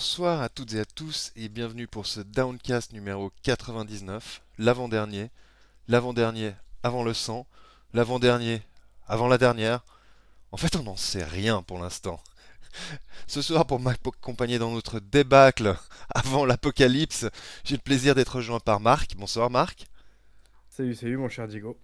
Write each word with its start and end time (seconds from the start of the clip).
Bonsoir 0.00 0.40
à 0.40 0.48
toutes 0.48 0.72
et 0.72 0.80
à 0.80 0.86
tous 0.86 1.30
et 1.36 1.50
bienvenue 1.50 1.86
pour 1.86 2.06
ce 2.06 2.20
Downcast 2.20 2.94
numéro 2.94 3.30
99, 3.42 4.40
l'avant-dernier, 4.56 5.28
l'avant-dernier 5.88 6.54
avant 6.82 7.04
le 7.04 7.12
100, 7.12 7.46
l'avant-dernier 7.92 8.62
avant 9.06 9.28
la 9.28 9.36
dernière. 9.36 9.84
En 10.52 10.56
fait, 10.56 10.74
on 10.76 10.84
n'en 10.84 10.96
sait 10.96 11.22
rien 11.22 11.60
pour 11.60 11.78
l'instant. 11.78 12.18
Ce 13.26 13.42
soir, 13.42 13.66
pour 13.66 13.78
m'accompagner 13.78 14.58
dans 14.58 14.70
notre 14.70 15.00
débâcle 15.00 15.76
avant 16.14 16.46
l'apocalypse, 16.46 17.26
j'ai 17.62 17.76
le 17.76 17.82
plaisir 17.82 18.14
d'être 18.14 18.36
rejoint 18.36 18.58
par 18.58 18.80
Marc. 18.80 19.14
Bonsoir 19.16 19.50
Marc. 19.50 19.86
Salut, 20.70 20.94
salut 20.94 21.18
mon 21.18 21.28
cher 21.28 21.46
Diego. 21.46 21.78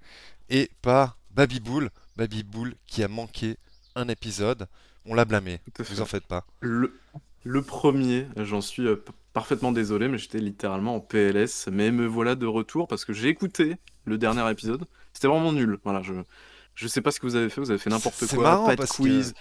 Et 0.48 0.70
par 0.80 1.18
Babyboul, 1.32 1.90
Babyboul 2.16 2.76
qui 2.86 3.04
a 3.04 3.08
manqué 3.08 3.58
un 3.94 4.08
épisode. 4.08 4.68
On 5.04 5.12
l'a 5.12 5.26
blâmé, 5.26 5.60
vous 5.78 6.00
en 6.00 6.06
faites 6.06 6.26
pas. 6.26 6.46
Le, 6.60 6.98
le 7.46 7.62
premier, 7.62 8.26
j'en 8.36 8.60
suis 8.60 8.86
euh, 8.86 8.96
parfaitement 9.32 9.70
désolé, 9.70 10.08
mais 10.08 10.18
j'étais 10.18 10.40
littéralement 10.40 10.96
en 10.96 11.00
PLS. 11.00 11.68
Mais 11.70 11.92
me 11.92 12.04
voilà 12.04 12.34
de 12.34 12.46
retour 12.46 12.88
parce 12.88 13.04
que 13.04 13.12
j'ai 13.12 13.28
écouté 13.28 13.76
le 14.04 14.18
dernier 14.18 14.50
épisode. 14.50 14.84
C'était 15.12 15.28
vraiment 15.28 15.52
nul. 15.52 15.78
Voilà, 15.84 16.02
je, 16.02 16.14
je 16.74 16.88
sais 16.88 17.00
pas 17.00 17.12
ce 17.12 17.20
que 17.20 17.26
vous 17.26 17.36
avez 17.36 17.48
fait, 17.48 17.60
vous 17.60 17.70
avez 17.70 17.78
fait 17.78 17.88
n'importe 17.88 18.26
quoi, 18.34 18.64
pas 18.66 18.74
de 18.74 18.84
quiz, 18.84 19.34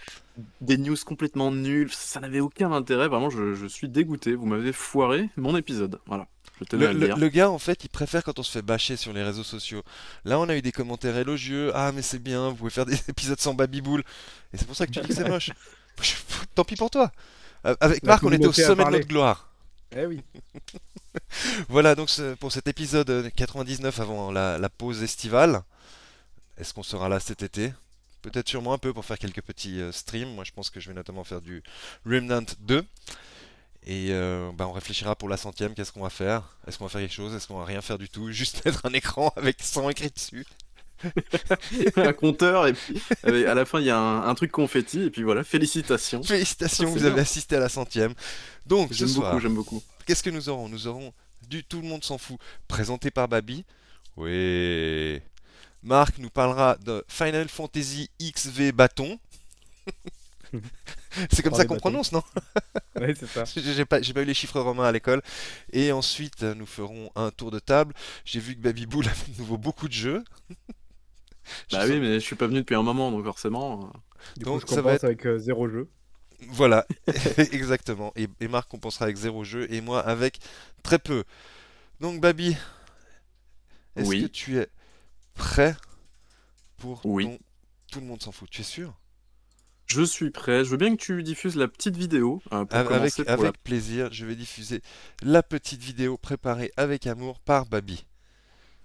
des 0.61 0.77
news 0.77 0.95
complètement 1.03 1.51
nulles, 1.51 1.91
ça 1.91 2.19
n'avait 2.19 2.39
aucun 2.39 2.71
intérêt, 2.71 3.07
vraiment 3.07 3.29
je, 3.29 3.55
je 3.55 3.65
suis 3.65 3.89
dégoûté, 3.89 4.35
vous 4.35 4.45
m'avez 4.45 4.71
foiré 4.71 5.29
mon 5.35 5.57
épisode, 5.57 5.99
voilà. 6.05 6.27
Je 6.71 6.77
le, 6.77 6.87
à 6.87 6.93
le, 6.93 7.07
dire. 7.07 7.17
le, 7.17 7.27
gars 7.27 7.49
en 7.49 7.59
fait 7.59 7.83
il 7.83 7.89
préfère 7.89 8.23
quand 8.23 8.39
on 8.39 8.43
se 8.43 8.51
fait 8.51 8.61
bâcher 8.61 8.95
sur 8.95 9.11
les 9.11 9.21
réseaux 9.21 9.43
sociaux. 9.43 9.83
Là 10.23 10.39
on 10.39 10.47
a 10.47 10.55
eu 10.55 10.61
des 10.61 10.71
commentaires 10.71 11.17
élogieux, 11.17 11.71
ah 11.75 11.91
mais 11.91 12.01
c'est 12.01 12.23
bien, 12.23 12.47
vous 12.49 12.55
pouvez 12.55 12.69
faire 12.69 12.85
des 12.85 12.97
épisodes 13.09 13.39
sans 13.39 13.53
babyboule, 13.53 14.03
et 14.53 14.57
c'est 14.57 14.65
pour 14.65 14.75
ça 14.77 14.87
que 14.87 14.91
tu 14.91 15.01
dis 15.01 15.09
que 15.09 15.13
c'est 15.13 15.27
moche. 15.27 15.51
Tant 16.55 16.63
pis 16.63 16.75
pour 16.75 16.89
toi. 16.89 17.11
Euh, 17.65 17.75
avec 17.79 18.03
Marc 18.03 18.23
on 18.23 18.31
était 18.31 18.45
au 18.45 18.53
sommet 18.53 18.85
de 18.85 18.89
notre 18.91 19.07
gloire. 19.07 19.49
Eh 19.95 20.05
oui. 20.05 20.21
voilà 21.69 21.95
donc 21.95 22.09
pour 22.39 22.51
cet 22.51 22.67
épisode 22.67 23.31
99 23.35 23.99
avant 23.99 24.31
la, 24.31 24.57
la 24.57 24.69
pause 24.69 25.03
estivale. 25.03 25.63
Est-ce 26.57 26.73
qu'on 26.73 26.83
sera 26.83 27.09
là 27.09 27.19
cet 27.19 27.43
été? 27.43 27.73
Peut-être 28.21 28.47
sûrement 28.47 28.73
un 28.73 28.77
peu 28.77 28.93
pour 28.93 29.05
faire 29.05 29.19
quelques 29.19 29.41
petits 29.41 29.79
euh, 29.79 29.91
streams. 29.91 30.33
Moi, 30.33 30.43
je 30.43 30.51
pense 30.51 30.69
que 30.69 30.79
je 30.79 30.87
vais 30.87 30.95
notamment 30.95 31.23
faire 31.23 31.41
du 31.41 31.61
Remnant 32.05 32.45
2. 32.61 32.83
Et 33.85 34.07
euh, 34.09 34.51
bah, 34.53 34.67
on 34.67 34.71
réfléchira 34.71 35.15
pour 35.15 35.29
la 35.29 35.37
centième, 35.37 35.75
qu'est-ce 35.75 35.91
qu'on 35.91 36.01
va 36.01 36.09
faire? 36.09 36.57
Est-ce 36.65 36.77
qu'on 36.79 36.85
va 36.85 36.89
faire 36.89 37.01
quelque 37.01 37.13
chose? 37.13 37.35
Est-ce 37.35 37.47
qu'on 37.47 37.59
va 37.59 37.65
rien 37.65 37.81
faire 37.81 37.99
du 37.99 38.09
tout? 38.09 38.31
Juste 38.31 38.65
mettre 38.65 38.85
un 38.85 38.93
écran 38.93 39.31
avec 39.35 39.61
100 39.61 39.89
écrit 39.89 40.09
dessus? 40.09 40.45
un 41.97 42.13
compteur 42.13 42.67
et 42.67 42.73
puis 42.73 43.01
à 43.45 43.53
la 43.53 43.65
fin 43.65 43.79
il 43.79 43.85
y 43.85 43.89
a 43.89 43.97
un, 43.97 44.27
un, 44.27 44.35
truc 44.35 44.51
confetti 44.51 45.03
et 45.03 45.09
puis 45.09 45.23
voilà 45.23 45.43
félicitations 45.43 46.23
félicitations 46.23 46.89
vous 46.89 46.99
bien. 46.99 47.07
avez 47.07 47.21
assisté 47.21 47.57
à 47.57 47.59
la 47.59 47.69
centième 47.69 48.13
donc 48.65 48.93
j'aime 48.93 49.11
beaucoup 49.11 49.39
j'aime 49.39 49.55
beaucoup 49.55 49.83
qu'est-ce 50.05 50.23
que 50.23 50.29
nous 50.29 50.49
aurons? 50.49 50.69
Nous 50.69 50.87
aurons 50.87 51.13
du 51.49 51.63
tout 51.63 51.81
le 51.81 51.87
monde 51.87 52.03
s'en 52.03 52.17
fout 52.17 52.37
présenté 52.67 53.11
par 53.11 53.27
Babi 53.27 53.65
oui 54.15 55.21
Marc 55.85 56.17
nous 56.17 56.31
parlera 56.31 56.77
de 56.77 57.05
Final 57.07 57.47
Fantasy 57.47 58.09
XV 58.19 58.71
Bâton. 58.71 59.19
c'est 61.31 61.43
comme 61.43 61.53
ça 61.53 61.65
qu'on 61.65 61.77
prononce, 61.77 62.11
non? 62.11 62.23
Oui, 62.99 63.13
c'est 63.19 63.27
ça. 63.27 63.43
J'ai 63.45 63.85
pas, 63.85 63.99
pas, 63.99 64.21
eu 64.21 64.25
les 64.25 64.33
chiffres 64.33 64.59
romains 64.59 64.85
à 64.85 64.91
l'école. 64.91 65.21
Et 65.71 65.91
ensuite, 65.91 66.41
nous 66.41 66.65
ferons 66.65 67.11
un 67.15 67.29
tour 67.29 67.51
de 67.51 67.59
table. 67.59 67.93
J'ai 68.23 68.39
vu 68.39 68.55
que 68.55 68.61
Baby 68.61 68.85
Bull 68.85 69.05
avait 69.05 69.33
de 69.33 69.37
nouveau 69.37 69.57
beaucoup 69.57 69.87
de 69.87 69.93
jeux. 69.93 70.23
Bah 71.71 71.85
oui, 71.87 71.99
mais 71.99 72.15
je 72.15 72.19
suis 72.19 72.35
pas 72.35 72.47
venu 72.47 72.59
depuis 72.59 72.75
un 72.75 72.83
moment, 72.83 73.11
donc 73.11 73.23
forcément. 73.23 73.91
Du 74.37 74.45
donc, 74.45 74.61
coup, 74.61 74.67
je 74.69 74.75
ça 74.75 74.81
va 74.81 74.93
être 74.93 75.03
avec 75.03 75.25
euh, 75.25 75.37
zéro 75.37 75.67
jeu. 75.69 75.89
Voilà, 76.49 76.85
exactement. 77.37 78.11
Et, 78.15 78.27
et, 78.39 78.47
Marc 78.47 78.69
compensera 78.69 79.05
avec 79.05 79.17
zéro 79.17 79.43
jeu 79.43 79.71
et 79.71 79.81
moi 79.81 80.01
avec 80.01 80.39
très 80.83 80.99
peu. 80.99 81.23
Donc, 81.99 82.19
Baby, 82.19 82.55
est-ce 83.95 84.09
oui. 84.09 84.23
que 84.23 84.27
tu 84.27 84.57
es 84.57 84.67
prêt 85.33 85.75
pour 86.77 87.05
oui. 87.05 87.25
ton... 87.25 87.39
Tout 87.91 87.99
le 88.01 88.07
monde 88.07 88.21
s'en 88.21 88.31
fout, 88.31 88.49
tu 88.49 88.61
es 88.61 88.65
sûr? 88.65 88.93
Je 89.85 90.01
suis 90.01 90.31
prêt. 90.31 90.65
Je 90.65 90.71
veux 90.71 90.77
bien 90.77 90.95
que 90.95 91.01
tu 91.01 91.21
diffuses 91.23 91.55
la 91.55 91.67
petite 91.67 91.95
vidéo. 91.95 92.41
Euh, 92.51 92.65
pour 92.65 92.77
avec 92.77 93.13
pour 93.13 93.29
avec 93.29 93.43
la... 93.43 93.51
plaisir, 93.53 94.11
je 94.11 94.25
vais 94.25 94.35
diffuser 94.35 94.81
la 95.21 95.43
petite 95.43 95.81
vidéo 95.81 96.17
préparée 96.17 96.71
avec 96.75 97.07
amour 97.07 97.39
par 97.39 97.65
Babi. 97.65 98.05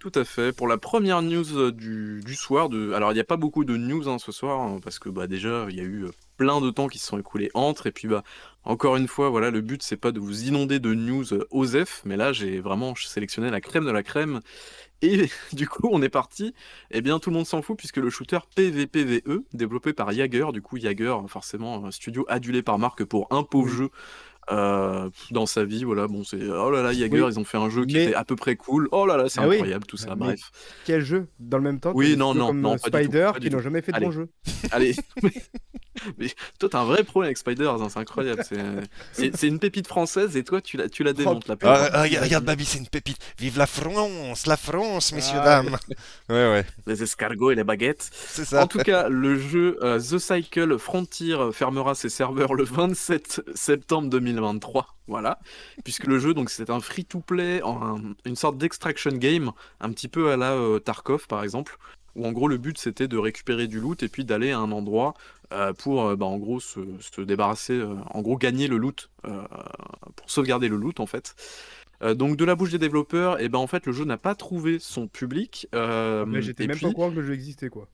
Tout 0.00 0.12
à 0.14 0.24
fait. 0.24 0.52
Pour 0.56 0.66
la 0.66 0.78
première 0.78 1.20
news 1.20 1.72
du, 1.72 2.22
du 2.24 2.34
soir, 2.34 2.70
de... 2.70 2.94
alors 2.94 3.12
il 3.12 3.16
n'y 3.16 3.20
a 3.20 3.24
pas 3.24 3.36
beaucoup 3.36 3.66
de 3.66 3.76
news 3.76 4.08
hein, 4.08 4.18
ce 4.18 4.32
soir, 4.32 4.58
hein, 4.58 4.78
parce 4.82 4.98
que 4.98 5.10
bah, 5.10 5.26
déjà 5.26 5.66
il 5.68 5.76
y 5.76 5.80
a 5.80 5.84
eu 5.84 6.06
plein 6.38 6.62
de 6.62 6.70
temps 6.70 6.88
qui 6.88 6.98
se 6.98 7.06
sont 7.06 7.18
écoulés 7.18 7.50
entre, 7.52 7.86
et 7.86 7.92
puis 7.92 8.08
bah 8.08 8.22
encore 8.64 8.96
une 8.96 9.08
fois, 9.08 9.28
voilà, 9.28 9.50
le 9.50 9.60
but 9.60 9.82
c'est 9.82 9.98
pas 9.98 10.10
de 10.10 10.18
vous 10.18 10.44
inonder 10.44 10.78
de 10.78 10.94
news 10.94 11.26
OSEF, 11.50 12.00
mais 12.06 12.16
là 12.16 12.32
j'ai 12.32 12.60
vraiment 12.60 12.94
sélectionné 12.94 13.50
la 13.50 13.60
crème 13.60 13.84
de 13.84 13.90
la 13.90 14.02
crème, 14.02 14.40
et 15.02 15.28
du 15.52 15.68
coup, 15.68 15.88
on 15.92 16.02
est 16.02 16.08
parti. 16.08 16.54
Eh 16.90 17.00
bien, 17.00 17.18
tout 17.18 17.30
le 17.30 17.36
monde 17.36 17.46
s'en 17.46 17.62
fout 17.62 17.76
puisque 17.76 17.96
le 17.96 18.10
shooter 18.10 18.38
PVPVE, 18.54 19.44
développé 19.52 19.92
par 19.92 20.12
Jaeger, 20.12 20.52
du 20.52 20.62
coup, 20.62 20.78
Jaeger, 20.78 21.28
forcément, 21.28 21.84
un 21.86 21.90
studio 21.90 22.24
adulé 22.28 22.62
par 22.62 22.78
marque 22.78 23.04
pour 23.04 23.26
un 23.30 23.42
pauvre 23.42 23.68
jeu 23.68 23.90
euh, 24.50 25.08
dans 25.30 25.46
sa 25.46 25.64
vie. 25.64 25.84
Voilà, 25.84 26.06
bon, 26.06 26.24
c'est 26.24 26.40
oh 26.42 26.70
là 26.70 26.82
là, 26.82 26.92
Jaeger, 26.92 27.24
Oui. 27.26 27.32
ils 27.32 27.38
ont 27.38 27.44
fait 27.44 27.58
un 27.58 27.70
jeu 27.70 27.84
qui 27.86 27.94
Mais- 27.94 28.04
était 28.06 28.14
à 28.14 28.24
peu 28.24 28.36
près 28.36 28.56
cool. 28.56 28.88
Oh 28.92 29.06
là 29.06 29.16
là, 29.16 29.28
c'est 29.28 29.40
Ah 29.40 29.48
oui. 29.48 29.56
incroyable 29.56 29.86
tout 29.86 29.96
ça. 29.96 30.10
Mais- 30.16 30.26
Bref, 30.26 30.40
Quel 30.84 31.04
jeu 31.04 31.26
Dans 31.38 31.58
le 31.58 31.64
même 31.64 31.80
temps, 31.80 31.92
Oui, 31.94 32.16
non, 32.16 32.34
non, 32.34 32.48
comme 32.48 32.60
non, 32.60 32.74
euh, 32.74 32.90
pas 32.90 33.00
du 33.00 33.08
tout, 33.08 33.12
Spider 33.12 33.30
qui 33.40 33.50
n'ont 33.50 33.60
jamais 33.60 33.82
fait 33.82 33.92
de 33.92 34.00
bons 34.00 34.10
jeux. 34.10 34.28
allez. 34.72 34.94
Mais 36.18 36.28
toi, 36.58 36.68
t'as 36.70 36.80
un 36.80 36.84
vrai 36.84 37.04
problème 37.04 37.26
avec 37.28 37.36
Spiders, 37.36 37.74
hein, 37.82 37.88
c'est 37.90 37.98
incroyable. 37.98 38.42
C'est 39.12 39.46
une 39.46 39.58
pépite 39.58 39.86
française 39.86 40.36
et 40.36 40.44
toi, 40.44 40.60
tu 40.62 40.76
la, 40.76 40.88
tu 40.88 41.02
la 41.04 41.12
démontes 41.12 41.46
la 41.48 41.56
Ah, 41.62 42.00
pépite. 42.00 42.16
ah, 42.18 42.22
regarde, 42.24 42.44
Babi, 42.44 42.64
c'est 42.64 42.78
une 42.78 42.86
pépite. 42.86 43.18
Vive 43.38 43.58
la 43.58 43.66
France, 43.66 44.46
la 44.46 44.56
France, 44.56 45.12
messieurs, 45.12 45.38
Ah, 45.40 45.62
dames. 45.62 45.76
Ouais, 46.30 46.48
ouais, 46.50 46.64
Les 46.86 47.02
escargots 47.02 47.50
et 47.50 47.54
les 47.54 47.64
baguettes. 47.64 48.08
c'est 48.12 48.44
ça. 48.44 48.62
En 48.62 48.66
tout 48.66 48.78
cas, 48.78 49.08
le 49.08 49.38
jeu 49.38 49.78
euh, 49.82 49.98
The 49.98 50.18
Cycle 50.18 50.78
Frontier 50.78 51.36
fermera 51.52 51.94
ses 51.94 52.08
serveurs 52.08 52.54
le 52.54 52.64
27 52.64 53.42
septembre 53.54 54.08
2023. 54.40 54.96
Voilà, 55.06 55.38
puisque 55.84 56.06
le 56.06 56.18
jeu 56.18 56.34
donc 56.34 56.50
c'est 56.50 56.70
un 56.70 56.80
free-to-play, 56.80 57.62
une 58.24 58.36
sorte 58.36 58.58
d'extraction 58.58 59.12
game, 59.12 59.52
un 59.80 59.90
petit 59.90 60.08
peu 60.08 60.30
à 60.30 60.36
la 60.36 60.52
euh, 60.52 60.78
Tarkov 60.78 61.26
par 61.26 61.42
exemple, 61.42 61.78
où 62.14 62.26
en 62.26 62.32
gros 62.32 62.48
le 62.48 62.58
but 62.58 62.78
c'était 62.78 63.08
de 63.08 63.18
récupérer 63.18 63.66
du 63.66 63.80
loot 63.80 64.02
et 64.02 64.08
puis 64.08 64.24
d'aller 64.24 64.52
à 64.52 64.58
un 64.58 64.72
endroit 64.72 65.14
euh, 65.52 65.72
pour 65.72 66.06
euh, 66.06 66.16
bah, 66.16 66.26
en 66.26 66.38
gros 66.38 66.60
se, 66.60 66.80
se 67.00 67.20
débarrasser, 67.20 67.72
euh, 67.72 67.96
en 68.10 68.22
gros 68.22 68.36
gagner 68.36 68.68
le 68.68 68.76
loot, 68.76 69.10
euh, 69.26 69.42
pour 70.14 70.30
sauvegarder 70.30 70.68
le 70.68 70.76
loot 70.76 71.00
en 71.00 71.06
fait. 71.06 71.34
Donc 72.14 72.36
de 72.36 72.46
la 72.46 72.54
bouche 72.54 72.70
des 72.70 72.78
développeurs, 72.78 73.42
et 73.42 73.50
ben 73.50 73.58
en 73.58 73.66
fait 73.66 73.84
le 73.84 73.92
jeu 73.92 74.06
n'a 74.06 74.16
pas 74.16 74.34
trouvé 74.34 74.78
son 74.78 75.06
public. 75.06 75.68
Mais 75.74 76.40
j'étais 76.40 76.66
même 76.66 76.76
puis, 76.76 76.86
pas 76.86 76.90
au 76.90 76.94
courant 76.94 77.10
que 77.10 77.16
le 77.16 77.26
jeu 77.26 77.34
existait, 77.34 77.68
quoi. 77.68 77.88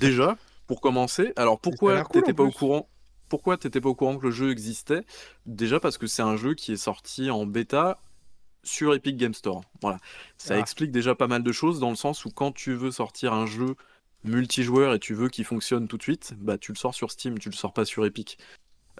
Déjà, 0.00 0.36
pour 0.66 0.80
commencer, 0.80 1.32
alors 1.36 1.60
pourquoi 1.60 2.02
cool, 2.02 2.22
t'étais 2.22 2.32
en 2.32 2.34
pas 2.34 2.42
au 2.42 2.50
courant 2.50 2.88
Pourquoi 3.28 3.56
t'étais 3.56 3.80
pas 3.80 3.88
au 3.88 3.94
courant 3.94 4.16
que 4.18 4.24
le 4.24 4.30
jeu 4.30 4.50
existait? 4.50 5.04
Déjà 5.46 5.80
parce 5.80 5.98
que 5.98 6.06
c'est 6.06 6.22
un 6.22 6.36
jeu 6.36 6.54
qui 6.54 6.72
est 6.72 6.76
sorti 6.76 7.30
en 7.30 7.46
bêta 7.46 7.98
sur 8.62 8.94
Epic 8.94 9.16
Game 9.16 9.34
Store. 9.34 9.62
Voilà, 9.80 9.98
ça 10.38 10.54
Ah. 10.54 10.58
explique 10.58 10.90
déjà 10.92 11.14
pas 11.14 11.26
mal 11.28 11.42
de 11.42 11.52
choses 11.52 11.78
dans 11.80 11.90
le 11.90 11.96
sens 11.96 12.24
où 12.24 12.30
quand 12.30 12.52
tu 12.52 12.74
veux 12.74 12.90
sortir 12.90 13.32
un 13.32 13.46
jeu 13.46 13.76
multijoueur 14.24 14.94
et 14.94 14.98
tu 14.98 15.14
veux 15.14 15.28
qu'il 15.28 15.44
fonctionne 15.44 15.86
tout 15.88 15.96
de 15.98 16.02
suite, 16.02 16.34
bah 16.38 16.58
tu 16.58 16.72
le 16.72 16.76
sors 16.76 16.94
sur 16.94 17.10
Steam, 17.12 17.38
tu 17.38 17.48
le 17.48 17.54
sors 17.54 17.72
pas 17.72 17.84
sur 17.84 18.04
Epic. 18.04 18.38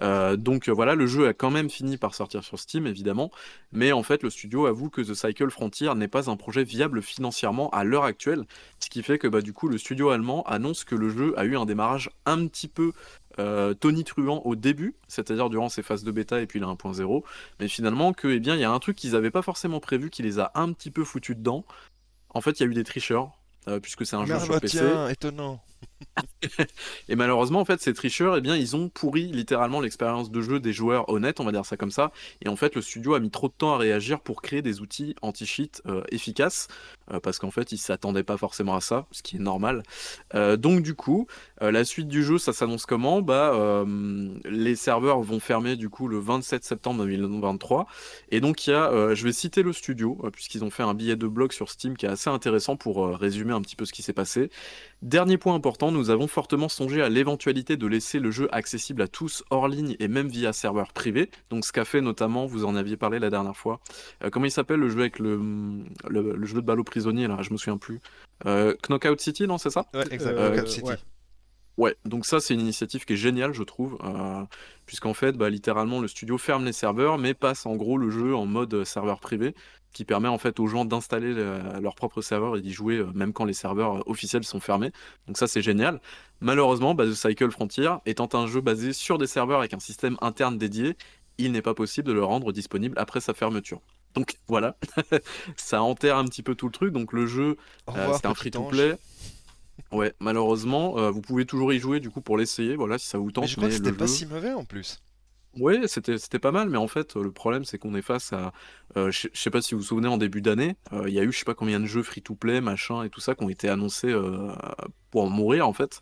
Euh, 0.01 0.35
donc 0.35 0.69
euh, 0.69 0.71
voilà, 0.71 0.95
le 0.95 1.07
jeu 1.07 1.27
a 1.27 1.33
quand 1.33 1.51
même 1.51 1.69
fini 1.69 1.97
par 1.97 2.13
sortir 2.15 2.43
sur 2.43 2.59
Steam, 2.59 2.87
évidemment, 2.87 3.31
mais 3.71 3.91
en 3.91 4.03
fait 4.03 4.23
le 4.23 4.29
studio 4.29 4.65
avoue 4.65 4.89
que 4.89 5.01
The 5.01 5.13
Cycle 5.13 5.49
Frontier 5.49 5.93
n'est 5.95 6.07
pas 6.07 6.29
un 6.29 6.35
projet 6.35 6.63
viable 6.63 7.01
financièrement 7.01 7.69
à 7.71 7.83
l'heure 7.83 8.03
actuelle, 8.03 8.43
ce 8.79 8.89
qui 8.89 9.03
fait 9.03 9.17
que 9.17 9.27
bah, 9.27 9.41
du 9.41 9.53
coup 9.53 9.67
le 9.67 9.77
studio 9.77 10.09
allemand 10.09 10.43
annonce 10.43 10.83
que 10.83 10.95
le 10.95 11.09
jeu 11.09 11.33
a 11.37 11.45
eu 11.45 11.57
un 11.57 11.65
démarrage 11.65 12.09
un 12.25 12.47
petit 12.47 12.67
peu 12.67 12.91
euh, 13.39 13.73
tonitruant 13.73 14.41
au 14.45 14.55
début, 14.55 14.95
c'est-à-dire 15.07 15.49
durant 15.49 15.69
ses 15.69 15.83
phases 15.83 16.03
de 16.03 16.11
bêta 16.11 16.41
et 16.41 16.47
puis 16.47 16.59
la 16.59 16.67
1.0, 16.67 17.23
mais 17.59 17.67
finalement 17.67 18.13
que 18.13 18.27
eh 18.27 18.39
bien 18.39 18.55
il 18.55 18.61
y 18.61 18.65
a 18.65 18.71
un 18.71 18.79
truc 18.79 18.95
qu'ils 18.95 19.11
n'avaient 19.11 19.31
pas 19.31 19.41
forcément 19.41 19.79
prévu 19.79 20.09
qui 20.09 20.23
les 20.23 20.39
a 20.39 20.51
un 20.55 20.71
petit 20.73 20.91
peu 20.91 21.03
foutus 21.03 21.35
dedans. 21.35 21.65
En 22.29 22.41
fait, 22.41 22.59
il 22.59 22.63
y 22.63 22.65
a 22.67 22.69
eu 22.69 22.73
des 22.73 22.83
tricheurs. 22.83 23.31
euh, 23.67 23.79
puisque 23.79 24.05
c'est 24.05 24.15
un 24.15 24.25
jeu 24.25 24.39
sur 24.39 24.53
bah 24.53 24.59
PC. 24.59 24.77
tiens, 24.77 25.07
étonnant. 25.09 25.61
Et 27.09 27.15
malheureusement, 27.15 27.59
en 27.59 27.65
fait, 27.65 27.81
ces 27.81 27.93
tricheurs, 27.93 28.37
eh 28.37 28.41
bien, 28.41 28.55
ils 28.55 28.75
ont 28.75 28.89
pourri 28.89 29.27
littéralement 29.27 29.81
l'expérience 29.81 30.31
de 30.31 30.41
jeu 30.41 30.59
des 30.59 30.73
joueurs 30.73 31.09
honnêtes, 31.09 31.39
on 31.39 31.45
va 31.45 31.51
dire 31.51 31.65
ça 31.65 31.77
comme 31.77 31.91
ça. 31.91 32.11
Et 32.41 32.49
en 32.49 32.55
fait, 32.55 32.75
le 32.75 32.81
studio 32.81 33.15
a 33.15 33.19
mis 33.19 33.31
trop 33.31 33.47
de 33.47 33.53
temps 33.53 33.73
à 33.73 33.77
réagir 33.77 34.19
pour 34.19 34.41
créer 34.41 34.61
des 34.61 34.81
outils 34.81 35.15
anti-cheat 35.21 35.81
euh, 35.87 36.03
efficaces, 36.09 36.67
euh, 37.11 37.19
parce 37.19 37.39
qu'en 37.39 37.51
fait, 37.51 37.71
ils 37.71 37.77
s'attendaient 37.77 38.23
pas 38.23 38.37
forcément 38.37 38.75
à 38.75 38.81
ça, 38.81 39.07
ce 39.11 39.23
qui 39.23 39.37
est 39.37 39.39
normal. 39.39 39.83
Euh, 40.35 40.57
donc, 40.57 40.81
du 40.81 40.93
coup, 40.93 41.27
la 41.61 41.83
suite 41.83 42.07
du 42.07 42.23
jeu, 42.23 42.37
ça 42.37 42.53
s'annonce 42.53 42.85
comment? 42.85 43.21
Bah, 43.21 43.83
les 44.45 44.75
serveurs 44.75 45.21
vont 45.21 45.39
fermer 45.39 45.75
du 45.75 45.89
coup 45.89 46.07
le 46.07 46.19
27 46.19 46.63
septembre 46.63 47.05
2023. 47.05 47.87
Et 48.29 48.41
donc, 48.41 48.67
il 48.67 48.71
y 48.71 48.73
a, 48.73 49.13
je 49.15 49.23
vais 49.23 49.31
citer 49.31 49.63
le 49.63 49.73
studio, 49.73 50.21
puisqu'ils 50.31 50.63
ont 50.63 50.69
fait 50.69 50.83
un 50.83 50.93
billet 50.93 51.15
de 51.15 51.27
blog 51.27 51.51
sur 51.51 51.69
Steam 51.69 51.97
qui 51.97 52.05
est 52.05 52.09
assez 52.09 52.29
intéressant 52.29 52.75
pour 52.75 53.07
résumer 53.17 53.53
un 53.53 53.61
petit 53.61 53.75
peu 53.75 53.85
ce 53.85 53.93
qui 53.93 54.03
s'est 54.03 54.13
passé. 54.13 54.49
Dernier 55.01 55.37
point 55.37 55.55
important 55.55 55.86
nous 55.91 56.09
avons 56.09 56.27
fortement 56.27 56.69
songé 56.69 57.01
à 57.01 57.09
l'éventualité 57.09 57.77
de 57.77 57.87
laisser 57.87 58.19
le 58.19 58.31
jeu 58.31 58.47
accessible 58.51 59.01
à 59.01 59.07
tous 59.07 59.43
hors 59.49 59.67
ligne 59.67 59.95
et 59.99 60.07
même 60.07 60.27
via 60.27 60.53
serveur 60.53 60.93
privé. 60.93 61.29
Donc 61.49 61.65
ce 61.65 61.71
qu'a 61.71 61.85
fait 61.85 62.01
notamment, 62.01 62.45
vous 62.45 62.65
en 62.65 62.75
aviez 62.75 62.97
parlé 62.97 63.19
la 63.19 63.29
dernière 63.29 63.55
fois. 63.55 63.79
Euh, 64.23 64.29
comment 64.29 64.45
il 64.45 64.51
s'appelle 64.51 64.79
le 64.79 64.89
jeu 64.89 64.99
avec 65.01 65.19
le, 65.19 65.39
le, 66.09 66.45
jeu 66.45 66.55
de 66.55 66.65
ballot 66.65 66.83
prisonnier 66.83 67.27
là? 67.27 67.37
Je 67.41 67.51
me 67.51 67.57
souviens 67.57 67.77
plus. 67.77 67.99
Euh, 68.45 68.75
Knockout 68.87 69.19
City, 69.19 69.47
non 69.47 69.57
C'est 69.57 69.69
ça? 69.69 69.85
Ouais, 69.93 70.03
exactement. 70.11 70.49
Knockout 70.49 70.67
City. 70.67 70.87
Ouais, 70.87 70.97
donc 72.05 72.25
ça 72.25 72.39
c'est 72.39 72.53
une 72.53 72.61
initiative 72.61 73.05
qui 73.05 73.13
est 73.13 73.17
géniale 73.17 73.53
je 73.53 73.63
trouve, 73.63 73.97
euh, 74.03 74.43
puisqu'en 74.85 75.13
fait 75.13 75.33
bah, 75.33 75.49
littéralement 75.49 75.99
le 75.99 76.07
studio 76.07 76.37
ferme 76.37 76.65
les 76.65 76.73
serveurs 76.73 77.17
mais 77.17 77.33
passe 77.33 77.65
en 77.65 77.75
gros 77.75 77.97
le 77.97 78.09
jeu 78.09 78.35
en 78.35 78.45
mode 78.45 78.83
serveur 78.83 79.19
privé, 79.19 79.53
qui 79.93 80.03
permet 80.05 80.27
en 80.27 80.37
fait 80.37 80.59
aux 80.59 80.67
gens 80.67 80.85
d'installer 80.85 81.33
leur 81.81 81.95
propre 81.95 82.21
serveur 82.21 82.57
et 82.57 82.61
d'y 82.61 82.71
jouer 82.71 82.97
euh, 82.97 83.07
même 83.13 83.33
quand 83.33 83.45
les 83.45 83.53
serveurs 83.53 83.97
euh, 83.97 84.01
officiels 84.05 84.43
sont 84.43 84.59
fermés. 84.59 84.91
Donc 85.27 85.37
ça 85.37 85.47
c'est 85.47 85.61
génial. 85.61 86.01
Malheureusement, 86.39 86.93
bah, 86.93 87.05
The 87.05 87.13
Cycle 87.13 87.51
Frontier 87.51 87.91
étant 88.05 88.29
un 88.33 88.47
jeu 88.47 88.61
basé 88.61 88.93
sur 88.93 89.17
des 89.17 89.27
serveurs 89.27 89.59
avec 89.59 89.73
un 89.73 89.79
système 89.79 90.17
interne 90.21 90.57
dédié, 90.57 90.95
il 91.37 91.51
n'est 91.51 91.61
pas 91.61 91.73
possible 91.73 92.07
de 92.07 92.13
le 92.13 92.23
rendre 92.23 92.51
disponible 92.51 92.97
après 92.97 93.21
sa 93.21 93.33
fermeture. 93.33 93.81
Donc 94.13 94.37
voilà, 94.47 94.77
ça 95.57 95.81
enterre 95.81 96.17
un 96.17 96.25
petit 96.25 96.41
peu 96.41 96.55
tout 96.55 96.65
le 96.67 96.71
truc. 96.71 96.93
Donc 96.93 97.13
le 97.13 97.27
jeu, 97.27 97.57
c'est 97.87 98.25
un 98.25 98.33
free-to-play. 98.33 98.95
Ouais, 99.91 100.13
malheureusement, 100.19 100.97
euh, 100.97 101.11
vous 101.11 101.21
pouvez 101.21 101.45
toujours 101.45 101.71
y 101.73 101.79
jouer 101.79 101.99
du 101.99 102.09
coup 102.09 102.21
pour 102.21 102.37
l'essayer, 102.37 102.75
voilà, 102.75 102.97
si 102.97 103.07
ça 103.07 103.17
vous 103.17 103.31
tente. 103.31 103.45
Mais 103.45 103.47
je 103.49 103.55
crois 103.55 103.67
que 103.69 103.73
c'était 103.73 103.93
pas 103.93 104.07
si 104.07 104.25
mauvais 104.25 104.53
en 104.53 104.65
plus. 104.65 104.99
Ouais, 105.55 105.87
c'était 105.87 106.17
c'était 106.17 106.39
pas 106.39 106.51
mal, 106.51 106.69
mais 106.69 106.77
en 106.77 106.87
fait, 106.87 107.15
le 107.15 107.31
problème, 107.31 107.65
c'est 107.65 107.77
qu'on 107.77 107.95
est 107.95 108.01
face 108.01 108.33
à. 108.33 108.51
Euh, 108.95 109.11
je 109.11 109.27
sais 109.33 109.49
pas 109.49 109.61
si 109.61 109.73
vous 109.73 109.81
vous 109.81 109.87
souvenez, 109.87 110.07
en 110.07 110.17
début 110.17 110.41
d'année, 110.41 110.75
euh, 110.93 111.05
il 111.07 111.13
y 111.13 111.19
a 111.19 111.23
eu 111.23 111.31
je 111.31 111.39
sais 111.39 111.45
pas 111.45 111.55
combien 111.55 111.79
de 111.79 111.85
jeux 111.85 112.03
free-to-play, 112.03 112.61
machin 112.61 113.03
et 113.03 113.09
tout 113.09 113.21
ça, 113.21 113.33
qui 113.33 113.43
ont 113.43 113.49
été 113.49 113.69
annoncés 113.69 114.13
pour 115.09 115.23
en 115.23 115.29
mourir 115.29 115.67
en 115.67 115.73
fait. 115.73 116.01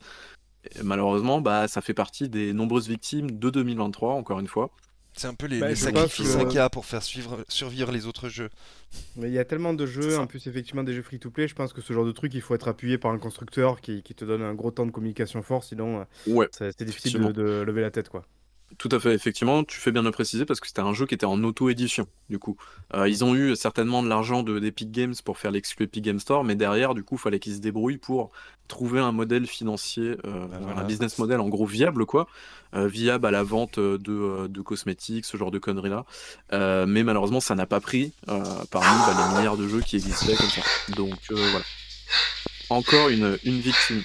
malheureusement, 0.83 1.41
bah, 1.41 1.67
ça 1.67 1.81
fait 1.81 1.93
partie 1.93 2.27
des 2.27 2.53
nombreuses 2.53 2.87
victimes 2.89 3.31
de 3.31 3.49
2023, 3.49 4.13
encore 4.13 4.39
une 4.39 4.47
fois. 4.47 4.71
C'est 5.17 5.27
un 5.27 5.33
peu 5.33 5.47
les, 5.47 5.59
bah, 5.59 5.73
sacrifices 5.75 6.35
qu'il 6.35 6.53
y 6.53 6.59
a 6.59 6.69
pour 6.69 6.85
faire 6.85 7.01
suivre, 7.01 7.45
survivre 7.47 7.91
les 7.91 8.05
autres 8.05 8.27
jeux. 8.27 8.49
Mais 9.15 9.29
il 9.29 9.33
y 9.33 9.39
a 9.39 9.45
tellement 9.45 9.73
de 9.73 9.85
jeux, 9.85 10.17
en 10.17 10.27
plus 10.27 10.45
effectivement 10.47 10.83
des 10.83 10.93
jeux 10.93 11.01
free-to-play, 11.01 11.47
je 11.47 11.55
pense 11.55 11.71
que 11.71 11.81
ce 11.81 11.93
genre 11.93 12.05
de 12.05 12.11
truc, 12.11 12.33
il 12.33 12.41
faut 12.41 12.53
être 12.53 12.67
appuyé 12.67 12.97
par 12.97 13.11
un 13.11 13.17
constructeur 13.17 13.79
qui, 13.79 14.01
te 14.03 14.25
donne 14.25 14.41
un 14.41 14.53
gros 14.53 14.71
temps 14.71 14.85
de 14.85 14.91
communication 14.91 15.41
fort, 15.41 15.63
sinon 15.63 16.01
euh, 16.27 16.31
ouais, 16.31 16.49
c'est 16.51 16.83
difficile 16.83 17.19
de, 17.19 17.31
de, 17.31 17.61
lever 17.61 17.81
la 17.81 17.91
tête. 17.91 18.09
quoi. 18.09 18.25
Tout 18.77 18.89
à 18.91 18.99
fait, 18.99 19.13
effectivement, 19.13 19.63
tu 19.63 19.79
fais 19.79 19.91
bien 19.91 20.01
de 20.01 20.07
le 20.07 20.11
préciser 20.11 20.45
parce 20.45 20.59
que 20.59 20.67
c'était 20.67 20.81
un 20.81 20.93
jeu 20.93 21.05
qui 21.05 21.15
était 21.15 21.25
en 21.25 21.41
auto-édition, 21.43 22.07
du 22.29 22.39
coup. 22.39 22.57
Euh, 22.93 23.07
ils 23.07 23.23
ont 23.23 23.33
eu 23.33 23.55
certainement 23.55 24.03
de 24.03 24.09
l'argent 24.09 24.43
d'Epic 24.43 24.91
Games 24.91 25.13
pour 25.23 25.37
faire 25.37 25.51
l'exclu 25.51 25.85
Epic 25.85 26.03
Game 26.03 26.19
Store, 26.19 26.43
mais 26.43 26.55
derrière, 26.55 26.93
du 26.93 27.03
coup, 27.03 27.15
il 27.15 27.19
fallait 27.19 27.39
qu'ils 27.39 27.55
se 27.55 27.59
débrouillent 27.59 27.97
pour 27.97 28.31
trouver 28.67 28.99
un 28.99 29.11
modèle 29.11 29.47
financier, 29.47 30.17
euh, 30.25 30.47
bah, 30.47 30.59
un 30.77 30.83
business 30.83 31.17
model 31.19 31.39
en 31.39 31.47
gros 31.47 31.65
viable, 31.65 32.05
quoi, 32.05 32.27
euh, 32.73 32.87
viable 32.87 33.25
à 33.27 33.31
la 33.31 33.43
vente 33.43 33.79
de, 33.79 34.47
de, 34.47 34.61
cosmétiques, 34.61 35.25
ce 35.25 35.37
genre 35.37 35.51
de 35.51 35.59
conneries-là. 35.59 36.05
mais 36.51 37.03
malheureusement, 37.03 37.39
ça 37.39 37.55
n'a 37.55 37.65
pas 37.65 37.79
pris 37.79 38.11
parmi 38.25 38.99
bah, 39.07 39.29
les 39.29 39.37
milliards 39.37 39.57
de 39.57 39.67
jeux 39.67 39.81
qui 39.81 39.95
existaient 39.95 40.35
comme 40.35 40.49
ça. 40.49 40.61
Donc 40.95 41.17
voilà. 41.29 41.65
Encore 42.69 43.09
une, 43.09 43.37
une 43.43 43.59
victime. 43.59 44.01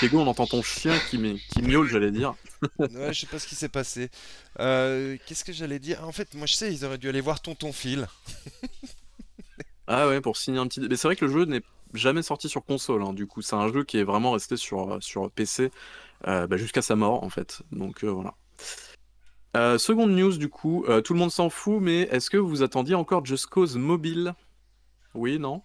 Diego, 0.00 0.18
on 0.18 0.26
entend 0.26 0.46
ton 0.46 0.62
chien 0.62 0.98
qui, 1.10 1.18
qui 1.50 1.62
miaule, 1.62 1.88
j'allais 1.88 2.10
dire. 2.10 2.34
ouais, 2.78 3.12
je 3.12 3.20
sais 3.20 3.26
pas 3.26 3.38
ce 3.38 3.46
qui 3.46 3.54
s'est 3.54 3.68
passé. 3.68 4.10
Euh, 4.60 5.16
qu'est-ce 5.26 5.44
que 5.44 5.52
j'allais 5.52 5.78
dire? 5.78 6.04
En 6.06 6.12
fait, 6.12 6.34
moi 6.34 6.46
je 6.46 6.54
sais, 6.54 6.72
ils 6.72 6.84
auraient 6.84 6.98
dû 6.98 7.08
aller 7.08 7.20
voir 7.20 7.40
Tonton 7.40 7.72
Phil. 7.72 8.06
ah 9.86 10.08
ouais, 10.08 10.20
pour 10.20 10.36
signer 10.36 10.58
un 10.58 10.66
petit. 10.66 10.80
Mais 10.80 10.96
c'est 10.96 11.08
vrai 11.08 11.16
que 11.16 11.24
le 11.24 11.32
jeu 11.32 11.44
n'est 11.44 11.62
jamais 11.94 12.22
sorti 12.22 12.48
sur 12.48 12.64
console. 12.64 13.02
Hein. 13.02 13.12
Du 13.12 13.26
coup, 13.26 13.42
c'est 13.42 13.56
un 13.56 13.72
jeu 13.72 13.84
qui 13.84 13.98
est 13.98 14.04
vraiment 14.04 14.32
resté 14.32 14.56
sur, 14.56 14.94
euh, 14.94 14.98
sur 15.00 15.30
PC 15.30 15.70
euh, 16.26 16.46
bah, 16.46 16.56
jusqu'à 16.56 16.82
sa 16.82 16.96
mort 16.96 17.22
en 17.22 17.30
fait. 17.30 17.62
Donc 17.72 18.04
voilà. 18.04 18.34
seconde 19.78 20.10
news 20.10 20.36
du 20.36 20.48
coup, 20.48 20.84
tout 21.04 21.12
le 21.12 21.18
monde 21.18 21.32
s'en 21.32 21.50
fout, 21.50 21.80
mais 21.80 22.02
est-ce 22.10 22.30
que 22.30 22.36
vous 22.36 22.62
attendiez 22.62 22.94
encore 22.94 23.24
Just 23.24 23.46
Cause 23.46 23.76
mobile? 23.76 24.34
Oui, 25.14 25.38
non? 25.38 25.62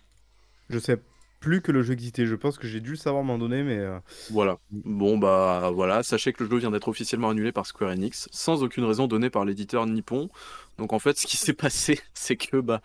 Je 0.69 0.79
sais 0.79 0.99
plus 1.43 1.61
que 1.61 1.73
le 1.73 1.83
jeu 1.83 1.91
existait. 1.91 2.25
Je 2.25 2.35
pense 2.35 2.57
que 2.57 2.67
j'ai 2.67 2.79
dû 2.79 2.91
le 2.91 2.95
savoir 2.95 3.21
à 3.21 3.23
un 3.25 3.27
moment 3.27 3.37
donné, 3.37 3.63
mais. 3.63 3.77
Euh, 3.77 3.99
voilà. 4.31 4.59
Bon, 4.71 5.17
bah 5.17 5.71
voilà. 5.73 6.01
Sachez 6.01 6.31
que 6.31 6.41
le 6.41 6.49
jeu 6.49 6.57
vient 6.57 6.71
d'être 6.71 6.87
officiellement 6.87 7.29
annulé 7.29 7.51
par 7.51 7.65
Square 7.65 7.91
Enix, 7.91 8.29
sans 8.31 8.63
aucune 8.63 8.85
raison 8.85 9.07
donnée 9.07 9.29
par 9.29 9.43
l'éditeur 9.43 9.85
nippon. 9.85 10.29
Donc 10.77 10.93
en 10.93 10.99
fait, 10.99 11.17
ce 11.17 11.27
qui 11.27 11.35
s'est 11.45 11.53
passé, 11.53 11.99
c'est 12.13 12.37
que 12.37 12.61
bah, 12.61 12.81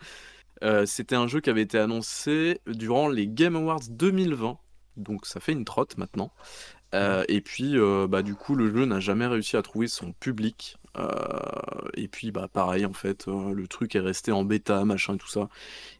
euh, 0.61 0.85
c'était 0.85 1.15
un 1.15 1.27
jeu 1.27 1.39
qui 1.39 1.49
avait 1.49 1.61
été 1.61 1.79
annoncé 1.79 2.59
durant 2.67 3.07
les 3.07 3.27
Game 3.27 3.55
Awards 3.55 3.87
2020. 3.89 4.57
Donc 4.97 5.25
ça 5.25 5.39
fait 5.39 5.53
une 5.53 5.63
trotte 5.63 5.97
maintenant. 5.97 6.33
Euh, 6.93 7.23
et 7.29 7.39
puis, 7.39 7.77
bah, 8.09 8.23
du 8.23 8.35
coup, 8.35 8.55
le 8.55 8.69
jeu 8.75 8.85
n'a 8.85 8.99
jamais 8.99 9.25
réussi 9.27 9.55
à 9.55 9.61
trouver 9.61 9.87
son 9.87 10.11
public. 10.11 10.78
Euh, 10.97 11.09
et 11.93 12.07
puis 12.07 12.31
bah 12.31 12.47
pareil 12.51 12.85
en 12.85 12.93
fait, 12.93 13.27
euh, 13.27 13.53
le 13.53 13.67
truc 13.67 13.95
est 13.95 13.99
resté 13.99 14.31
en 14.31 14.43
bêta, 14.43 14.83
machin 14.85 15.15
et 15.15 15.17
tout 15.17 15.27
ça. 15.27 15.49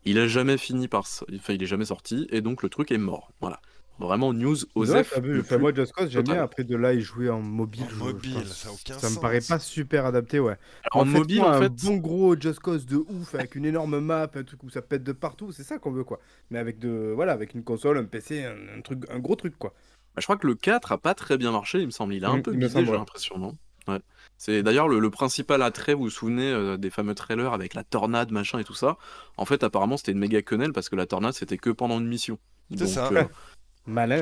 Il 0.05 0.17
a 0.19 0.27
jamais 0.27 0.57
fini 0.57 0.87
par, 0.87 1.01
enfin 1.01 1.53
il 1.53 1.61
est 1.61 1.67
jamais 1.67 1.85
sorti 1.85 2.27
et 2.31 2.41
donc 2.41 2.63
le 2.63 2.69
truc 2.69 2.91
est 2.91 2.97
mort. 2.97 3.31
Voilà. 3.41 3.61
Vraiment 3.99 4.31
news 4.31 4.55
aux 4.75 4.85
F. 4.85 5.19
moi 5.59 5.73
Just 5.73 5.91
Cause 5.91 6.09
j'aime 6.09 6.23
bien. 6.23 6.41
Après 6.41 6.63
de 6.63 6.75
là 6.75 6.93
il 6.93 7.01
jouait 7.01 7.29
en 7.29 7.41
mobile. 7.41 7.85
mobile, 7.97 8.45
ça, 8.45 8.71
aucun 8.71 8.97
ça 8.97 9.09
me 9.09 9.19
paraît 9.19 9.41
pas 9.41 9.59
super 9.59 10.05
adapté 10.05 10.39
ouais. 10.39 10.55
en, 10.93 11.03
mobile 11.03 11.41
en 11.41 11.59
fait, 11.59 11.65
un 11.65 11.69
bon 11.69 11.97
gros 11.97 12.39
Just 12.39 12.61
Cause 12.61 12.85
de 12.85 12.95
ouf 12.95 13.35
avec 13.35 13.55
une 13.55 13.65
énorme 13.65 13.99
map, 13.99 14.31
un 14.33 14.43
truc 14.43 14.63
où 14.63 14.69
ça 14.69 14.81
pète 14.81 15.03
de 15.03 15.11
partout, 15.11 15.51
c'est 15.51 15.63
ça 15.63 15.79
qu'on 15.79 15.91
veut 15.91 16.05
quoi. 16.05 16.19
Mais 16.49 16.59
avec 16.59 16.79
de 16.79 17.11
voilà 17.13 17.33
avec 17.33 17.53
une 17.53 17.63
console, 17.63 17.97
un 17.97 18.05
PC, 18.05 18.45
un, 18.45 18.81
truc, 18.81 19.03
un 19.09 19.19
gros 19.19 19.35
truc 19.35 19.57
quoi. 19.57 19.73
Bah, 20.15 20.21
je 20.21 20.25
crois 20.25 20.37
que 20.37 20.47
le 20.47 20.55
4 20.55 20.93
a 20.93 20.97
pas 20.97 21.13
très 21.13 21.37
bien 21.37 21.51
marché, 21.51 21.79
il 21.79 21.85
me 21.85 21.91
semble. 21.91 22.13
Il 22.13 22.25
a 22.25 22.29
un 22.29 22.37
mmh, 22.37 22.41
peu 22.41 22.53
misé, 22.53 22.85
j'ai 22.85 22.91
l'impression, 22.91 23.37
non? 23.37 23.57
Ouais. 23.87 23.99
C'est 24.37 24.63
d'ailleurs 24.63 24.87
le, 24.87 25.09
principal 25.09 25.61
attrait, 25.61 25.93
vous 25.93 26.03
vous 26.03 26.09
souvenez 26.09 26.49
euh, 26.51 26.77
des 26.77 26.89
fameux 26.89 27.13
trailers 27.13 27.53
avec 27.53 27.73
la 27.73 27.83
tornade, 27.83 28.31
machin 28.31 28.59
et 28.59 28.63
tout 28.63 28.73
ça. 28.73 28.97
En 29.35 29.45
fait, 29.45 29.63
apparemment, 29.63 29.97
c'était 29.97 30.13
une 30.13 30.19
méga 30.19 30.41
quenelle 30.41 30.71
parce 30.71 30.89
que 30.89 30.95
la 30.95 31.05
tornade, 31.05 31.33
c'était 31.33 31.57
que 31.57 31.69
pendant 31.69 31.99
une 31.99 32.07
mission. 32.07 32.39
C'est 32.75 32.87
ça. 32.87 33.09
Euh, 33.11 33.23
Malin. 33.85 34.21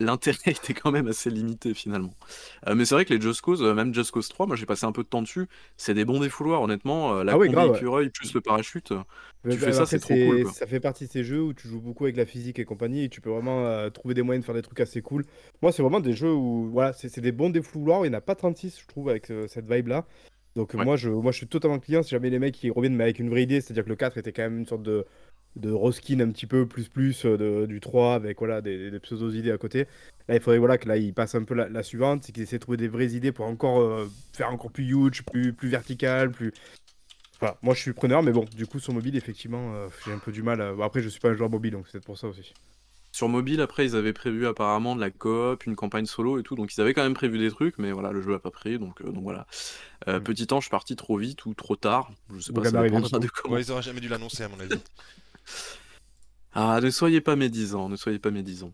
L'intérêt 0.00 0.38
était 0.46 0.74
quand 0.74 0.92
même 0.92 1.08
assez 1.08 1.30
limité 1.30 1.74
finalement. 1.74 2.14
Euh, 2.66 2.74
mais 2.74 2.84
c'est 2.84 2.94
vrai 2.94 3.04
que 3.04 3.12
les 3.12 3.20
Just 3.20 3.40
Cause, 3.40 3.62
euh, 3.62 3.74
même 3.74 3.92
Just 3.92 4.10
Cause 4.10 4.28
3, 4.28 4.46
moi 4.46 4.56
j'ai 4.56 4.66
passé 4.66 4.86
un 4.86 4.92
peu 4.92 5.02
de 5.02 5.08
temps 5.08 5.22
dessus, 5.22 5.46
c'est 5.76 5.94
des 5.94 6.04
bons 6.04 6.20
défouloirs 6.20 6.62
honnêtement. 6.62 7.16
Euh, 7.16 7.24
la 7.24 7.32
ah 7.32 7.38
oui, 7.38 7.48
écureuil 7.48 8.10
plus 8.10 8.32
le 8.34 8.40
parachute, 8.40 8.92
tu 9.48 9.56
fais 9.56 9.72
ça, 9.72 9.86
c'est 9.86 9.98
trop 9.98 10.14
cool. 10.14 10.46
Ça 10.52 10.66
fait 10.66 10.80
partie 10.80 11.06
de 11.06 11.10
ces 11.10 11.24
jeux 11.24 11.42
où 11.42 11.52
tu 11.52 11.68
joues 11.68 11.80
beaucoup 11.80 12.04
avec 12.04 12.16
la 12.16 12.26
physique 12.26 12.58
et 12.58 12.64
compagnie 12.64 13.04
et 13.04 13.08
tu 13.08 13.20
peux 13.20 13.30
vraiment 13.30 13.90
trouver 13.90 14.14
des 14.14 14.22
moyens 14.22 14.42
de 14.42 14.46
faire 14.46 14.54
des 14.54 14.62
trucs 14.62 14.80
assez 14.80 15.02
cool. 15.02 15.24
Moi, 15.62 15.72
c'est 15.72 15.82
vraiment 15.82 16.00
des 16.00 16.12
jeux 16.12 16.32
où 16.32 16.70
voilà, 16.70 16.92
c'est 16.92 17.20
des 17.20 17.32
bons 17.32 17.50
défouloirs. 17.50 18.04
Il 18.04 18.10
n'y 18.10 18.14
en 18.14 18.18
a 18.18 18.22
pas 18.22 18.34
36, 18.34 18.80
je 18.80 18.86
trouve, 18.86 19.08
avec 19.08 19.32
cette 19.48 19.70
vibe 19.70 19.88
là. 19.88 20.06
Donc 20.58 20.74
moi, 20.74 20.96
je, 20.96 21.08
moi, 21.08 21.30
je 21.30 21.38
suis 21.38 21.46
totalement 21.46 21.78
client. 21.78 22.02
Si 22.02 22.10
jamais 22.10 22.30
les 22.30 22.38
mecs 22.38 22.54
qui 22.54 22.70
reviennent 22.70 22.96
mais 22.96 23.04
avec 23.04 23.18
une 23.18 23.30
vraie 23.30 23.42
idée, 23.42 23.60
c'est-à-dire 23.60 23.84
que 23.84 23.90
le 23.90 23.96
4 23.96 24.18
était 24.18 24.32
quand 24.32 24.42
même 24.42 24.58
une 24.58 24.66
sorte 24.66 24.82
de 24.82 25.06
de 25.56 25.72
reskin 25.72 26.20
un 26.20 26.30
petit 26.30 26.46
peu 26.46 26.66
plus 26.66 26.88
plus 26.88 27.24
euh, 27.24 27.66
du 27.66 27.80
3 27.80 28.14
avec 28.14 28.38
voilà 28.38 28.60
des, 28.60 28.90
des 28.90 29.00
pseudo-idées 29.00 29.50
à 29.50 29.58
côté. 29.58 29.86
Là, 30.28 30.36
il 30.36 30.40
faudrait 30.40 30.58
voilà 30.58 30.78
que 30.78 30.88
là 30.88 30.96
il 30.96 31.14
passe 31.14 31.34
un 31.34 31.44
peu 31.44 31.54
la, 31.54 31.82
suivante, 31.82 32.24
c'est 32.24 32.32
qu'ils 32.32 32.42
essaient 32.42 32.58
de 32.58 32.62
trouver 32.62 32.76
des 32.76 32.88
vraies 32.88 33.12
idées 33.12 33.32
pour 33.32 33.46
encore 33.46 33.80
euh, 33.80 34.08
faire 34.32 34.50
encore 34.52 34.70
plus 34.70 34.84
huge, 34.84 35.22
plus 35.24 35.52
plus 35.52 35.68
vertical, 35.68 36.30
plus 36.30 36.52
voilà, 37.40 37.56
moi 37.62 37.74
je 37.74 37.80
suis 37.80 37.92
preneur 37.92 38.22
mais 38.22 38.32
bon, 38.32 38.44
du 38.56 38.66
coup 38.66 38.80
sur 38.80 38.92
mobile 38.92 39.16
effectivement, 39.16 39.74
euh, 39.74 39.88
j'ai 40.04 40.12
un 40.12 40.18
peu 40.18 40.32
du 40.32 40.42
mal 40.42 40.60
après 40.82 41.02
je 41.02 41.08
suis 41.08 41.20
pas 41.20 41.30
un 41.30 41.34
joueur 41.34 41.50
mobile 41.50 41.72
donc 41.72 41.86
c'est 41.90 42.04
pour 42.04 42.18
ça 42.18 42.28
aussi. 42.28 42.52
Sur 43.10 43.30
mobile, 43.30 43.62
après, 43.62 43.86
ils 43.86 43.96
avaient 43.96 44.12
prévu 44.12 44.46
apparemment 44.46 44.94
de 44.94 45.00
la 45.00 45.10
coop, 45.10 45.64
une 45.64 45.76
campagne 45.76 46.04
solo 46.04 46.38
et 46.38 46.42
tout, 46.42 46.54
donc 46.56 46.76
ils 46.76 46.80
avaient 46.82 46.92
quand 46.92 47.02
même 47.02 47.14
prévu 47.14 47.38
des 47.38 47.50
trucs, 47.50 47.78
mais 47.78 47.90
voilà, 47.90 48.12
le 48.12 48.20
jeu 48.20 48.34
a 48.34 48.38
pas 48.38 48.50
pris, 48.50 48.78
donc, 48.78 49.02
donc 49.02 49.22
voilà. 49.22 49.46
Mm. 50.06 50.20
Petit 50.20 50.46
temps, 50.46 50.60
je 50.60 50.66
suis 50.66 50.70
parti 50.70 50.94
trop 50.94 51.16
vite 51.16 51.46
ou 51.46 51.54
trop 51.54 51.74
tard, 51.74 52.10
je 52.34 52.40
sais 52.40 52.52
pas, 52.52 52.62
ça 52.64 52.82
dépendra 52.82 53.18
de 53.18 53.28
comment. 53.28 53.56
ils 53.56 53.72
auraient 53.72 53.82
jamais 53.82 54.00
dû 54.00 54.08
l'annoncer 54.08 54.42
à 54.42 54.48
mon 54.48 54.60
avis. 54.60 54.78
Ah, 56.52 56.80
ne 56.82 56.90
soyez 56.90 57.20
pas 57.20 57.36
médisants, 57.36 57.88
ne 57.88 57.96
soyez 57.96 58.18
pas 58.18 58.30
médisants. 58.30 58.72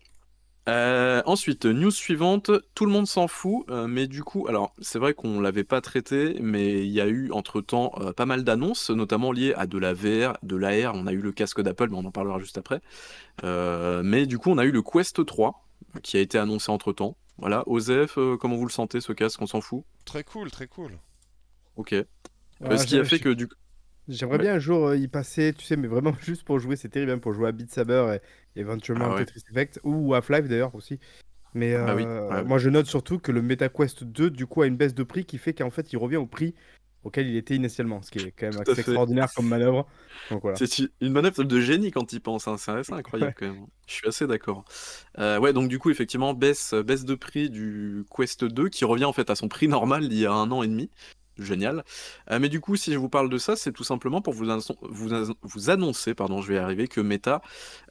Euh, 0.67 1.21
ensuite, 1.25 1.65
news 1.65 1.91
suivante, 1.91 2.49
tout 2.73 2.85
le 2.85 2.91
monde 2.91 3.05
s'en 3.05 3.27
fout, 3.27 3.65
euh, 3.69 3.87
mais 3.87 4.07
du 4.07 4.23
coup, 4.23 4.47
alors 4.47 4.73
c'est 4.79 4.97
vrai 4.97 5.13
qu'on 5.13 5.39
l'avait 5.39 5.63
pas 5.63 5.79
traité, 5.79 6.37
mais 6.41 6.83
il 6.85 6.91
y 6.91 6.99
a 7.01 7.07
eu 7.07 7.31
entre-temps 7.31 7.91
euh, 7.99 8.13
pas 8.13 8.25
mal 8.25 8.43
d'annonces, 8.43 8.89
notamment 8.89 9.31
liées 9.31 9.53
à 9.53 9.67
de 9.67 9.77
la 9.77 9.93
VR, 9.93 10.37
de 10.41 10.55
l'AR, 10.55 10.95
on 10.95 11.05
a 11.05 11.11
eu 11.11 11.21
le 11.21 11.31
casque 11.31 11.61
d'Apple, 11.61 11.89
mais 11.91 11.97
on 11.97 12.05
en 12.05 12.11
parlera 12.11 12.39
juste 12.39 12.57
après. 12.57 12.81
mais 13.43 14.25
du 14.25 14.39
coup, 14.39 14.49
on 14.49 14.57
a 14.57 14.65
eu 14.65 14.71
le 14.71 14.81
Quest 14.81 15.23
3, 15.23 15.67
qui 16.01 16.17
a 16.17 16.19
été 16.19 16.39
annoncé 16.39 16.71
entre-temps. 16.71 17.15
Voilà, 17.37 17.63
Osef, 17.67 18.17
comment 18.39 18.55
vous 18.55 18.65
le 18.65 18.71
sentez 18.71 19.01
ce 19.01 19.13
casque, 19.13 19.41
on 19.41 19.47
s'en 19.47 19.61
fout? 19.61 19.83
Très 20.05 20.23
cool, 20.23 20.49
très 20.49 20.67
cool. 20.67 20.97
Ok. 21.75 21.93
ce 21.93 22.85
qui 22.85 22.97
a 22.97 23.03
fait 23.03 23.19
que 23.19 23.29
du 23.29 23.47
coup... 23.47 23.55
J'aimerais 24.07 24.37
bien 24.37 24.53
un 24.53 24.59
jour 24.59 24.87
euh, 24.87 24.97
y 24.97 25.07
passer, 25.07 25.53
tu 25.57 25.65
sais, 25.65 25.75
mais 25.75 25.87
vraiment 25.87 26.13
juste 26.21 26.43
pour 26.43 26.59
jouer, 26.59 26.75
c'est 26.75 26.89
terrible, 26.89 27.11
hein, 27.11 27.17
pour 27.17 27.33
jouer 27.33 27.47
à 27.47 27.51
Beat 27.51 27.71
Saber 27.71 28.17
et, 28.55 28.59
éventuellement 28.59 29.11
ah 29.11 29.15
à 29.15 29.25
Tetris 29.25 29.41
Effect 29.49 29.79
ou 29.83 30.13
à 30.13 30.17
Half-Life 30.17 30.47
d'ailleurs 30.47 30.75
aussi. 30.75 30.99
Mais 31.53 31.73
ah 31.73 31.95
bah 31.95 32.01
euh, 32.01 32.43
moi 32.43 32.57
je 32.57 32.69
note 32.69 32.85
surtout 32.85 33.17
que 33.17 33.31
le 33.31 33.41
MetaQuest 33.41 34.03
2 34.03 34.29
du 34.29 34.45
coup 34.45 34.61
a 34.61 34.67
une 34.67 34.75
baisse 34.75 34.93
de 34.93 35.03
prix 35.03 35.23
qui 35.23 35.37
fait 35.37 35.53
qu'en 35.53 35.69
fait 35.69 35.93
il 35.93 35.97
revient 35.97 36.17
au 36.17 36.25
prix 36.25 36.53
auquel 37.05 37.27
il 37.27 37.37
était 37.37 37.55
initialement, 37.55 38.01
ce 38.01 38.11
qui 38.11 38.17
est 38.17 38.31
quand 38.31 38.47
même 38.51 38.61
assez 38.61 38.79
extraordinaire 38.79 39.31
comme 39.33 39.47
manœuvre. 39.47 39.87
C'est 40.55 40.79
une 41.01 41.13
manœuvre 41.13 41.43
de 41.43 41.61
génie 41.61 41.91
quand 41.91 42.11
il 42.11 42.19
pense, 42.19 42.47
hein. 42.47 42.57
c'est 42.57 42.71
incroyable 42.93 43.35
quand 43.37 43.45
même. 43.45 43.67
Je 43.87 43.93
suis 43.93 44.07
assez 44.07 44.25
d'accord. 44.25 44.65
Euh, 45.19 45.39
ouais, 45.39 45.53
donc 45.53 45.69
du 45.69 45.77
coup, 45.77 45.91
effectivement, 45.91 46.33
baisse, 46.33 46.73
baisse 46.73 47.05
de 47.05 47.13
prix 47.13 47.51
du 47.51 48.05
Quest 48.09 48.43
2 48.43 48.69
qui 48.69 48.85
revient 48.85 49.05
en 49.05 49.13
fait 49.13 49.29
à 49.29 49.35
son 49.35 49.47
prix 49.47 49.67
normal 49.67 50.09
d'il 50.09 50.19
y 50.19 50.25
a 50.25 50.33
un 50.33 50.49
an 50.51 50.63
et 50.63 50.67
demi 50.67 50.89
génial. 51.37 51.83
Euh, 52.31 52.39
mais 52.39 52.49
du 52.49 52.59
coup, 52.59 52.75
si 52.75 52.93
je 52.93 52.97
vous 52.97 53.09
parle 53.09 53.29
de 53.29 53.37
ça, 53.37 53.55
c'est 53.55 53.71
tout 53.71 53.83
simplement 53.83 54.21
pour 54.21 54.33
vous, 54.33 54.45
vous, 54.89 55.69
annoncer, 55.69 56.13
pardon, 56.13 56.41
je 56.41 56.53
vais 56.53 56.59
arriver, 56.59 56.87
que 56.87 57.01
Meta, 57.01 57.41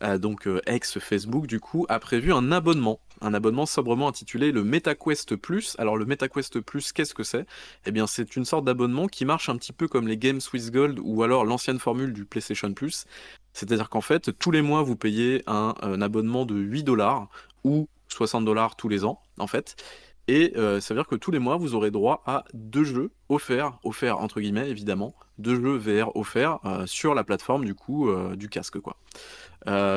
euh, 0.02 0.18
donc 0.18 0.46
euh, 0.46 0.60
ex-Facebook, 0.66 1.46
du 1.46 1.60
coup, 1.60 1.86
a 1.88 1.98
prévu 1.98 2.32
un 2.32 2.52
abonnement. 2.52 3.00
Un 3.20 3.32
abonnement 3.34 3.66
sobrement 3.66 4.08
intitulé 4.08 4.52
le 4.52 4.64
MetaQuest 4.64 5.36
Plus. 5.36 5.76
Alors, 5.78 5.96
le 5.96 6.04
MetaQuest 6.04 6.60
Plus, 6.60 6.92
qu'est-ce 6.92 7.14
que 7.14 7.22
c'est? 7.22 7.46
Eh 7.86 7.92
bien, 7.92 8.06
c'est 8.06 8.36
une 8.36 8.44
sorte 8.44 8.64
d'abonnement 8.64 9.06
qui 9.06 9.24
marche 9.24 9.48
un 9.48 9.56
petit 9.56 9.72
peu 9.72 9.88
comme 9.88 10.08
les 10.08 10.16
Games 10.16 10.40
with 10.52 10.70
Gold 10.70 10.98
ou 11.02 11.22
alors 11.22 11.44
l'ancienne 11.44 11.78
formule 11.78 12.12
du 12.12 12.24
PlayStation 12.24 12.72
Plus. 12.72 13.06
C'est-à-dire 13.52 13.88
qu'en 13.88 14.00
fait, 14.00 14.36
tous 14.38 14.50
les 14.50 14.62
mois, 14.62 14.82
vous 14.82 14.96
payez 14.96 15.42
un, 15.46 15.74
un 15.80 16.02
abonnement 16.02 16.44
de 16.44 16.56
8 16.56 16.82
dollars 16.82 17.28
ou 17.62 17.88
60 18.08 18.44
dollars 18.44 18.76
tous 18.76 18.88
les 18.88 19.04
ans, 19.04 19.20
en 19.38 19.46
fait. 19.46 19.76
Et 20.26 20.54
euh, 20.56 20.80
ça 20.80 20.94
veut 20.94 21.00
dire 21.00 21.06
que 21.06 21.16
tous 21.16 21.30
les 21.30 21.38
mois, 21.38 21.56
vous 21.56 21.74
aurez 21.74 21.90
droit 21.90 22.22
à 22.26 22.44
deux 22.54 22.84
jeux 22.84 23.10
offerts, 23.28 23.78
offerts 23.84 24.18
entre 24.18 24.40
guillemets 24.40 24.70
évidemment, 24.70 25.14
deux 25.38 25.56
jeux 25.56 25.76
VR 25.76 26.16
offerts 26.16 26.58
euh, 26.64 26.86
sur 26.86 27.14
la 27.14 27.24
plateforme 27.24 27.64
du 27.64 27.74
coup 27.74 28.08
euh, 28.08 28.34
du 28.34 28.48
casque 28.48 28.78
quoi. 28.80 28.96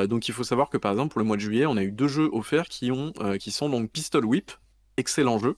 donc 0.07 0.27
il 0.27 0.33
faut 0.33 0.43
savoir 0.43 0.69
que 0.69 0.77
par 0.77 0.91
exemple 0.91 1.13
pour 1.13 1.19
le 1.19 1.25
mois 1.25 1.37
de 1.37 1.41
juillet, 1.41 1.65
on 1.65 1.77
a 1.77 1.83
eu 1.83 1.91
deux 1.91 2.07
jeux 2.07 2.29
offerts 2.33 2.67
qui 2.67 2.91
ont 2.91 3.13
qui 3.39 3.51
sont 3.51 3.69
donc 3.69 3.89
Pistol 3.89 4.25
Whip, 4.25 4.51
excellent 4.97 5.39
jeu. 5.39 5.55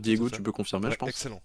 Diego, 0.00 0.30
tu 0.30 0.42
peux 0.42 0.52
confirmer, 0.52 0.90
je 0.90 0.96
pense. 0.96 1.10
Excellent. 1.10 1.42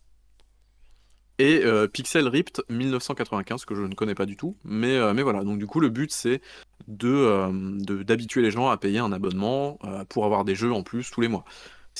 Et 1.40 1.64
Pixel 1.92 2.28
Ripped 2.28 2.64
1995 2.70 3.66
que 3.66 3.76
je 3.76 3.82
ne 3.82 3.96
connais 3.96 4.16
pas 4.16 4.26
du 4.26 4.38
tout, 4.38 4.56
mais 4.64 5.14
mais 5.14 5.24
voilà. 5.24 5.44
Donc 5.44 5.58
du 5.60 5.68
coup 5.68 5.82
le 5.82 5.90
but 5.90 6.12
c'est 6.12 6.42
de 6.88 8.04
d'habituer 8.04 8.42
les 8.42 8.52
gens 8.52 8.70
à 8.70 8.78
payer 8.78 9.00
un 9.00 9.12
abonnement 9.12 9.78
pour 10.08 10.24
avoir 10.24 10.46
des 10.46 10.56
jeux 10.56 10.72
en 10.72 10.84
plus 10.84 11.12
tous 11.12 11.20
les 11.20 11.28
mois. 11.28 11.44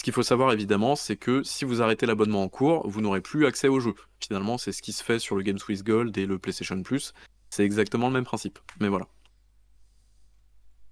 Ce 0.02 0.04
qu'il 0.04 0.14
faut 0.14 0.24
savoir 0.24 0.52
évidemment, 0.52 0.96
c'est 0.96 1.16
que 1.16 1.44
si 1.44 1.64
vous 1.64 1.84
arrêtez 1.84 2.08
l'abonnement 2.08 2.42
en 2.42 2.50
cours, 2.50 2.90
vous 2.90 3.02
n'aurez 3.02 3.22
plus 3.22 3.46
accès 3.46 3.68
au 3.68 3.80
jeu. 3.80 3.94
Finalement, 4.20 4.58
c'est 4.58 4.72
ce 4.72 4.82
qui 4.82 4.94
se 4.94 5.04
fait 5.04 5.20
sur 5.20 5.36
le 5.36 5.44
Games 5.44 5.60
with 5.70 5.84
Gold 5.84 6.18
et 6.18 6.26
le 6.26 6.40
PlayStation 6.40 6.82
Plus. 6.82 7.14
C'est 7.52 7.64
exactement 7.64 8.08
le 8.08 8.14
même 8.14 8.24
principe. 8.24 8.58
Mais 8.80 8.88
voilà. 8.88 9.08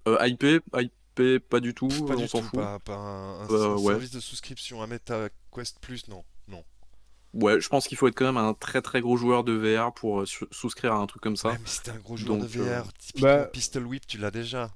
Euh, 0.06 0.16
IP, 0.28 0.44
IP, 0.76 1.40
pas 1.40 1.58
du 1.58 1.74
tout, 1.74 1.88
pas 1.88 2.14
on 2.14 2.28
s'en 2.28 2.40
fout. 2.40 2.60
Pas, 2.60 2.78
un, 2.86 3.50
euh, 3.50 3.78
service 3.78 4.12
de 4.12 4.20
souscription 4.20 4.80
à 4.80 4.86
MetaQuest 4.86 5.80
Plus, 5.80 6.06
non. 6.06 6.22
Non. 6.46 6.62
Ouais, 7.34 7.60
je 7.60 7.68
pense 7.68 7.88
qu'il 7.88 7.98
faut 7.98 8.06
être 8.06 8.14
quand 8.14 8.26
même 8.26 8.36
un 8.36 8.54
très 8.54 8.80
très 8.80 9.00
gros 9.00 9.16
joueur 9.16 9.42
de 9.42 9.54
VR 9.54 9.92
pour 9.92 10.20
euh, 10.20 10.26
souscrire 10.52 10.92
à 10.92 10.98
un 10.98 11.06
truc 11.08 11.20
comme 11.20 11.34
ça. 11.34 11.48
Ouais, 11.48 11.58
mais 11.60 11.66
si 11.66 11.82
t'es 11.82 11.90
un 11.90 11.98
gros 11.98 12.16
joueur 12.16 12.38
de 12.38 12.46
VR, 12.46 12.60
euh, 12.60 12.82
typiquement 12.96 13.28
bah 13.28 13.44
Pistol 13.46 13.86
Whip, 13.86 14.06
tu 14.06 14.18
l'as 14.18 14.30
déjà. 14.30 14.70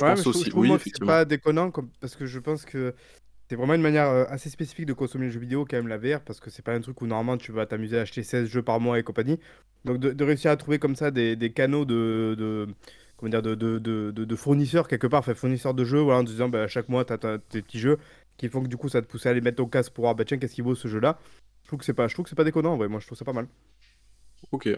Ouais, 0.00 0.14
mais 0.14 0.22
je, 0.22 0.28
aussi. 0.28 0.50
trouve, 0.50 0.78
que 0.78 0.84
c'est 0.84 1.04
pas 1.04 1.24
déconnant 1.24 1.70
comme... 1.70 1.90
parce 2.00 2.16
que 2.16 2.24
je 2.26 2.38
pense 2.38 2.64
que 2.64 2.94
c'est 3.52 3.56
vraiment 3.56 3.74
une 3.74 3.82
manière 3.82 4.08
euh, 4.08 4.24
assez 4.30 4.48
spécifique 4.48 4.86
de 4.86 4.94
consommer 4.94 5.26
les 5.26 5.30
jeux 5.30 5.38
vidéo, 5.38 5.66
quand 5.68 5.76
même, 5.76 5.86
la 5.86 5.98
VR, 5.98 6.22
parce 6.22 6.40
que 6.40 6.48
c'est 6.48 6.62
pas 6.62 6.72
un 6.72 6.80
truc 6.80 7.02
où 7.02 7.06
normalement 7.06 7.36
tu 7.36 7.52
vas 7.52 7.66
t'amuser 7.66 7.98
à 7.98 8.00
acheter 8.00 8.22
16 8.22 8.48
jeux 8.48 8.62
par 8.62 8.80
mois 8.80 8.98
et 8.98 9.02
compagnie. 9.02 9.38
Donc 9.84 9.98
de, 9.98 10.24
réussir 10.24 10.50
à 10.50 10.56
trouver 10.56 10.78
comme 10.78 10.96
ça 10.96 11.10
des, 11.10 11.36
des 11.36 11.52
canaux 11.52 11.84
de, 11.84 12.34
de, 12.38 12.66
comment 13.18 13.28
dire, 13.28 13.42
de, 13.42 13.54
de, 13.54 14.10
de, 14.10 14.36
fournisseurs, 14.36 14.88
quelque 14.88 15.06
part, 15.06 15.18
enfin 15.18 15.34
fournisseurs 15.34 15.74
de 15.74 15.84
jeux, 15.84 15.98
voilà, 16.00 16.20
en 16.20 16.22
disant 16.22 16.48
bah, 16.48 16.66
chaque 16.66 16.88
mois 16.88 17.04
tu 17.04 17.12
as, 17.12 17.18
tes 17.50 17.60
petits 17.60 17.78
jeux 17.78 17.98
qui 18.38 18.48
font 18.48 18.62
que 18.62 18.68
du 18.68 18.78
coup 18.78 18.88
ça 18.88 19.02
te 19.02 19.06
pousse 19.06 19.26
à 19.26 19.30
aller 19.30 19.42
mettre 19.42 19.58
ton 19.58 19.66
casque 19.66 19.92
pour 19.92 20.04
voir 20.04 20.14
bah, 20.14 20.24
tiens, 20.24 20.38
qu'est-ce 20.38 20.54
qu'il 20.54 20.64
vaut 20.64 20.74
ce 20.74 20.88
jeu-là. 20.88 21.18
Je 21.64 21.66
trouve 21.66 21.78
que 21.78 21.84
c'est 21.84 21.92
pas, 21.92 22.08
je 22.08 22.14
trouve 22.14 22.24
que 22.24 22.30
c'est 22.30 22.36
pas 22.36 22.44
déconnant, 22.44 22.78
ouais, 22.78 22.88
moi 22.88 23.00
je 23.00 23.06
trouve 23.06 23.18
ça 23.18 23.26
pas 23.26 23.34
mal. 23.34 23.48
Ok. 24.50 24.70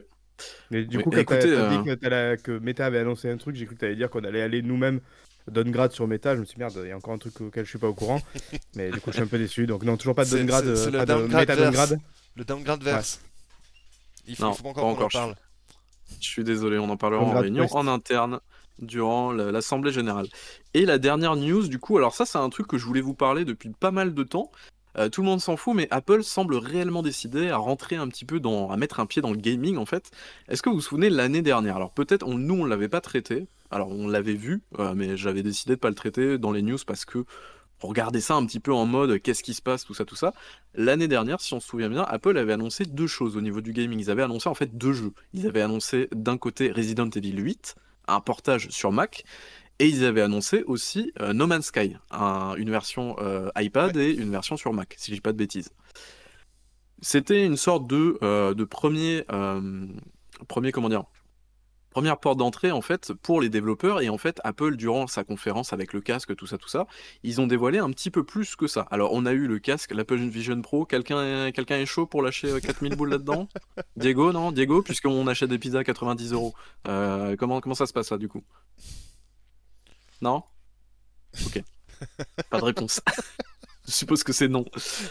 Mais 0.73 0.85
du 0.85 0.99
coup, 0.99 1.11
quand 1.11 1.25
tu 1.25 1.33
as, 1.33 1.69
dit 1.69 1.91
euh, 2.07 2.37
que, 2.39 2.59
Meta 2.59 2.87
avait 2.87 2.99
annoncé 2.99 3.31
un 3.31 3.37
truc, 3.37 3.55
j'ai 3.55 3.67
cru 3.67 3.77
que 3.77 3.79
tu 3.81 3.87
allais 3.87 3.95
dire 3.95 4.11
qu'on 4.11 4.25
allait 4.25 4.43
aller 4.43 4.63
nous-mêmes 4.63 5.01
downgrade 5.51 5.93
sur 5.93 6.07
Meta. 6.07 6.35
Je 6.35 6.41
me 6.41 6.45
suis 6.45 6.55
dit, 6.55 6.61
merde, 6.61 6.79
il 6.83 6.89
y 6.89 6.93
a 6.93 6.97
encore 6.97 7.15
un 7.15 7.19
truc 7.19 7.41
auquel 7.41 7.65
je 7.65 7.71
suis 7.71 7.79
pas 7.79 7.89
au 7.89 7.95
courant. 7.95 8.21
mais 8.77 8.91
du 8.91 9.01
coup, 9.01 9.11
je 9.11 9.17
suis 9.17 9.23
un 9.23 9.27
peu 9.27 9.39
déçu. 9.39 9.67
Donc, 9.67 9.83
non, 9.83 9.97
toujours 9.97 10.15
pas 10.15 10.25
de 10.25 10.31
downgrade. 10.31 10.75
C'est 10.77 10.91
le 10.91 11.05
downgrade, 11.05 11.49
downgrade. 11.49 11.99
Le 12.37 12.45
downgrade 12.45 12.83
verse. 12.83 13.21
Il 14.27 14.37
faut, 14.37 14.53
faut 14.53 14.63
pas 14.63 14.69
encore 14.71 14.97
qu'on 14.97 15.05
en 15.05 15.09
parle. 15.09 15.35
Je 16.21 16.27
suis 16.27 16.45
désolé, 16.45 16.79
on 16.79 16.89
en 16.89 16.97
parlera 16.97 17.23
en 17.23 17.39
réunion 17.39 17.67
en 17.73 17.87
interne 17.87 18.41
durant 18.81 19.33
l'Assemblée 19.33 19.93
Générale. 19.93 20.27
Et 20.73 20.85
la 20.85 20.99
dernière 20.99 21.37
news, 21.37 21.69
du 21.69 21.79
coup, 21.79 21.97
alors 21.97 22.15
ça, 22.15 22.27
c'est 22.27 22.39
un 22.39 22.49
truc 22.49 22.67
que 22.67 22.79
je 22.79 22.85
voulais 22.85 23.01
vous 23.01 23.15
parler 23.15 23.45
depuis 23.45 23.71
pas 23.71 23.91
mal 23.91 24.15
de 24.15 24.23
temps. 24.23 24.51
Euh, 24.97 25.09
tout 25.09 25.23
le 25.23 25.27
monde 25.27 25.41
s'en 25.41 25.57
fout, 25.57 25.75
mais 25.75 25.89
Apple 25.91 26.23
semble 26.23 26.57
réellement 26.57 27.03
décider 27.03 27.51
à 27.51 27.57
rentrer 27.57 27.97
un 27.97 28.09
petit 28.09 28.25
peu 28.25 28.41
dans, 28.41 28.71
à 28.71 28.77
mettre 28.77 29.01
un 29.01 29.07
pied 29.07 29.23
dans 29.23 29.31
le 29.31 29.37
gaming 29.37 29.77
en 29.77 29.87
fait. 29.87 30.11
Est-ce 30.49 30.63
que 30.63 30.69
vous 30.69 30.77
vous 30.77 30.81
souvenez 30.81 31.11
l'année 31.11 31.43
dernière? 31.43 31.77
Alors 31.77 31.93
peut-être 31.93 32.27
nous 32.27 32.55
on 32.55 32.65
l'avait 32.65 32.89
pas 32.89 33.01
traité, 33.01 33.47
alors 33.71 33.91
on 33.91 34.09
l'avait 34.09 34.35
vu, 34.35 34.63
euh, 34.79 34.95
mais 34.95 35.17
j'avais 35.17 35.43
décidé 35.43 35.75
de 35.75 35.81
pas 35.81 35.89
le 35.89 35.95
traiter 35.95 36.39
dans 36.39 36.53
les 36.53 36.63
news 36.63 36.79
parce 36.87 37.05
que 37.05 37.25
regardez 37.81 38.21
ça 38.21 38.35
un 38.35 38.47
petit 38.47 38.61
peu 38.61 38.73
en 38.73 38.87
mode 38.87 39.21
qu'est-ce 39.21 39.43
qui 39.43 39.55
se 39.55 39.63
passe, 39.63 39.85
tout 39.85 39.95
ça, 39.95 40.05
tout 40.05 40.17
ça. 40.17 40.33
L'année 40.75 41.09
dernière, 41.09 41.41
si 41.41 41.55
on 41.55 41.61
se 41.61 41.69
souvient 41.69 41.89
bien, 41.89 42.03
Apple 42.03 42.39
avait 42.39 42.53
annoncé 42.53 42.85
deux 42.85 43.07
choses 43.07 43.37
au 43.37 43.41
niveau 43.41 43.61
du 43.61 43.73
gaming. 43.73 43.99
Ils 43.99 44.11
avaient 44.11 44.23
annoncé 44.23 44.49
en 44.49 44.55
fait 44.55 44.77
deux 44.77 44.93
jeux. 44.93 45.13
Ils 45.33 45.47
avaient 45.47 45.63
annoncé 45.63 46.09
d'un 46.13 46.39
côté 46.39 46.71
Resident 46.71 47.11
Evil 47.11 47.37
8, 47.37 47.75
un 48.07 48.21
portage 48.21 48.69
sur 48.71 48.93
Mac, 48.93 49.25
et 49.79 49.87
ils 49.87 50.05
avaient 50.05 50.23
annoncé 50.23 50.63
aussi 50.67 51.13
euh, 51.21 51.33
No 51.33 51.47
Man's 51.47 51.67
Sky, 51.67 51.97
une 52.13 52.71
version 52.71 53.17
euh, 53.19 53.51
iPad 53.57 53.97
et 53.97 54.13
une 54.13 54.31
version 54.31 54.57
sur 54.57 54.73
Mac, 54.73 54.95
si 54.99 55.11
je 55.11 55.17
dis 55.17 55.21
pas 55.21 55.33
de 55.33 55.39
bêtises. 55.39 55.71
C'était 57.03 57.45
une 57.45 57.57
sorte 57.57 57.87
de, 57.87 58.19
euh, 58.23 58.55
de 58.55 58.65
premier, 58.65 59.25
premier, 60.49 60.73
comment 60.73 60.89
dire, 60.89 61.05
première 61.91 62.19
porte 62.19 62.39
d'entrée 62.39 62.73
en 62.73 62.81
fait 62.81 63.13
pour 63.13 63.41
les 63.41 63.49
développeurs 63.49 64.01
et 64.01 64.09
en 64.09 64.19
fait 64.19 64.41
Apple 64.43 64.77
durant 64.77 65.07
sa 65.07 65.23
conférence 65.23 65.73
avec 65.73 65.93
le 65.93 66.01
casque 66.01 66.35
tout 66.35 66.47
ça 66.47 66.59
tout 66.59 66.69
ça 66.69 66.89
ils 67.23 67.41
ont 67.41 67.47
dévoilé 67.47 67.79
un 67.79 67.89
petit 67.91 68.11
peu 68.11 68.25
plus 68.25 68.57
que 68.57 68.67
ça. 68.67 68.89
Alors 68.91 69.13
on 69.13 69.27
a 69.27 69.33
eu 69.33 69.47
le 69.47 69.61
casque 69.61 69.93
l'Apple 69.93 70.17
Vision 70.17 70.61
Pro 70.61 70.87
quelqu'un 70.87 71.53
quelqu'un 71.53 71.77
est 71.77 71.87
chaud 71.87 72.07
pour 72.07 72.21
lâcher 72.21 72.61
4000 72.61 72.97
boules 72.97 73.11
là-dedans? 73.11 73.49
Diego 73.97 74.33
non? 74.33 74.51
Diego 74.51 74.83
puisqu'on 74.83 75.27
achète 75.29 75.51
des 75.51 75.59
pizzas 75.59 75.81
à 75.81 75.85
90 75.85 76.33
euros. 76.33 76.55
Comment 76.85 77.61
comment 77.61 77.77
ça 77.77 77.87
se 77.87 77.93
passe 77.93 78.09
ça 78.09 78.19
du 78.19 78.27
coup? 78.29 78.43
Non 80.25 80.43
Ok. 81.47 81.63
Pas 82.51 82.59
de 82.59 82.65
réponse. 82.65 83.01
Je 83.87 83.93
suppose 83.93 84.25
que 84.25 84.33
c'est 84.33 84.49
non. 84.49 84.65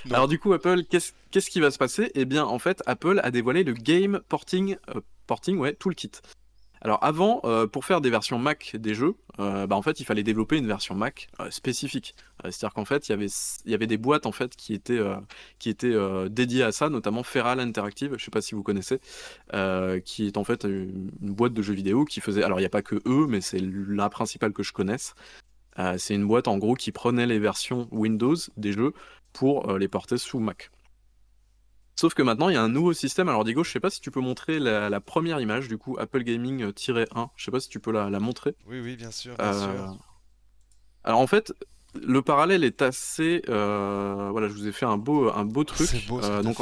Alors 0.10 0.27
du 0.27 0.39
coup, 0.39 0.51
Apple, 0.53 0.84
qu'est-ce 0.86 1.50
qui 1.51 1.60
va 1.60 1.70
se 1.70 1.77
passer? 1.77 2.12
Eh 2.15 2.25
bien, 2.25 2.43
en 2.43 2.58
fait, 2.58 2.82
Apple 2.88 3.22
a 3.24 3.29
dévoilé 3.29 3.63
le 3.63 3.74
Game 3.74 4.22
Porting, 4.27 4.77
euh, 4.89 5.01
porting 5.27 5.58
ouais, 5.58 5.75
Toolkit. 5.75 6.12
Alors 6.84 7.00
avant, 7.02 7.40
euh, 7.46 7.66
pour 7.66 7.86
faire 7.86 8.02
des 8.02 8.10
versions 8.10 8.38
Mac 8.38 8.75
des 8.78 8.94
jeux, 8.94 9.16
euh, 9.40 9.66
bah, 9.68 9.78
en 9.78 9.82
fait, 9.82 10.02
il 10.02 10.06
fallait 10.06 10.24
développer 10.24 10.58
une 10.58 10.68
version 10.68 10.96
Mac 10.96 11.30
spécifique. 11.50 12.13
C'est-à-dire 12.44 12.74
qu'en 12.74 12.84
fait, 12.84 13.08
il 13.08 13.12
y 13.66 13.74
avait, 13.74 13.88
des 13.88 13.98
boîtes 13.98 14.25
en 14.25 14.34
fait 14.34 14.54
qui 14.58 14.74
étaient, 14.74 15.00
qui 15.60 15.70
étaient 15.70 15.96
dédiées 16.30 16.63
à 16.63 16.74
ça, 16.74 16.90
notamment 16.90 17.24
Feral 17.24 17.62
Interactive, 17.62 18.10
je 18.10 18.16
ne 18.16 18.20
sais 18.20 18.32
pas 18.32 18.42
si 18.42 18.54
vous 18.54 18.63
connaissez, 18.63 19.00
qui 20.04 20.28
est 20.28 20.38
en 20.38 20.44
fait 20.44 20.66
une, 20.66 21.10
boîte 21.22 21.54
de 21.54 21.62
jeux 21.62 21.74
vidéo 21.74 22.04
qui 22.04 22.20
faisait. 22.20 22.44
Alors 22.44 22.60
il 22.60 22.63
n'y 22.63 22.68
a 22.68 22.70
pas 22.70 22.82
que 22.82 22.96
eux, 23.06 23.28
mais 23.30 23.40
c'est 23.40 23.62
la 23.62 24.10
principale 24.10 24.52
que 24.52 24.63
je 24.63 24.74
connaisse. 24.74 25.16
c'est 25.98 26.16
une 26.16 26.28
boîte 26.28 26.50
en 26.50 26.58
gros 26.58 26.75
qui 26.75 26.92
prenait 26.92 27.28
les 27.28 27.40
versions 27.40 27.88
Windows 27.92 28.36
des 28.58 28.74
jeux 28.74 28.94
pour 29.32 29.78
les 29.78 29.88
porter 29.88 30.18
sous 30.18 30.40
Mac. 30.40 30.70
Sauf 31.96 32.14
que 32.14 32.22
maintenant, 32.22 32.50
il 32.50 32.56
y 32.56 32.58
a 32.58 32.64
un 32.64 32.70
nouveau 32.70 32.94
système. 32.94 33.30
Alors, 33.30 33.44
Diego, 33.44 33.64
je 33.64 33.72
sais 33.72 33.80
pas 33.80 33.90
si 33.90 34.02
tu 34.02 34.12
peux 34.12 34.20
montrer 34.20 34.60
la, 34.60 35.00
première 35.00 35.40
image, 35.40 35.68
du 35.68 35.78
coup, 35.78 35.96
Apple 36.00 36.24
Gaming-1. 36.24 37.30
Je 37.36 37.44
sais 37.44 37.52
pas 37.52 37.60
si 37.60 37.70
tu 37.70 37.80
peux 37.80 37.92
la, 37.92 38.10
montrer. 38.20 38.56
Oui, 38.68 38.80
oui, 38.80 38.96
bien 38.96 39.12
sûr. 39.12 39.36
Bien 39.36 39.54
sûr. 39.54 39.70
Euh, 39.70 39.88
alors, 41.04 41.20
en 41.20 41.28
fait, 41.28 41.54
le 41.96 42.22
parallèle 42.22 42.64
est 42.64 42.82
assez. 42.82 43.44
Euh, 43.50 44.30
voilà, 44.32 44.48
je 44.48 44.54
vous 44.54 44.68
ai 44.68 44.72
fait 44.72 44.86
un 44.86 44.98
beau, 44.98 45.32
un 45.32 45.46
beau 45.46 45.64
truc. 45.64 45.88
C'est 45.88 46.06
beau, 46.08 46.24
euh, 46.24 46.42
donc, 46.42 46.58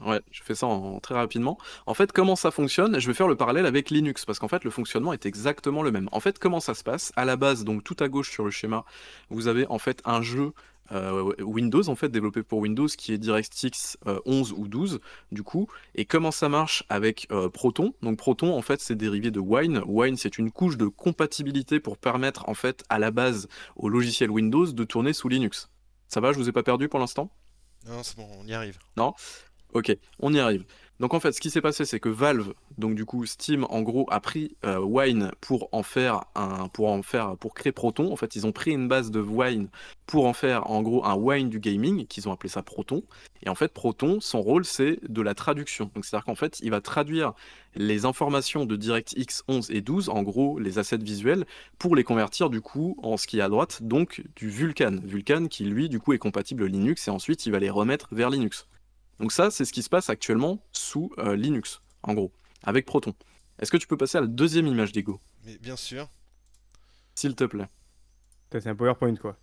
Ouais, 0.00 0.20
je 0.30 0.42
fais 0.44 0.54
ça 0.54 0.66
en, 0.66 1.00
très 1.00 1.14
rapidement. 1.14 1.58
En 1.86 1.94
fait, 1.94 2.12
comment 2.12 2.36
ça 2.36 2.50
fonctionne? 2.50 3.00
Je 3.00 3.06
vais 3.08 3.14
faire 3.14 3.26
le 3.26 3.34
parallèle 3.34 3.66
avec 3.66 3.90
Linux 3.90 4.24
parce 4.24 4.38
qu'en 4.38 4.48
fait, 4.48 4.62
le 4.62 4.70
fonctionnement 4.70 5.12
est 5.12 5.26
exactement 5.26 5.82
le 5.82 5.90
même. 5.90 6.08
En 6.12 6.20
fait, 6.20 6.38
comment 6.38 6.60
ça 6.60 6.74
se 6.74 6.84
passe? 6.84 7.12
À 7.16 7.24
la 7.24 7.36
base, 7.36 7.64
donc 7.64 7.82
tout 7.82 7.96
à 7.98 8.08
gauche 8.08 8.30
sur 8.30 8.44
le 8.44 8.50
schéma, 8.50 8.84
vous 9.28 9.48
avez 9.48 9.66
en 9.66 9.78
fait 9.78 10.00
un 10.04 10.22
jeu 10.22 10.52
euh, 10.92 11.32
Windows 11.42 11.88
en 11.88 11.94
fait 11.94 12.08
développé 12.08 12.42
pour 12.42 12.60
Windows 12.60 12.86
qui 12.86 13.12
est 13.12 13.18
DirectX 13.18 13.96
11 14.26 14.52
euh, 14.52 14.54
ou 14.56 14.68
12 14.68 15.00
du 15.32 15.42
coup. 15.42 15.68
Et 15.94 16.04
comment 16.04 16.30
ça 16.30 16.48
marche 16.48 16.84
avec 16.88 17.26
euh, 17.30 17.48
Proton? 17.48 17.94
Donc 18.02 18.18
Proton 18.18 18.56
en 18.56 18.62
fait 18.62 18.80
c'est 18.80 18.96
dérivé 18.96 19.30
de 19.30 19.40
Wine. 19.40 19.82
Wine 19.86 20.16
c'est 20.16 20.38
une 20.38 20.50
couche 20.50 20.76
de 20.76 20.86
compatibilité 20.86 21.80
pour 21.80 21.98
permettre 21.98 22.48
en 22.48 22.54
fait 22.54 22.84
à 22.88 22.98
la 22.98 23.10
base 23.10 23.48
au 23.76 23.88
logiciel 23.88 24.30
Windows 24.30 24.66
de 24.66 24.84
tourner 24.84 25.12
sous 25.12 25.28
Linux. 25.28 25.70
Ça 26.08 26.20
va? 26.20 26.32
Je 26.32 26.38
vous 26.38 26.48
ai 26.48 26.52
pas 26.52 26.62
perdu 26.62 26.88
pour 26.88 27.00
l'instant? 27.00 27.30
Non 27.86 28.02
c'est 28.02 28.16
bon 28.16 28.28
on 28.38 28.46
y 28.46 28.54
arrive. 28.54 28.78
Non? 28.96 29.14
Ok, 29.74 29.94
on 30.20 30.32
y 30.32 30.40
arrive. 30.40 30.64
Donc 31.00 31.14
en 31.14 31.20
fait, 31.20 31.30
ce 31.30 31.40
qui 31.40 31.50
s'est 31.50 31.60
passé, 31.60 31.84
c'est 31.84 32.00
que 32.00 32.08
Valve, 32.08 32.54
donc 32.76 32.96
du 32.96 33.04
coup 33.04 33.24
Steam, 33.24 33.64
en 33.70 33.82
gros, 33.82 34.06
a 34.10 34.18
pris 34.18 34.56
euh, 34.64 34.80
Wine 34.80 35.30
pour 35.40 35.68
en 35.70 35.84
faire 35.84 36.24
un, 36.34 36.66
pour 36.68 36.88
en 36.88 37.02
faire, 37.02 37.36
pour 37.36 37.54
créer 37.54 37.72
Proton. 37.72 38.12
En 38.12 38.16
fait, 38.16 38.34
ils 38.34 38.46
ont 38.48 38.52
pris 38.52 38.72
une 38.72 38.88
base 38.88 39.12
de 39.12 39.20
Wine 39.20 39.68
pour 40.06 40.26
en 40.26 40.32
faire, 40.32 40.68
en 40.68 40.82
gros, 40.82 41.04
un 41.04 41.14
Wine 41.14 41.50
du 41.50 41.60
gaming, 41.60 42.06
qu'ils 42.06 42.28
ont 42.28 42.32
appelé 42.32 42.48
ça 42.48 42.62
Proton. 42.62 43.04
Et 43.44 43.48
en 43.48 43.54
fait, 43.54 43.72
Proton, 43.72 44.18
son 44.20 44.42
rôle, 44.42 44.64
c'est 44.64 44.98
de 45.08 45.22
la 45.22 45.34
traduction. 45.34 45.90
Donc 45.94 46.04
c'est-à-dire 46.04 46.24
qu'en 46.24 46.34
fait, 46.34 46.58
il 46.60 46.70
va 46.70 46.80
traduire 46.80 47.32
les 47.76 48.04
informations 48.04 48.64
de 48.64 48.74
DirectX 48.74 49.44
11 49.46 49.70
et 49.70 49.80
12, 49.80 50.08
en 50.08 50.24
gros, 50.24 50.58
les 50.58 50.80
assets 50.80 50.96
visuels, 50.98 51.46
pour 51.78 51.94
les 51.94 52.02
convertir 52.02 52.50
du 52.50 52.60
coup 52.60 52.96
en 53.04 53.16
ce 53.16 53.28
qui 53.28 53.38
est 53.38 53.42
à 53.42 53.48
droite, 53.48 53.84
donc 53.84 54.24
du 54.34 54.50
Vulkan. 54.50 54.96
Vulkan 55.04 55.46
qui 55.46 55.64
lui, 55.64 55.88
du 55.88 56.00
coup, 56.00 56.12
est 56.12 56.18
compatible 56.18 56.66
Linux 56.66 57.06
et 57.06 57.12
ensuite 57.12 57.46
il 57.46 57.52
va 57.52 57.60
les 57.60 57.70
remettre 57.70 58.08
vers 58.10 58.30
Linux. 58.30 58.66
Donc 59.20 59.32
ça, 59.32 59.50
c'est 59.50 59.64
ce 59.64 59.72
qui 59.72 59.82
se 59.82 59.88
passe 59.88 60.10
actuellement 60.10 60.64
sous 60.72 61.10
euh, 61.18 61.36
Linux, 61.36 61.80
en 62.02 62.14
gros, 62.14 62.32
avec 62.62 62.86
Proton. 62.86 63.14
Est-ce 63.58 63.70
que 63.70 63.76
tu 63.76 63.86
peux 63.86 63.96
passer 63.96 64.18
à 64.18 64.20
la 64.20 64.26
deuxième 64.26 64.66
image 64.66 64.92
d'Ego? 64.92 65.20
Mais 65.44 65.58
bien 65.58 65.76
sûr. 65.76 66.08
S'il 67.14 67.34
te 67.34 67.44
plaît. 67.44 67.68
C'est 68.52 68.66
un 68.66 68.76
PowerPoint, 68.76 69.16
quoi. 69.16 69.36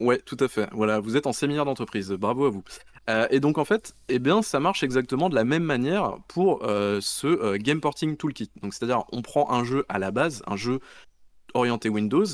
Ouais, 0.00 0.18
tout 0.18 0.36
à 0.40 0.48
fait. 0.48 0.68
Voilà, 0.72 1.00
vous 1.00 1.16
êtes 1.16 1.26
en 1.26 1.32
séminaire 1.32 1.64
d'entreprise. 1.64 2.10
Bravo 2.10 2.46
à 2.46 2.50
vous. 2.50 2.64
Euh, 3.08 3.26
et 3.30 3.40
donc 3.40 3.58
en 3.58 3.64
fait, 3.64 3.94
eh 4.08 4.18
bien, 4.18 4.42
ça 4.42 4.60
marche 4.60 4.82
exactement 4.82 5.28
de 5.28 5.34
la 5.34 5.44
même 5.44 5.62
manière 5.62 6.18
pour 6.28 6.64
euh, 6.64 6.98
ce 7.00 7.56
Game 7.56 7.80
Porting 7.80 8.16
Toolkit. 8.16 8.50
Donc 8.60 8.74
c'est-à-dire, 8.74 9.04
on 9.12 9.22
prend 9.22 9.50
un 9.50 9.64
jeu 9.64 9.84
à 9.88 9.98
la 9.98 10.10
base, 10.10 10.42
un 10.46 10.56
jeu 10.56 10.80
orienté 11.54 11.88
Windows, 11.88 12.26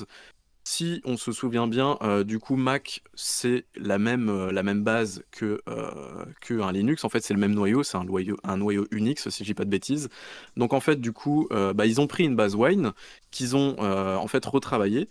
si 0.64 1.00
on 1.04 1.16
se 1.16 1.32
souvient 1.32 1.66
bien, 1.66 1.96
euh, 2.02 2.22
du 2.22 2.38
coup, 2.38 2.56
Mac, 2.56 3.02
c'est 3.14 3.64
la 3.76 3.98
même, 3.98 4.28
euh, 4.28 4.74
base 4.74 5.24
que, 5.30 5.60
euh, 5.68 6.24
que 6.40 6.60
un 6.60 6.72
Linux. 6.72 7.04
En 7.04 7.08
fait, 7.08 7.20
c'est 7.20 7.34
le 7.34 7.40
même 7.40 7.54
noyau, 7.54 7.82
c'est 7.82 7.96
un 7.96 8.04
noyau, 8.04 8.36
un 8.44 8.56
noyau 8.56 8.86
Unix, 8.90 9.28
si 9.28 9.44
je 9.44 9.48
dis 9.48 9.54
pas 9.54 9.64
de 9.64 9.70
bêtises. 9.70 10.08
Donc, 10.56 10.72
en 10.72 10.80
fait, 10.80 11.00
du 11.00 11.12
coup, 11.12 11.48
bah, 11.50 11.86
ils 11.86 12.00
ont 12.00 12.06
pris 12.06 12.24
une 12.24 12.36
base 12.36 12.54
Wine 12.54 12.92
qu'ils 13.30 13.56
ont 13.56 13.76
en 13.80 14.26
fait 14.28 14.44
retravaillé. 14.44 15.08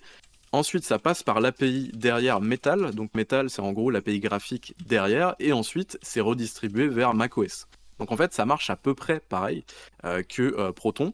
Ensuite, 0.52 0.84
ça 0.84 0.98
passe 0.98 1.24
par 1.24 1.42
l'API 1.42 1.92
derrière 1.94 2.42
Metal. 2.42 2.94
Donc, 2.96 3.14
Metal, 3.16 3.50
c'est 3.50 3.62
en 3.62 3.72
gros 3.74 3.92
l'API 3.92 4.20
graphique 4.20 4.76
derrière. 4.86 5.36
Et 5.40 5.52
ensuite, 5.54 5.98
c'est 6.02 6.22
redistribué 6.22 6.88
vers 6.88 7.14
macOS. 7.14 7.68
Donc, 8.00 8.12
en 8.12 8.18
fait, 8.18 8.34
ça 8.34 8.46
marche 8.46 8.70
à 8.70 8.76
peu 8.76 8.94
près 8.96 9.20
pareil 9.20 9.64
que 10.04 10.72
Proton. 10.72 11.14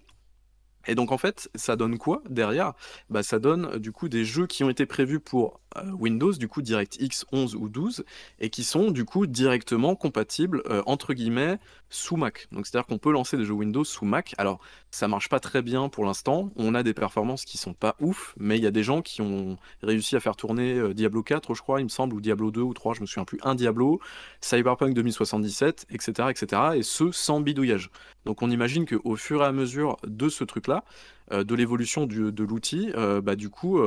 Et 0.87 0.95
donc 0.95 1.11
en 1.11 1.17
fait, 1.17 1.49
ça 1.55 1.75
donne 1.75 1.97
quoi 1.97 2.21
derrière? 2.29 2.73
Bah, 3.09 3.23
Ça 3.23 3.39
donne 3.39 3.77
du 3.77 3.91
coup 3.91 4.09
des 4.09 4.25
jeux 4.25 4.47
qui 4.47 4.63
ont 4.63 4.69
été 4.69 4.85
prévus 4.85 5.19
pour 5.19 5.59
euh, 5.77 5.91
Windows, 5.91 6.33
du 6.33 6.47
coup 6.47 6.61
DirectX 6.61 7.25
11 7.31 7.55
ou 7.55 7.69
12, 7.69 8.03
et 8.39 8.49
qui 8.49 8.63
sont 8.63 8.91
du 8.91 9.05
coup 9.05 9.27
directement 9.27 9.95
compatibles 9.95 10.63
euh, 10.67 10.81
entre 10.85 11.13
guillemets 11.13 11.59
sous 11.89 12.17
Mac. 12.17 12.47
Donc 12.51 12.65
c'est-à-dire 12.67 12.87
qu'on 12.87 12.97
peut 12.97 13.11
lancer 13.11 13.37
des 13.37 13.45
jeux 13.45 13.53
Windows 13.53 13.83
sous 13.83 14.05
Mac. 14.05 14.33
Alors 14.37 14.59
ça 14.91 15.07
marche 15.07 15.29
pas 15.29 15.39
très 15.39 15.61
bien 15.61 15.89
pour 15.89 16.05
l'instant, 16.05 16.51
on 16.55 16.75
a 16.75 16.83
des 16.83 16.93
performances 16.93 17.45
qui 17.45 17.57
sont 17.57 17.73
pas 17.73 17.95
ouf, 17.99 18.35
mais 18.37 18.57
il 18.57 18.63
y 18.63 18.67
a 18.67 18.71
des 18.71 18.83
gens 18.83 19.01
qui 19.01 19.21
ont 19.21 19.57
réussi 19.83 20.15
à 20.15 20.19
faire 20.19 20.35
tourner 20.35 20.73
euh, 20.75 20.93
Diablo 20.93 21.23
4, 21.23 21.53
je 21.53 21.61
crois, 21.61 21.81
il 21.81 21.85
me 21.85 21.89
semble, 21.89 22.15
ou 22.15 22.21
Diablo 22.21 22.51
2 22.51 22.61
ou 22.61 22.73
3, 22.73 22.93
je 22.93 23.01
me 23.01 23.05
souviens 23.05 23.25
plus, 23.25 23.39
un 23.43 23.55
Diablo, 23.55 23.99
Cyberpunk 24.41 24.93
2077, 24.93 25.87
etc., 25.89 26.29
etc., 26.29 26.61
et 26.75 26.83
ce 26.83 27.11
sans 27.11 27.41
bidouillage. 27.41 27.89
Donc 28.25 28.41
on 28.41 28.49
imagine 28.49 28.85
qu'au 28.85 29.15
fur 29.15 29.41
et 29.41 29.45
à 29.45 29.51
mesure 29.51 29.97
de 30.05 30.29
ce 30.29 30.43
truc-là, 30.43 30.83
de 31.31 31.55
l'évolution 31.55 32.05
de 32.05 32.43
l'outil, 32.43 32.91
bah, 33.23 33.35
du 33.35 33.49
coup, 33.49 33.79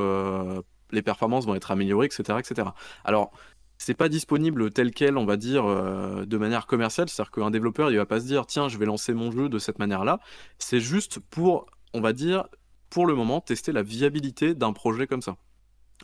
les 0.91 1.01
performances 1.01 1.45
vont 1.45 1.55
être 1.55 1.71
améliorées, 1.71 2.07
etc. 2.07 2.39
etc. 2.39 2.69
Alors, 3.03 3.31
c'est 3.79 3.95
pas 3.95 4.09
disponible 4.09 4.71
tel 4.71 4.91
quel, 4.91 5.17
on 5.17 5.25
va 5.25 5.37
dire, 5.37 5.65
euh, 5.65 6.25
de 6.25 6.37
manière 6.37 6.67
commerciale. 6.67 7.09
C'est-à-dire 7.09 7.31
qu'un 7.31 7.49
développeur, 7.49 7.89
il 7.91 7.97
va 7.97 8.05
pas 8.05 8.19
se 8.19 8.25
dire, 8.25 8.45
tiens, 8.45 8.67
je 8.67 8.77
vais 8.77 8.85
lancer 8.85 9.13
mon 9.13 9.31
jeu 9.31 9.49
de 9.49 9.57
cette 9.57 9.79
manière-là. 9.79 10.19
C'est 10.59 10.81
juste 10.81 11.19
pour, 11.19 11.65
on 11.93 12.01
va 12.01 12.13
dire, 12.13 12.47
pour 12.89 13.07
le 13.07 13.15
moment, 13.15 13.41
tester 13.41 13.71
la 13.71 13.81
viabilité 13.81 14.53
d'un 14.53 14.73
projet 14.73 15.07
comme 15.07 15.21
ça. 15.21 15.37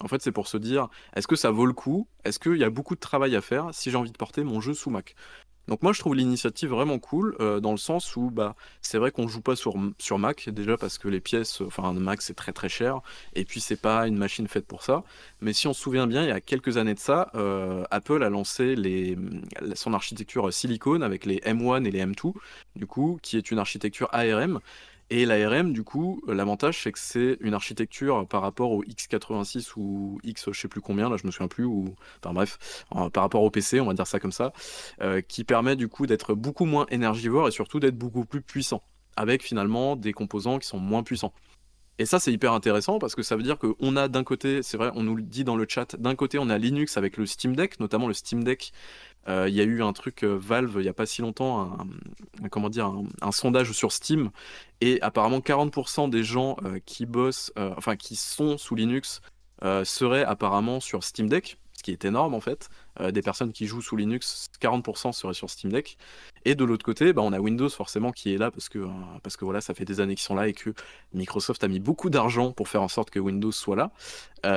En 0.02 0.08
fait, 0.08 0.22
c'est 0.22 0.32
pour 0.32 0.48
se 0.48 0.58
dire, 0.58 0.90
est-ce 1.16 1.28
que 1.28 1.36
ça 1.36 1.52
vaut 1.52 1.66
le 1.66 1.74
coup? 1.74 2.08
Est-ce 2.26 2.40
qu'il 2.40 2.58
y 2.58 2.64
a 2.64 2.70
beaucoup 2.70 2.96
de 2.96 3.00
travail 3.00 3.36
à 3.36 3.42
faire 3.42 3.70
si 3.74 3.92
j'ai 3.92 3.98
envie 3.98 4.12
de 4.12 4.18
porter 4.18 4.44
mon 4.44 4.60
jeu 4.62 4.74
sous 4.74 4.90
Mac? 4.90 5.16
Donc 5.68 5.82
moi 5.82 5.94
je 5.94 6.00
trouve 6.00 6.16
l'initiative 6.16 6.70
vraiment 6.70 7.00
cool 7.00 7.36
euh, 7.40 7.60
dans 7.60 7.72
le 7.72 7.78
sens 7.78 8.16
où 8.16 8.30
bah 8.30 8.56
c'est 8.82 8.98
vrai 8.98 9.12
qu'on 9.12 9.28
joue 9.28 9.42
pas 9.42 9.56
sur, 9.56 9.76
sur 9.98 10.20
Mac 10.20 10.50
déjà 10.50 10.78
parce 10.78 10.98
que 10.98 11.08
les 11.08 11.20
pièces 11.20 11.62
enfin 11.62 11.92
Mac 11.94 12.22
c'est 12.22 12.36
très 12.36 12.54
très 12.54 12.70
cher 12.70 13.00
et 13.34 13.46
puis 13.46 13.60
c'est 13.60 13.76
pas 13.82 14.08
une 14.08 14.18
machine 14.18 14.48
faite 14.48 14.68
pour 14.68 14.84
ça. 14.84 15.04
Mais 15.42 15.54
si 15.54 15.68
on 15.68 15.74
se 15.74 15.82
souvient 15.82 16.08
bien 16.08 16.24
il 16.24 16.30
y 16.30 16.32
a 16.32 16.42
quelques 16.42 16.78
années 16.78 16.94
de 16.94 17.00
ça 17.00 17.32
euh, 17.36 17.84
Apple 17.90 18.24
a 18.24 18.30
lancé 18.30 18.76
son 19.74 19.94
architecture 19.94 20.54
silicone 20.54 21.02
avec 21.02 21.26
les 21.26 21.38
M1 21.38 21.84
et 21.86 21.92
les 21.92 22.06
M2 22.06 22.34
du 22.76 22.86
coup 22.86 23.18
qui 23.24 23.38
est 23.38 23.50
une 23.50 23.60
architecture 23.60 24.10
ARM 24.12 24.60
et 25.10 25.26
l'ARM, 25.26 25.72
du 25.72 25.84
coup, 25.84 26.22
l'avantage, 26.28 26.82
c'est 26.82 26.92
que 26.92 27.00
c'est 27.00 27.38
une 27.42 27.54
architecture 27.54 28.28
par 28.28 28.42
rapport 28.42 28.72
au 28.72 28.84
x86 28.84 29.74
ou 29.78 30.20
x 30.24 30.50
je 30.52 30.60
sais 30.60 30.68
plus 30.68 30.82
combien, 30.82 31.10
là 31.10 31.18
je 31.18 31.28
me 31.28 31.32
souviens 31.32 31.48
plus, 31.48 31.66
ou 31.66 31.96
enfin 32.20 32.34
bref, 32.34 32.86
par 32.90 33.24
rapport 33.24 33.44
au 33.44 33.52
PC, 33.52 33.80
on 33.80 33.86
va 33.86 33.94
dire 33.94 34.08
ça 34.08 34.20
comme 34.20 34.32
ça, 34.32 34.52
euh, 35.02 35.22
qui 35.22 35.44
permet 35.44 35.76
du 35.76 35.88
coup 35.88 36.08
d'être 36.08 36.34
beaucoup 36.34 36.66
moins 36.66 36.88
énergivore 36.90 37.48
et 37.48 37.52
surtout 37.52 37.80
d'être 37.80 37.98
beaucoup 37.98 38.26
plus 38.26 38.42
puissant, 38.42 38.82
avec 39.16 39.44
finalement 39.44 39.96
des 39.96 40.12
composants 40.12 40.58
qui 40.60 40.68
sont 40.68 40.80
moins 40.80 41.04
puissants. 41.04 41.34
Et 41.98 42.06
ça, 42.06 42.20
c'est 42.20 42.32
hyper 42.32 42.52
intéressant 42.54 43.00
parce 43.00 43.16
que 43.16 43.24
ça 43.24 43.36
veut 43.36 43.44
dire 43.44 43.58
qu'on 43.58 43.96
a 43.96 44.08
d'un 44.08 44.24
côté, 44.24 44.62
c'est 44.64 44.76
vrai, 44.76 44.92
on 44.96 45.04
nous 45.04 45.16
le 45.16 45.24
dit 45.24 45.44
dans 45.46 45.56
le 45.56 45.66
chat, 45.68 45.96
d'un 45.96 46.16
côté, 46.16 46.38
on 46.40 46.50
a 46.50 46.58
Linux 46.58 46.98
avec 46.98 47.16
le 47.16 47.26
Steam 47.26 47.56
Deck, 47.56 47.80
notamment 47.80 48.08
le 48.08 48.14
Steam 48.14 48.44
Deck 48.44 48.74
euh, 49.28 49.50
il 49.50 49.56
y 49.56 49.62
a 49.62 49.64
eu 49.64 49.82
un 49.82 49.94
truc 49.94 50.24
euh, 50.24 50.38
Valve 50.40 50.76
il 50.78 50.84
n'y 50.84 50.88
a 50.88 50.94
pas 50.94 51.08
si 51.08 51.22
longtemps, 51.22 51.62
un, 52.42 52.50
comment 52.50 52.70
dire, 52.70 52.94
un, 53.22 53.32
sondage 53.32 53.72
sur 53.72 53.92
Steam, 53.92 54.30
et 54.82 55.02
apparemment 55.02 55.40
40% 55.40 56.10
des 56.10 56.24
gens 56.24 56.58
euh, 56.64 56.80
qui 56.86 57.06
bossent, 57.06 57.52
enfin 57.56 57.96
qui 57.96 58.16
sont 58.16 58.58
sous 58.58 58.76
Linux, 58.76 59.22
seraient 59.84 60.24
apparemment 60.24 60.80
sur 60.80 61.04
Steam 61.04 61.28
Deck, 61.28 61.58
qui 61.86 61.92
est 61.92 62.06
énorme 62.06 62.34
en 62.34 62.40
fait. 62.40 62.70
des 63.12 63.22
personnes 63.22 63.52
qui 63.52 63.68
jouent 63.68 63.82
sous 63.82 63.96
Linux, 63.96 64.48
40% 64.62 65.12
seraient 65.14 65.34
sur 65.34 65.50
Steam 65.50 65.72
Deck. 65.72 65.98
Et 66.46 66.56
de 66.56 66.64
l'autre 66.64 66.84
côté, 66.84 67.14
bah, 67.14 67.22
on 67.22 67.34
a 67.34 67.40
Windows 67.40 67.70
forcément 67.70 68.12
qui 68.12 68.34
est 68.34 68.38
là 68.38 68.52
parce 68.52 68.70
que, 68.70 68.88
parce 69.24 69.38
que 69.38 69.46
voilà, 69.46 69.62
ça 69.62 69.74
fait 69.74 69.86
des 69.86 70.00
années 70.00 70.16
qu'ils 70.16 70.24
sont 70.24 70.36
là 70.36 70.48
et 70.48 70.54
que 70.54 70.74
Microsoft 71.14 71.64
a 71.64 71.68
mis 71.68 71.80
beaucoup 71.80 72.10
d'argent 72.10 72.52
pour 72.52 72.68
faire 72.68 72.82
en 72.82 72.88
sorte 72.88 73.10
que 73.10 73.20
Windows 73.20 73.52
soit 73.52 73.76
là. 73.76 73.92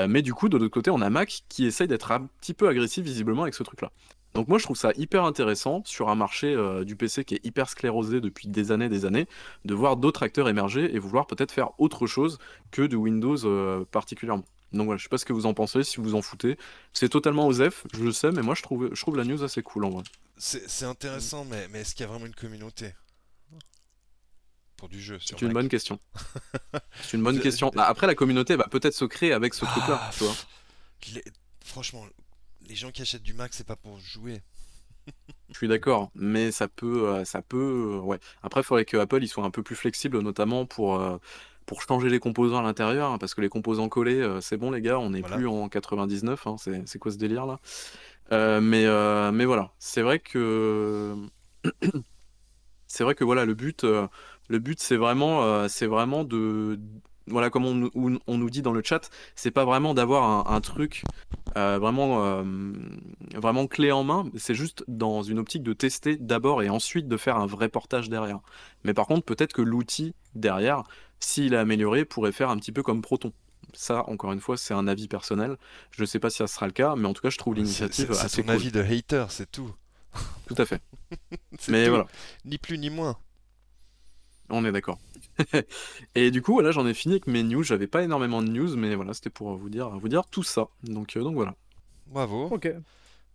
mais 0.06 0.22
du 0.22 0.34
coup, 0.34 0.48
de 0.48 0.56
l'autre 0.56 0.72
côté, 0.72 0.90
on 0.90 1.00
a 1.00 1.10
Mac 1.10 1.44
qui 1.48 1.66
essaye 1.66 1.88
d'être 1.88 2.12
un 2.12 2.28
petit 2.40 2.54
peu 2.54 2.68
agressif 2.68 3.04
visiblement 3.04 3.42
avec 3.42 3.54
ce 3.54 3.62
truc-là. 3.62 3.90
Donc 4.34 4.48
moi 4.48 4.58
je 4.58 4.64
trouve 4.64 4.76
ça 4.76 4.92
hyper 4.96 5.24
intéressant 5.24 5.82
sur 5.84 6.10
un 6.10 6.14
marché 6.14 6.54
euh, 6.54 6.84
du 6.84 6.96
PC 6.96 7.24
qui 7.24 7.34
est 7.34 7.44
hyper 7.44 7.68
sclérosé 7.68 8.20
depuis 8.20 8.48
des 8.48 8.72
années 8.72 8.88
des 8.88 9.04
années, 9.04 9.26
de 9.64 9.74
voir 9.74 9.96
d'autres 9.96 10.22
acteurs 10.22 10.48
émerger 10.48 10.94
et 10.94 10.98
vouloir 10.98 11.26
peut-être 11.26 11.50
faire 11.50 11.70
autre 11.78 12.06
chose 12.06 12.38
que 12.70 12.82
de 12.82 12.96
Windows 12.96 13.44
euh, 13.44 13.84
particulièrement. 13.90 14.44
Donc 14.72 14.86
voilà, 14.86 14.98
je 14.98 15.04
sais 15.04 15.08
pas 15.08 15.18
ce 15.18 15.24
que 15.24 15.32
vous 15.32 15.46
en 15.46 15.54
pensez, 15.54 15.82
si 15.82 15.98
vous 15.98 16.14
en 16.14 16.22
foutez. 16.22 16.58
C'est 16.92 17.08
totalement 17.08 17.46
osef, 17.46 17.86
je 17.94 18.04
le 18.04 18.12
sais, 18.12 18.30
mais 18.30 18.42
moi 18.42 18.54
je 18.54 18.62
trouve, 18.62 18.90
je 18.92 19.00
trouve 19.00 19.16
la 19.16 19.24
news 19.24 19.42
assez 19.42 19.62
cool 19.62 19.84
en 19.84 19.90
vrai. 19.90 20.02
C'est 20.36 20.84
intéressant, 20.84 21.44
mais, 21.44 21.66
mais 21.68 21.80
est-ce 21.80 21.94
qu'il 21.94 22.04
y 22.04 22.08
a 22.08 22.12
vraiment 22.12 22.26
une 22.26 22.34
communauté 22.34 22.94
pour 24.76 24.88
du 24.88 25.00
jeu 25.00 25.18
C'est 25.24 25.42
une 25.42 25.52
bonne 25.52 25.68
question. 25.68 25.98
C'est 27.02 27.16
une 27.16 27.22
bonne 27.22 27.40
question. 27.40 27.70
Après, 27.76 28.06
la 28.06 28.14
communauté 28.14 28.56
va 28.56 28.64
peut-être 28.64 28.94
se 28.94 29.04
créer 29.04 29.32
avec 29.32 29.54
ce 29.54 29.64
truc-là, 29.64 30.10
tu 30.16 30.24
vois. 30.24 30.34
Franchement, 31.64 32.06
les 32.66 32.74
gens 32.74 32.90
qui 32.90 33.02
achètent 33.02 33.22
du 33.22 33.34
Mac, 33.34 33.52
c'est 33.52 33.66
pas 33.66 33.76
pour 33.76 33.98
jouer. 33.98 34.42
Je 35.50 35.56
suis 35.56 35.68
d'accord, 35.68 36.10
mais 36.14 36.52
ça 36.52 36.68
peut, 36.68 37.08
euh, 37.08 37.24
ça 37.24 37.40
peut, 37.40 37.96
euh, 37.96 38.00
ouais. 38.00 38.18
Après, 38.42 38.60
il 38.60 38.64
faudrait 38.64 38.84
que 38.84 38.98
Apple 38.98 39.22
ils 39.22 39.28
soient 39.28 39.44
un 39.44 39.50
peu 39.50 39.62
plus 39.62 39.76
flexibles, 39.76 40.20
notamment 40.20 40.66
pour 40.66 41.00
euh, 41.00 41.16
pour 41.68 41.82
changer 41.82 42.08
les 42.08 42.18
composants 42.18 42.58
à 42.58 42.62
l'intérieur, 42.62 43.12
hein, 43.12 43.18
parce 43.18 43.34
que 43.34 43.40
les 43.40 43.48
composants 43.48 43.88
collés, 43.88 44.26
c'est 44.40 44.56
bon 44.56 44.72
les 44.72 44.80
gars, 44.80 44.98
on 44.98 45.10
n'est 45.10 45.22
plus 45.22 45.46
en 45.46 45.68
99, 45.68 46.46
hein, 46.46 46.56
c'est 46.58 46.98
quoi 46.98 47.12
ce 47.12 47.18
délire 47.18 47.46
là? 47.46 47.60
Mais 48.60 48.86
mais 49.32 49.44
voilà, 49.44 49.70
c'est 49.78 50.02
vrai 50.02 50.18
que 50.18 51.14
c'est 52.88 53.04
vrai 53.04 53.14
que 53.14 53.24
voilà 53.24 53.44
le 53.44 53.54
but, 53.54 53.84
le 53.84 54.58
but 54.58 54.80
c'est 54.80 54.96
vraiment 54.96 55.68
c'est 55.68 55.86
vraiment 55.86 56.24
de 56.24 56.80
voilà, 57.30 57.50
comme 57.50 57.64
on, 57.66 58.18
on, 58.26 58.38
nous 58.38 58.50
dit 58.50 58.62
dans 58.62 58.72
le 58.72 58.82
chat, 58.82 59.10
c'est 59.34 59.50
pas 59.50 59.64
vraiment 59.64 59.94
d'avoir 59.94 60.50
un, 60.50 60.60
truc 60.60 61.04
euh, 61.56 61.78
vraiment, 61.78 62.24
euh, 62.24 62.42
vraiment 63.34 63.66
clé 63.66 63.92
en 63.92 64.04
main, 64.04 64.26
c'est 64.36 64.54
juste 64.54 64.84
dans 64.88 65.22
une 65.22 65.38
optique 65.38 65.62
de 65.62 65.72
tester 65.72 66.16
d'abord 66.16 66.62
et 66.62 66.68
ensuite 66.68 67.08
de 67.08 67.16
faire 67.16 67.36
un 67.36 67.46
vrai 67.46 67.68
portage 67.68 68.08
derrière. 68.08 68.40
Mais 68.84 68.94
par 68.94 69.06
contre, 69.06 69.24
peut-être 69.24 69.52
que 69.52 69.62
l'outil 69.62 70.14
derrière, 70.34 70.84
s'il 71.20 71.54
est 71.54 71.58
amélioré, 71.58 72.04
pourrait 72.04 72.32
faire 72.32 72.50
un 72.50 72.56
petit 72.58 72.72
peu 72.72 72.82
comme 72.82 73.02
Proton. 73.02 73.32
Ça, 73.74 74.08
encore 74.08 74.32
une 74.32 74.40
fois, 74.40 74.56
c'est 74.56 74.74
un 74.74 74.86
avis 74.88 75.08
personnel. 75.08 75.56
Je 75.90 76.02
ne 76.02 76.06
sais 76.06 76.18
pas 76.18 76.30
si 76.30 76.38
ça 76.38 76.46
sera 76.46 76.66
le 76.66 76.72
cas, 76.72 76.96
mais 76.96 77.06
en 77.06 77.12
tout 77.12 77.22
cas, 77.22 77.30
je 77.30 77.38
trouve 77.38 77.54
l'initiative 77.54 78.10
assez 78.12 78.28
C'est 78.28 78.48
un 78.48 78.52
avis 78.52 78.72
de 78.72 78.80
hater, 78.80 79.26
c'est 79.28 79.50
tout. 79.50 79.74
Tout 80.46 80.54
à 80.56 80.64
fait. 80.64 80.80
mais 81.68 81.88
voilà. 81.88 82.06
Ni 82.44 82.58
plus 82.58 82.78
ni 82.78 82.90
moins. 82.90 83.16
On 84.50 84.64
est 84.64 84.72
d'accord. 84.72 84.98
et 86.14 86.30
du 86.30 86.40
coup, 86.40 86.54
voilà, 86.54 86.70
j'en 86.70 86.86
ai 86.86 86.94
fini 86.94 87.14
avec 87.14 87.26
mes 87.26 87.42
news. 87.42 87.62
J'avais 87.62 87.86
pas 87.86 88.02
énormément 88.02 88.42
de 88.42 88.48
news, 88.48 88.76
mais 88.76 88.94
voilà, 88.94 89.12
c'était 89.12 89.30
pour 89.30 89.54
vous 89.56 89.68
dire, 89.68 89.90
vous 89.90 90.08
dire 90.08 90.24
tout 90.26 90.42
ça. 90.42 90.68
Donc, 90.82 91.16
euh, 91.16 91.22
donc 91.22 91.34
voilà. 91.34 91.54
Bravo. 92.06 92.46
Ok. 92.46 92.72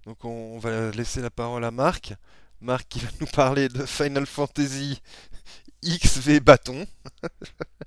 Donc 0.06 0.26
on, 0.26 0.58
va 0.58 0.92
laisser 0.92 1.22
la 1.22 1.30
parole 1.30 1.64
à 1.64 1.72
Marc. 1.72 2.14
Marc 2.62 2.88
qui 2.90 3.00
va 3.00 3.10
nous 3.22 3.28
parler 3.28 3.70
de 3.70 3.86
Final 3.86 4.26
Fantasy 4.26 5.02
XV 5.84 6.40
Bâton. 6.40 6.86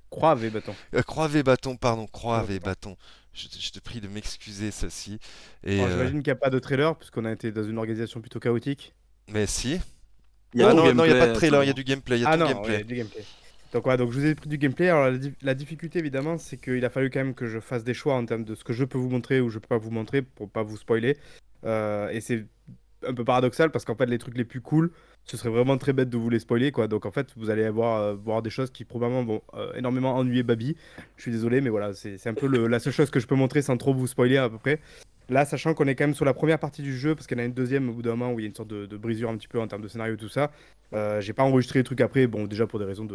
Croix 0.09 0.35
V 0.35 0.49
bâton. 0.49 0.73
Euh, 0.93 1.01
Croix 1.03 1.27
V 1.27 1.43
Bâton, 1.43 1.75
pardon, 1.77 2.07
Croix 2.07 2.41
V. 2.43 2.59
Bâton. 2.59 2.95
Je, 3.33 3.47
je 3.59 3.71
te 3.71 3.79
prie 3.79 4.01
de 4.01 4.07
m'excuser 4.07 4.71
ceci. 4.71 5.19
Et, 5.63 5.79
euh, 5.81 5.89
J'imagine 5.91 6.23
qu'il 6.23 6.31
n'y 6.31 6.37
a 6.37 6.41
pas 6.41 6.49
de 6.49 6.59
trailer, 6.59 6.95
puisqu'on 6.97 7.25
a 7.25 7.31
été 7.31 7.51
dans 7.51 7.63
une 7.63 7.77
organisation 7.77 8.19
plutôt 8.21 8.39
chaotique. 8.39 8.93
mais 9.29 9.45
si. 9.45 9.79
Il 10.53 10.61
y 10.61 10.63
a 10.63 10.69
Ah 10.69 10.73
non, 10.73 10.93
non, 10.93 11.03
il 11.05 11.11
n'y 11.11 11.15
a 11.17 11.19
pas 11.19 11.27
de 11.27 11.33
trailer, 11.33 11.63
il 11.63 11.67
y 11.67 11.69
a 11.69 11.73
du 11.73 11.83
gameplay. 11.83 12.17
Il 12.17 12.21
y 12.21 12.25
a 12.25 12.29
Ah 12.29 12.37
tout 12.37 12.43
non, 12.43 12.49
gameplay. 12.49 12.77
ouais, 12.77 12.83
du 12.83 12.95
gameplay. 12.95 13.23
Donc 13.73 13.83
voilà, 13.83 13.97
donc 13.97 14.11
je 14.13 14.19
vous 14.19 14.25
ai 14.25 14.33
pris 14.33 14.47
du 14.49 14.57
gameplay. 14.57 14.87
Alors 14.89 15.11
la, 15.11 15.17
di- 15.17 15.33
la 15.41 15.53
difficulté 15.53 15.99
évidemment, 15.99 16.37
c'est 16.37 16.57
qu'il 16.57 16.83
a 16.85 16.89
fallu 16.89 17.09
quand 17.09 17.19
même 17.19 17.35
que 17.35 17.47
je 17.47 17.59
fasse 17.59 17.83
des 17.83 17.93
choix 17.93 18.15
en 18.15 18.25
termes 18.25 18.45
de 18.45 18.55
ce 18.55 18.63
que 18.63 18.71
je 18.73 18.85
peux 18.85 18.97
vous 18.97 19.09
montrer 19.09 19.41
ou 19.41 19.49
je 19.49 19.59
peux 19.59 19.67
pas 19.67 19.77
vous 19.77 19.91
montrer 19.91 20.21
pour 20.21 20.49
pas 20.49 20.63
vous 20.63 20.77
spoiler. 20.77 21.17
Euh, 21.65 22.07
et 22.09 22.21
c'est 22.21 22.45
un 23.05 23.13
peu 23.13 23.23
paradoxal 23.23 23.71
parce 23.71 23.85
qu'en 23.85 23.95
fait 23.95 24.05
les 24.05 24.17
trucs 24.17 24.37
les 24.37 24.45
plus 24.45 24.61
cool, 24.61 24.91
ce 25.25 25.37
serait 25.37 25.49
vraiment 25.49 25.77
très 25.77 25.93
bête 25.93 26.09
de 26.09 26.17
vous 26.17 26.29
les 26.29 26.39
spoiler 26.39 26.71
quoi. 26.71 26.87
Donc 26.87 27.05
en 27.05 27.11
fait 27.11 27.27
vous 27.35 27.49
allez 27.49 27.65
avoir 27.65 28.01
euh, 28.01 28.15
voir 28.15 28.41
des 28.41 28.49
choses 28.49 28.71
qui 28.71 28.85
probablement 28.85 29.23
vont 29.23 29.41
euh, 29.53 29.73
énormément 29.73 30.15
ennuyer 30.15 30.43
Babi. 30.43 30.75
Je 31.15 31.21
suis 31.23 31.31
désolé, 31.31 31.61
mais 31.61 31.69
voilà, 31.69 31.93
c'est 31.93 32.27
un 32.27 32.33
peu 32.33 32.47
la 32.67 32.79
seule 32.79 32.93
chose 32.93 33.09
que 33.09 33.19
je 33.19 33.27
peux 33.27 33.35
montrer 33.35 33.61
sans 33.61 33.77
trop 33.77 33.93
vous 33.93 34.07
spoiler 34.07 34.37
à 34.37 34.49
peu 34.49 34.57
près. 34.57 34.79
Là, 35.29 35.43
sachant 35.43 35.73
qu'on 35.73 35.87
est 35.87 35.95
quand 35.95 36.05
même 36.05 36.15
sur 36.15 36.23
la 36.23 36.33
première 36.33 36.57
partie 36.57 36.81
du 36.81 36.97
jeu, 36.97 37.13
parce 37.13 37.27
qu'il 37.27 37.37
y 37.37 37.41
en 37.41 37.43
a 37.43 37.47
une 37.47 37.53
deuxième 37.53 37.89
au 37.89 37.93
bout 37.93 38.01
d'un 38.01 38.11
moment 38.11 38.31
où 38.31 38.39
il 38.39 38.43
y 38.43 38.45
a 38.45 38.47
une 38.47 38.55
sorte 38.55 38.69
de, 38.69 38.85
brisure 38.97 39.29
un 39.29 39.35
petit 39.35 39.49
peu 39.49 39.59
en 39.59 39.67
termes 39.67 39.81
de 39.81 39.89
scénario 39.89 40.15
tout 40.15 40.29
ça. 40.29 40.51
Euh, 40.93 41.19
j'ai 41.19 41.33
pas 41.33 41.43
enregistré 41.43 41.79
les 41.79 41.83
trucs 41.83 41.99
après, 41.99 42.27
bon, 42.27 42.45
déjà 42.45 42.65
pour 42.65 42.79
des 42.79 42.85
raisons 42.85 43.05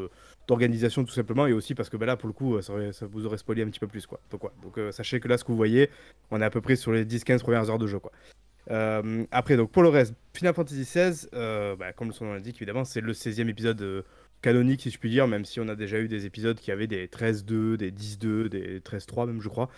d'organisation 0.47 1.05
tout 1.05 1.15
simplement, 1.15 1.47
et 1.47 1.55
aussi 1.55 1.75
parce 1.75 1.89
que 1.89 1.97
bah, 1.97 2.05
là, 2.05 2.19
pour 2.19 2.27
le 2.27 2.35
coup, 2.35 2.61
ça, 2.61 2.75
vous 3.11 3.25
aurait 3.25 3.39
spoilé 3.39 3.63
un 3.63 3.69
petit 3.69 3.81
peu 3.81 3.87
plus, 3.87 4.07
quoi. 4.07 4.21
Donc, 4.31 4.45
ouais. 4.45 4.51
Donc 4.63 4.79
sachez 4.93 5.21
que 5.21 5.29
là, 5.29 5.39
ce 5.39 5.45
que 5.45 5.53
vous 5.53 5.57
voyez, 5.57 5.89
on 6.31 6.43
est 6.43 6.45
à 6.45 6.51
peu 6.51 6.61
près 6.61 6.77
sur 6.77 6.93
les 6.93 7.07
10-15 7.07 7.39
premières 7.39 7.71
heures 7.71 7.79
de 7.79 7.87
jeu, 7.87 7.99
quoi. 7.99 8.13
Euh, 8.71 9.25
après, 9.31 9.57
donc 9.57 9.71
pour 9.71 9.83
le 9.83 9.89
reste, 9.89 10.15
Final 10.35 10.55
Fantasy 10.55 10.83
XVI, 10.83 11.29
euh, 11.35 11.77
bah, 11.77 11.93
comme 11.93 12.13
son 12.13 12.27
nom 12.27 12.35
l'indique, 12.35 12.57
évidemment, 12.57 12.85
c'est 12.85 13.01
le 13.01 13.13
16e 13.13 13.49
épisode 13.49 13.81
euh, 13.83 14.03
canonique, 14.41 14.83
si 14.83 14.91
je 14.91 14.99
puis 14.99 15.11
dire, 15.11 15.29
même 15.29 15.45
si 15.45 15.61
on 15.61 15.69
a 15.69 15.75
déjà 15.75 15.99
eu 15.99 16.09
des 16.09 16.27
épisodes 16.27 16.59
qui 16.59 16.71
avaient 16.73 16.87
des 16.87 17.07
13-2, 17.07 17.77
des 17.77 17.91
10-2, 17.91 18.49
des 18.49 18.81
13-3 18.81 19.27
même, 19.27 19.41
je 19.41 19.49
crois. 19.49 19.69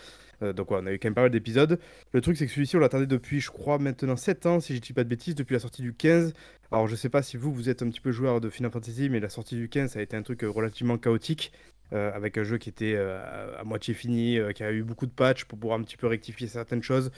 Euh, 0.42 0.52
donc, 0.52 0.70
ouais, 0.70 0.78
on 0.80 0.86
a 0.86 0.92
eu 0.92 0.98
quand 0.98 1.08
même 1.08 1.14
pas 1.14 1.22
mal 1.22 1.30
d'épisodes. 1.30 1.78
Le 2.12 2.20
truc, 2.20 2.36
c'est 2.36 2.46
que 2.46 2.52
celui-ci, 2.52 2.76
on 2.76 2.78
l'attendait 2.78 3.06
depuis, 3.06 3.40
je 3.40 3.50
crois, 3.50 3.78
maintenant 3.78 4.16
7 4.16 4.46
ans, 4.46 4.60
si 4.60 4.76
je 4.76 4.80
dis 4.80 4.92
pas 4.92 5.04
de 5.04 5.08
bêtises, 5.08 5.34
depuis 5.34 5.54
la 5.54 5.60
sortie 5.60 5.82
du 5.82 5.92
15. 5.92 6.32
Alors, 6.70 6.86
je 6.86 6.94
sais 6.94 7.08
pas 7.08 7.22
si 7.22 7.36
vous, 7.36 7.52
vous 7.52 7.68
êtes 7.68 7.82
un 7.82 7.88
petit 7.88 8.00
peu 8.00 8.12
joueur 8.12 8.40
de 8.40 8.48
Final 8.48 8.70
Fantasy, 8.70 9.08
mais 9.10 9.20
la 9.20 9.28
sortie 9.28 9.56
du 9.56 9.68
15, 9.68 9.92
ça 9.92 9.98
a 9.98 10.02
été 10.02 10.16
un 10.16 10.22
truc 10.22 10.42
relativement 10.42 10.98
chaotique, 10.98 11.52
avec 11.92 12.38
un 12.38 12.42
jeu 12.42 12.58
qui 12.58 12.68
était 12.68 12.96
à, 12.96 13.62
moitié 13.64 13.94
fini, 13.94 14.40
qui 14.56 14.64
a 14.64 14.72
eu 14.72 14.82
beaucoup 14.82 15.06
de 15.06 15.12
patchs 15.12 15.44
pour 15.44 15.56
pouvoir 15.60 15.78
un 15.78 15.82
petit 15.84 15.96
peu 15.96 16.08
rectifier 16.08 16.48
certaines 16.48 16.82
choses, 16.82 17.12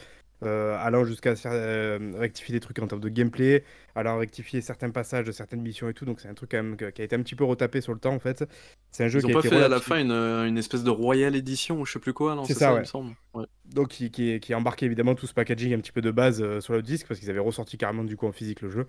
euh, 0.44 0.76
allant 0.78 1.04
jusqu'à 1.04 1.34
euh, 1.46 2.12
rectifier 2.16 2.52
des 2.52 2.60
trucs 2.60 2.78
en 2.78 2.86
termes 2.86 3.00
de 3.00 3.08
gameplay, 3.08 3.64
allant 3.94 4.18
rectifier 4.18 4.60
certains 4.60 4.90
passages 4.90 5.24
de 5.26 5.32
certaines 5.32 5.62
missions 5.62 5.88
et 5.88 5.94
tout. 5.94 6.04
Donc, 6.04 6.20
c'est 6.20 6.28
un 6.28 6.34
truc 6.34 6.50
quand 6.50 6.62
même 6.62 6.76
que- 6.76 6.90
qui 6.90 7.00
a 7.00 7.04
été 7.04 7.16
un 7.16 7.22
petit 7.22 7.34
peu 7.34 7.44
retapé 7.44 7.80
sur 7.80 7.92
le 7.94 7.98
temps, 7.98 8.14
en 8.14 8.18
fait. 8.18 8.44
C'est 8.90 9.04
un 9.04 9.08
jeu 9.08 9.20
Ils 9.20 9.26
qui 9.26 9.34
ont 9.34 9.38
a 9.38 9.40
pas 9.42 9.46
été 9.48 9.56
fait 9.56 9.62
à 9.64 9.68
la 9.68 9.80
fin 9.80 9.98
une, 10.00 10.10
une 10.12 10.58
espèce 10.58 10.84
de 10.84 10.90
Royal 10.90 11.34
Edition 11.36 11.80
ou 11.80 11.86
je 11.86 11.92
sais 11.92 11.98
plus 11.98 12.12
quoi, 12.12 12.38
C'est 12.46 12.52
ça, 12.54 12.58
ça, 12.70 12.72
il 12.74 12.80
me 12.80 12.84
semble. 12.84 13.14
Ouais. 13.34 13.44
donc 13.66 13.88
qui, 13.88 14.10
qui, 14.10 14.38
qui 14.40 14.54
embarquait 14.54 14.86
évidemment 14.86 15.14
tout 15.14 15.26
ce 15.26 15.34
packaging 15.34 15.74
un 15.74 15.78
petit 15.78 15.92
peu 15.92 16.00
de 16.02 16.10
base 16.10 16.40
euh, 16.42 16.60
sur 16.60 16.72
le 16.74 16.82
disque 16.82 17.06
parce 17.08 17.18
qu'ils 17.20 17.30
avaient 17.30 17.38
ressorti 17.38 17.76
carrément 17.78 18.04
du 18.04 18.16
coup 18.16 18.26
en 18.26 18.32
physique 18.32 18.60
le 18.62 18.70
jeu. 18.70 18.86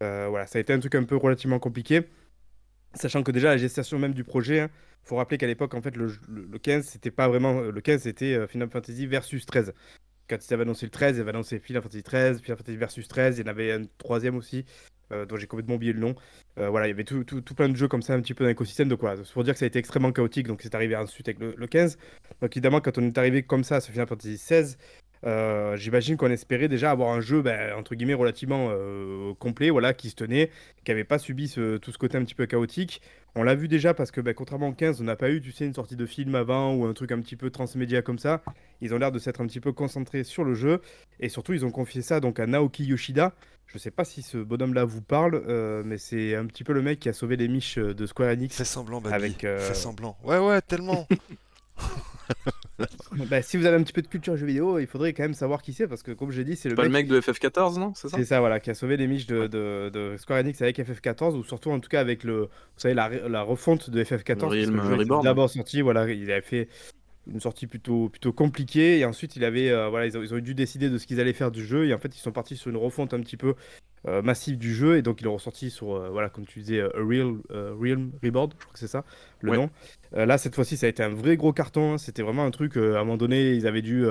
Voilà, 0.00 0.46
ça 0.46 0.58
a 0.58 0.60
été 0.60 0.72
un 0.72 0.78
truc 0.78 0.94
un 0.94 1.04
peu 1.04 1.16
relativement 1.16 1.58
compliqué, 1.58 2.02
sachant 2.94 3.22
que 3.22 3.30
déjà 3.30 3.48
la 3.48 3.56
gestation 3.58 3.98
même 3.98 4.14
du 4.14 4.24
projet, 4.24 4.60
hein, 4.60 4.70
faut 5.02 5.16
rappeler 5.16 5.36
qu'à 5.38 5.46
l'époque 5.46 5.74
en 5.74 5.82
fait 5.82 5.96
le, 5.96 6.06
le- 6.28 6.46
le 6.50 6.58
15 6.58 6.86
c'était 6.86 7.10
pas 7.10 7.28
vraiment 7.28 7.60
le 7.60 7.80
15 7.80 8.02
c'était 8.02 8.46
Final 8.48 8.68
Fantasy 8.70 9.06
versus 9.06 9.44
13. 9.46 9.72
Quand 10.30 10.38
ils 10.48 10.54
avaient 10.54 10.62
annoncé 10.62 10.86
le 10.86 10.90
13, 10.90 11.16
ils 11.16 11.20
avaient 11.20 11.30
annoncé 11.30 11.58
Final 11.58 11.82
Fantasy 11.82 12.02
13, 12.04 12.40
Final 12.40 12.56
Fantasy 12.56 12.76
versus 12.78 13.08
13, 13.08 13.38
il 13.38 13.40
y 13.40 13.44
en 13.44 13.50
avait 13.50 13.72
un 13.72 13.82
troisième 13.98 14.36
aussi. 14.36 14.64
euh, 15.12 15.26
dont 15.26 15.36
j'ai 15.36 15.46
complètement 15.46 15.74
oublié 15.74 15.92
le 15.92 16.00
nom. 16.00 16.14
Euh, 16.58 16.68
voilà, 16.68 16.86
il 16.86 16.90
y 16.90 16.92
avait 16.92 17.04
tout, 17.04 17.24
tout, 17.24 17.40
tout 17.40 17.54
plein 17.54 17.68
de 17.68 17.74
jeux 17.76 17.88
comme 17.88 18.02
ça, 18.02 18.14
un 18.14 18.20
petit 18.20 18.34
peu 18.34 18.44
dans 18.44 18.48
l'écosystème. 18.48 18.88
Donc 18.88 19.00
voilà, 19.00 19.22
c'est 19.24 19.32
pour 19.32 19.44
dire 19.44 19.54
que 19.54 19.58
ça 19.58 19.64
a 19.64 19.68
été 19.68 19.78
extrêmement 19.78 20.12
chaotique. 20.12 20.46
Donc 20.46 20.60
c'est 20.62 20.74
arrivé 20.74 20.94
ensuite 20.96 21.28
avec 21.28 21.40
le, 21.40 21.54
le 21.56 21.66
15. 21.66 21.98
Donc 22.40 22.56
évidemment, 22.56 22.80
quand 22.80 22.96
on 22.98 23.02
est 23.02 23.18
arrivé 23.18 23.42
comme 23.42 23.64
ça 23.64 23.80
sur 23.80 23.92
Final 23.92 24.06
Fantasy 24.06 24.38
16, 24.38 24.78
euh, 25.26 25.76
j'imagine 25.76 26.16
qu'on 26.16 26.30
espérait 26.30 26.68
déjà 26.68 26.90
avoir 26.90 27.10
un 27.14 27.20
jeu, 27.20 27.42
ben, 27.42 27.74
entre 27.76 27.94
guillemets, 27.94 28.14
relativement 28.14 28.68
euh, 28.70 29.34
complet, 29.38 29.70
voilà, 29.70 29.92
qui 29.94 30.10
se 30.10 30.14
tenait, 30.14 30.50
qui 30.84 30.90
n'avait 30.90 31.04
pas 31.04 31.18
subi 31.18 31.48
ce- 31.48 31.76
tout 31.76 31.92
ce 31.92 31.98
côté 31.98 32.16
un 32.16 32.24
petit 32.24 32.34
peu 32.34 32.46
chaotique. 32.46 33.02
On 33.36 33.42
l'a 33.44 33.54
vu 33.54 33.68
déjà 33.68 33.94
parce 33.94 34.10
que, 34.10 34.20
ben, 34.20 34.34
contrairement 34.34 34.68
au 34.68 34.72
15, 34.72 35.00
on 35.00 35.04
n'a 35.04 35.14
pas 35.16 35.30
eu, 35.30 35.40
tu 35.40 35.52
sais, 35.52 35.64
une 35.64 35.74
sortie 35.74 35.94
de 35.96 36.04
film 36.06 36.34
avant 36.34 36.74
ou 36.74 36.84
un 36.86 36.92
truc 36.94 37.12
un 37.12 37.20
petit 37.20 37.36
peu 37.36 37.50
transmédia 37.50 38.02
comme 38.02 38.18
ça. 38.18 38.42
Ils 38.80 38.92
ont 38.94 38.98
l'air 38.98 39.12
de 39.12 39.18
s'être 39.18 39.40
un 39.40 39.46
petit 39.46 39.60
peu 39.60 39.72
concentrés 39.72 40.24
sur 40.24 40.42
le 40.42 40.54
jeu 40.54 40.80
et 41.20 41.28
surtout, 41.28 41.52
ils 41.52 41.64
ont 41.64 41.70
confié 41.70 42.02
ça 42.02 42.18
donc 42.20 42.40
à 42.40 42.46
Naoki 42.46 42.84
Yoshida. 42.84 43.32
Je 43.66 43.78
sais 43.78 43.92
pas 43.92 44.04
si 44.04 44.22
ce 44.22 44.36
bonhomme-là 44.38 44.84
vous 44.84 45.00
parle, 45.02 45.44
euh, 45.46 45.82
mais 45.86 45.96
c'est 45.96 46.34
un 46.34 46.44
petit 46.46 46.64
peu 46.64 46.72
le 46.72 46.82
mec 46.82 46.98
qui 46.98 47.08
a 47.08 47.12
sauvé 47.12 47.36
les 47.36 47.46
miches 47.46 47.76
de 47.78 48.04
Square 48.06 48.30
Enix. 48.30 48.56
Fais 48.56 48.64
semblant, 48.64 49.00
Babi. 49.00 49.14
Avec, 49.14 49.40
Fais 49.42 49.74
semblant. 49.74 50.16
Ouais, 50.24 50.38
ouais, 50.38 50.60
tellement. 50.62 51.06
Bah, 53.28 53.42
si 53.42 53.56
vous 53.56 53.66
avez 53.66 53.76
un 53.76 53.82
petit 53.82 53.92
peu 53.92 54.02
de 54.02 54.06
culture 54.06 54.36
jeux 54.36 54.46
vidéo, 54.46 54.78
il 54.78 54.86
faudrait 54.86 55.12
quand 55.12 55.22
même 55.22 55.34
savoir 55.34 55.60
qui 55.62 55.72
c'est 55.72 55.86
parce 55.86 56.02
que, 56.02 56.12
comme 56.12 56.30
j'ai 56.30 56.44
dit, 56.44 56.56
c'est 56.56 56.68
le 56.70 56.74
Pas 56.74 56.82
mec 56.88 57.08
le 57.08 57.16
mec 57.16 57.26
de 57.26 57.32
FF14, 57.32 57.78
non 57.78 57.92
C'est 57.94 58.08
ça 58.08 58.16
C'est 58.16 58.24
ça, 58.24 58.40
voilà, 58.40 58.58
qui 58.60 58.70
a 58.70 58.74
sauvé 58.74 58.96
les 58.96 59.06
miches 59.06 59.26
de, 59.26 59.46
de- 59.46 59.90
de 59.92 60.16
Square 60.16 60.40
Enix 60.40 60.60
avec 60.62 60.78
FF14, 60.78 61.34
ou 61.36 61.44
surtout 61.44 61.70
en 61.70 61.80
tout 61.80 61.88
cas 61.88 62.00
avec 62.00 62.24
le, 62.24 62.42
vous 62.42 62.48
savez, 62.78 62.94
la, 62.94 63.08
la 63.28 63.42
refonte 63.42 63.90
de 63.90 64.02
FF14. 64.02 64.28
Le 64.28 64.36
parce 64.36 64.54
que 64.54 64.60
Realm 64.60 64.76
le 64.76 64.82
jeu 64.82 64.92
était 64.94 65.02
Reborn. 65.02 65.24
D'abord 65.24 65.50
sorti, 65.50 65.80
voilà, 65.82 66.10
il 66.10 66.30
avait 66.30 66.40
fait 66.40 66.68
une 67.32 67.40
sortie 67.40 67.66
plutôt, 67.66 68.08
plutôt 68.08 68.32
compliquée, 68.32 68.98
et 68.98 69.04
ensuite 69.04 69.36
il 69.36 69.44
avait, 69.44 69.70
euh, 69.70 69.88
voilà, 69.88 70.06
ils 70.06 70.18
ont, 70.18 70.22
ils 70.22 70.34
ont 70.34 70.38
dû 70.38 70.54
décider 70.54 70.90
de 70.90 70.98
ce 70.98 71.06
qu'ils 71.06 71.20
allaient 71.20 71.32
faire 71.32 71.50
du 71.50 71.64
jeu, 71.64 71.86
et 71.86 71.94
en 71.94 71.98
fait 71.98 72.14
ils 72.16 72.20
sont 72.20 72.32
partis 72.32 72.56
sur 72.56 72.70
une 72.70 72.76
refonte 72.76 73.14
un 73.14 73.20
petit 73.20 73.36
peu 73.36 73.54
euh, 74.08 74.22
massive 74.22 74.56
du 74.58 74.74
jeu, 74.74 74.96
et 74.96 75.02
donc 75.02 75.20
ils 75.20 75.24
l'ont 75.24 75.34
ressorti 75.34 75.70
sur, 75.70 75.94
euh, 75.94 76.08
voilà, 76.10 76.28
comme 76.30 76.46
tu 76.46 76.58
disais, 76.60 76.80
A 76.80 76.88
Real, 76.94 77.34
Realm 77.50 78.12
Reborn, 78.22 78.50
je 78.58 78.64
crois 78.64 78.72
que 78.72 78.78
c'est 78.78 78.86
ça, 78.88 79.04
le 79.42 79.50
Ouais. 79.50 79.56
nom. 79.56 79.70
Là, 80.12 80.38
cette 80.38 80.56
fois-ci, 80.56 80.76
ça 80.76 80.86
a 80.86 80.88
été 80.88 81.04
un 81.04 81.08
vrai 81.10 81.36
gros 81.36 81.52
carton. 81.52 81.92
hein. 81.92 81.98
C'était 81.98 82.22
vraiment 82.22 82.44
un 82.44 82.50
truc. 82.50 82.76
à 82.76 82.80
un 82.80 83.04
moment 83.04 83.16
donné, 83.16 83.52
ils 83.54 83.66
avaient 83.68 83.80
dû. 83.82 84.06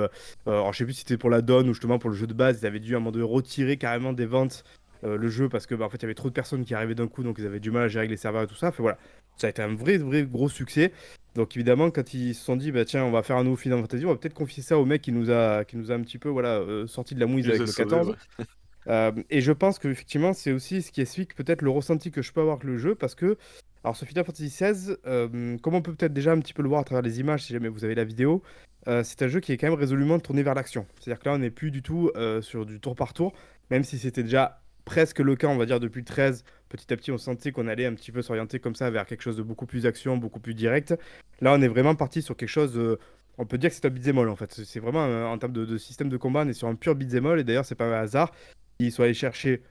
alors, 0.46 0.72
je 0.72 0.78
sais 0.78 0.84
plus 0.84 0.94
si 0.94 1.00
c'était 1.00 1.18
pour 1.18 1.28
la 1.28 1.42
donne 1.42 1.68
ou 1.68 1.74
justement 1.74 1.98
pour 1.98 2.08
le 2.08 2.16
jeu 2.16 2.26
de 2.26 2.32
base. 2.32 2.60
Ils 2.62 2.66
avaient 2.66 2.80
dû 2.80 2.94
à 2.94 2.96
un 2.96 3.00
moment 3.00 3.10
donné 3.12 3.26
retirer 3.26 3.76
carrément 3.76 4.14
des 4.14 4.24
ventes 4.24 4.64
euh, 5.04 5.16
le 5.16 5.28
jeu 5.28 5.48
parce 5.48 5.66
que 5.66 5.74
bah, 5.74 5.86
en 5.86 5.90
fait, 5.90 5.98
il 5.98 6.02
y 6.02 6.04
avait 6.06 6.14
trop 6.14 6.28
de 6.28 6.34
personnes 6.34 6.64
qui 6.64 6.74
arrivaient 6.74 6.94
d'un 6.94 7.08
coup, 7.08 7.22
donc 7.22 7.36
ils 7.38 7.46
avaient 7.46 7.60
du 7.60 7.70
mal 7.70 7.84
à 7.84 7.88
gérer 7.88 8.06
les 8.06 8.16
serveurs 8.16 8.42
et 8.42 8.46
tout 8.46 8.54
ça. 8.54 8.68
Enfin, 8.68 8.82
voilà, 8.82 8.98
ça 9.36 9.46
a 9.46 9.50
été 9.50 9.62
un 9.62 9.74
vrai, 9.74 9.98
vrai 9.98 10.24
gros 10.24 10.48
succès. 10.48 10.92
Donc 11.34 11.56
évidemment, 11.56 11.90
quand 11.90 12.12
ils 12.14 12.34
se 12.34 12.44
sont 12.44 12.56
dit, 12.56 12.72
bah 12.72 12.84
tiens, 12.84 13.04
on 13.04 13.10
va 13.10 13.22
faire 13.22 13.36
un 13.36 13.44
nouveau 13.44 13.56
Final 13.56 13.80
Fantasy, 13.80 14.04
on 14.04 14.10
va 14.10 14.16
peut-être 14.16 14.34
confier 14.34 14.62
ça 14.62 14.78
au 14.78 14.84
mec 14.84 15.02
qui 15.02 15.12
nous 15.12 15.30
a, 15.30 15.64
qui 15.64 15.76
nous 15.76 15.92
a 15.92 15.94
un 15.94 16.00
petit 16.00 16.18
peu, 16.18 16.28
voilà, 16.28 16.58
euh, 16.58 16.86
sorti 16.86 17.14
de 17.14 17.20
la 17.20 17.26
mouise 17.26 17.46
avec 17.48 17.60
le 17.60 17.64
a 17.64 17.68
sauvés, 17.68 17.88
14. 17.88 18.08
ouais. 18.08 18.44
Euh, 18.86 19.12
et 19.28 19.40
je 19.40 19.52
pense 19.52 19.78
qu'effectivement, 19.78 20.32
c'est 20.32 20.52
aussi 20.52 20.82
ce 20.82 20.90
qui 20.90 21.00
explique 21.00 21.34
peut-être 21.34 21.62
le 21.62 21.70
ressenti 21.70 22.10
que 22.10 22.22
je 22.22 22.32
peux 22.32 22.40
avoir 22.40 22.56
avec 22.56 22.64
le 22.64 22.78
jeu, 22.78 22.94
parce 22.94 23.14
que, 23.14 23.36
alors, 23.84 23.96
ce 23.96 24.04
Final 24.04 24.24
Fantasy 24.24 24.48
XVI, 24.48 24.96
euh, 25.06 25.58
comme 25.58 25.74
on 25.74 25.82
peut 25.82 25.94
peut-être 25.94 26.12
déjà 26.12 26.32
un 26.32 26.40
petit 26.40 26.52
peu 26.52 26.62
le 26.62 26.68
voir 26.68 26.80
à 26.80 26.84
travers 26.84 27.02
les 27.02 27.20
images, 27.20 27.44
si 27.44 27.52
jamais 27.52 27.68
vous 27.68 27.84
avez 27.84 27.94
la 27.94 28.04
vidéo, 28.04 28.42
euh, 28.88 29.02
c'est 29.04 29.22
un 29.22 29.28
jeu 29.28 29.40
qui 29.40 29.52
est 29.52 29.56
quand 29.56 29.68
même 29.68 29.78
résolument 29.78 30.18
tourné 30.18 30.42
vers 30.42 30.54
l'action. 30.54 30.86
C'est-à-dire 30.98 31.20
que 31.20 31.28
là, 31.28 31.34
on 31.34 31.38
n'est 31.38 31.50
plus 31.50 31.70
du 31.70 31.82
tout 31.82 32.10
sur 32.40 32.66
du 32.66 32.80
tour 32.80 32.94
par 32.94 33.12
tour, 33.12 33.32
même 33.70 33.84
si 33.84 33.98
c'était 33.98 34.22
déjà 34.22 34.60
presque 34.90 35.20
le 35.20 35.36
cas, 35.36 35.46
on 35.46 35.56
va 35.56 35.66
dire, 35.66 35.78
depuis 35.78 36.00
le 36.00 36.04
13. 36.04 36.42
Petit 36.68 36.92
à 36.92 36.96
petit, 36.96 37.12
on 37.12 37.16
sentait 37.18 37.52
qu'on 37.52 37.68
allait 37.68 37.86
un 37.86 37.94
petit 37.94 38.10
peu 38.10 38.22
s'orienter 38.22 38.58
comme 38.58 38.74
ça 38.74 38.90
vers 38.90 39.06
quelque 39.06 39.22
chose 39.22 39.36
de 39.36 39.42
beaucoup 39.44 39.64
plus 39.64 39.86
action, 39.86 40.16
beaucoup 40.16 40.40
plus 40.40 40.52
direct. 40.52 40.96
Là, 41.40 41.54
on 41.54 41.62
est 41.62 41.68
vraiment 41.68 41.94
parti 41.94 42.22
sur 42.22 42.36
quelque 42.36 42.48
chose. 42.48 42.76
euh, 42.76 42.98
on 43.38 43.46
peut 43.46 43.56
dire 43.56 43.70
que 43.70 43.76
c'est 43.76 43.86
un 43.86 43.90
beat'em 43.90 44.18
en 44.18 44.34
fait. 44.34 44.52
C'est- 44.52 44.80
vraiment 44.80 45.04
euh, 45.04 45.26
en 45.26 45.38
termes 45.38 45.52
de, 45.52 45.64
de 45.64 45.78
système 45.78 46.08
de 46.08 46.16
combat, 46.16 46.42
on 46.44 46.48
est 46.48 46.54
sur 46.54 46.66
un 46.66 46.74
pur 46.74 46.96
beat'em. 46.96 47.38
Et 47.38 47.44
d'ailleurs, 47.44 47.64
c'est 47.64 47.76
pas 47.76 47.84
un 47.86 47.92
hasard 48.02 48.32
qu'ils 48.80 48.90
soient 48.90 49.04
allés 49.04 49.14
chercher. 49.14 49.62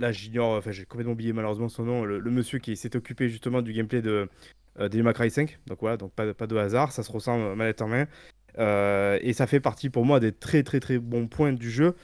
Là, 0.00 0.10
j'ignore, 0.10 0.56
enfin, 0.56 0.72
j'ai 0.72 0.84
complètement 0.86 1.12
oublié 1.12 1.32
malheureusement 1.32 1.68
son 1.68 1.84
nom, 1.84 2.04
le, 2.04 2.20
monsieur 2.32 2.58
qui 2.58 2.76
s'est 2.76 2.96
occupé 2.96 3.28
justement 3.28 3.62
du 3.62 3.72
gameplay 3.72 4.02
de 4.02 4.28
euh, 4.80 4.88
Devil 4.88 5.04
May 5.04 5.12
Cry 5.12 5.30
5. 5.30 5.60
Donc 5.68 5.78
voilà, 5.82 5.96
donc 5.96 6.10
pas, 6.14 6.26
de- 6.26 6.32
pas 6.32 6.48
de 6.48 6.56
hasard, 6.56 6.90
ça 6.90 7.04
se 7.04 7.12
ressent 7.12 7.38
euh, 7.38 7.54
manette 7.54 7.80
en 7.80 7.86
main. 7.86 8.06
Et 9.22 9.32
ça 9.34 9.46
fait 9.46 9.60
partie 9.60 9.88
pour 9.88 10.04
moi 10.04 10.18
des 10.18 10.32
très 10.32 10.64
très 10.64 10.80
très 10.80 10.98
bons 10.98 11.28
points 11.28 11.52
du 11.52 11.70
jeu, 11.70 11.94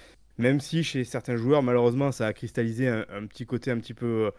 même 0.41 0.61
si 0.61 0.83
chez 0.85 1.05
certains 1.05 1.37
joueurs, 1.37 1.63
malheureusement, 1.63 2.13
ça 2.13 2.27
a 2.27 2.33
cristallisé 2.33 2.89
un, 2.89 3.05
un 3.11 3.27
petit 3.27 3.47
côté 3.47 3.71
un 3.71 3.79
petit 3.79 3.95
peu 3.95 4.07
euh, 4.27 4.31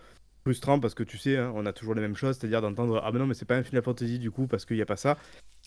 frustrant 0.44 0.80
parce 0.80 0.94
que 0.94 1.04
tu 1.04 1.18
sais, 1.18 1.38
hein, 1.38 1.52
on 1.56 1.66
a 1.66 1.74
toujours 1.74 1.96
les 1.96 2.02
mêmes 2.02 2.16
choses, 2.16 2.38
c'est-à-dire 2.38 2.62
d'entendre 2.62 3.02
Ah, 3.04 3.12
mais 3.12 3.20
non, 3.20 3.28
mais 3.28 3.34
c'est 3.34 3.46
pas 3.46 3.56
un 3.58 3.64
Final 3.64 3.84
Fantasy 3.84 4.20
du 4.20 4.32
coup 4.32 4.48
parce 4.48 4.66
qu'il 4.66 4.76
n'y 4.78 4.82
a 4.82 4.86
pas 4.86 4.98
ça. 4.98 5.18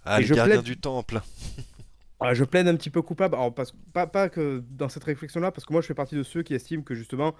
Ah, 0.04 0.18
Et 0.18 0.22
les 0.22 0.26
je 0.28 0.34
gardiens 0.34 0.56
plaide- 0.56 0.64
du 0.64 0.76
temple. 0.78 1.20
Ah, 2.20 2.32
je 2.32 2.44
plaide 2.44 2.68
un 2.68 2.76
petit 2.76 2.90
peu 2.90 3.02
coupable, 3.02 3.34
alors, 3.34 3.52
parce, 3.52 3.74
pas, 3.92 4.06
pas 4.06 4.28
que 4.30 4.62
dans 4.70 4.88
cette 4.88 5.04
réflexion-là, 5.04 5.50
parce 5.50 5.66
que 5.66 5.72
moi 5.72 5.82
je 5.82 5.86
fais 5.88 5.94
partie 5.94 6.14
de 6.14 6.22
ceux 6.22 6.42
qui 6.42 6.54
estiment 6.54 6.82
que 6.82 6.94
justement, 6.94 7.34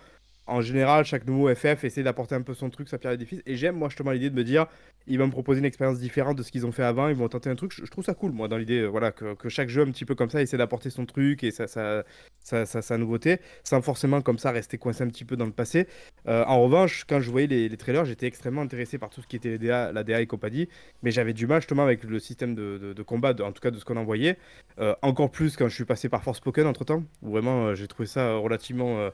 en 0.46 0.60
général, 0.60 1.04
chaque 1.04 1.26
nouveau 1.26 1.54
FF 1.54 1.84
essaie 1.84 2.02
d'apporter 2.02 2.34
un 2.34 2.42
peu 2.42 2.54
son 2.54 2.70
truc, 2.70 2.88
sa 2.88 2.98
pierre 2.98 3.10
à 3.10 3.14
l'édifice, 3.14 3.40
et 3.46 3.56
j'aime 3.56 3.76
moi 3.76 3.88
justement 3.88 4.10
l'idée 4.10 4.30
de 4.30 4.34
me 4.34 4.44
dire, 4.44 4.66
ils 5.06 5.18
vont 5.18 5.26
me 5.26 5.32
proposer 5.32 5.60
une 5.60 5.64
expérience 5.64 5.98
différente 5.98 6.36
de 6.36 6.42
ce 6.42 6.50
qu'ils 6.50 6.66
ont 6.66 6.72
fait 6.72 6.82
avant, 6.82 7.08
ils 7.08 7.16
vont 7.16 7.28
tenter 7.28 7.50
un 7.50 7.54
truc, 7.54 7.72
je, 7.72 7.90
trouve 7.90 8.04
ça 8.04 8.14
cool, 8.14 8.32
moi, 8.32 8.48
dans 8.48 8.56
l'idée, 8.56 8.80
euh, 8.80 8.86
voilà, 8.86 9.12
que, 9.12 9.34
que 9.34 9.48
chaque 9.48 9.68
jeu 9.68 9.82
un 9.82 9.90
petit 9.90 10.04
peu 10.04 10.14
comme 10.14 10.30
ça 10.30 10.42
essaie 10.42 10.56
d'apporter 10.56 10.90
son 10.90 11.06
truc 11.06 11.44
et 11.44 11.50
sa, 11.50 12.98
nouveauté, 12.98 13.38
sans 13.62 13.82
forcément 13.82 14.20
comme 14.22 14.38
ça 14.38 14.50
rester 14.50 14.78
coincé 14.78 15.02
un 15.02 15.08
petit 15.08 15.24
peu 15.24 15.36
dans 15.36 15.46
le 15.46 15.52
passé. 15.52 15.86
Euh, 16.28 16.44
en 16.46 16.62
revanche, 16.62 17.04
quand 17.08 17.20
je 17.20 17.30
voyais 17.30 17.46
les, 17.46 17.76
trailers, 17.76 18.04
j'étais 18.04 18.26
extrêmement 18.26 18.62
intéressé 18.62 18.98
par 18.98 19.10
tout 19.10 19.22
ce 19.22 19.26
qui 19.26 19.36
était 19.36 19.58
la 19.58 20.04
DA 20.04 20.20
et 20.20 20.26
compagnie, 20.26 20.68
mais 21.02 21.10
j'avais 21.10 21.32
du 21.32 21.46
mal 21.46 21.60
justement 21.60 21.82
avec 21.82 22.04
le 22.04 22.18
système 22.18 22.54
de, 22.54 23.02
combat, 23.02 23.34
en 23.42 23.52
tout 23.52 23.60
cas 23.60 23.70
de 23.70 23.78
ce 23.78 23.84
qu'on 23.84 23.96
envoyait. 23.96 24.38
Euh, 24.78 24.94
encore 25.02 25.30
plus 25.30 25.56
quand 25.56 25.68
je 25.68 25.74
suis 25.74 25.84
passé 25.84 26.08
par 26.08 26.22
Forspoken 26.22 26.66
entre 26.66 26.84
temps, 26.84 27.04
où 27.22 27.30
vraiment 27.30 27.66
euh, 27.66 27.74
j'ai 27.74 27.86
trouvé 27.86 28.06
ça 28.06 28.34
relativement 28.36 29.10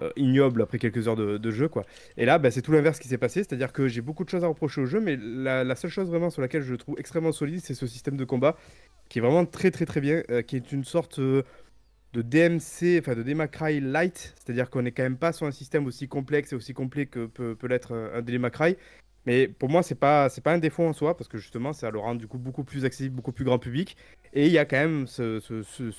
euh, 0.00 0.10
ignoble 0.16 0.62
après 0.62 0.78
quelques 0.78 1.08
heures 1.08 1.16
de, 1.16 1.50
jeu. 1.50 1.68
quoi. 1.68 1.84
Et 2.16 2.24
là, 2.24 2.38
bah, 2.38 2.50
c'est 2.50 2.62
tout 2.62 2.72
l'inverse 2.72 2.98
qui 2.98 3.08
s'est 3.08 3.18
passé, 3.18 3.40
c'est-à-dire 3.40 3.72
que 3.72 3.88
j'ai 3.88 4.00
beaucoup 4.00 4.24
de 4.24 4.30
choses 4.30 4.44
à 4.44 4.48
reprocher 4.48 4.80
au 4.80 4.86
jeu, 4.86 5.00
mais 5.00 5.16
la, 5.16 5.74
seule 5.76 5.90
chose 5.90 6.08
vraiment 6.08 6.30
sur 6.30 6.42
laquelle 6.42 6.62
je 6.62 6.72
le 6.72 6.78
trouve 6.78 6.96
extrêmement 6.98 7.32
solide, 7.32 7.60
c'est 7.62 7.74
ce 7.74 7.86
système 7.86 8.16
de 8.16 8.24
combat 8.24 8.56
qui 9.08 9.18
est 9.18 9.22
vraiment 9.22 9.44
très 9.44 9.70
très 9.70 9.84
très 9.84 10.00
bien, 10.00 10.22
qui 10.46 10.56
est 10.56 10.72
une 10.72 10.84
sorte 10.84 11.20
de 11.20 11.44
DMC, 12.14 12.98
enfin 12.98 13.14
de 13.14 13.22
Demacry 13.22 13.80
Light, 13.80 14.34
c'est-à-dire 14.36 14.70
qu'on 14.70 14.82
n'est 14.82 14.92
quand 14.92 15.02
même 15.02 15.18
pas 15.18 15.32
sur 15.32 15.46
un 15.46 15.50
système 15.50 15.86
aussi 15.86 16.08
complexe 16.08 16.52
et 16.52 16.56
aussi 16.56 16.72
complet 16.72 17.04
que 17.04 17.26
peut, 17.26 17.56
l'être 17.68 17.94
un 18.14 18.22
Demacry, 18.22 18.76
mais 19.26 19.48
pour 19.48 19.68
moi, 19.68 19.82
c'est 19.82 19.94
pas 19.94 20.28
c'est 20.28 20.40
pas 20.40 20.52
un 20.52 20.58
défaut 20.58 20.84
en 20.84 20.92
soi 20.92 21.16
parce 21.16 21.28
que 21.28 21.38
justement, 21.38 21.72
ça 21.72 21.90
le 21.90 21.98
rend 21.98 22.14
du 22.14 22.26
coup 22.26 22.38
beaucoup 22.38 22.64
plus 22.64 22.84
accessible, 22.84 23.14
beaucoup 23.14 23.32
plus 23.32 23.44
grand 23.44 23.58
public. 23.58 23.96
Et 24.32 24.46
il 24.46 24.52
y 24.52 24.58
a 24.58 24.64
quand 24.64 24.78
même 24.78 25.06
ce, 25.06 25.40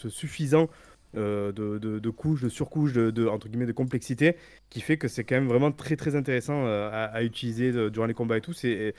suffisant 0.10 0.70
euh, 1.16 1.52
de, 1.52 1.78
de, 1.78 2.10
couches, 2.10 2.42
de 2.42 2.50
surcouches, 2.50 2.94
de, 2.94 3.28
entre 3.28 3.48
guillemets 3.48 3.66
de 3.66 3.72
complexité 3.72 4.36
qui 4.70 4.82
fait 4.82 4.98
que 4.98 5.08
c'est 5.08 5.24
quand 5.24 5.36
même 5.36 5.48
vraiment 5.48 5.72
très 5.72 5.96
très 5.96 6.16
intéressant 6.16 6.66
euh, 6.66 6.90
à, 6.92 7.24
utiliser 7.24 7.90
durant 7.90 8.06
les 8.06 8.14
combats 8.14 8.38
et 8.38 8.42
tout. 8.42 8.54
C'est 8.54 8.94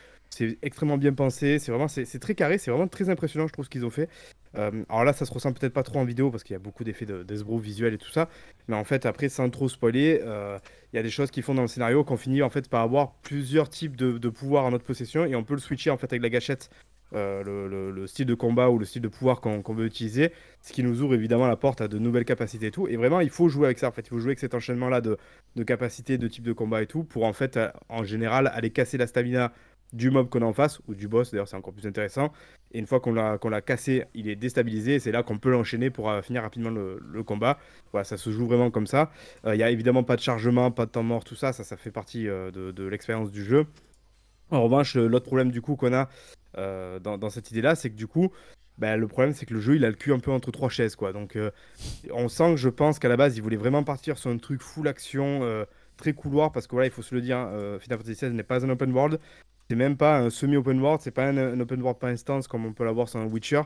extrêmement 0.63 0.99
bien 0.99 1.13
pensé, 1.13 1.59
c'est 1.59 1.71
vraiment 1.71 1.89
c'est 1.89 2.19
très 2.19 2.35
carré, 2.35 2.59
c'est 2.59 2.71
vraiment 2.71 2.89
très 2.89 3.09
impressionnant, 3.09 3.47
je 3.47 3.53
trouve 3.53 3.65
ce 3.65 3.71
qu'ils 3.71 3.85
ont 3.85 3.91
fait. 3.91 4.09
Euh, 4.57 4.85
alors 4.89 5.05
là, 5.05 5.13
ça 5.13 5.25
se 5.27 5.33
ressent 5.33 5.53
peut-être 5.53 5.73
pas 5.73 5.83
trop 5.83 5.99
en 5.99 6.05
vidéo 6.05 6.31
parce 6.31 6.45
qu'il 6.45 6.55
y 6.55 6.57
a 6.57 6.61
beaucoup 6.61 6.85
d'effets 6.85 7.07
d'esbro 7.07 7.59
visuel 7.59 7.95
et 7.95 7.99
tout 7.99 8.11
ça. 8.11 8.29
Mais 8.69 8.77
en 8.77 8.85
fait, 8.85 9.07
après, 9.07 9.29
sans 9.29 9.49
trop 9.51 9.69
spoiler, 9.69 10.21
euh, 10.23 10.59
il 10.93 10.97
y 10.97 10.99
a 10.99 11.03
des 11.03 11.11
choses 11.11 11.31
qui 11.31 11.43
font 11.43 11.55
dans 11.55 11.63
le 11.63 11.69
scénario 11.69 12.05
qu'on 12.05 12.17
finit 12.17 12.43
en 12.43 12.51
fait 12.51 12.69
par 12.69 12.83
avoir 12.83 13.15
plusieurs 13.23 13.69
types 13.69 13.97
de, 13.97 14.29
pouvoirs 14.29 14.65
en 14.65 14.71
notre 14.71 14.85
possession 14.85 15.25
et 15.25 15.35
on 15.35 15.45
peut 15.45 15.55
le 15.55 15.61
switcher 15.61 15.91
en 15.91 15.97
fait 15.97 16.07
avec 16.07 16.23
la 16.23 16.31
gâchette. 16.31 16.71
Euh, 17.15 17.93
le, 17.93 18.07
style 18.07 18.27
de 18.27 18.35
combat 18.35 18.71
ou 18.71 18.79
le 18.79 18.85
style 18.85 19.03
de 19.03 19.09
pouvoir 19.09 19.41
qu'on 19.41 19.75
veut 19.75 19.87
utiliser, 19.87 20.33
ce 20.61 20.73
qui 20.73 20.83
nous 20.83 21.01
ouvre 21.01 21.15
évidemment 21.15 21.47
la 21.47 21.57
porte 21.57 21.81
à 21.81 21.89
de 21.89 21.99
nouvelles 21.99 22.25
capacités 22.25 22.67
et 22.67 22.71
tout. 22.71 22.87
Et 22.87 22.97
vraiment, 22.97 23.21
il 23.21 23.31
faut 23.31 23.49
jouer 23.49 23.67
avec 23.67 23.79
ça 23.79 23.89
en 23.89 23.93
fait. 23.93 24.03
Il 24.03 24.11
faut 24.11 24.19
jouer 24.19 24.31
avec 24.31 24.41
cet 24.41 24.55
enchaînement-là 24.55 25.01
de, 25.01 25.17
de 25.57 25.63
capacités, 25.63 26.19
de 26.19 26.29
type 26.29 26.45
de 26.45 26.53
combat 26.53 26.83
et 26.83 26.87
tout, 26.87 27.05
pour 27.05 27.25
en 27.25 27.33
fait, 27.33 27.59
en 27.89 28.05
général, 28.05 28.51
aller 28.55 28.71
casser 28.71 28.99
la 28.99 29.07
stamina 29.07 29.53
du 29.95 30.11
mob 30.11 30.29
qu'on 30.29 30.43
a 30.43 30.45
en 30.45 30.53
face, 30.53 30.81
ou 30.89 30.95
du 30.95 31.09
boss, 31.09 31.31
d'ailleurs 31.31 31.49
c'est 31.49 31.57
encore 31.57 31.73
plus 31.73 31.87
intéressant. 31.87 32.33
Et 32.73 32.79
une 32.81 32.87
fois 32.87 33.01
qu'on 33.01 33.13
l'a, 33.13 33.39
l'a 33.43 33.61
cassé, 33.61 34.05
il 34.15 34.29
est 34.29 34.37
déstabilisé, 34.37 34.99
c'est 34.99 35.13
là 35.13 35.23
qu'on 35.23 35.39
peut 35.39 35.51
l'enchaîner 35.51 35.91
pour 35.91 36.11
euh, 36.11 36.21
finir 36.21 36.43
rapidement 36.43 36.71
le, 36.71 37.23
combat. 37.23 37.59
Voilà, 37.93 38.05
ça 38.05 38.17
se 38.17 38.31
joue 38.31 38.47
vraiment 38.47 38.71
comme 38.71 38.87
ça. 38.87 39.11
Euh, 39.47 39.55
il 39.55 39.59
n'y 39.59 39.63
a 39.63 39.71
évidemment 39.71 40.03
pas 40.03 40.17
de 40.17 40.21
chargement, 40.21 40.71
pas 40.71 40.87
de 40.87 40.91
temps 40.91 41.05
mort, 41.05 41.25
tout 41.25 41.37
ça, 41.37 41.53
ça, 41.53 41.63
ça 41.63 41.77
fait 41.77 41.93
partie 41.93 42.29
euh, 42.29 42.51
de, 42.51 42.85
l'expérience 42.85 43.31
du 43.31 43.45
jeu. 43.45 43.67
En 44.51 44.63
revanche, 44.63 44.97
l'autre 44.97 45.27
problème 45.27 45.51
du 45.51 45.61
coup 45.61 45.77
qu'on 45.77 45.93
a 45.93 46.09
dans, 46.57 47.31
cette 47.31 47.51
idée-là, 47.51 47.75
c'est 47.75 47.91
que 47.91 47.97
du 47.97 48.07
coup, 48.07 48.31
bah, 48.79 48.97
le 48.97 49.09
problème 49.09 49.35
c'est 49.35 49.47
que 49.47 49.55
le 49.55 49.61
jeu 49.61 49.77
il 49.77 49.85
a 49.85 49.89
le 49.89 49.97
cul 49.97 50.13
un 50.13 50.21
peu 50.21 50.31
entre 50.31 50.51
trois 50.51 50.69
chaises 50.69 50.97
quoi. 50.97 51.13
Donc 51.13 51.39
on 52.13 52.29
sent 52.29 52.53
que 52.53 52.57
je 52.57 52.69
pense 52.69 52.99
qu'à 52.99 53.09
la 53.09 53.17
base 53.17 53.37
il 53.37 53.43
voulait 53.43 53.57
vraiment 53.57 53.83
partir 53.83 54.19
sur 54.19 54.31
un 54.31 54.39
truc 54.39 54.63
full 54.63 54.87
action 54.87 55.67
très 55.97 56.13
couloir 56.13 56.53
parce 56.53 56.67
que 56.67 56.73
voilà 56.73 56.87
il 56.87 56.93
faut 56.93 57.03
se 57.03 57.15
le 57.15 57.21
dire 57.21 57.39
hein, 57.39 57.79
Final 57.81 57.99
Fantasy 57.99 58.15
XVI 58.15 58.35
n'est 58.35 58.43
pas 58.43 58.65
un 58.65 58.71
open 58.71 58.93
world 58.93 59.19
c'est 59.69 59.77
même 59.77 59.97
pas 59.97 60.19
un 60.19 60.31
semi-open 60.31 60.81
world, 60.81 61.01
c'est 61.01 61.11
pas 61.11 61.27
un, 61.29 61.61
open 61.61 61.81
world 61.81 61.99
par 61.99 62.11
instance 62.11 62.49
comme 62.49 62.67
on 62.67 62.73
peut 62.73 62.85
l'avoir 62.85 63.09
sur 63.09 63.21
un 63.21 63.27
Witcher. 63.27 63.63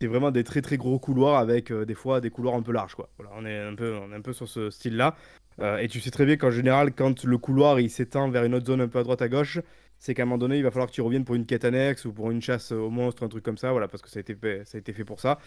C'est 0.00 0.08
vraiment 0.08 0.30
des 0.30 0.44
très 0.44 0.60
très 0.60 0.76
gros 0.76 0.98
couloirs 0.98 1.38
avec 1.38 1.70
euh, 1.70 1.86
des 1.86 1.94
fois 1.94 2.20
des 2.20 2.30
couloirs 2.30 2.54
un 2.54 2.62
peu 2.62 2.72
larges 2.72 2.94
quoi. 2.94 3.08
Voilà, 3.18 3.32
on 3.36 3.46
est 3.46 3.58
un 3.58 3.74
peu, 3.74 3.96
on 3.96 4.12
est 4.12 4.16
un 4.16 4.20
peu 4.20 4.32
sur 4.32 4.48
ce 4.48 4.70
style-là. 4.70 5.14
Euh, 5.60 5.78
et 5.78 5.88
tu 5.88 6.00
sais 6.00 6.10
très 6.10 6.26
bien 6.26 6.36
qu'en 6.36 6.50
général, 6.50 6.92
quand 6.92 7.24
le 7.24 7.38
couloir 7.38 7.80
il 7.80 7.88
s'étend 7.88 8.28
vers 8.28 8.44
une 8.44 8.54
autre 8.54 8.66
zone 8.66 8.82
un 8.82 8.88
peu 8.88 8.98
à 8.98 9.04
droite 9.04 9.22
à 9.22 9.28
gauche, 9.28 9.60
c'est 9.98 10.14
qu'à 10.14 10.22
un 10.22 10.26
moment 10.26 10.38
donné, 10.38 10.58
il 10.58 10.62
va 10.62 10.70
falloir 10.70 10.88
que 10.88 10.94
tu 10.94 11.00
reviennes 11.00 11.24
pour 11.24 11.34
une 11.34 11.46
quête 11.46 11.64
annexe 11.64 12.04
ou 12.04 12.12
pour 12.12 12.30
une 12.30 12.42
chasse 12.42 12.72
au 12.72 12.90
monstre, 12.90 13.22
un 13.22 13.28
truc 13.28 13.44
comme 13.44 13.58
ça, 13.58 13.72
voilà, 13.72 13.88
parce 13.88 14.02
que 14.02 14.08
ça 14.08 14.18
a 14.18 14.20
été 14.20 14.34
fait, 14.34 14.62
ça 14.64 14.76
a 14.76 14.80
été 14.80 14.92
fait 14.92 15.04
pour 15.04 15.20
ça. 15.20 15.38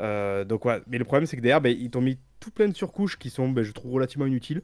Euh, 0.00 0.44
donc 0.44 0.62
voilà. 0.62 0.82
Mais 0.86 0.98
le 0.98 1.04
problème, 1.04 1.26
c'est 1.26 1.36
que 1.36 1.42
derrière, 1.42 1.60
ben, 1.60 1.76
ils 1.76 1.90
t'ont 1.90 2.00
mis 2.00 2.18
tout 2.38 2.50
plein 2.50 2.68
de 2.68 2.76
surcouches 2.76 3.18
qui 3.18 3.30
sont, 3.30 3.48
ben, 3.48 3.62
je 3.62 3.72
trouve, 3.72 3.92
relativement 3.92 4.26
inutiles. 4.26 4.62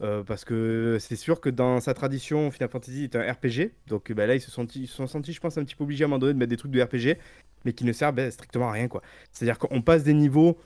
Euh, 0.00 0.24
parce 0.24 0.44
que 0.44 0.98
c'est 1.00 1.16
sûr 1.16 1.40
que 1.40 1.48
dans 1.48 1.80
sa 1.80 1.94
tradition, 1.94 2.50
Final 2.50 2.68
Fantasy 2.68 3.04
est 3.04 3.16
un 3.16 3.32
RPG. 3.32 3.72
Donc 3.86 4.10
bah, 4.12 4.26
là, 4.26 4.34
ils 4.34 4.40
se, 4.40 4.50
sont, 4.50 4.66
ils 4.66 4.88
se 4.88 4.94
sont 4.94 5.06
sentis, 5.06 5.32
je 5.32 5.40
pense, 5.40 5.56
un 5.56 5.64
petit 5.64 5.76
peu 5.76 5.84
obligés 5.84 6.04
à 6.04 6.06
un 6.06 6.08
moment 6.08 6.18
donné 6.18 6.34
de 6.34 6.38
mettre 6.38 6.50
des 6.50 6.56
trucs 6.56 6.72
de 6.72 6.82
RPG, 6.82 7.18
mais 7.64 7.72
qui 7.72 7.84
ne 7.84 7.92
servent 7.92 8.30
strictement 8.30 8.68
à 8.68 8.72
rien. 8.72 8.88
quoi. 8.88 9.02
C'est-à-dire 9.32 9.58
qu'on 9.58 9.82
passe 9.82 10.02
des 10.02 10.14
niveaux, 10.14 10.58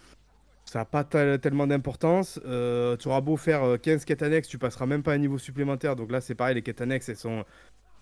ça 0.65 0.81
n'a 0.81 0.85
pas 0.87 1.05
tellement 1.05 1.67
d'importance. 1.67 2.41
Euh, 2.47 2.97
tu 2.97 3.09
auras 3.09 3.21
beau 3.21 3.37
faire 3.37 3.79
15 3.81 4.03
euh, 4.03 4.05
quêtes 4.05 4.23
annexes, 4.23 4.49
tu 4.49 4.59
passeras 4.59 4.87
même 4.87 5.03
pas 5.03 5.13
un 5.13 5.19
niveau 5.19 5.39
supplémentaire. 5.39 5.95
Donc 5.95 6.11
là, 6.11 6.21
c'est 6.21 6.35
pareil, 6.35 6.55
les 6.55 6.63
quêtes 6.63 6.81
annexes, 6.81 7.09
elles 7.11 7.17
sont, 7.17 7.45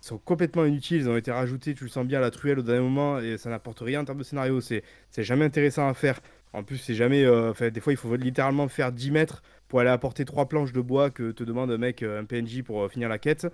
sont 0.06 0.18
complètement 0.18 0.64
inutiles. 0.64 1.02
Elles 1.02 1.08
ont 1.08 1.16
été 1.16 1.30
rajoutées, 1.30 1.74
tu 1.74 1.84
le 1.84 1.90
sens 1.90 2.06
bien, 2.06 2.18
à 2.18 2.22
la 2.22 2.30
truelle 2.30 2.58
au 2.58 2.62
dernier 2.62 2.82
moment, 2.82 3.18
et 3.18 3.38
ça 3.38 3.50
n'apporte 3.50 3.80
rien 3.80 4.00
en 4.00 4.04
termes 4.04 4.18
de 4.18 4.24
scénario. 4.24 4.60
C'est 4.60 4.82
jamais 5.18 5.44
intéressant 5.44 5.88
à 5.88 5.94
faire. 5.94 6.20
En 6.52 6.62
plus, 6.62 6.78
c'est 6.78 6.94
jamais. 6.94 7.24
des 7.70 7.80
fois, 7.80 7.92
il 7.92 7.96
faut 7.96 8.14
littéralement 8.16 8.68
faire 8.68 8.92
10 8.92 9.10
mètres 9.10 9.42
pour 9.68 9.80
aller 9.80 9.90
apporter 9.90 10.24
trois 10.24 10.48
planches 10.48 10.72
de 10.72 10.80
bois 10.80 11.10
que 11.10 11.32
te 11.32 11.44
demande 11.44 11.70
un 11.70 11.78
mec, 11.78 12.02
euh, 12.02 12.20
un 12.20 12.24
PNJ 12.24 12.62
pour 12.62 12.84
euh, 12.84 12.88
finir 12.88 13.08
la 13.08 13.18
quête. 13.18 13.46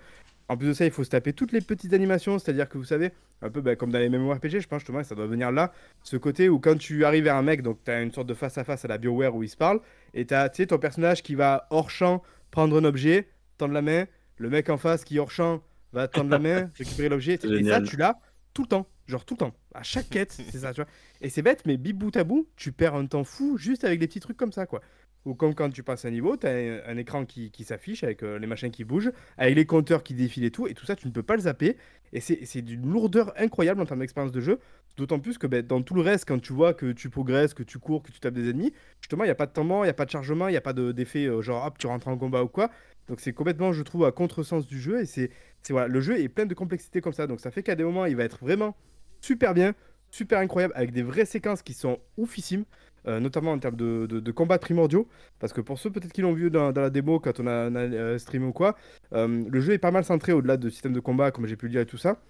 En 0.49 0.57
plus 0.57 0.67
de 0.67 0.73
ça, 0.73 0.85
il 0.85 0.91
faut 0.91 1.03
se 1.03 1.09
taper 1.09 1.33
toutes 1.33 1.51
les 1.51 1.61
petites 1.61 1.93
animations, 1.93 2.37
c'est-à-dire 2.37 2.67
que 2.67 2.77
vous 2.77 2.83
savez, 2.83 3.11
un 3.41 3.49
peu 3.49 3.61
bah, 3.61 3.75
comme 3.75 3.91
dans 3.91 3.99
les 3.99 4.09
MMORPG, 4.09 4.59
je 4.59 4.67
pense 4.67 4.79
justement, 4.79 5.03
ça 5.03 5.15
doit 5.15 5.25
venir 5.25 5.51
là, 5.51 5.71
ce 6.03 6.17
côté 6.17 6.49
où 6.49 6.59
quand 6.59 6.77
tu 6.77 7.05
arrives 7.05 7.27
à 7.27 7.37
un 7.37 7.41
mec, 7.41 7.61
donc 7.61 7.79
tu 7.83 7.91
as 7.91 8.01
une 8.01 8.11
sorte 8.11 8.27
de 8.27 8.33
face-à-face 8.33 8.83
à, 8.83 8.87
la 8.89 8.97
BioWare 8.97 9.33
où 9.33 9.41
il 9.41 9.49
se 9.49 9.55
parle, 9.55 9.79
et 10.13 10.25
tu 10.25 10.33
as 10.33 10.49
ton 10.49 10.77
personnage 10.77 11.23
qui 11.23 11.35
va 11.35 11.65
hors 11.69 11.89
champ 11.89 12.21
prendre 12.51 12.77
un 12.77 12.83
objet, 12.83 13.29
tendre 13.57 13.73
la 13.73 13.81
main, 13.81 14.05
le 14.37 14.49
mec 14.49 14.69
en 14.69 14.77
face 14.77 15.05
qui 15.05 15.17
hors 15.17 15.31
champ 15.31 15.61
va 15.93 16.07
tendre 16.07 16.29
la 16.29 16.39
main, 16.39 16.71
récupérer 16.77 17.09
l'objet, 17.09 17.39
et 17.43 17.63
ça, 17.63 17.81
tu 17.81 17.97
l'as 17.97 18.19
tout 18.53 18.63
le 18.63 18.67
temps, 18.67 18.87
genre 19.07 19.25
tout 19.25 19.33
le 19.35 19.39
temps, 19.39 19.53
à 19.73 19.83
chaque 19.83 20.09
quête, 20.09 20.31
c'est 20.51 20.59
ça, 20.59 20.73
tu 20.73 20.81
vois. 20.81 20.89
Et 21.21 21.29
c'est 21.29 21.41
bête, 21.41 21.63
mais 21.65 21.77
bip 21.77 21.97
bout 21.97 22.15
à 22.17 22.23
bout, 22.23 22.47
tu 22.55 22.71
perds 22.71 22.95
un 22.95 23.05
temps 23.05 23.23
fou 23.23 23.57
juste 23.57 23.83
avec 23.83 23.99
des 23.99 24.07
petits 24.07 24.19
trucs 24.19 24.37
comme 24.37 24.51
ça, 24.51 24.65
quoi. 24.65 24.81
Ou 25.25 25.35
comme 25.35 25.55
quand 25.55 25.69
tu 25.69 25.83
passes 25.83 26.03
un 26.03 26.11
niveau, 26.11 26.35
tu 26.35 26.47
as 26.47 26.83
un, 26.85 26.97
écran 26.97 27.25
qui, 27.25 27.51
s'affiche 27.63 28.03
avec 28.03 28.23
euh, 28.23 28.37
les 28.37 28.47
machins 28.47 28.71
qui 28.71 28.83
bougent, 28.83 29.11
avec 29.37 29.55
les 29.55 29.65
compteurs 29.65 30.03
qui 30.03 30.13
défilent 30.13 30.43
et 30.43 30.51
tout, 30.51 30.67
et 30.67 30.73
tout 30.73 30.85
ça, 30.85 30.97
tu 30.97 31.07
ne 31.07 31.13
peux 31.13 31.23
pas 31.23 31.35
le 31.35 31.43
zapper. 31.43 31.77
Et 32.11 32.19
c'est 32.19 32.61
d'une 32.61 32.91
lourdeur 32.91 33.33
incroyable 33.37 33.81
en 33.81 33.85
termes 33.85 34.01
d'expérience 34.01 34.31
de 34.31 34.41
jeu. 34.41 34.59
D'autant 34.97 35.19
plus 35.19 35.39
que 35.39 35.47
ben, 35.47 35.65
dans 35.65 35.81
tout 35.81 35.95
le 35.95 36.01
reste, 36.01 36.25
quand 36.27 36.39
tu 36.39 36.53
vois 36.53 36.75
que 36.75 36.91
tu 36.91 37.09
progresses, 37.09 37.55
que 37.55 37.63
tu 37.63 37.79
cours, 37.79 38.03
que 38.03 38.11
tu 38.11 38.19
tapes 38.19 38.35
des 38.35 38.49
ennemis, 38.49 38.71
justement, 39.01 39.23
il 39.23 39.27
n'y 39.27 39.31
a 39.31 39.35
pas 39.35 39.47
de 39.47 39.51
temps 39.51 39.63
mort, 39.63 39.83
il 39.83 39.87
n'y 39.87 39.89
a 39.89 39.95
pas 39.95 40.05
de 40.05 40.11
chargement, 40.11 40.47
il 40.47 40.51
n'y 40.51 40.57
a 40.57 40.61
pas 40.61 40.73
d'effet 40.73 41.25
euh, 41.25 41.41
genre 41.41 41.65
hop, 41.65 41.79
tu 41.79 41.87
rentres 41.87 42.07
en 42.09 42.17
combat 42.17 42.43
ou 42.43 42.49
quoi. 42.49 42.69
Donc 43.07 43.19
c'est 43.19 43.33
complètement, 43.33 43.73
je 43.73 43.83
trouve, 43.83 44.05
à 44.05 44.11
contresens 44.11 44.65
du 44.65 44.79
jeu. 44.79 45.01
Et 45.01 45.05
c'est 45.05 45.29
voilà, 45.69 45.87
le 45.87 46.01
jeu 46.01 46.19
est 46.19 46.29
plein 46.29 46.45
de 46.45 46.53
complexité 46.53 47.01
comme 47.01 47.13
ça. 47.13 47.27
Donc 47.27 47.39
ça 47.39 47.51
fait 47.51 47.63
qu'à 47.63 47.75
des 47.75 47.83
moments, 47.83 48.05
il 48.05 48.15
va 48.15 48.23
être 48.23 48.39
vraiment 48.39 48.75
super 49.21 49.53
bien, 49.53 49.73
super 50.11 50.39
incroyable, 50.39 50.73
avec 50.75 50.91
des 50.91 51.03
vraies 51.03 51.25
séquences 51.25 51.61
qui 51.61 51.73
sont 51.73 51.99
oufissimes. 52.17 52.65
Euh, 53.05 53.19
notamment 53.19 53.51
en 53.51 53.59
termes 53.59 53.75
de, 53.75 54.05
de, 54.07 54.31
combats 54.31 54.57
primordiaux. 54.57 55.09
Parce 55.39 55.51
que 55.51 55.59
pour 55.59 55.77
ceux 55.77 55.89
peut-être 55.89 56.13
qui 56.13 56.21
l'ont 56.21 56.31
vu 56.31 56.49
dans, 56.49 56.71
la 56.71 56.89
démo 56.89 57.19
quand 57.19 57.37
on 57.41 57.47
a, 57.47 57.51
euh, 57.51 58.17
streamé 58.17 58.45
ou 58.45 58.53
quoi, 58.53 58.77
euh, 59.11 59.43
le 59.49 59.59
jeu 59.59 59.73
est 59.73 59.77
pas 59.77 59.91
mal 59.91 60.05
centré 60.05 60.31
au-delà 60.31 60.55
de 60.55 60.69
système 60.69 60.93
de 60.93 61.01
combat, 61.01 61.31
comme 61.31 61.45
j'ai 61.45 61.57
pu 61.57 61.65
le 61.65 61.71
dire 61.71 61.81
et 61.81 61.85
tout 61.85 61.97
ça. 61.97 62.21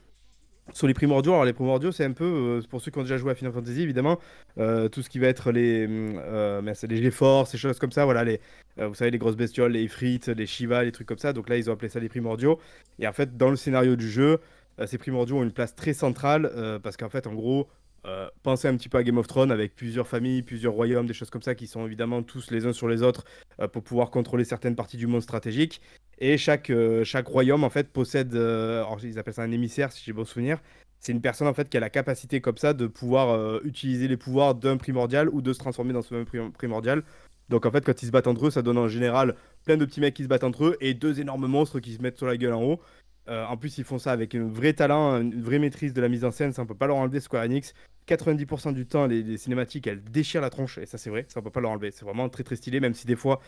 Sur 0.71 0.87
les 0.87 0.93
primordiaux, 0.93 1.33
alors 1.33 1.45
les 1.45 1.53
primordiaux, 1.53 1.91
c'est 1.91 2.05
un 2.05 2.13
peu, 2.13 2.61
pour 2.69 2.81
ceux 2.81 2.89
qui 2.89 2.97
ont 2.97 3.03
déjà 3.03 3.17
joué 3.17 3.31
à 3.31 3.35
Final 3.35 3.51
Fantasy, 3.51 3.81
évidemment, 3.81 4.17
tout 4.55 5.01
ce 5.01 5.09
qui 5.09 5.19
va 5.19 5.27
être 5.27 5.51
les, 5.51 5.87
les 5.87 7.11
forces, 7.11 7.51
ces 7.51 7.57
choses 7.57 7.79
comme 7.79 7.91
ça, 7.91 8.05
voilà, 8.05 8.23
les, 8.23 8.39
vous 8.77 8.95
savez, 8.95 9.11
les 9.11 9.17
grosses 9.17 9.35
bestioles, 9.35 9.73
les 9.73 9.87
frites, 9.87 10.27
les 10.27 10.45
Shiva, 10.45 10.83
les 10.83 10.91
trucs 10.91 11.07
comme 11.07 11.17
ça. 11.17 11.33
Donc 11.33 11.49
là, 11.49 11.57
ils 11.57 11.69
ont 11.69 11.73
appelé 11.73 11.89
ça 11.89 11.99
les 11.99 12.09
primordiaux. 12.09 12.59
Et 12.97 13.07
en 13.07 13.13
fait, 13.13 13.35
dans 13.35 13.49
le 13.49 13.57
scénario 13.57 13.95
du 13.97 14.09
jeu, 14.09 14.39
ces 14.85 14.97
primordiaux 14.97 15.37
ont 15.37 15.43
une 15.43 15.51
place 15.51 15.75
très 15.75 15.93
centrale, 15.93 16.49
parce 16.81 16.95
qu'en 16.97 17.09
fait, 17.09 17.27
en 17.27 17.33
gros, 17.33 17.67
euh, 18.05 18.29
pensez 18.43 18.67
un 18.67 18.75
petit 18.75 18.89
peu 18.89 18.97
à 18.97 19.03
Game 19.03 19.17
of 19.17 19.27
Thrones 19.27 19.51
avec 19.51 19.75
plusieurs 19.75 20.07
familles, 20.07 20.41
plusieurs 20.41 20.73
royaumes, 20.73 21.05
des 21.05 21.13
choses 21.13 21.29
comme 21.29 21.41
ça 21.41 21.55
qui 21.55 21.67
sont 21.67 21.85
évidemment 21.85 22.21
tous 22.21 22.51
les 22.51 22.65
uns 22.65 22.73
sur 22.73 22.87
les 22.87 23.01
autres 23.01 23.23
euh, 23.59 23.67
pour 23.67 23.83
pouvoir 23.83 24.11
contrôler 24.11 24.43
certaines 24.43 24.75
parties 24.75 24.97
du 24.97 25.07
monde 25.07 25.21
stratégique. 25.21 25.81
Et 26.19 26.37
chaque, 26.37 26.69
euh, 26.69 27.03
chaque 27.03 27.27
royaume 27.27 27.63
en 27.63 27.69
fait 27.69 27.89
possède, 27.89 28.35
alors 28.35 28.99
ils 29.03 29.17
appellent 29.19 29.33
ça 29.33 29.43
un 29.43 29.51
émissaire 29.51 29.91
si 29.91 30.03
j'ai 30.03 30.13
bon 30.13 30.25
souvenir. 30.25 30.59
C'est 30.99 31.11
une 31.11 31.21
personne 31.21 31.47
en 31.47 31.53
fait 31.53 31.69
qui 31.69 31.77
a 31.77 31.79
la 31.79 31.89
capacité 31.89 32.39
comme 32.39 32.57
ça 32.57 32.73
de 32.73 32.87
pouvoir 32.87 33.61
utiliser 33.65 34.07
les 34.07 34.15
pouvoirs 34.15 34.55
d'un 34.55 34.77
primordial 34.77 35.27
ou 35.29 35.41
de 35.41 35.51
se 35.51 35.59
transformer 35.59 35.91
dans 35.91 36.01
ce 36.01 36.13
même 36.13 36.51
primordial. 36.53 37.03
Donc 37.49 37.65
en 37.65 37.71
fait 37.71 37.83
quand 37.83 38.01
ils 38.01 38.05
se 38.05 38.11
battent 38.11 38.27
entre 38.27 38.47
eux, 38.47 38.51
ça 38.51 38.61
donne 38.61 38.77
en 38.77 38.87
général 38.87 39.35
plein 39.65 39.75
de 39.75 39.83
petits 39.83 39.99
mecs 39.99 40.13
qui 40.13 40.23
se 40.23 40.29
battent 40.29 40.45
entre 40.45 40.65
eux 40.65 40.77
et 40.79 40.93
deux 40.93 41.19
énormes 41.19 41.47
monstres 41.47 41.81
qui 41.81 41.93
se 41.93 42.01
mettent 42.01 42.17
sur 42.17 42.27
la 42.27 42.37
gueule 42.37 42.53
en 42.53 42.63
haut. 42.63 42.81
En 43.27 43.57
plus, 43.57 43.77
ils 43.77 43.83
font 43.83 43.99
ça 43.99 44.11
avec 44.11 44.35
un 44.35 44.47
vrai 44.47 44.73
talent, 44.73 45.21
une 45.21 45.41
vraie 45.41 45.59
maîtrise 45.59 45.93
de 45.93 46.01
la 46.01 46.09
mise 46.09 46.25
en 46.25 46.31
scène. 46.31 46.53
Ça, 46.53 46.61
on 46.61 46.65
peut 46.65 46.75
pas 46.75 46.87
leur 46.87 46.97
enlever 46.97 47.19
Square 47.19 47.43
Enix. 47.43 47.73
90% 48.07 48.73
du 48.73 48.85
temps, 48.85 49.07
les, 49.07 49.37
cinématiques, 49.37 49.87
elles 49.87 50.03
déchirent 50.03 50.41
la 50.41 50.49
tronche, 50.49 50.77
et 50.77 50.85
ça 50.85 50.97
c'est 50.97 51.09
vrai, 51.09 51.25
ça 51.29 51.39
on 51.39 51.43
peut 51.43 51.51
pas 51.51 51.61
leur 51.61 51.71
enlever. 51.71 51.91
C'est 51.91 52.05
vraiment 52.05 52.27
très 52.29 52.43
très 52.43 52.55
stylé, 52.55 52.79
même 52.79 52.93
si 52.93 53.07
des 53.07 53.15
fois, 53.15 53.39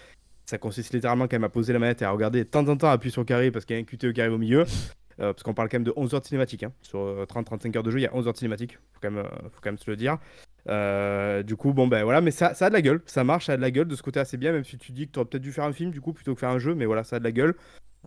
ça 0.45 0.57
consiste 0.57 0.93
littéralement 0.93 1.25
quand 1.25 1.35
même 1.35 1.43
à 1.43 1.49
poser 1.49 1.73
la 1.73 1.79
manette 1.79 2.01
et 2.01 2.05
à 2.05 2.11
regarder 2.11 2.39
de 2.43 2.49
temps 2.49 2.67
en 2.67 2.77
temps, 2.77 2.89
appuyer 2.89 3.11
sur 3.11 3.25
carré 3.25 3.51
parce 3.51 3.65
qu'il 3.65 3.75
y 3.75 3.79
a 3.79 3.81
un 3.81 3.85
QTE 3.85 4.13
qui 4.13 4.21
arrive 4.21 4.33
au 4.33 4.37
milieu. 4.37 4.65
Euh, 5.21 5.31
parce 5.31 5.43
qu'on 5.43 5.53
parle 5.53 5.69
quand 5.69 5.77
même 5.77 5.85
de 5.85 5.93
11 5.95 6.13
heures 6.13 6.19
de 6.19 6.25
cinématique. 6.25 6.63
Hein. 6.63 6.73
Sur 6.81 6.99
30-35 6.99 7.67
euh, 7.73 7.77
heures 7.77 7.83
de 7.83 7.91
jeu, 7.91 7.99
il 7.99 8.03
y 8.03 8.05
a 8.05 8.13
11 8.13 8.27
heures 8.27 8.33
de 8.33 8.37
cinématique, 8.37 8.73
faut 8.73 8.99
quand 9.01 9.11
même, 9.11 9.25
euh, 9.25 9.49
faut 9.49 9.61
quand 9.61 9.69
même 9.69 9.77
se 9.77 9.89
le 9.89 9.95
dire. 9.95 10.17
du 11.45 11.55
coup, 11.55 11.73
bon 11.73 11.87
ben 11.87 12.03
voilà, 12.03 12.19
mais 12.19 12.31
ça, 12.31 12.53
ça 12.53 12.65
a 12.65 12.69
de 12.69 12.73
la 12.73 12.81
gueule, 12.81 13.01
ça 13.05 13.23
marche, 13.23 13.45
ça 13.45 13.53
a 13.53 13.57
de 13.57 13.61
la 13.61 13.71
gueule, 13.71 13.87
de 13.87 13.95
ce 13.95 14.03
côté 14.03 14.19
assez 14.19 14.35
bien, 14.35 14.51
même 14.51 14.65
si 14.65 14.77
tu 14.77 14.91
dis 14.91 15.07
que 15.07 15.13
tu 15.13 15.19
aurais 15.19 15.29
peut-être 15.29 15.43
dû 15.43 15.53
faire 15.53 15.63
un 15.63 15.71
film 15.71 15.91
du 15.91 16.01
coup 16.01 16.11
plutôt 16.11 16.33
que 16.33 16.39
faire 16.41 16.49
un 16.49 16.59
jeu, 16.59 16.75
mais 16.75 16.85
voilà, 16.85 17.05
ça 17.05 17.15
a 17.15 17.19
de 17.19 17.23
la 17.23 17.31
gueule. 17.31 17.55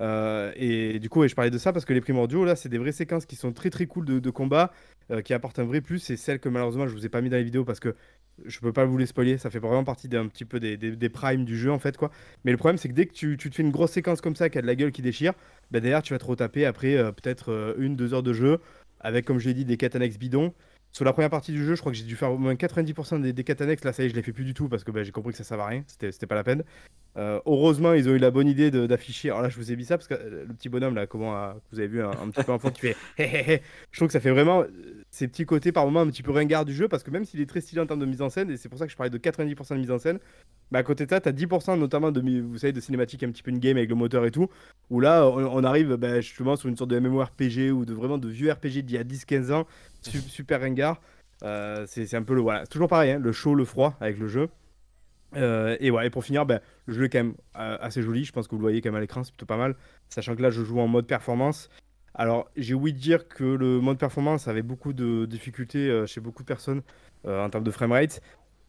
Et 0.01 0.99
du 0.99 1.09
coup, 1.09 1.27
je 1.27 1.35
parlais 1.35 1.51
de 1.51 1.59
ça 1.59 1.73
parce 1.73 1.85
que 1.85 1.93
les 1.93 2.01
primordiaux, 2.01 2.45
là, 2.45 2.57
c'est 2.57 2.69
des 2.69 2.79
vraies 2.79 2.93
séquences 2.93 3.27
qui 3.27 3.37
sont 3.37 3.53
très 3.53 3.71
très 3.71 3.87
cool 3.87 4.05
de, 4.05 4.31
combat. 4.31 4.73
Euh, 5.11 5.23
qui 5.23 5.33
apporte 5.33 5.59
un 5.59 5.65
vrai 5.65 5.81
plus, 5.81 6.01
c'est 6.01 6.19
celle 6.19 6.39
que 6.39 6.51
malheureusement 6.51 6.87
je 6.87 6.93
vous 6.93 7.07
ai 7.07 7.09
pas 7.09 7.23
mis 7.23 7.31
dans 7.31 7.39
les 7.39 7.45
vidéos 7.45 7.65
parce 7.65 7.81
que 7.81 7.95
Je 8.45 8.61
peux 8.61 8.75
pas 8.75 8.85
vous 8.85 8.99
les 8.99 9.07
spoiler, 9.07 9.39
ça 9.39 9.49
fait 9.49 9.59
vraiment 9.59 9.83
partie 9.83 10.07
d'un 10.07 10.29
petit 10.29 10.45
peu 10.45 10.61
des, 10.61 10.77
des, 10.77 11.09
primes 11.09 11.45
du 11.45 11.57
jeu 11.57 11.73
en 11.73 11.79
fait 11.79 11.97
quoi. 11.97 12.11
Mais 12.45 12.53
le 12.53 12.59
problème 12.59 12.77
c'est 12.77 12.89
que 12.89 12.95
dès 12.95 13.07
que 13.07 13.15
tu, 13.15 13.37
tu, 13.39 13.51
te 13.51 13.55
fais 13.57 13.63
une 13.63 13.71
grosse 13.71 13.93
séquence 13.93 14.21
comme 14.21 14.37
ça 14.37 14.51
qui 14.51 14.59
a 14.59 14.63
de 14.63 14.67
la 14.67 14.77
gueule 14.77 14.93
qui 14.93 15.03
déchire, 15.03 15.33
bah 15.71 15.81
derrière 15.81 16.03
tu 16.03 16.13
vas 16.13 16.19
te 16.19 16.27
retaper 16.27 16.67
après 16.67 16.97
peut-être 17.15 17.75
une, 17.79 17.97
deux 17.97 18.15
heures 18.15 18.23
de 18.23 18.33
jeu 18.35 18.59
avec 19.01 19.25
comme 19.25 19.39
je 19.39 19.49
l'ai 19.49 19.55
dit 19.55 19.65
des 19.65 19.77
quêtes 19.77 19.97
annexes 19.97 20.19
bidons. 20.19 20.53
Sur 20.93 21.05
la 21.05 21.13
première 21.13 21.31
partie 21.31 21.53
du 21.53 21.65
jeu, 21.65 21.75
je 21.75 21.81
crois 21.81 21.93
que 21.93 21.99
j'ai 21.99 22.05
dû 22.05 22.17
faire 22.17 22.33
au 22.33 22.39
moins 22.39 22.55
90% 22.55 23.21
des, 23.21 23.33
des 23.33 23.63
annexes. 23.63 23.85
Là, 23.85 23.93
ça 23.93 24.03
y 24.03 24.07
est, 24.07 24.09
je 24.09 24.15
les 24.15 24.23
fais 24.23 24.33
plus 24.33 24.45
du 24.45 24.55
tout 24.55 24.69
parce 24.69 24.85
que 24.85 24.91
bah, 24.91 25.03
j'ai 25.03 25.13
compris 25.13 25.33
que 25.33 25.37
ça 25.39 25.45
ne 25.45 25.47
servait 25.47 25.63
à 25.63 25.67
rien. 25.67 25.85
C'était 25.87 26.27
pas 26.27 26.35
la 26.35 26.45
peine. 26.45 26.65
Euh, 27.17 27.41
heureusement, 27.47 27.95
ils 27.95 28.09
ont 28.09 28.13
eu 28.13 28.19
la 28.19 28.31
bonne 28.31 28.47
idée 28.47 28.71
d'afficher. 28.71 29.31
Alors 29.31 29.43
là, 29.43 29.49
je 29.49 29.57
vous 29.57 29.73
ai 29.73 29.77
mis 29.77 29.85
ça 29.85 29.99
parce 29.99 30.07
que 30.07 30.15
euh, 30.15 30.45
le 30.47 30.55
petit 30.55 30.69
bonhomme, 30.69 30.95
là, 30.95 31.07
comment 31.07 31.37
euh, 31.37 31.53
vous 31.73 31.81
avez 31.81 31.89
vu 31.89 32.03
un, 32.03 32.13
petit 32.31 32.45
peu 32.45 32.53
enfant 32.53 32.71
qui 32.71 32.81
fait 32.81 32.97
Je 33.91 33.99
trouve 33.99 34.09
que 34.09 34.13
ça 34.13 34.21
fait 34.21 34.31
vraiment 34.31 34.65
ces 35.11 35.27
petits 35.29 35.47
côtés 35.47 35.73
par 35.73 35.85
moments 35.87 36.01
un 36.01 36.07
petit 36.09 36.23
peu 36.23 36.33
ringard 36.33 36.65
du 36.65 36.75
jeu 36.75 36.89
parce 36.89 37.03
que 37.03 37.11
même 37.11 37.25
s'il 37.25 37.41
est 37.41 37.49
très 37.49 37.61
stylé 37.61 37.81
en 37.81 37.87
termes 37.87 38.01
de 38.01 38.07
mise 38.07 38.23
en 38.23 38.29
scène, 38.29 38.51
et 38.51 38.57
c'est 38.57 38.69
pour 38.69 38.79
ça 38.79 38.87
que 38.87 38.93
je 38.93 38.97
parlais 38.97 39.11
de 39.11 39.19
90% 39.19 39.75
de 39.75 39.81
mise 39.81 39.91
en 39.91 39.99
scène, 39.99 40.19
bah, 40.71 40.81
à 40.81 40.83
côté 40.83 41.07
de 41.07 41.11
ça, 41.11 41.21
tu 41.21 41.29
as 41.29 41.33
10% 41.33 41.79
notamment 41.79 42.13
de, 42.13 42.21
vous 42.41 42.59
savez, 42.59 42.73
de 42.73 42.81
cinématiques 42.81 43.23
un 43.23 43.31
petit 43.31 43.43
peu 43.43 43.51
une 43.51 43.59
game 43.59 43.77
avec 43.77 43.89
le 43.89 43.95
moteur 43.95 44.25
et 44.27 44.31
tout, 44.31 44.49
où 44.91 45.01
là, 45.01 45.27
on, 45.27 45.65
arrive 45.65 45.95
bah, 45.95 46.21
justement 46.21 46.57
sur 46.57 46.69
une 46.69 46.77
sorte 46.77 46.91
de 46.91 46.99
MMORPG 46.99 47.73
ou 47.73 47.85
de 47.85 47.95
vraiment 47.95 48.19
de 48.19 48.29
vieux 48.29 48.53
RPG 48.53 48.83
d'il 48.83 48.93
y 48.93 48.99
a 48.99 49.05
10-15 49.05 49.53
ans, 49.53 49.67
super 50.03 50.61
ringard. 50.61 51.01
Euh, 51.45 51.85
c'est 51.87 52.15
un 52.15 52.23
peu 52.23 52.35
le. 52.35 52.41
Voilà, 52.41 52.67
toujours 52.67 52.89
pareil, 52.89 53.13
hein, 53.13 53.19
le 53.19 53.33
chaud, 53.33 53.55
le 53.55 53.65
froid 53.65 53.97
avec 54.01 54.19
le 54.19 54.29
jeu. 54.29 54.49
Euh, 55.37 55.77
et, 55.81 55.91
ouais, 55.91 56.07
et 56.07 56.11
pour 56.11 56.25
finir, 56.25 56.47
ben, 56.47 56.61
le 56.87 56.95
jeu 56.95 57.05
est 57.05 57.09
quand 57.09 57.19
même 57.19 57.35
euh, 57.57 57.77
assez 57.81 58.03
joli. 58.03 58.25
Je 58.25 58.33
pense 58.33 58.47
que 58.47 58.53
vous 58.53 58.59
le 58.59 58.63
voyez 58.63 58.81
quand 58.81 58.89
même 58.89 58.97
à 58.97 59.01
l'écran, 59.01 59.23
c'est 59.25 59.33
plutôt 59.33 59.47
pas 59.47 59.57
mal. 59.57 59.77
Sachant 60.09 60.35
que 60.35 60.43
là, 60.43 60.51
je 60.51 60.65
joue 60.65 60.81
en 60.81 60.89
mode 60.89 61.07
performance. 61.07 61.69
Alors, 62.15 62.51
j'ai 62.57 62.75
ouï 62.75 62.93
dire 62.93 63.29
que 63.29 63.45
le 63.45 63.81
mode 63.81 63.99
performance 63.99 64.49
avait 64.49 64.63
beaucoup 64.63 64.93
de 64.93 65.27
difficultés 65.27 66.05
chez 66.07 66.21
beaucoup 66.21 66.43
de 66.43 66.49
personnes 66.49 66.83
en 67.25 67.49
termes 67.51 67.65
de 67.65 67.71
framerate. 67.71 68.21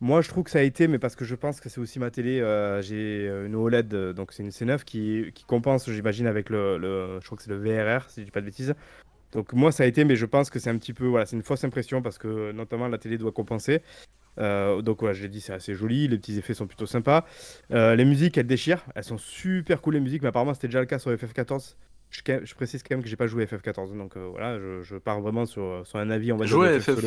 Moi, 0.01 0.21
je 0.21 0.29
trouve 0.29 0.43
que 0.43 0.51
ça 0.51 0.59
a 0.59 0.61
été, 0.61 0.87
mais 0.87 0.99
parce 0.99 1.15
que 1.15 1.25
je 1.25 1.35
pense 1.35 1.59
que 1.59 1.67
c'est 1.67 1.79
aussi 1.81 1.99
ma 1.99 2.11
télé. 2.11 2.39
j'ai 2.81 3.27
une 3.45 3.55
OLED, 3.55 4.13
donc 4.13 4.33
c'est 4.33 4.43
une 4.43 4.49
C9 4.49 4.83
qui, 4.83 5.31
qui 5.33 5.45
compense, 5.45 5.89
j'imagine, 5.89 6.27
avec 6.27 6.49
le, 6.49 7.19
Je 7.21 7.25
crois 7.25 7.37
que 7.37 7.43
c'est 7.43 7.49
le 7.49 7.57
VRR, 7.57 8.09
si 8.09 8.21
je 8.21 8.25
dis 8.25 8.31
pas 8.31 8.41
de 8.41 8.45
bêtises. 8.45 8.75
Donc 9.31 9.53
moi 9.53 9.71
ça 9.71 9.83
a 9.83 9.85
été, 9.85 10.05
mais 10.05 10.15
je 10.15 10.25
pense 10.25 10.49
que 10.49 10.59
c'est 10.59 10.69
un 10.69 10.77
petit 10.77 10.93
peu, 10.93 11.05
voilà, 11.05 11.25
c'est 11.25 11.35
une 11.35 11.43
fausse 11.43 11.63
impression 11.63 12.01
parce 12.01 12.17
que 12.17 12.51
notamment 12.51 12.87
la 12.87 12.97
télé 12.97 13.17
doit 13.17 13.31
compenser. 13.31 13.81
Euh, 14.39 14.81
donc 14.81 15.01
voilà, 15.01 15.13
je 15.13 15.21
l'ai 15.21 15.29
dit, 15.29 15.41
c'est 15.41 15.53
assez 15.53 15.75
joli, 15.75 16.07
les 16.07 16.17
petits 16.17 16.37
effets 16.37 16.53
sont 16.53 16.67
plutôt 16.67 16.85
sympas. 16.85 17.25
Euh, 17.71 17.95
les 17.95 18.05
musiques, 18.05 18.37
elles 18.37 18.47
déchirent, 18.47 18.83
elles 18.95 19.03
sont 19.03 19.17
super 19.17 19.81
cool 19.81 19.95
les 19.95 19.99
musiques, 19.99 20.21
mais 20.21 20.29
apparemment 20.29 20.53
c'était 20.53 20.67
déjà 20.67 20.79
le 20.79 20.85
cas 20.85 20.99
sur 20.99 21.11
FF14. 21.11 21.75
Je, 22.09 22.55
précise 22.55 22.81
quand 22.81 22.95
même 22.95 23.03
que 23.03 23.09
j'ai 23.09 23.15
pas 23.15 23.27
joué 23.27 23.45
FF14, 23.45 23.95
donc 23.95 24.17
euh, 24.17 24.27
voilà, 24.31 24.57
je, 24.81 24.95
pars 24.95 25.21
vraiment 25.21 25.45
sur, 25.45 25.83
sur, 25.85 25.99
un 25.99 26.09
avis, 26.09 26.31
on 26.31 26.37
va 26.37 26.45
dire. 26.45 26.55
Joué 26.55 26.79
FF, 26.79 27.05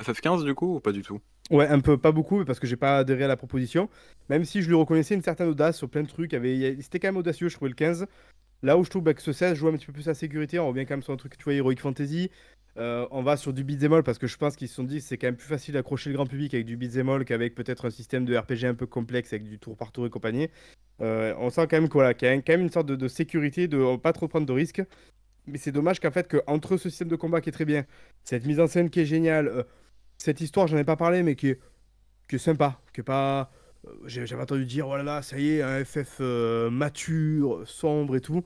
FF15 0.00 0.44
du 0.44 0.54
coup 0.54 0.76
ou 0.76 0.80
pas 0.80 0.92
du 0.92 1.02
tout? 1.02 1.20
Ouais, 1.50 1.66
un 1.66 1.80
peu, 1.80 1.98
pas 1.98 2.12
beaucoup, 2.12 2.44
parce 2.44 2.60
que 2.60 2.66
j'ai 2.66 2.76
pas 2.76 2.98
adhéré 2.98 3.24
à 3.24 3.28
la 3.28 3.36
proposition. 3.36 3.88
Même 4.28 4.44
si 4.44 4.62
je 4.62 4.68
lui 4.68 4.74
reconnaissais 4.74 5.14
une 5.14 5.22
certaine 5.22 5.48
audace 5.48 5.76
sur 5.76 5.88
plein 5.88 6.02
de 6.02 6.08
trucs, 6.08 6.30
c'était 6.80 6.98
quand 6.98 7.08
même 7.08 7.16
audacieux, 7.16 7.48
je 7.48 7.56
trouvais 7.56 7.70
le 7.70 7.74
15. 7.74 8.06
Là 8.62 8.76
où 8.76 8.84
je 8.84 8.90
trouve 8.90 9.02
bah, 9.02 9.14
que 9.14 9.22
ce 9.22 9.32
16 9.32 9.56
joue 9.56 9.68
un 9.68 9.72
petit 9.72 9.86
peu 9.86 9.92
plus 9.92 10.08
à 10.08 10.14
sécurité, 10.14 10.58
on 10.58 10.68
revient 10.68 10.86
quand 10.86 10.94
même 10.94 11.02
sur 11.02 11.12
un 11.12 11.16
truc, 11.16 11.36
tu 11.36 11.44
vois, 11.44 11.54
Heroic 11.54 11.76
Fantasy. 11.80 12.30
Euh, 12.76 13.06
on 13.10 13.22
va 13.22 13.36
sur 13.36 13.52
du 13.52 13.64
beat'em 13.64 14.02
parce 14.02 14.18
que 14.18 14.28
je 14.28 14.36
pense 14.36 14.54
qu'ils 14.54 14.68
se 14.68 14.76
sont 14.76 14.84
dit 14.84 15.00
c'est 15.00 15.18
quand 15.18 15.26
même 15.26 15.36
plus 15.36 15.48
facile 15.48 15.74
d'accrocher 15.74 16.08
le 16.08 16.14
grand 16.14 16.26
public 16.26 16.54
avec 16.54 16.66
du 16.66 16.76
beat'em 16.76 17.24
qu'avec 17.24 17.56
peut-être 17.56 17.86
un 17.86 17.90
système 17.90 18.24
de 18.24 18.36
RPG 18.36 18.64
un 18.64 18.74
peu 18.74 18.86
complexe 18.86 19.32
avec 19.32 19.42
du 19.42 19.58
tour 19.58 19.76
par 19.76 19.90
tour 19.90 20.06
et 20.06 20.10
compagnie. 20.10 20.48
Euh, 21.00 21.34
on 21.38 21.50
sent 21.50 21.66
quand 21.68 21.80
même 21.80 21.88
qu'il 21.88 22.00
y 22.00 22.04
a 22.04 22.14
quand 22.14 22.48
même 22.48 22.60
une 22.62 22.70
sorte 22.70 22.86
de, 22.86 23.08
sécurité, 23.08 23.68
de 23.68 23.96
pas 23.96 24.12
trop 24.12 24.28
prendre 24.28 24.46
de 24.46 24.52
risques. 24.52 24.82
Mais 25.46 25.58
c'est 25.58 25.72
dommage 25.72 26.00
qu'en 26.00 26.10
fait, 26.10 26.28
que, 26.28 26.38
entre 26.46 26.76
ce 26.76 26.90
système 26.90 27.08
de 27.08 27.16
combat 27.16 27.40
qui 27.40 27.48
est 27.48 27.52
très 27.52 27.64
bien, 27.64 27.84
cette 28.24 28.46
mise 28.46 28.60
en 28.60 28.66
scène 28.66 28.90
qui 28.90 29.00
est 29.00 29.06
géniale, 29.06 29.48
euh, 29.48 29.62
cette 30.18 30.40
histoire, 30.40 30.66
j'en 30.66 30.76
ai 30.76 30.84
pas 30.84 30.96
parlé, 30.96 31.22
mais 31.22 31.34
qui 31.34 31.48
est, 31.48 31.60
qui 32.28 32.36
est 32.36 32.38
sympa, 32.38 32.80
qui 32.92 33.00
est 33.00 33.04
pas 33.04 33.50
euh, 33.86 33.90
j'avais 34.06 34.42
entendu 34.42 34.66
dire, 34.66 34.88
oh 34.88 34.96
ça 35.22 35.38
y 35.38 35.56
est, 35.56 35.62
un 35.62 35.84
FF 35.84 36.18
euh, 36.20 36.70
mature, 36.70 37.62
sombre 37.66 38.16
et 38.16 38.20
tout. 38.20 38.44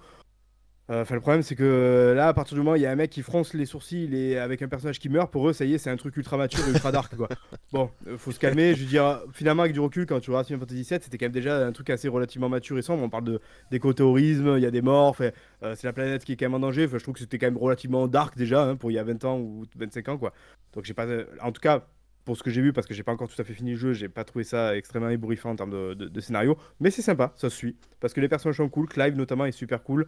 Euh, 0.90 1.01
enfin, 1.01 1.14
le 1.14 1.20
problème, 1.23 1.42
c'est 1.42 1.55
que 1.55 2.12
là, 2.14 2.29
à 2.29 2.35
partir 2.35 2.55
du 2.55 2.61
moment 2.61 2.73
où 2.73 2.77
il 2.77 2.83
y 2.83 2.87
a 2.87 2.90
un 2.90 2.97
mec 2.97 3.11
qui 3.11 3.23
fronce 3.23 3.55
les 3.55 3.64
sourcils 3.64 4.14
et 4.14 4.38
avec 4.38 4.61
un 4.61 4.68
personnage 4.68 4.99
qui 4.99 5.09
meurt, 5.09 5.33
pour 5.33 5.49
eux, 5.49 5.55
ça 5.55 5.64
y 5.64 5.73
est, 5.75 5.79
c'est 5.79 5.88
un 5.88 5.97
truc 5.97 6.16
ultra 6.16 6.37
mature 6.37 6.66
ultra 6.68 6.92
dark, 6.92 7.16
quoi. 7.16 7.29
Bon, 7.73 7.90
faut 8.18 8.33
se 8.33 8.38
calmer. 8.38 8.75
Je 8.75 8.83
veux 8.83 8.88
dire, 8.88 9.23
finalement, 9.33 9.62
avec 9.62 9.73
du 9.73 9.81
recul, 9.81 10.05
quand 10.05 10.20
tu 10.20 10.31
regardes 10.31 10.47
Final 10.47 10.61
Fantasy 10.61 10.83
VII, 10.83 10.99
c'était 11.03 11.16
quand 11.16 11.25
même 11.25 11.33
déjà 11.33 11.66
un 11.66 11.73
truc 11.73 11.88
assez 11.90 12.09
relativement 12.09 12.49
mature 12.49 12.79
et 12.79 12.83
sombre. 12.83 13.03
On 13.03 13.09
parle 13.09 13.25
de 13.25 13.40
d'écotourisme, 13.70 14.55
il 14.57 14.62
y 14.62 14.66
a 14.66 14.70
des 14.70 14.83
morts, 14.83 15.16
c'est 15.16 15.85
la 15.85 15.92
planète 15.92 16.25
qui 16.25 16.33
est 16.33 16.37
quand 16.37 16.47
même 16.47 16.55
en 16.55 16.61
danger. 16.61 16.85
Enfin, 16.85 16.99
je 16.99 17.03
trouve 17.03 17.14
que 17.14 17.20
c'était 17.20 17.38
quand 17.38 17.47
même 17.47 17.57
relativement 17.57 18.07
dark 18.07 18.37
déjà, 18.37 18.64
hein, 18.64 18.77
pour 18.77 18.90
il 18.90 18.94
y 18.94 18.99
a 18.99 19.05
20 19.05 19.25
ans 19.25 19.38
ou 19.38 19.64
25 19.77 20.09
ans, 20.11 20.18
quoi. 20.18 20.33
Donc, 20.75 20.85
j'ai 20.85 20.94
pas. 20.94 21.07
En 21.40 21.51
tout 21.51 21.61
cas, 21.61 21.87
pour 22.25 22.37
ce 22.37 22.43
que 22.43 22.51
j'ai 22.51 22.63
vu, 22.63 22.73
parce 22.73 22.87
que 22.87 22.95
j'ai 22.95 23.03
pas 23.03 23.13
encore 23.13 23.29
tout 23.29 23.41
à 23.41 23.45
fait 23.45 23.53
fini 23.53 23.73
le 23.73 23.77
jeu, 23.77 23.93
j'ai 23.93 24.09
pas 24.09 24.25
trouvé 24.25 24.45
ça 24.45 24.77
extrêmement 24.77 25.11
ébouriffant 25.11 25.51
en 25.51 25.57
termes 25.57 25.95
de, 25.95 26.21
scénario, 26.21 26.57
mais 26.81 26.91
c'est 26.91 27.03
sympa, 27.03 27.33
ça 27.37 27.51
se 27.51 27.57
suit, 27.57 27.77
parce 28.01 28.15
que 28.15 28.21
les 28.21 28.29
personnages 28.29 28.57
sont 28.57 28.69
cool, 28.69 28.89
Clive 28.89 29.17
notamment 29.17 29.45
est 29.47 29.53
super 29.53 29.83
cool. 29.83 30.07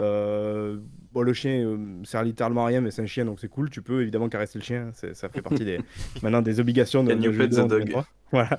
Euh, 0.00 0.78
bon, 1.12 1.22
le 1.22 1.32
chien 1.32 1.66
euh, 1.66 2.04
sert 2.04 2.22
littéralement 2.22 2.64
à 2.64 2.68
rien, 2.68 2.80
mais 2.80 2.90
c'est 2.90 3.02
un 3.02 3.06
chien 3.06 3.24
donc 3.24 3.40
c'est 3.40 3.48
cool. 3.48 3.68
Tu 3.68 3.82
peux 3.82 4.02
évidemment 4.02 4.28
caresser 4.28 4.58
le 4.58 4.64
chien, 4.64 4.92
ça 4.92 5.28
fait 5.28 5.42
partie 5.42 5.64
des, 5.64 5.80
maintenant 6.22 6.42
des 6.42 6.60
obligations 6.60 7.02
de, 7.02 7.14
de 7.14 7.32
jeu 7.32 7.48
de 7.48 7.94
Voilà. 8.30 8.58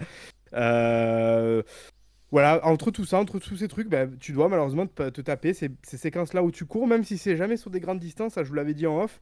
Euh, 0.53 1.63
voilà, 2.31 2.59
entre 2.65 2.91
tout 2.91 3.05
ça, 3.05 3.19
entre 3.19 3.39
tous 3.39 3.55
ces 3.55 3.67
trucs, 3.67 3.87
bah, 3.87 4.05
tu 4.19 4.33
dois 4.33 4.49
malheureusement 4.49 4.85
te, 4.85 5.09
te 5.09 5.21
taper 5.21 5.53
ces, 5.53 5.71
ces 5.83 5.97
séquences-là 5.97 6.43
où 6.43 6.51
tu 6.51 6.65
cours, 6.65 6.87
même 6.87 7.03
si 7.03 7.17
c'est 7.17 7.37
jamais 7.37 7.57
sur 7.57 7.71
des 7.71 7.79
grandes 7.79 7.99
distances, 7.99 8.33
ça 8.33 8.43
je 8.43 8.49
vous 8.49 8.55
l'avais 8.55 8.73
dit 8.73 8.85
en 8.85 9.01
off. 9.01 9.21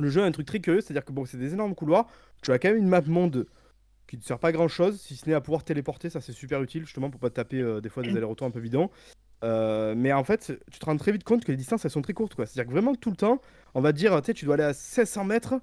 Le 0.00 0.10
jeu 0.10 0.22
a 0.22 0.24
un 0.24 0.32
truc 0.32 0.46
très 0.46 0.60
curieux, 0.60 0.80
c'est-à-dire 0.80 1.04
que 1.04 1.12
bon, 1.12 1.24
c'est 1.26 1.36
des 1.36 1.52
énormes 1.52 1.74
couloirs. 1.74 2.06
Tu 2.42 2.52
as 2.52 2.58
quand 2.58 2.68
même 2.68 2.78
une 2.78 2.88
map 2.88 3.02
monde 3.02 3.46
qui 4.10 4.16
ne 4.16 4.22
sert 4.22 4.38
pas 4.38 4.48
à 4.48 4.52
grand 4.52 4.66
chose, 4.66 5.00
si 5.00 5.14
ce 5.14 5.28
n'est 5.28 5.34
à 5.34 5.40
pouvoir 5.40 5.62
téléporter, 5.62 6.10
ça 6.10 6.20
c'est 6.20 6.32
super 6.32 6.60
utile 6.62 6.84
justement 6.84 7.10
pour 7.10 7.20
pas 7.20 7.30
taper 7.30 7.60
euh, 7.60 7.80
des 7.80 7.88
fois 7.88 8.02
des 8.02 8.10
allers-retours 8.10 8.46
un 8.46 8.50
peu 8.50 8.60
bidons. 8.60 8.90
Euh, 9.44 9.94
mais 9.96 10.12
en 10.12 10.24
fait, 10.24 10.52
tu 10.70 10.78
te 10.80 10.84
rends 10.84 10.96
très 10.96 11.12
vite 11.12 11.22
compte 11.22 11.44
que 11.44 11.52
les 11.52 11.56
distances 11.56 11.84
elles 11.84 11.92
sont 11.92 12.02
très 12.02 12.12
courtes 12.12 12.34
quoi. 12.34 12.44
C'est-à-dire 12.44 12.68
que 12.68 12.72
vraiment 12.72 12.96
tout 12.96 13.10
le 13.10 13.16
temps, 13.16 13.40
on 13.74 13.80
va 13.80 13.92
dire, 13.92 14.20
tu 14.20 14.34
tu 14.34 14.46
dois 14.46 14.54
aller 14.54 14.64
à 14.64 14.68
1600 14.70 15.24
mètres. 15.24 15.54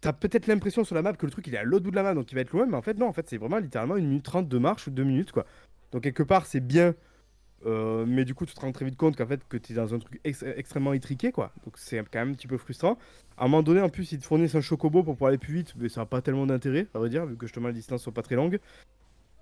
T'as 0.00 0.12
peut-être 0.12 0.46
l'impression 0.46 0.84
sur 0.84 0.94
la 0.94 1.02
map 1.02 1.12
que 1.14 1.26
le 1.26 1.32
truc 1.32 1.46
il 1.48 1.54
est 1.54 1.58
à 1.58 1.64
l'autre 1.64 1.84
bout 1.84 1.90
de 1.90 1.96
la 1.96 2.02
map 2.04 2.14
donc 2.14 2.30
il 2.30 2.34
va 2.36 2.40
être 2.42 2.52
loin, 2.52 2.66
mais 2.66 2.76
en 2.76 2.82
fait 2.82 2.96
non, 2.98 3.06
en 3.06 3.12
fait 3.12 3.28
c'est 3.28 3.36
vraiment 3.36 3.58
littéralement 3.58 3.96
une 3.96 4.06
minute 4.06 4.24
trente 4.24 4.48
de 4.48 4.58
marche 4.58 4.86
ou 4.86 4.90
deux 4.90 5.04
minutes 5.04 5.32
quoi. 5.32 5.44
Donc 5.90 6.02
quelque 6.02 6.22
part 6.22 6.46
c'est 6.46 6.60
bien 6.60 6.94
euh, 7.66 8.04
mais 8.06 8.24
du 8.24 8.34
coup, 8.34 8.46
tu 8.46 8.54
te 8.54 8.60
rends 8.60 8.72
très 8.72 8.84
vite 8.84 8.96
compte 8.96 9.16
qu'en 9.16 9.26
fait, 9.26 9.40
que 9.48 9.56
tu 9.56 9.72
es 9.72 9.76
dans 9.76 9.94
un 9.94 9.98
truc 9.98 10.20
extrêmement 10.24 10.92
étriqué, 10.92 11.32
quoi. 11.32 11.52
Donc 11.64 11.74
c'est 11.76 11.98
quand 11.98 12.18
même 12.18 12.30
un 12.30 12.34
petit 12.34 12.46
peu 12.48 12.58
frustrant. 12.58 12.98
À 13.36 13.44
un 13.44 13.48
moment 13.48 13.62
donné, 13.62 13.80
en 13.80 13.88
plus, 13.88 14.12
ils 14.12 14.18
te 14.18 14.24
fournissent 14.24 14.54
un 14.54 14.60
chocobo 14.60 15.02
pour 15.02 15.14
pouvoir 15.14 15.28
aller 15.28 15.38
plus 15.38 15.54
vite, 15.54 15.74
mais 15.76 15.88
ça 15.88 16.00
n'a 16.00 16.06
pas 16.06 16.22
tellement 16.22 16.46
d'intérêt, 16.46 16.86
à 16.94 16.98
vrai 16.98 17.08
dire, 17.08 17.26
vu 17.26 17.36
que 17.36 17.46
justement 17.46 17.68
les 17.68 17.74
distances 17.74 18.02
sont 18.02 18.12
pas 18.12 18.22
très 18.22 18.34
longues. 18.34 18.58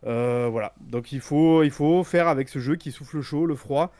Euh, 0.04 0.48
voilà. 0.50 0.74
Donc 0.80 1.12
il 1.12 1.20
faut, 1.20 1.62
il 1.62 1.70
faut 1.70 2.04
faire 2.04 2.28
avec 2.28 2.48
ce 2.48 2.58
jeu 2.58 2.76
qui 2.76 2.92
souffle 2.92 3.20
chaud, 3.20 3.46
le 3.46 3.54
froid. 3.54 3.92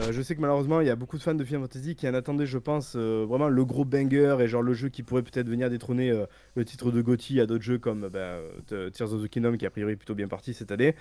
Euh, 0.00 0.10
je 0.10 0.22
sais 0.22 0.34
que 0.34 0.40
malheureusement, 0.40 0.80
il 0.80 0.86
y 0.86 0.90
a 0.90 0.96
beaucoup 0.96 1.18
de 1.18 1.22
fans 1.22 1.34
de 1.34 1.44
Final 1.44 1.62
Fantasy 1.62 1.94
qui 1.94 2.08
en 2.08 2.14
attendaient, 2.14 2.46
je 2.46 2.56
pense, 2.56 2.96
vraiment 2.96 3.48
le 3.48 3.64
gros 3.64 3.84
banger 3.84 4.36
et 4.40 4.48
genre 4.48 4.62
le 4.62 4.72
jeu 4.72 4.88
qui 4.88 5.02
pourrait 5.02 5.22
peut-être 5.22 5.48
venir 5.48 5.68
détrôner 5.68 6.12
le 6.54 6.64
titre 6.64 6.90
de 6.90 7.02
GOTY 7.02 7.40
à 7.40 7.46
d'autres 7.46 7.64
jeux 7.64 7.78
comme 7.78 8.08
bah, 8.08 8.38
Tears 8.66 9.12
of 9.12 9.22
the 9.22 9.28
Kingdom 9.28 9.56
qui 9.56 9.66
a 9.66 9.70
priori 9.70 9.96
plutôt 9.96 10.14
bien 10.14 10.28
parti 10.28 10.54
cette 10.54 10.72
année. 10.72 10.94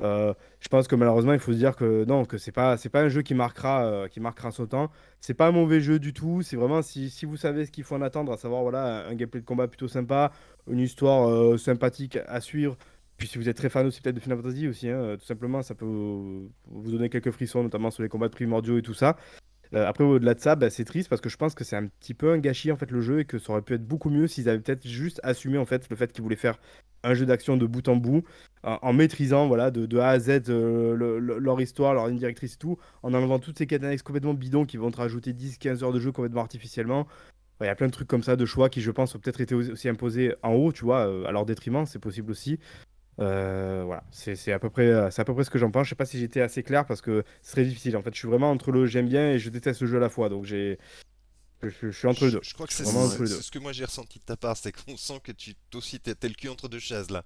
Euh, 0.00 0.34
je 0.60 0.68
pense 0.68 0.88
que 0.88 0.94
malheureusement, 0.94 1.32
il 1.32 1.38
faut 1.38 1.52
se 1.52 1.58
dire 1.58 1.76
que 1.76 2.04
non, 2.04 2.24
que 2.24 2.38
c'est 2.38 2.52
pas, 2.52 2.76
c'est 2.76 2.88
pas 2.88 3.02
un 3.02 3.08
jeu 3.08 3.22
qui 3.22 3.34
marquera, 3.34 3.86
euh, 3.86 4.08
qui 4.08 4.20
marquera 4.20 4.50
son 4.50 4.66
temps. 4.66 4.90
C'est 5.20 5.34
pas 5.34 5.48
un 5.48 5.52
mauvais 5.52 5.80
jeu 5.80 5.98
du 5.98 6.12
tout. 6.12 6.42
C'est 6.42 6.56
vraiment 6.56 6.82
si, 6.82 7.10
si 7.10 7.26
vous 7.26 7.36
savez 7.36 7.66
ce 7.66 7.70
qu'il 7.70 7.84
faut 7.84 7.94
en 7.94 8.02
attendre, 8.02 8.32
à 8.32 8.36
savoir 8.36 8.62
voilà 8.62 9.06
un 9.06 9.14
gameplay 9.14 9.40
de 9.40 9.46
combat 9.46 9.68
plutôt 9.68 9.88
sympa, 9.88 10.32
une 10.70 10.80
histoire 10.80 11.28
euh, 11.28 11.56
sympathique 11.56 12.18
à 12.26 12.40
suivre. 12.40 12.76
Puis 13.16 13.28
si 13.28 13.38
vous 13.38 13.48
êtes 13.48 13.56
très 13.56 13.70
fan 13.70 13.86
aussi 13.86 14.02
peut-être 14.02 14.16
de 14.16 14.20
Final 14.20 14.38
Fantasy 14.38 14.68
aussi, 14.68 14.90
hein, 14.90 15.16
tout 15.18 15.24
simplement, 15.24 15.62
ça 15.62 15.74
peut 15.74 15.86
vous, 15.86 16.50
donner 16.70 17.08
quelques 17.08 17.30
frissons, 17.30 17.62
notamment 17.62 17.90
sur 17.90 18.02
les 18.02 18.10
combats 18.10 18.28
primordiaux 18.28 18.76
et 18.76 18.82
tout 18.82 18.92
ça. 18.92 19.16
Après, 19.74 20.04
au-delà 20.04 20.34
de 20.34 20.40
ça, 20.40 20.56
bah, 20.56 20.70
c'est 20.70 20.84
triste 20.84 21.08
parce 21.08 21.20
que 21.20 21.28
je 21.28 21.36
pense 21.36 21.54
que 21.54 21.64
c'est 21.64 21.76
un 21.76 21.86
petit 21.86 22.14
peu 22.14 22.32
un 22.32 22.38
gâchis 22.38 22.72
en 22.72 22.76
fait 22.76 22.90
le 22.90 23.00
jeu 23.00 23.20
et 23.20 23.24
que 23.24 23.38
ça 23.38 23.52
aurait 23.52 23.62
pu 23.62 23.74
être 23.74 23.86
beaucoup 23.86 24.10
mieux 24.10 24.26
s'ils 24.26 24.48
avaient 24.48 24.60
peut-être 24.60 24.86
juste 24.86 25.20
assumé 25.22 25.58
en 25.58 25.66
fait 25.66 25.88
le 25.90 25.96
fait 25.96 26.12
qu'ils 26.12 26.22
voulaient 26.22 26.36
faire 26.36 26.58
un 27.02 27.14
jeu 27.14 27.26
d'action 27.26 27.56
de 27.56 27.66
bout 27.66 27.88
en 27.88 27.96
bout, 27.96 28.24
en, 28.62 28.92
maîtrisant 28.92 29.46
voilà, 29.46 29.70
de, 29.70 29.98
A 29.98 30.08
à 30.08 30.18
Z 30.18 30.42
euh, 30.48 31.18
leur 31.20 31.60
histoire, 31.60 31.94
leur 31.94 32.08
ligne 32.08 32.18
directrice 32.18 32.54
et 32.54 32.58
tout, 32.58 32.78
en 33.02 33.14
enlevant 33.14 33.38
toutes 33.38 33.58
ces 33.58 33.66
quêtes 33.66 33.84
annexes 33.84 34.02
complètement 34.02 34.34
bidons 34.34 34.64
qui 34.66 34.76
vont 34.76 34.90
te 34.90 34.96
rajouter 34.96 35.32
10-15 35.32 35.84
heures 35.84 35.92
de 35.92 36.00
jeu 36.00 36.10
complètement 36.10 36.40
artificiellement. 36.40 37.06
Il 37.60 37.66
y 37.66 37.70
a 37.70 37.74
plein 37.74 37.86
de 37.86 37.92
trucs 37.92 38.08
comme 38.08 38.22
ça, 38.22 38.36
de 38.36 38.44
choix 38.44 38.68
qui, 38.68 38.82
je 38.82 38.90
pense, 38.90 39.14
ont 39.14 39.18
peut-être 39.18 39.40
été 39.40 39.54
aussi 39.54 39.88
imposés 39.88 40.34
en 40.42 40.52
haut, 40.52 40.72
tu 40.72 40.84
vois, 40.84 41.06
euh, 41.06 41.24
à 41.24 41.32
leur 41.32 41.46
détriment, 41.46 41.86
c'est 41.86 41.98
possible 41.98 42.30
aussi. 42.30 42.58
Euh, 43.18 43.82
voilà, 43.86 44.04
c'est 44.10 44.52
à, 44.52 44.58
peu 44.58 44.68
près, 44.68 45.10
c'est 45.10 45.22
à 45.22 45.24
peu 45.24 45.34
près 45.34 45.44
ce 45.44 45.50
que 45.50 45.58
j'en 45.58 45.70
pense. 45.70 45.84
Je 45.84 45.90
sais 45.90 45.96
pas 45.96 46.04
si 46.04 46.18
j'étais 46.18 46.40
assez 46.40 46.62
clair 46.62 46.84
parce 46.84 47.00
que 47.00 47.24
c'est 47.42 47.52
très 47.52 47.64
difficile. 47.64 47.96
En 47.96 48.02
fait, 48.02 48.12
je 48.12 48.18
suis 48.18 48.28
vraiment 48.28 48.50
entre 48.50 48.72
le 48.72 48.86
j'aime 48.86 49.08
bien 49.08 49.30
et 49.30 49.38
je 49.38 49.48
déteste 49.50 49.80
le 49.80 49.86
jeu 49.86 49.96
à 49.96 50.00
la 50.00 50.10
fois. 50.10 50.28
Donc 50.28 50.44
j'ai 50.44 50.78
je, 51.62 51.90
suis 51.90 52.06
entre 52.06 52.26
les 52.26 52.32
deux. 52.32 52.40
Je, 52.42 52.54
crois 52.54 52.66
que 52.66 52.72
c'est 52.72 52.84
ce 52.84 53.50
que 53.50 53.58
moi 53.58 53.72
j'ai 53.72 53.84
ressenti 53.84 54.18
de 54.18 54.24
ta 54.24 54.36
part, 54.36 54.56
c'est 54.56 54.72
qu'on 54.72 54.96
sent 54.96 55.20
que 55.22 55.32
tu 55.32 55.54
aussi 55.74 56.00
t'es 56.00 56.28
le 56.28 56.34
cul 56.34 56.48
entre 56.48 56.68
deux 56.68 56.78
chaises 56.78 57.10
là. 57.10 57.24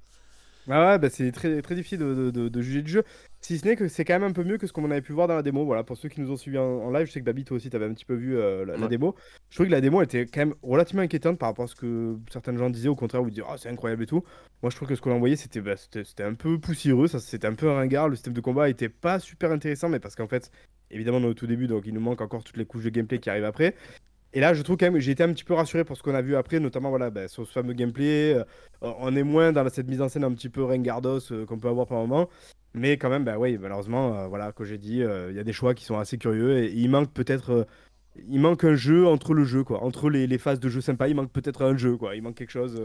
Ah 0.69 0.93
ouais, 0.93 0.99
bah 0.99 1.09
c'est 1.11 1.33
très, 1.33 1.63
très 1.63 1.75
difficile 1.75 1.99
de, 1.99 2.31
de, 2.31 2.49
de, 2.49 2.63
juger 2.63 2.83
le 2.83 2.87
jeu. 2.87 3.05
Si 3.41 3.59
ce 3.59 3.67
n'est 3.67 3.77
que 3.77 3.89
c'est 3.89 4.05
quand 4.05 4.15
même 4.15 4.31
un 4.31 4.33
peu 4.33 4.45
mieux 4.45 4.59
que 4.59 4.67
ce 4.67 4.73
qu'on 4.73 4.89
avait 4.91 5.01
pu 5.01 5.13
voir 5.13 5.27
dans 5.27 5.35
la 5.35 5.43
démo. 5.43 5.65
Voilà, 5.65 5.83
pour 5.85 5.97
ceux 5.97 6.09
qui 6.09 6.21
nous 6.21 6.31
ont 6.31 6.37
suivis 6.37 6.59
en, 6.59 6.91
live, 6.91 7.07
je 7.07 7.13
sais 7.13 7.21
que 7.21 7.25
Babi, 7.25 7.45
toi 7.45 7.57
aussi, 7.57 7.71
tu 7.71 7.77
avais 7.77 7.87
un 7.87 7.95
petit 7.95 8.05
peu 8.05 8.15
vu 8.15 8.37
euh, 8.37 8.65
la, 8.67 8.87
démo. 8.87 9.15
Je 9.49 9.57
trouvais 9.57 9.69
que 9.69 9.75
la 9.75 9.81
démo 9.81 10.03
était 10.03 10.27
quand 10.27 10.41
même 10.41 10.55
relativement 10.63 11.03
inquiétante 11.03 11.39
par 11.39 11.49
rapport 11.49 11.65
à 11.65 11.69
ce 11.69 11.75
que 11.75 12.17
certains 12.31 12.57
gens 12.57 12.69
disaient. 12.69 12.89
Au 12.89 12.97
contraire, 12.97 13.23
vous 13.23 13.31
disaient, 13.31 13.45
oh, 13.49 13.57
c'est 13.57 13.71
incroyable 13.71 14.03
et 14.03 14.07
tout. 14.07 14.23
Moi, 14.63 14.71
je 14.71 14.77
trouve 14.77 14.89
que 14.89 14.95
ce 14.95 15.01
qu'on 15.01 15.13
a 15.13 15.15
envoyé, 15.15 15.37
c'était 15.37 15.61
bah, 15.61 15.75
un 16.21 16.35
peu 16.35 16.59
poussiéreux, 16.59 17.09
c'était 17.09 17.47
un 17.47 17.55
peu 17.55 17.71
ringard. 17.71 18.09
Le 18.09 18.17
système 18.17 18.35
de 18.35 18.41
combat 18.41 18.69
était 18.69 18.91
pas 18.91 19.19
super 19.19 19.53
intéressant, 19.53 19.89
mais 19.89 20.01
parce 20.01 20.15
qu'en 20.15 20.29
fait, 20.29 20.51
évidemment, 20.91 21.19
on 21.19 21.23
est 21.23 21.29
au 21.29 21.35
tout 21.35 21.47
début, 21.47 21.67
donc 21.67 21.85
il 21.87 21.95
nous 21.95 22.01
manque 22.01 22.21
encore 22.21 22.45
toutes 22.45 22.59
les 22.59 22.67
couches 22.67 22.85
de 22.85 22.91
gameplay 22.91 23.19
qui 23.19 23.31
arrivent 23.31 23.45
après. 23.45 23.75
Et 24.33 24.41
là, 24.41 24.55
je 24.55 24.63
trouve 24.63 24.77
quand 24.77 24.91
même, 24.91 25.01
j'ai 25.01 25.11
été 25.11 25.25
un 25.25 25.33
petit 25.33 25.45
peu 25.45 25.55
rassuré 25.55 25.85
pour 25.85 25.97
ce 25.97 26.03
qu'on 26.03 26.15
a 26.15 26.23
vu 26.23 26.37
après, 26.37 26.61
notamment 26.61 26.91
voilà, 26.91 27.11
bah, 27.11 27.27
sur 27.27 27.47
ce 27.47 27.53
fameux 27.53 27.73
gameplay. 27.73 28.35
Euh, 28.35 28.45
on 28.81 29.15
est 29.17 29.25
moins 29.25 29.53
dans 29.53 29.69
cette 29.69 29.89
mise 29.89 30.01
en 30.01 30.09
scène 30.09 30.23
un 30.25 30.33
petit 30.33 30.49
peu 30.49 30.63
ringardos 30.63 31.33
euh, 31.33 31.45
qu'on 31.47 31.59
peut 31.59 31.69
avoir 31.69 31.87
par 31.89 31.99
moment. 31.99 32.29
Mais 32.75 32.97
quand 32.97 33.11
même, 33.11 33.25
bah 33.25 33.37
malheureusement, 33.39 34.17
euh, 34.17 34.27
voilà, 34.29 34.53
comme 34.53 34.67
j'ai 34.67 34.79
dit, 34.79 34.99
il 34.99 35.35
y 35.35 35.39
a 35.41 35.45
des 35.45 35.53
choix 35.53 35.75
qui 35.75 35.85
sont 35.85 35.99
assez 35.99 36.19
curieux 36.19 36.59
et, 36.59 36.73
il 36.73 36.89
manque 36.89 37.13
peut-être. 37.13 37.67
il 38.29 38.41
manque 38.41 38.63
un 38.63 38.77
jeu 38.77 39.07
entre 39.09 39.35
le 39.35 39.45
jeu, 39.45 39.65
quoi. 39.65 39.83
Entre 39.83 40.09
les, 40.11 40.29
les, 40.29 40.39
phases 40.39 40.61
de 40.61 40.69
jeu 40.69 40.81
sympa, 40.81 41.09
il 41.09 41.17
manque 41.17 41.33
peut-être 41.33 41.65
un 41.65 41.77
jeu, 41.77 41.97
quoi. 41.97 42.15
Il 42.15 42.23
manque 42.23 42.37
quelque 42.37 42.53
chose 42.53 42.81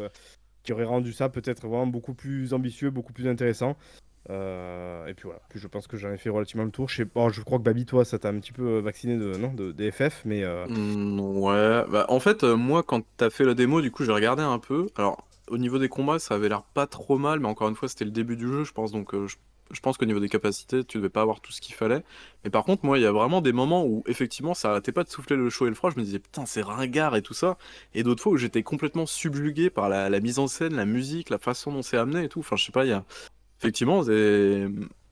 qui 0.63 0.73
aurait 0.73 0.85
rendu 0.85 1.13
ça 1.13 1.29
peut-être 1.29 1.67
vraiment 1.67 1.85
beaucoup 1.85 2.15
plus 2.15 2.53
ambitieux, 2.53 2.89
beaucoup 2.89 3.13
plus 3.13 3.27
intéressant. 3.27 3.77
Euh, 4.31 5.05
et 5.05 5.13
puis 5.13 5.25
voilà, 5.25 5.39
puis 5.49 5.59
je 5.59 5.67
pense 5.67 5.85
que 5.85 5.97
j'en 5.97 6.11
ai 6.11 6.17
fait 6.17 6.29
relativement 6.29 6.63
le 6.63 6.71
tour. 6.71 6.89
Je, 6.89 7.03
crois 7.03 7.29
que 7.59 7.63
Babi, 7.63 7.85
toi, 7.85 8.05
ça 8.05 8.17
t'a 8.17 8.29
un 8.29 8.39
petit 8.39 8.51
peu 8.51 8.79
vacciné 8.79 9.17
de, 9.17 9.37
non, 9.37 9.53
de, 9.53 9.73
mais. 10.25 10.43
Euh... 10.43 10.65
Mmh, 10.67 11.19
ouais, 11.19 11.85
bah, 11.89 12.05
en 12.09 12.19
fait, 12.19 12.43
euh, 12.43 12.55
moi, 12.55 12.81
quand 12.83 13.03
t'as 13.17 13.29
fait 13.29 13.45
la 13.45 13.53
démo, 13.53 13.81
du 13.81 13.91
coup, 13.91 14.03
j'ai 14.03 14.11
regardé 14.11 14.41
un 14.41 14.59
peu. 14.59 14.87
Alors, 14.97 15.27
au 15.49 15.57
niveau 15.57 15.77
des 15.77 15.89
combats, 15.89 16.17
ça 16.17 16.35
avait 16.35 16.49
l'air 16.49 16.63
pas 16.63 16.87
trop 16.87 17.17
mal, 17.17 17.39
mais 17.39 17.47
encore 17.47 17.69
une 17.69 17.75
fois, 17.75 17.87
c'était 17.87 18.05
le 18.05 18.11
début 18.11 18.35
du 18.35 18.47
jeu, 18.47 18.63
je 18.63 18.71
pense, 18.71 18.91
donc 18.91 19.13
euh, 19.13 19.27
je, 19.27 19.79
pense 19.79 19.97
qu'au 19.97 20.05
niveau 20.05 20.19
des 20.19 20.29
capacités, 20.29 20.83
tu 20.83 20.97
devais 20.97 21.09
pas 21.09 21.21
avoir 21.21 21.39
tout 21.39 21.51
ce 21.51 21.61
qu'il 21.61 21.75
fallait. 21.75 22.03
Mais 22.43 22.49
par 22.49 22.63
contre, 22.63 22.83
moi, 22.83 22.97
il 22.97 23.03
y 23.03 23.05
a 23.05 23.11
vraiment 23.11 23.41
des 23.41 23.53
moments 23.53 23.85
où, 23.85 24.03
effectivement, 24.07 24.55
ça 24.55 24.71
arrêtait 24.71 24.91
pas 24.91 25.03
de 25.03 25.09
souffler 25.09 25.35
le 25.35 25.51
chaud 25.51 25.67
et 25.67 25.69
le 25.69 25.75
froid. 25.75 25.91
Je 25.91 25.99
me 25.99 26.03
disais, 26.03 26.17
putain, 26.17 26.47
c'est 26.47 26.63
ringard 26.63 27.15
et 27.15 27.21
tout 27.21 27.35
ça. 27.35 27.59
Et 27.93 28.01
d'autres 28.01 28.23
fois 28.23 28.31
où 28.31 28.37
j'étais 28.37 28.63
complètement 28.63 29.05
subjugué 29.05 29.69
par 29.69 29.87
la, 29.87 30.09
la, 30.09 30.19
mise 30.19 30.39
en 30.39 30.47
scène, 30.47 30.75
la 30.75 30.85
musique, 30.85 31.29
la 31.29 31.37
façon 31.37 31.71
dont 31.71 31.83
c'est 31.83 31.97
amené 31.97 32.23
et 32.23 32.29
tout. 32.29 32.39
Enfin, 32.39 32.55
je 32.55 32.65
sais 32.65 32.71
pas, 32.71 32.85
il 32.85 32.89
y 32.89 32.93
a 32.93 33.05
Effectivement, 33.59 34.03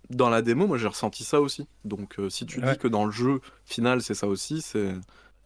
dans 0.10 0.30
la 0.30 0.42
démo, 0.42 0.68
moi 0.68 0.78
j'ai 0.78 0.88
ressenti 0.88 1.24
ça 1.24 1.42
aussi. 1.42 1.68
Donc 1.86 2.20
euh, 2.20 2.30
si 2.30 2.46
tu 2.46 2.62
dis 2.62 2.78
que 2.78 2.88
dans 2.88 3.06
le 3.06 3.12
jeu 3.12 3.42
final 3.66 4.02
c'est 4.02 4.14
ça 4.14 4.28
aussi, 4.28 4.62
c'est 4.62 4.94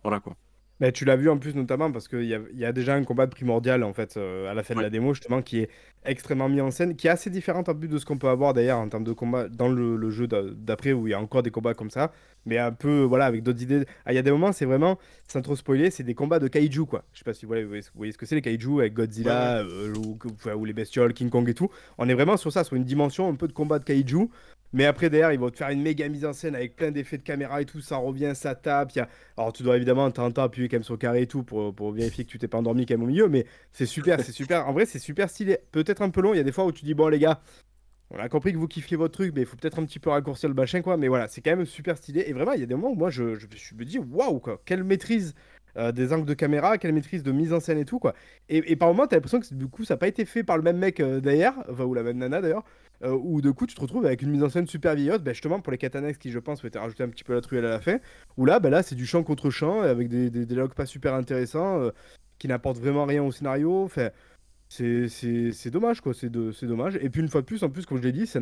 voilà 0.04 0.20
quoi. 0.20 0.36
Mais 0.80 0.92
tu 0.92 1.06
l'as 1.06 1.16
vu 1.16 1.30
en 1.30 1.38
plus 1.38 1.56
notamment 1.56 1.92
parce 1.92 2.08
qu'il 2.08 2.26
y, 2.26 2.36
a, 2.36 2.40
y 2.54 2.66
a 2.66 2.72
déjà 2.72 2.94
un 2.94 3.04
combat 3.04 3.28
primordial 3.28 3.84
en 3.84 3.94
fait 3.94 4.16
euh, 4.18 4.50
à 4.50 4.54
la 4.54 4.64
fin 4.64 4.76
de 4.76 4.82
la 4.82 4.90
démo 4.90 5.14
justement 5.14 5.42
qui 5.42 5.60
est 5.60 5.70
extrêmement 6.06 6.50
mis 6.50 6.62
en 6.62 6.72
scène, 6.72 6.96
qui 6.96 7.08
est 7.08 7.10
assez 7.10 7.30
différent 7.30 7.64
en 7.68 7.76
plus 7.76 7.88
de 7.88 7.98
ce 7.98 8.06
qu'on 8.06 8.18
peut 8.18 8.30
avoir 8.30 8.54
d'ailleurs 8.54 8.80
en 8.80 8.88
termes 8.88 9.04
de 9.04 9.12
combat 9.12 9.50
dans 9.50 9.68
le, 9.68 10.10
jeu 10.10 10.28
d'après 10.28 10.94
où 10.94 11.08
il 11.08 11.12
y 11.12 11.14
a 11.14 11.20
encore 11.20 11.44
des 11.44 11.52
combats 11.52 11.74
comme 11.74 11.90
ça, 11.90 12.12
mais 12.46 12.58
un 12.58 12.72
peu 12.72 13.02
voilà 13.02 13.26
avec 13.26 13.44
d'autres 13.44 13.62
idées. 13.62 13.86
Ah, 14.06 14.14
il 14.14 14.16
y 14.16 14.20
a 14.20 14.22
des 14.22 14.32
moments 14.32 14.52
c'est 14.52 14.66
vraiment 14.66 14.98
sans 15.28 15.42
trop 15.42 15.56
spoiler, 15.56 15.92
c'est 15.92 16.04
des 16.04 16.16
combats 16.16 16.40
de 16.40 16.48
kaiju 16.48 16.86
quoi. 16.86 17.04
Je 17.14 17.20
sais 17.20 17.26
pas 17.26 17.34
si 17.34 17.46
vous 17.46 17.50
voyez, 17.50 17.64
vous 17.64 17.82
voyez 17.96 18.12
ce 18.12 18.18
que 18.18 18.26
c'est 18.26 18.36
les 18.36 18.42
kaiju 18.42 18.80
avec 18.80 18.94
Godzilla 18.94 19.60
euh, 19.60 19.94
ou, 19.96 20.18
ou, 20.56 20.66
les 20.66 20.74
bestioles, 20.74 21.14
King 21.14 21.30
Kong 21.30 21.50
et 21.50 21.54
tout. 21.54 21.70
On 21.98 22.08
est 22.08 22.14
vraiment 22.14 22.38
sur 22.38 22.52
ça, 22.52 22.64
sur 22.64 22.76
une 22.76 22.86
dimension 22.86 23.28
un 23.28 23.36
peu 23.36 23.48
de 23.48 23.54
combat 23.54 23.80
de 23.80 23.84
kaiju 23.84 24.30
mais 24.74 24.86
après, 24.86 25.10
derrière, 25.10 25.32
ils 25.32 25.40
vont 25.40 25.50
te 25.50 25.58
faire 25.58 25.70
une 25.70 25.82
méga 25.82 26.08
mise 26.10 26.26
en 26.26 26.34
scène 26.34 26.56
avec 26.56 26.76
plein 26.76 26.92
d'effets 26.92 27.18
de 27.18 27.24
caméra 27.24 27.62
et 27.62 27.66
tout. 27.66 27.80
Ça 27.80 27.98
revient, 27.98 28.34
ça 28.36 28.56
tape. 28.56 28.92
Y 28.94 29.00
a... 29.00 29.10
Alors, 29.38 29.54
tu 29.54 29.64
dois 29.64 29.78
évidemment, 29.78 30.10
temps 30.12 30.28
appuyer 30.28 30.68
quand 30.68 30.76
même 30.76 30.84
sur 30.84 30.94
le 30.94 31.00
carré 31.00 31.22
et 31.22 31.28
tout 31.28 31.44
pour, 31.44 31.74
pour 31.74 31.92
vérifier 31.92 32.26
que 32.26 32.30
tu 32.30 32.38
t'es 32.38 32.48
pas 32.48 32.58
endormi 32.58 32.86
quand 32.86 32.96
même 32.96 33.04
au 33.04 33.08
milieu. 33.08 33.30
Mais 33.30 33.46
c'est 33.72 33.86
super, 33.86 34.20
c'est 34.22 34.32
super. 34.32 34.68
En 34.68 34.74
vrai, 34.74 34.86
c'est 34.86 35.00
super 35.00 35.30
stylé. 35.30 35.60
Peut-être 35.72 36.02
un 36.02 36.10
peu 36.10 36.22
long. 36.22 36.34
Il 36.34 36.38
y 36.38 36.42
a 36.42 36.44
des 36.44 36.52
fois 36.52 36.66
où 36.66 36.72
tu 36.72 36.84
dis, 36.84 36.94
bon, 36.94 37.08
les 37.08 37.20
gars, 37.20 37.42
on 38.10 38.20
a 38.20 38.30
compris 38.30 38.54
que 38.54 38.58
vous 38.58 38.68
kiffiez 38.68 38.98
votre 38.98 39.14
truc, 39.14 39.34
mais 39.36 39.42
il 39.42 39.48
faut 39.48 39.58
peut-être 39.58 39.80
un 39.80 39.86
petit 39.86 40.00
peu 40.00 40.10
raccourcir 40.10 40.50
le 40.50 40.56
machin, 40.56 40.82
quoi. 40.82 40.98
Mais 40.98 41.08
voilà, 41.08 41.28
c'est 41.28 41.42
quand 41.42 41.56
même 41.56 41.66
super 41.66 41.98
stylé. 41.98 42.26
Et 42.28 42.34
vraiment, 42.34 42.54
il 42.54 42.60
y 42.60 42.64
a 42.64 42.66
des 42.66 42.76
moments 42.76 42.92
où 42.92 42.96
moi, 42.96 43.10
je, 43.10 43.36
je, 43.36 43.76
me 43.76 43.86
dis, 43.86 44.00
waouh, 44.00 44.40
quoi. 44.40 44.62
Quelle 44.66 44.84
maîtrise 44.84 45.34
euh, 45.78 45.92
des 45.92 46.14
angles 46.14 46.26
de 46.26 46.34
caméra, 46.34 46.78
quelle 46.78 46.94
maîtrise 46.94 47.24
de 47.24 47.32
mise 47.32 47.54
en 47.54 47.60
scène 47.60 47.78
et 47.78 47.86
tout, 47.86 48.00
quoi. 48.00 48.14
Et, 48.50 48.76
par 48.76 48.90
moments, 48.90 49.08
t'as 49.08 49.18
l'impression 49.18 49.40
que 49.40 49.54
du 49.54 49.68
coup, 49.68 49.84
ça 49.84 49.96
n'a 49.96 49.98
pas 49.98 50.08
été 50.08 50.26
fait 50.26 50.44
par 50.44 50.58
le 50.58 50.64
même 50.64 50.78
mec 50.78 51.00
euh, 51.00 51.20
d'ailleurs, 51.20 51.56
enfin, 51.70 51.84
ou 51.84 51.94
la 51.94 52.04
même 52.04 52.18
nana 52.18 52.42
d'ailleurs. 52.42 52.64
Euh, 53.04 53.12
où 53.12 53.42
de 53.42 53.52
coup 53.52 53.68
tu 53.68 53.76
te 53.76 53.82
retrouves 53.82 54.08
avec 54.08 54.24
une 54.24 54.32
mise 54.32 54.42
en 54.42 54.50
scène 54.50 54.66
super 54.66 54.96
vieillotte, 54.96 55.24
bah, 55.24 55.32
justement 55.32 55.60
pour 55.60 55.72
les 55.72 55.78
catanex 55.78 56.18
qui 56.18 56.32
je 56.32 56.40
pense 56.40 56.64
ont 56.64 56.68
été 56.68 56.80
rajoutés 56.80 57.04
un 57.04 57.10
petit 57.10 57.24
peu 57.24 57.36
la 57.36 57.42
truelle 57.42 57.66
à 57.66 57.70
la 57.70 57.80
fin, 57.80 58.00
où 58.38 58.46
là 58.46 58.60
bah, 58.60 58.72
là 58.72 58.82
c'est 58.82 58.96
du 58.96 59.06
champ 59.06 59.22
contre 59.22 59.52
champ 59.52 59.82
avec 59.82 60.10
des, 60.10 60.32
des 60.32 60.48
dialogues 60.48 60.74
pas 60.74 60.88
super 60.88 61.14
intéressants 61.14 61.80
euh, 61.80 61.92
qui 62.40 62.48
n'apportent 62.48 62.80
vraiment 62.80 63.06
rien 63.06 63.24
au 63.24 63.32
scénario. 63.32 63.88
C'est 64.70 65.70
dommage 65.72 66.02
quoi, 66.02 66.14
c'est 66.14 66.30
dommage. 66.30 66.98
Et 67.02 67.10
puis 67.10 67.22
une 67.22 67.30
fois 67.30 67.42
de 67.42 67.46
plus, 67.46 67.64
en 67.64 67.70
plus 67.70 67.86
comme 67.86 67.98
je 67.98 68.04
l'ai 68.04 68.12
dit, 68.12 68.28
ça, 68.28 68.40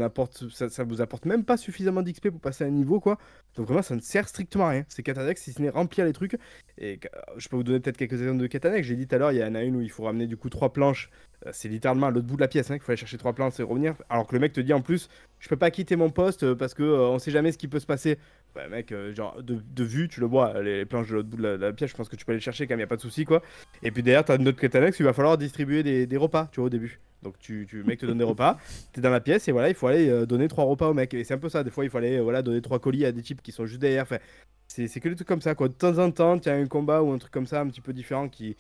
ça, 0.52 0.70
ça 0.70 0.84
vous 0.84 1.02
apporte 1.02 1.26
même 1.26 1.44
pas 1.44 1.58
suffisamment 1.58 2.02
d'XP 2.02 2.30
pour 2.30 2.42
passer 2.42 2.64
à 2.64 2.68
un 2.68 2.72
niveau 2.72 3.00
quoi. 3.00 3.18
Donc 3.56 3.68
vraiment 3.68 3.82
ça 3.82 3.96
ne 3.96 4.02
sert 4.02 4.28
strictement 4.28 4.66
à 4.66 4.70
rien. 4.70 4.86
C'est 4.88 5.04
Katanex 5.04 5.42
si 5.42 5.54
ce 5.54 5.62
n'est 5.62 5.70
remplir 5.70 6.06
les 6.06 6.14
trucs. 6.14 6.38
Et 6.78 7.00
je 7.38 7.48
peux 7.48 7.56
vous 7.56 7.64
donner 7.64 7.80
peut-être 7.80 7.98
quelques 7.98 8.22
exemples 8.22 8.42
de 8.42 8.48
Katanex. 8.48 8.88
J'ai 8.88 8.96
dit 8.96 9.08
tout 9.08 9.16
à 9.16 9.20
l'heure, 9.20 9.32
il 9.32 9.38
y 9.38 9.44
en 9.44 9.56
a 9.56 9.64
une 9.64 9.76
où 9.76 9.82
il 9.82 9.92
faut 9.92 10.04
ramener 10.04 10.28
du 10.28 10.38
coup 10.38 10.50
trois 10.50 10.74
planches 10.74 11.10
c'est 11.52 11.68
littéralement 11.68 12.08
à 12.08 12.12
l'autre 12.12 12.26
bout 12.26 12.36
de 12.36 12.42
la 12.42 12.48
pièce 12.48 12.72
hein, 12.72 12.76
qu'il 12.76 12.84
faut 12.84 12.92
aller 12.92 12.98
chercher 12.98 13.18
trois 13.18 13.34
plantes 13.34 13.60
et 13.60 13.64
revenir. 13.64 13.96
Alors 14.10 14.28
que 14.28 14.34
le 14.34 14.40
mec 14.40 14.54
te 14.54 14.62
dit 14.62 14.74
en 14.74 14.82
plus, 14.82 15.10
je 15.40 15.48
peux 15.48 15.56
pas 15.56 15.72
quitter 15.72 15.96
mon 15.96 16.10
poste 16.10 16.44
euh, 16.44 16.56
parce 16.56 16.74
que 16.74 16.84
euh, 16.84 17.10
on 17.10 17.20
sait 17.20 17.32
jamais 17.32 17.52
ce 17.52 17.58
qui 17.58 17.68
peut 17.68 17.80
se 17.80 17.86
passer. 17.86 18.18
Bah, 18.56 18.68
mec, 18.70 18.94
genre 19.14 19.42
de, 19.44 19.84
vue, 19.84 20.08
tu 20.08 20.22
le 20.22 20.26
vois, 20.26 20.62
les, 20.62 20.86
planches 20.86 21.10
de 21.10 21.16
l'autre 21.16 21.28
bout 21.28 21.38
de 21.38 21.44
la, 21.44 21.74
pièce, 21.74 21.92
je 21.92 21.96
pense 21.96 22.08
que 22.08 22.16
tu 22.16 22.26
peux 22.26 22.32
aller 22.32 22.42
chercher 22.42 22.68
quand 22.68 22.74
même, 22.74 22.80
y 22.80 22.84
a 22.84 22.88
pas 22.88 22.96
de 22.96 23.02
souci 23.02 23.26
quoi. 23.26 23.42
Et 23.84 23.92
puis 23.92 24.02
derrière, 24.02 24.24
t'as 24.24 24.38
notre 24.38 24.60
Catanex, 24.60 24.98
il 25.00 25.04
va 25.04 25.12
falloir 25.12 25.38
distribuer 25.38 25.84
des, 25.84 26.18
repas, 26.18 26.48
tu 26.52 26.62
vois, 26.62 26.68
au 26.68 26.70
début. 26.70 27.00
Donc 27.22 27.38
tu, 27.40 27.66
tu 27.68 27.80
le 27.80 27.84
mec 27.84 28.00
te 28.00 28.06
donne 28.06 28.20
des 28.20 28.24
repas, 28.24 28.58
t'es 28.94 29.02
dans 29.02 29.10
la 29.10 29.20
pièce 29.20 29.48
et 29.48 29.52
voilà, 29.52 29.68
il 29.68 29.76
faut 29.76 29.88
aller 29.88 30.26
donner 30.26 30.48
trois 30.48 30.64
repas 30.64 30.88
au 30.88 30.94
mec. 30.94 31.14
Et 31.14 31.24
c'est 31.26 31.34
un 31.34 31.38
peu 31.38 31.50
ça, 31.50 31.64
des 31.64 31.70
fois 31.70 31.84
il 31.84 31.90
faut 31.90 31.98
aller 31.98 32.20
voilà, 32.22 32.42
donner 32.42 32.62
trois 32.62 32.80
colis 32.80 33.06
à 33.06 33.12
des 33.12 33.22
types 33.22 33.42
qui 33.42 33.52
sont 33.52 33.66
juste 33.66 33.82
derrière. 33.82 34.04
Enfin, 34.04 34.20
c'est 34.68 35.00
que 35.00 35.10
des 35.10 35.16
trucs 35.16 35.28
comme 35.28 35.42
ça 35.42 35.54
quoi. 35.54 35.68
De 35.68 35.74
temps 35.74 35.98
en 35.98 36.12
temps, 36.12 36.40
tu 36.40 36.48
as 36.48 36.54
un 36.54 36.66
combat 36.66 37.04
ou 37.04 37.12
un 37.12 37.18
truc 37.18 37.34
comme 37.34 37.48
ça 37.48 37.60
un 37.62 37.68
petit 37.68 37.82
peu 37.82 37.94
différent 37.94 38.30
qui, 38.30 38.56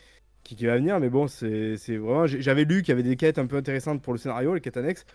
qui, 0.45 0.65
va 0.65 0.75
venir, 0.75 0.99
mais 0.99 1.09
bon, 1.09 1.27
c'est 1.27 1.75
vraiment. 1.97 2.27
J'avais 2.27 2.65
lu 2.65 2.81
qu'il 2.81 2.89
y 2.89 2.91
avait 2.91 3.03
des 3.03 3.15
quêtes 3.15 3.39
un 3.39 3.47
peu 3.47 3.57
intéressantes 3.57 4.01
pour 4.01 4.13
le 4.13 4.19
scénario, 4.19 4.53
les 4.53 4.61
quêtes 4.61 4.77
annexes. 4.77 5.05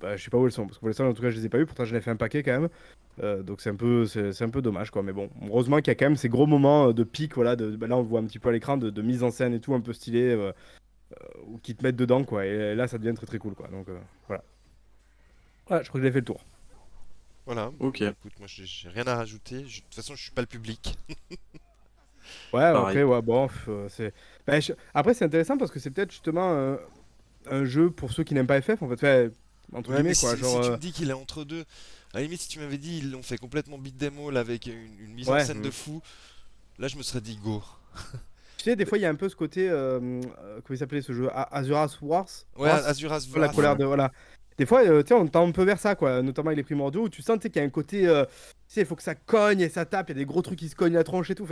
Bah, 0.00 0.16
je 0.16 0.24
sais 0.24 0.30
pas 0.30 0.38
où 0.38 0.46
elles 0.46 0.52
sont, 0.52 0.66
parce 0.66 0.78
que 0.78 0.80
pour 0.80 0.88
l'instant, 0.88 1.06
en 1.06 1.14
tout 1.14 1.22
cas, 1.22 1.30
je 1.30 1.36
les 1.36 1.46
ai 1.46 1.48
pas 1.48 1.58
eu, 1.58 1.66
pourtant, 1.66 1.84
j'en 1.84 1.94
ai 1.94 2.00
fait 2.00 2.10
un 2.10 2.16
paquet 2.16 2.42
quand 2.42 2.60
même. 2.60 2.68
Euh, 3.22 3.42
donc, 3.42 3.60
c'est 3.60 3.70
un, 3.70 3.76
peu, 3.76 4.04
c'est 4.06 4.42
un 4.42 4.50
peu 4.50 4.60
dommage, 4.60 4.90
quoi. 4.90 5.02
Mais 5.04 5.12
bon, 5.12 5.30
heureusement 5.46 5.76
qu'il 5.76 5.88
y 5.88 5.90
a 5.90 5.94
quand 5.94 6.06
même 6.06 6.16
ces 6.16 6.28
gros 6.28 6.46
moments 6.46 6.88
euh, 6.88 6.92
de 6.92 7.04
pic, 7.04 7.34
voilà. 7.34 7.54
De, 7.54 7.76
bah, 7.76 7.86
là, 7.86 7.96
on 7.96 8.02
voit 8.02 8.18
un 8.18 8.24
petit 8.24 8.40
peu 8.40 8.48
à 8.48 8.52
l'écran, 8.52 8.76
de, 8.76 9.02
mise 9.02 9.22
en 9.22 9.30
scène 9.30 9.54
et 9.54 9.60
tout, 9.60 9.74
un 9.74 9.80
peu 9.80 9.92
stylé, 9.92 10.32
euh, 10.32 10.52
ou 11.46 11.58
qui 11.58 11.76
te 11.76 11.84
mettent 11.84 11.96
dedans, 11.96 12.24
quoi. 12.24 12.44
Et 12.44 12.74
là, 12.74 12.88
ça 12.88 12.98
devient 12.98 13.14
très 13.14 13.26
très 13.26 13.38
cool, 13.38 13.54
quoi. 13.54 13.68
Donc, 13.68 13.86
voilà. 14.26 14.42
Voilà, 15.68 15.84
je 15.84 15.88
crois 15.88 16.00
que 16.00 16.06
j'ai 16.06 16.12
fait 16.12 16.18
le 16.18 16.24
tour. 16.24 16.44
Voilà. 17.46 17.70
Ok. 17.78 18.02
Écoute, 18.02 18.32
moi, 18.38 18.48
j'ai 18.48 18.88
rien 18.88 19.06
à 19.06 19.14
rajouter. 19.14 19.62
De 19.62 19.68
toute 19.68 19.94
façon, 19.94 20.16
je 20.16 20.22
suis 20.22 20.32
pas 20.32 20.42
le 20.42 20.48
public. 20.48 20.96
Ouais, 22.52 22.62
après, 22.62 23.02
ouais, 23.02 23.22
bon, 23.22 23.48
euh, 23.68 23.88
c'est. 23.88 24.12
Bah, 24.46 24.54
après, 24.94 25.14
c'est 25.14 25.24
intéressant 25.24 25.56
parce 25.56 25.70
que 25.70 25.78
c'est 25.78 25.90
peut-être 25.90 26.10
justement 26.10 26.52
euh, 26.52 26.76
un 27.50 27.64
jeu 27.64 27.90
pour 27.90 28.12
ceux 28.12 28.24
qui 28.24 28.34
n'aiment 28.34 28.46
pas 28.46 28.60
FF, 28.60 28.82
en 28.82 28.88
fait. 28.96 29.32
entre 29.72 29.94
guillemets, 29.94 30.14
quoi. 30.14 30.34
Si, 30.34 30.42
genre, 30.42 30.56
si 30.56 30.60
tu 30.60 30.70
me 30.70 30.74
euh, 30.74 30.78
dis 30.78 30.92
qu'il 30.92 31.10
est 31.10 31.14
entre 31.14 31.44
deux, 31.44 31.64
à 32.12 32.18
la 32.18 32.22
limite, 32.22 32.40
si 32.40 32.48
tu 32.48 32.58
m'avais 32.58 32.78
dit 32.78 32.98
ils 32.98 33.10
l'ont 33.10 33.22
fait 33.22 33.38
complètement 33.38 33.78
beat 33.78 33.96
demo 33.96 34.30
là, 34.30 34.40
avec 34.40 34.66
une, 34.66 35.14
mise 35.14 35.28
en 35.28 35.38
scène 35.40 35.62
de 35.62 35.70
fou, 35.70 36.02
là, 36.78 36.88
je 36.88 36.96
me 36.96 37.02
serais 37.02 37.20
dit 37.20 37.38
go. 37.42 37.62
Tu 38.58 38.70
sais, 38.70 38.76
des 38.76 38.86
fois, 38.86 38.96
il 38.96 39.00
y 39.00 39.06
a 39.06 39.10
un 39.10 39.16
peu 39.16 39.28
ce 39.28 39.34
côté. 39.34 39.66
comment 39.68 40.20
il 40.70 40.78
s'appelait 40.78 41.02
ce 41.02 41.12
jeu 41.12 41.28
Azuras 41.32 41.98
Wars? 42.00 42.28
Ouais, 42.56 42.70
Azuras 42.70 43.26
Wars. 43.32 43.40
La 43.40 43.48
colère 43.48 43.74
de. 43.74 43.84
Voilà. 43.84 44.12
Des 44.58 44.66
fois, 44.66 44.84
sais, 44.84 45.14
on 45.14 45.26
tend 45.26 45.46
un 45.46 45.52
peu 45.52 45.64
vers 45.64 45.78
ça, 45.78 45.94
quoi. 45.94 46.22
Notamment 46.22 46.48
avec 46.48 46.58
les 46.58 46.62
primordiaux, 46.62 47.04
où 47.04 47.08
tu 47.08 47.22
sens 47.22 47.38
qu'il 47.38 47.56
y 47.56 47.58
a 47.60 47.62
un 47.62 47.70
côté. 47.70 48.02
tu 48.02 48.44
sais, 48.68 48.80
il 48.82 48.86
faut 48.86 48.96
que 48.96 49.02
ça 49.02 49.14
cogne 49.14 49.60
et 49.60 49.68
ça 49.68 49.84
tape, 49.84 50.10
il 50.10 50.16
y 50.16 50.18
a 50.18 50.20
des 50.20 50.26
gros 50.26 50.42
trucs 50.42 50.58
qui 50.58 50.68
se 50.68 50.76
cognent 50.76 50.94
la 50.94 51.04
tronche 51.04 51.30
et 51.30 51.34
tout. 51.34 51.46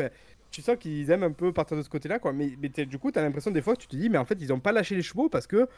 Tu 0.50 0.62
sens 0.62 0.76
qu'ils 0.78 1.10
aiment 1.10 1.22
un 1.22 1.32
peu 1.32 1.52
partir 1.52 1.76
de 1.76 1.82
ce 1.82 1.88
côté-là, 1.88 2.18
quoi. 2.18 2.32
Mais, 2.32 2.48
du 2.50 2.98
coup, 2.98 3.10
t'as 3.10 3.22
l'impression 3.22 3.50
des 3.50 3.62
fois 3.62 3.74
que 3.74 3.80
tu 3.80 3.88
te 3.88 3.96
dis, 3.96 4.08
mais 4.08 4.18
en 4.18 4.24
fait, 4.24 4.38
ils 4.40 4.52
ont 4.52 4.60
pas 4.60 4.72
lâché 4.72 4.94
les 4.94 5.02
chevaux 5.02 5.28
parce 5.28 5.46
que. 5.46 5.68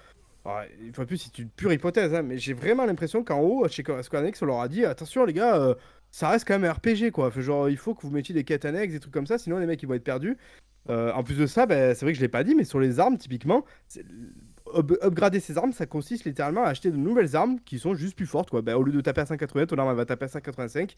une 0.81 0.95
fois 0.95 1.07
plus, 1.07 1.19
c'est 1.19 1.39
une 1.39 1.49
pure 1.49 1.73
hypothèse, 1.73 2.15
hein, 2.15 2.23
mais 2.23 2.39
j'ai 2.39 2.55
vraiment 2.55 2.85
l'impression 2.85 3.23
qu'en 3.23 3.41
haut, 3.41 3.69
chez 3.69 3.83
Square 3.83 4.23
Enix, 4.23 4.41
on 4.43 4.47
leur 4.47 4.61
a 4.61 4.69
dit 4.69 4.85
attention, 4.85 5.25
les 5.25 5.33
gars, 5.33 5.57
euh, 5.57 5.75
ça 6.11 6.29
reste 6.29 6.47
quand 6.47 6.59
même 6.59 6.71
un 6.71 6.73
RPG, 6.73 7.11
quoi. 7.11 7.31
genre, 7.37 7.69
il 7.69 7.77
faut 7.77 7.95
que 7.95 8.03
vous 8.03 8.11
mettiez 8.11 8.35
des 8.35 8.45
quêtes 8.45 8.65
annexes, 8.65 8.93
des 8.93 9.01
trucs 9.01 9.15
comme 9.15 9.27
ça, 9.27 9.39
sinon 9.39 9.59
les 9.59 9.67
mecs 9.67 9.83
ils 9.83 9.87
vont 9.87 9.95
être 9.95 10.05
perdus. 10.05 10.37
Euh, 10.91 11.13
en 11.13 11.23
plus 11.23 11.37
de 11.37 11.47
ça, 11.47 11.67
ben, 11.67 11.95
c'est 11.95 12.05
vrai 12.05 12.13
que 12.13 12.17
je 12.17 12.23
l'ai 12.23 12.29
pas 12.29 12.45
dit, 12.45 12.55
mais 12.55 12.65
sur 12.65 12.81
les 12.81 13.01
armes, 13.01 13.17
typiquement, 13.17 13.65
upgrader 14.75 15.41
ses 15.41 15.59
armes, 15.59 15.73
ça 15.73 15.87
consiste 15.87 16.25
littéralement 16.25 16.65
à 16.65 16.69
acheter 16.69 16.91
de 16.91 16.97
nouvelles 16.97 17.37
armes 17.37 17.59
qui 17.65 17.79
sont 17.79 17.95
juste 17.95 18.17
plus 18.17 18.27
fortes. 18.27 18.51
Quoi. 18.51 18.63
Ben, 18.63 18.75
au 18.75 18.83
lieu 18.83 18.93
de 18.93 19.01
taper 19.01 19.23
à 19.23 19.27
580, 19.27 19.67
ton 19.67 19.79
arme 19.79 19.91
elle 19.91 19.97
va 19.97 20.05
taper 20.05 20.25
à 20.27 20.29
585. 20.29 20.97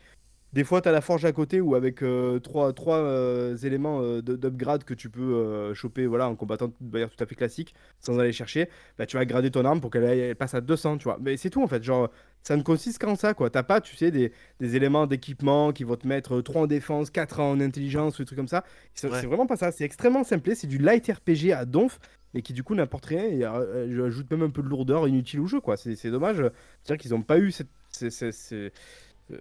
Des 0.55 0.63
fois, 0.63 0.81
tu 0.81 0.89
as 0.89 0.93
la 0.93 1.01
forge 1.01 1.25
à 1.25 1.33
côté 1.33 1.61
ou 1.61 1.75
avec 1.75 2.01
euh, 2.01 2.39
trois, 2.39 2.73
trois 2.73 2.99
euh, 2.99 3.57
éléments 3.57 4.01
euh, 4.03 4.23
d'upgrade 4.23 4.85
que 4.85 4.95
tu 4.95 5.11
peux 5.11 5.75
choper 5.75 6.07
voilà, 6.07 6.29
en 6.29 6.37
combattant 6.37 6.69
de 6.69 6.93
manière 6.93 7.11
tout 7.11 7.23
à 7.23 7.27
fait 7.27 7.35
classique 7.35 7.75
sans 7.99 8.21
aller 8.21 8.31
chercher. 8.31 8.69
Bah, 8.97 9.05
tu 9.05 9.17
vas 9.17 9.25
grader 9.25 9.51
ton 9.51 9.65
arme 9.65 9.81
pour 9.81 9.91
qu'elle 9.91 10.37
passe 10.37 10.55
à 10.55 10.61
200, 10.61 10.99
tu 10.99 11.05
vois. 11.05 11.19
Mais 11.21 11.37
c'est 11.37 11.51
tout 11.51 11.65
en 11.65 11.67
fait. 11.67 11.83
Genre, 11.83 12.09
ça 12.45 12.57
ne 12.57 12.63
consiste 12.63 13.01
qu'en 13.01 13.17
ça, 13.17 13.35
quoi. 13.35 13.51
T'as 13.51 13.65
pas, 13.65 13.81
tu 13.81 13.97
sais, 13.97 14.13
des, 14.13 14.31
des 14.61 14.77
éléments 14.77 15.09
d'équipement 15.09 15.73
qui 15.73 15.83
vont 15.83 15.97
te 15.97 16.07
mettre 16.07 16.41
3 16.41 16.63
en 16.63 16.67
défense, 16.69 17.11
4 17.11 17.41
en 17.41 17.61
intelligence 17.61 18.21
ou 18.21 18.23
des 18.23 18.27
trucs 18.27 18.39
comme 18.39 18.47
ça. 18.47 18.63
C'est 18.95 19.09
vraiment 19.09 19.49
pas 19.49 19.57
ça. 19.57 19.73
C'est 19.73 19.85
extrêmement 19.85 20.23
simple. 20.23 20.55
C'est 20.55 20.69
du 20.69 20.79
light 20.79 21.11
RPG 21.11 21.53
à 21.53 21.65
donf. 21.65 21.99
Mais 22.35 22.43
qui 22.43 22.53
du 22.53 22.63
coup 22.65 22.75
n'apporte 22.75 23.07
rien 23.07 23.25
et 23.25 23.45
euh, 23.45 24.07
ajoute 24.07 24.31
même 24.31 24.43
un 24.43 24.51
peu 24.51 24.63
de 24.63 24.69
lourdeur 24.69 25.09
inutile 25.09 25.41
au 25.41 25.47
jeu. 25.47 25.61
quoi. 25.61 25.77
C'est 25.77 26.11
dommage. 26.11 26.37
C'est-à-dire 26.83 27.01
qu'ils 27.01 27.13
n'ont 27.13 27.23
pas 27.23 27.39
eu 27.39 27.53
cette, 27.53 27.69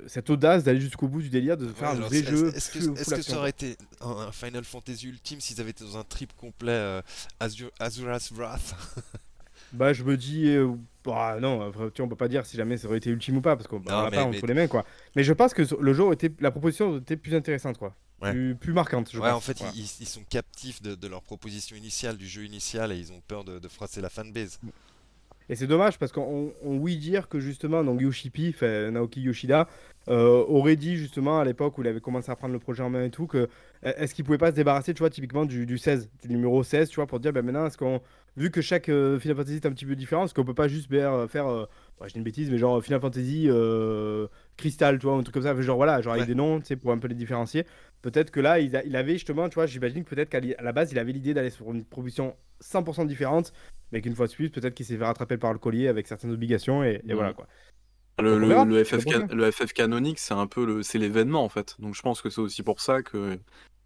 cette 0.08 0.30
audace 0.30 0.64
d'aller 0.64 0.80
jusqu'au 0.80 1.08
bout 1.08 1.22
du 1.22 1.30
délire, 1.30 1.58
de 1.58 1.68
faire 1.68 1.90
un 1.90 1.96
vrai 1.96 2.24
jeu. 2.24 2.54
Est-ce 2.56 2.72
que, 2.72 3.22
ça 3.22 3.38
aurait 3.38 3.50
été 3.50 3.76
un 4.00 4.32
Final 4.32 4.64
Fantasy 4.64 5.08
Ultime 5.08 5.42
s'ils 5.42 5.60
avaient 5.60 5.72
été 5.72 5.84
dans 5.84 5.98
un 5.98 6.04
trip 6.04 6.34
complet 6.38 6.72
euh, 6.72 7.02
Azura's 7.80 8.32
Wrath? 8.32 8.76
Bah, 9.74 9.92
je 9.92 10.04
me 10.04 10.16
dis, 10.16 10.50
euh, 10.50 10.70
bah, 11.04 11.38
non, 11.42 11.72
tu 11.94 12.02
on 12.02 12.08
peut 12.08 12.16
pas 12.16 12.28
dire 12.28 12.46
si 12.46 12.58
jamais 12.58 12.78
ça 12.78 12.88
aurait 12.88 12.98
été 12.98 13.10
ultime 13.10 13.38
ou 13.38 13.42
pas, 13.42 13.56
parce 13.56 13.68
qu'on 13.68 13.80
bah, 13.80 14.04
l'a 14.04 14.12
pas 14.12 14.24
entre 14.24 14.46
les 14.46 14.54
mains, 14.54 14.68
quoi. 14.68 14.86
Mais 15.16 15.24
je 15.24 15.34
pense 15.34 15.54
que 15.54 15.64
le 15.80 15.94
jeu 15.94 16.12
était, 16.14 16.32
la 16.40 16.52
proposition 16.52 16.98
était 16.98 17.18
plus 17.18 17.36
intéressante, 17.36 17.78
quoi. 17.78 17.96
Plus, 18.22 18.72
marquante, 18.72 19.10
je 19.12 19.20
ouais, 19.20 19.32
en 19.32 19.42
fait, 19.42 19.62
ils, 19.76 19.86
sont 19.86 20.24
captifs 20.30 20.82
de, 20.82 21.08
leur 21.08 21.22
proposition 21.22 21.76
initiale, 21.76 22.16
du 22.16 22.26
jeu 22.26 22.46
initial, 22.46 22.94
et 22.94 22.98
ils 22.98 23.12
ont 23.12 23.22
peur 23.28 23.44
de, 23.44 23.60
de 23.60 23.68
froisser 23.68 24.00
la 24.00 24.10
fanbase. 24.10 24.60
Et 25.50 25.56
c'est 25.56 25.68
dommage 25.68 26.00
parce 26.00 26.12
qu'on 26.12 26.54
oui 26.64 26.98
dire 26.98 27.28
que 27.28 27.40
justement 27.40 27.84
donc 27.84 28.02
Yoshipi, 28.02 28.56
Naoki 28.62 29.22
Yoshida, 29.22 29.68
euh, 30.08 30.44
aurait 30.48 30.76
dit 30.76 30.96
justement 30.96 31.40
à 31.40 31.46
l'époque 31.46 31.78
où 31.78 31.82
il 31.82 31.88
avait 31.88 32.00
commencé 32.00 32.32
à 32.32 32.36
prendre 32.36 32.54
le 32.54 32.60
projet 32.60 32.84
en 32.84 32.90
main 32.90 33.06
et 33.06 33.10
tout 33.10 33.28
que 33.28 33.50
est-ce 33.82 34.14
qu'il 34.16 34.24
pouvait 34.24 34.38
pas 34.38 34.52
se 34.52 34.56
débarrasser, 34.56 34.94
tu 34.94 35.00
vois, 35.00 35.10
typiquement 35.10 35.46
du, 35.46 35.66
du 35.66 35.78
16, 35.78 36.10
du 36.24 36.30
numéro 36.30 36.64
16, 36.64 36.90
tu 36.90 36.96
vois, 36.96 37.08
pour 37.08 37.20
dire 37.20 37.34
ben 37.34 37.44
maintenant 37.44 37.66
est-ce 37.66 37.78
qu'on 37.78 38.02
vu 38.36 38.52
que 38.52 38.62
chaque 38.62 38.90
euh, 38.90 39.20
Final 39.20 39.38
Fantasy 39.38 39.56
est 39.56 39.66
un 39.66 39.72
petit 39.72 39.86
peu 39.86 39.96
différent, 39.96 40.26
est-ce 40.26 40.34
qu'on 40.34 40.46
peut 40.46 40.54
pas 40.54 40.68
juste 40.68 40.90
faire, 40.90 41.14
euh, 41.48 41.66
je 42.02 42.08
dis 42.08 42.18
une 42.18 42.24
bêtise, 42.24 42.50
mais 42.50 42.58
genre 42.58 42.84
Final 42.84 43.02
Fantasy 43.02 43.50
Crystal, 44.58 45.00
tu 45.00 45.06
vois, 45.06 45.16
un 45.16 45.24
truc 45.24 45.34
comme 45.34 45.44
ça, 45.44 45.60
genre 45.62 45.78
voilà, 45.78 46.02
genre 46.02 46.14
avec 46.14 46.28
des 46.28 46.36
noms, 46.36 46.60
tu 46.60 46.68
sais, 46.68 46.76
pour 46.76 46.92
un 46.92 46.98
peu 46.98 47.08
les 47.08 47.16
différencier. 47.16 47.66
Peut-être 48.02 48.32
que 48.32 48.40
là, 48.40 48.60
il, 48.60 48.82
il, 48.86 48.96
avait 48.96 49.14
justement, 49.14 49.48
tu 49.48 49.56
vois, 49.56 49.66
j'imagine 49.66 50.04
que 50.04 50.10
peut-être 50.14 50.30
qu'à 50.30 50.42
la 50.42 50.72
base, 50.74 50.92
il 50.92 51.00
avait 51.00 51.14
l'idée 51.14 51.34
d'aller 51.34 51.50
sur 51.50 51.72
une 51.72 51.86
proposition 51.86 52.36
100% 52.62 53.08
différente 53.08 53.54
mais 53.94 54.02
qu'une 54.02 54.16
fois 54.16 54.28
de 54.28 54.34
plus, 54.34 54.50
peut-être 54.50 54.74
qu'il 54.74 54.86
s'est 54.86 54.98
fait 54.98 55.06
rattraper 55.06 55.38
par 55.38 55.54
le 55.54 55.60
collier 55.60 55.88
avec 55.88 56.08
certaines 56.08 56.32
obligations 56.32 56.84
et, 56.84 57.02
voilà 57.14 57.34
quoi. 57.34 57.48
Le, 58.20 58.38
le, 58.38 58.84
FF, 58.84 59.06
le, 59.32 59.52
FF, 59.52 59.74
canonique, 59.74 60.20
c'est 60.20 60.36
un 60.36 60.46
peu 60.46 60.66
le, 60.66 60.84
c'est 60.84 61.00
l'événement 61.00 61.44
en 61.44 61.50
fait. 61.50 61.76
Donc 61.80 61.96
je 61.96 62.02
pense 62.02 62.22
que 62.22 62.30
c'est 62.30 62.42
aussi 62.42 62.62
pour 62.62 62.80
ça 62.80 63.02
que 63.02 63.40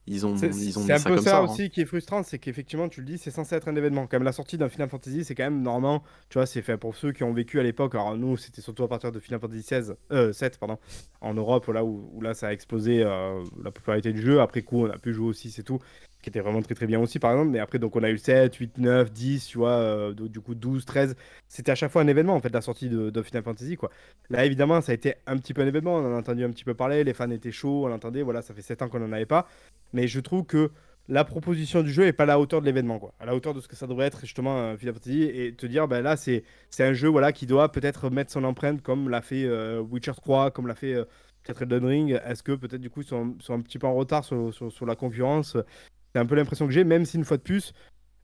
ils 0.07 0.25
ont, 0.25 0.35
ils 0.35 0.79
ont 0.79 0.83
C'est 0.83 0.93
un 0.93 0.99
peu 1.01 1.17
ça, 1.17 1.39
hein. 1.39 1.41
aussi 1.43 1.69
qui 1.69 1.81
est 1.81 1.85
frustrant, 1.85 2.23
c'est 2.23 2.39
qu'effectivement, 2.39 2.87
tu 2.87 3.01
le 3.01 3.05
dis, 3.05 3.17
c'est 3.17 3.29
censé 3.29 3.55
être 3.55 3.67
un 3.67 3.75
événement. 3.75 4.07
Comme 4.07 4.23
la 4.23 4.31
sortie 4.31 4.57
d'un 4.57 4.69
Final 4.69 4.87
Fantasy, 4.87 5.25
c'est 5.25 5.35
quand 5.35 5.43
même 5.43 5.61
normalement, 5.61 6.01
tu 6.29 6.37
vois, 6.37 6.45
c'est 6.45 6.61
fait 6.61 6.77
pour 6.77 6.95
ceux 6.95 7.11
qui 7.11 7.23
ont 7.23 7.33
vécu 7.33 7.59
à 7.59 7.63
l'époque. 7.63 7.93
Alors 7.93 8.15
nous, 8.15 8.37
c'était 8.37 8.61
surtout 8.61 8.83
à 8.83 8.87
partir 8.87 9.11
de 9.11 9.19
Final 9.19 9.41
Fantasy 9.41 9.63
16, 9.63 9.95
euh, 10.13 10.31
7, 10.31 10.59
pardon, 10.59 10.77
en 11.19 11.33
Europe, 11.33 11.67
là 11.67 11.83
où, 11.83 12.21
là 12.21 12.33
ça 12.33 12.47
a 12.47 12.53
explosé 12.53 13.03
euh, 13.03 13.43
la 13.61 13.71
popularité 13.71 14.13
du 14.13 14.21
jeu. 14.21 14.39
Après 14.39 14.61
coup, 14.61 14.85
on 14.85 14.89
a 14.89 14.97
pu 14.97 15.13
jouer 15.13 15.27
aussi, 15.27 15.51
c'est 15.51 15.63
tout 15.63 15.79
qui 16.27 16.29
était 16.29 16.41
vraiment 16.41 16.61
très 16.61 16.75
très 16.75 16.87
bien 16.87 16.99
aussi 16.99 17.19
par 17.19 17.31
exemple. 17.31 17.51
Mais 17.51 17.59
après 17.59 17.79
donc 17.79 17.95
on 17.95 18.03
a 18.03 18.09
eu 18.09 18.17
7 18.17 18.53
8 18.53 18.77
9 18.79 19.11
10 19.11 19.47
tu 19.47 19.57
vois 19.57 19.71
euh, 19.71 20.13
du 20.13 20.41
coup 20.41 20.55
12 20.55 20.83
13 20.83 21.15
c'était 21.47 21.71
à 21.71 21.75
chaque 21.75 21.89
fois 21.89 22.01
un 22.01 22.07
événement 22.07 22.35
en 22.35 22.41
fait 22.41 22.53
la 22.53 22.59
sortie 22.59 22.89
de, 22.89 23.21
Final 23.21 23.43
Fantasy 23.43 23.77
quoi. 23.77 23.89
Là 24.29 24.43
évidemment 24.43 24.81
ça 24.81 24.91
a 24.91 24.95
été 24.95 25.15
un 25.25 25.37
petit 25.37 25.53
peu 25.53 25.61
un 25.61 25.67
événement. 25.67 25.95
On 25.95 26.05
en 26.05 26.15
a 26.15 26.19
entendu 26.19 26.43
un 26.43 26.51
petit 26.51 26.65
peu 26.65 26.73
parler. 26.73 27.05
Les 27.05 27.13
fans 27.13 27.31
étaient 27.31 27.53
chauds 27.53 27.87
on 27.87 27.93
entendait 27.93 28.23
voilà 28.23 28.41
ça 28.41 28.53
fait 28.53 28.61
7 28.61 28.81
ans 28.81 28.89
qu'on 28.89 28.99
n'en 28.99 29.13
avait 29.13 29.25
pas. 29.25 29.47
Mais 29.93 30.07
je 30.09 30.19
trouve 30.19 30.43
que 30.43 30.71
la 31.07 31.23
proposition 31.23 31.81
du 31.81 31.93
jeu 31.93 32.05
est 32.05 32.11
pas 32.11 32.23
à 32.23 32.25
la 32.25 32.39
hauteur 32.41 32.59
de 32.59 32.65
l'événement 32.65 32.99
quoi. 32.99 33.13
À 33.21 33.25
la 33.25 33.33
hauteur 33.33 33.53
de 33.53 33.61
ce 33.61 33.69
que 33.69 33.77
ça 33.77 33.87
devrait 33.87 34.07
être 34.07 34.19
justement 34.21 34.75
Final 34.77 34.95
Fantasy. 34.95 35.23
Et 35.23 35.53
te 35.53 35.65
dire 35.65 35.87
ben 35.87 36.01
là 36.01 36.17
c'est 36.17 36.43
c'est 36.69 36.83
un 36.83 36.93
jeu 36.93 37.07
voilà 37.07 37.31
qui 37.31 37.45
doit 37.45 37.71
peut-être 37.71 38.09
mettre 38.09 38.33
son 38.33 38.43
empreinte 38.43 38.81
comme 38.81 39.07
l'a 39.07 39.21
fait 39.21 39.45
euh, 39.45 39.79
Witcher 39.79 40.11
3 40.21 40.51
comme 40.51 40.67
l'a 40.67 40.75
fait 40.75 40.93
euh, 40.93 41.05
peut-être 41.47 41.61
Elden 41.61 41.85
Ring, 41.85 42.21
est-ce 42.25 42.43
que 42.43 42.53
peut-être 42.53 42.81
du 42.81 42.89
coup 42.89 43.01
ils 43.01 43.07
sont, 43.07 43.35
sont, 43.39 43.53
un 43.53 43.61
petit 43.61 43.79
peu 43.79 43.87
en 43.87 43.93
retard 43.93 44.23
sur, 44.23 44.53
sur 44.53 44.85
la 44.85 44.95
concurrence? 44.95 45.57
C'est 46.17 46.21
un 46.21 46.25
peu 46.25 46.33
l'impression 46.33 46.65
que 46.65 46.73
j'ai, 46.73 46.83
même 46.83 47.05
si 47.05 47.15
une 47.15 47.25
fois 47.25 47.37
de 47.37 47.43
plus, 47.43 47.73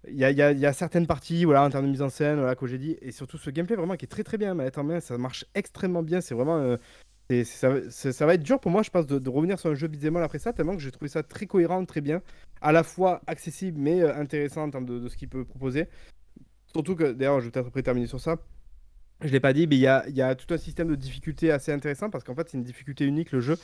il 0.08 0.18
y 0.18 0.26
a, 0.26 0.74
certaines 0.74 1.06
parties 1.06 1.46
voilà, 1.46 1.64
en 1.64 1.70
termes 1.70 1.86
de 1.86 1.92
mise 1.92 2.02
en 2.02 2.10
scène 2.10 2.38
voilà, 2.38 2.56
que 2.56 2.66
j'ai 2.66 2.80
dit, 2.80 2.98
et 3.04 3.12
surtout 3.12 3.38
ce 3.38 3.52
gameplay 3.52 3.76
vraiment 3.76 3.96
qui 3.96 4.06
est 4.06 4.08
très 4.08 4.24
très 4.24 4.40
bien, 4.40 4.56
manette 4.56 4.80
en 4.80 4.84
main, 4.84 5.00
ça 5.00 5.16
marche 5.20 5.46
extrêmement 5.54 6.02
bien, 6.02 6.20
c'est 6.20 6.34
vraiment. 6.34 6.58
Euh, 6.58 6.78
ça, 7.46 8.26
va 8.26 8.34
être 8.34 8.42
dur 8.42 8.60
pour 8.60 8.72
moi, 8.72 8.82
je 8.82 8.90
pense, 8.90 9.06
de, 9.06 9.30
revenir 9.30 9.60
sur 9.60 9.70
un 9.70 9.76
jeu 9.76 9.88
beat'em 9.88 10.18
après 10.18 10.40
ça, 10.40 10.54
tellement 10.54 10.76
que 10.76 10.82
j'ai 10.82 10.90
trouvé 10.90 11.08
ça 11.08 11.22
très 11.22 11.46
cohérent, 11.46 11.86
très 11.86 12.02
bien, 12.02 12.24
à 12.62 12.72
la 12.72 12.82
fois 12.82 13.22
accessible 13.28 13.80
mais 13.80 14.02
euh, 14.02 14.16
intéressant 14.16 14.64
en 14.64 14.72
termes 14.72 14.88
de, 14.88 15.08
ce 15.08 15.16
qu'il 15.16 15.30
peut 15.30 15.46
proposer. 15.46 15.88
Surtout 16.74 16.96
que, 16.96 17.12
d'ailleurs, 17.12 17.42
je 17.42 17.46
vais 17.46 17.52
peut-être 17.52 17.68
après 17.68 17.84
terminer 17.84 18.08
sur 18.08 18.20
ça. 18.20 18.38
Je 19.22 19.30
l'ai 19.30 19.40
pas 19.40 19.54
dit, 19.54 19.68
mais 19.68 19.76
il 19.76 19.82
y 19.82 20.14
y 20.14 20.22
a, 20.22 20.36
tout 20.36 20.52
un 20.52 20.58
système 20.58 20.88
de 20.88 20.96
difficulté 20.96 21.52
assez 21.52 21.72
intéressant 21.72 22.10
parce 22.10 22.24
qu'en 22.24 22.34
fait, 22.34 22.50
c'est 22.50 22.58
une 22.58 22.64
difficulté 22.64 23.06
unique 23.06 23.32
le 23.32 23.40
jeu. 23.40 23.56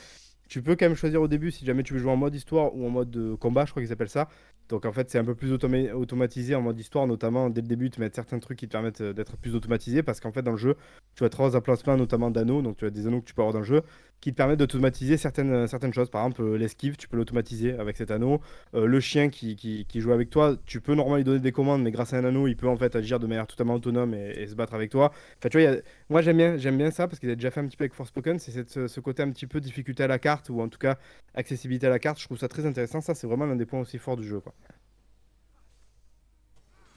Tu 0.50 0.62
peux 0.62 0.74
quand 0.74 0.86
même 0.86 0.96
choisir 0.96 1.22
au 1.22 1.28
début 1.28 1.52
si 1.52 1.64
jamais 1.64 1.84
tu 1.84 1.94
veux 1.94 2.00
jouer 2.00 2.10
en 2.10 2.16
mode 2.16 2.34
histoire 2.34 2.74
ou 2.74 2.84
en 2.84 2.90
mode 2.90 3.08
de 3.08 3.36
combat, 3.36 3.66
je 3.66 3.70
crois 3.70 3.80
qu'ils 3.84 3.92
appellent 3.92 4.08
ça. 4.08 4.28
Donc 4.68 4.84
en 4.84 4.92
fait, 4.92 5.08
c'est 5.08 5.18
un 5.18 5.24
peu 5.24 5.36
plus 5.36 5.52
automatisé 5.52 6.56
en 6.56 6.60
mode 6.60 6.76
histoire, 6.76 7.06
notamment 7.06 7.50
dès 7.50 7.60
le 7.60 7.68
début, 7.68 7.88
tu 7.88 8.00
mets 8.00 8.10
certains 8.12 8.40
trucs 8.40 8.58
qui 8.58 8.66
te 8.66 8.72
permettent 8.72 9.00
euh, 9.00 9.12
d'être 9.12 9.36
plus 9.36 9.54
automatisé 9.54 10.02
parce 10.02 10.18
qu'en 10.18 10.32
fait, 10.32 10.42
dans 10.42 10.50
le 10.50 10.56
jeu, 10.56 10.76
tu 11.14 11.22
as 11.22 11.28
trois 11.28 11.54
emplacements, 11.54 11.96
notamment 11.96 12.32
d'anneaux, 12.32 12.62
donc 12.62 12.78
tu 12.78 12.84
as 12.84 12.90
des 12.90 13.06
anneaux 13.06 13.20
que 13.20 13.26
tu 13.26 13.34
peux 13.34 13.42
avoir 13.42 13.52
dans 13.52 13.60
le 13.60 13.64
jeu 13.64 13.82
qui 14.20 14.32
te 14.32 14.36
permettent 14.36 14.58
d'automatiser 14.58 15.16
certaines, 15.16 15.52
euh, 15.52 15.66
certaines 15.66 15.94
choses. 15.94 16.10
Par 16.10 16.24
exemple, 16.24 16.42
euh, 16.42 16.56
l'esquive, 16.56 16.96
tu 16.96 17.08
peux 17.08 17.16
l'automatiser 17.16 17.72
avec 17.74 17.96
cet 17.96 18.10
anneau. 18.10 18.40
le 18.74 19.00
chien 19.00 19.30
qui, 19.30 19.56
qui, 19.56 19.86
qui, 19.86 20.00
joue 20.00 20.12
avec 20.12 20.30
toi, 20.30 20.56
tu 20.66 20.80
peux 20.80 20.94
normalement 20.94 21.16
lui 21.16 21.24
donner 21.24 21.40
des 21.40 21.52
commandes, 21.52 21.82
mais 21.82 21.90
grâce 21.90 22.12
à 22.12 22.18
un 22.18 22.24
anneau, 22.24 22.46
il 22.46 22.56
peut 22.56 22.68
en 22.68 22.76
fait 22.76 22.94
agir 22.96 23.18
de 23.18 23.26
manière 23.26 23.46
totalement 23.46 23.74
autonome 23.74 24.14
et, 24.14 24.46
se 24.46 24.54
battre 24.54 24.74
avec 24.74 24.90
toi. 24.90 25.12
Enfin, 25.38 25.48
tu 25.48 25.60
vois, 25.60 25.76
moi 26.08 26.22
j'aime 26.22 26.36
bien, 26.36 26.56
j'aime 26.56 26.76
bien 26.76 26.90
ça 26.90 27.08
parce 27.08 27.18
qu'il 27.18 27.30
a 27.30 27.34
déjà 27.34 27.50
fait 27.50 27.60
un 27.60 27.66
petit 27.66 27.76
peu 27.76 27.84
avec 27.84 27.94
Forspoken, 27.94 28.38
c'est 28.38 28.68
ce, 28.68 28.86
ce 28.86 29.00
côté 29.00 29.22
un 29.22 29.30
petit 29.30 29.46
peu 29.46 29.60
difficulté 29.60 30.02
à 30.02 30.06
la 30.06 30.18
carte 30.18 30.50
ou 30.50 30.60
en 30.60 30.68
tout 30.68 30.78
cas 30.78 30.98
accessibilité 31.34 31.86
à 31.86 31.90
la 31.90 31.98
carte. 31.98 32.18
Je 32.20 32.24
trouve 32.24 32.38
ça 32.38 32.48
très 32.48 32.66
intéressant. 32.66 33.00
Ça, 33.00 33.14
c'est 33.14 33.26
vraiment 33.26 33.46
l'un 33.46 33.56
des 33.56 33.66
points 33.66 33.80
aussi 33.80 33.98
forts 33.98 34.16
du 34.16 34.26
jeu. 34.26 34.40
Quoi. 34.40 34.54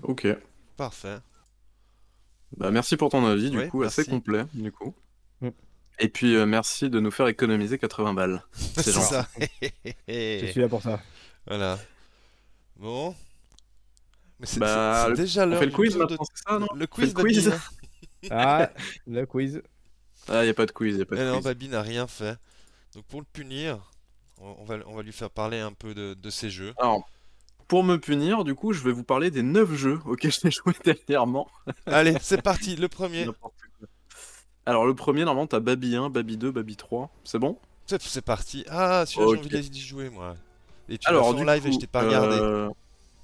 Ok. 0.03 0.27
Parfait. 0.77 1.17
Bah, 2.57 2.71
merci 2.71 2.97
pour 2.97 3.09
ton 3.09 3.25
avis, 3.25 3.49
du 3.49 3.67
coup, 3.69 3.83
assez 3.83 4.05
complet, 4.05 4.43
du 4.53 4.71
coup. 4.71 4.93
Mm. 5.41 5.49
Et 5.99 6.09
puis, 6.09 6.35
euh, 6.35 6.45
merci 6.45 6.89
de 6.89 6.99
nous 6.99 7.11
faire 7.11 7.27
économiser 7.27 7.77
80 7.77 8.13
balles. 8.13 8.43
C'est 8.53 8.91
ça. 8.91 9.27
Je 10.07 10.47
suis 10.51 10.61
là 10.61 10.67
pour 10.67 10.81
ça. 10.81 10.99
Voilà. 11.47 11.79
Bon. 12.77 13.15
Mais 14.39 14.47
c'est 14.47 14.59
bah, 14.59 15.09
déjà 15.15 15.45
l'heure. 15.45 15.57
On 15.57 15.59
fait 15.59 15.65
le 15.67 15.71
quiz 15.71 15.95
maintenant, 15.95 16.23
c'est 16.33 16.43
ça, 16.43 16.59
non 16.59 16.67
Le 16.75 16.87
quiz, 16.87 17.13
le 17.15 17.21
quiz. 17.21 17.53
ah, 18.31 18.69
le 19.07 19.25
quiz. 19.25 19.61
Ah, 20.27 20.43
y 20.43 20.49
a 20.49 20.53
pas 20.53 20.65
de 20.65 20.71
quiz, 20.71 20.97
y 20.97 21.01
a 21.01 21.05
pas 21.05 21.15
de 21.15 21.21
eh 21.21 21.23
quiz. 21.23 21.33
Non, 21.33 21.39
Babi 21.39 21.69
n'a 21.69 21.81
rien 21.81 22.07
fait. 22.07 22.35
Donc, 22.93 23.05
pour 23.05 23.21
le 23.21 23.25
punir, 23.31 23.79
on 24.39 24.65
va, 24.65 24.77
on 24.87 24.95
va 24.95 25.03
lui 25.03 25.13
faire 25.13 25.29
parler 25.29 25.59
un 25.59 25.71
peu 25.71 25.93
de, 25.93 26.13
de 26.13 26.29
ses 26.29 26.49
jeux. 26.49 26.73
Alors, 26.77 27.07
pour 27.67 27.83
me 27.83 27.97
punir, 27.97 28.43
du 28.43 28.55
coup, 28.55 28.73
je 28.73 28.83
vais 28.83 28.91
vous 28.91 29.03
parler 29.03 29.31
des 29.31 29.43
9 29.43 29.73
jeux 29.73 29.99
auxquels 30.05 30.31
j'ai 30.31 30.51
joué 30.51 30.73
dernièrement. 30.83 31.49
Allez, 31.85 32.15
c'est 32.21 32.41
parti, 32.41 32.75
le 32.75 32.87
premier. 32.87 33.27
Alors, 34.65 34.85
le 34.85 34.93
premier, 34.93 35.25
normalement, 35.25 35.47
t'as 35.47 35.59
Baby 35.59 35.95
1, 35.95 36.09
Baby 36.09 36.37
2, 36.37 36.51
Baby 36.51 36.75
3. 36.75 37.09
C'est 37.23 37.39
bon? 37.39 37.57
C'est 37.85 38.23
parti. 38.23 38.65
Ah, 38.69 39.05
celui-là, 39.05 39.41
j'ai 39.43 39.57
envie 39.57 39.69
d'y 39.69 39.81
jouer, 39.81 40.09
moi. 40.09 40.35
Et 40.89 40.97
tu 40.97 41.07
Alors, 41.07 41.27
en 41.27 41.33
live 41.33 41.67
et 41.67 41.71
je 41.71 41.79
t'ai 41.79 41.87
pas 41.87 42.03
regardé. 42.03 42.37
Euh, 42.39 42.69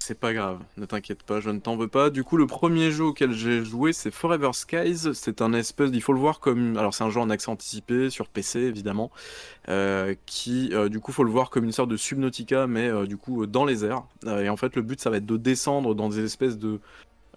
c'est 0.02 0.18
pas 0.18 0.34
grave, 0.34 0.60
ne 0.78 0.86
t'inquiète 0.86 1.24
pas, 1.24 1.40
je 1.42 1.50
ne 1.50 1.60
t'en 1.60 1.76
veux 1.76 1.90
pas. 1.90 2.10
Du 2.10 2.24
coup, 2.24 2.38
le 2.38 2.48
premier 2.48 2.90
jeu 2.90 3.04
auquel 3.04 3.34
j'ai 3.34 3.64
joué, 3.64 3.94
c'est 3.94 4.12
Forever 4.12 4.52
Skies. 4.54 5.14
C'est 5.14 5.42
un 5.42 5.54
espèce, 5.54 5.92
il 5.94 6.02
faut 6.02 6.14
le 6.14 6.20
voir 6.20 6.40
comme, 6.40 6.78
alors 6.78 6.94
c'est 6.94 7.04
un 7.04 7.10
jeu 7.10 7.20
en 7.20 7.30
accès 7.30 7.50
anticipé 7.50 8.10
sur 8.10 8.28
PC 8.28 8.60
évidemment, 8.60 9.12
euh, 9.68 10.16
qui, 10.26 10.70
euh, 10.74 10.90
du 10.90 11.00
coup, 11.00 11.12
faut 11.12 11.26
le 11.26 11.30
voir 11.30 11.50
comme 11.50 11.66
une 11.66 11.74
sorte 11.74 11.90
de 11.90 11.98
Subnautica, 11.98 12.66
mais 12.66 12.88
euh, 12.88 13.06
du 13.06 13.18
coup 13.18 13.46
dans 13.46 13.66
les 13.66 13.86
airs. 13.86 14.04
et 14.26 14.50
en 14.50 14.58
fait, 14.58 14.76
le 14.76 14.82
but, 14.82 15.00
ça 15.00 15.10
va 15.10 15.18
être 15.18 15.26
de 15.26 15.38
descendre 15.38 15.94
dans 15.94 16.10
des 16.10 16.24
espèces 16.24 16.58
de 16.58 16.80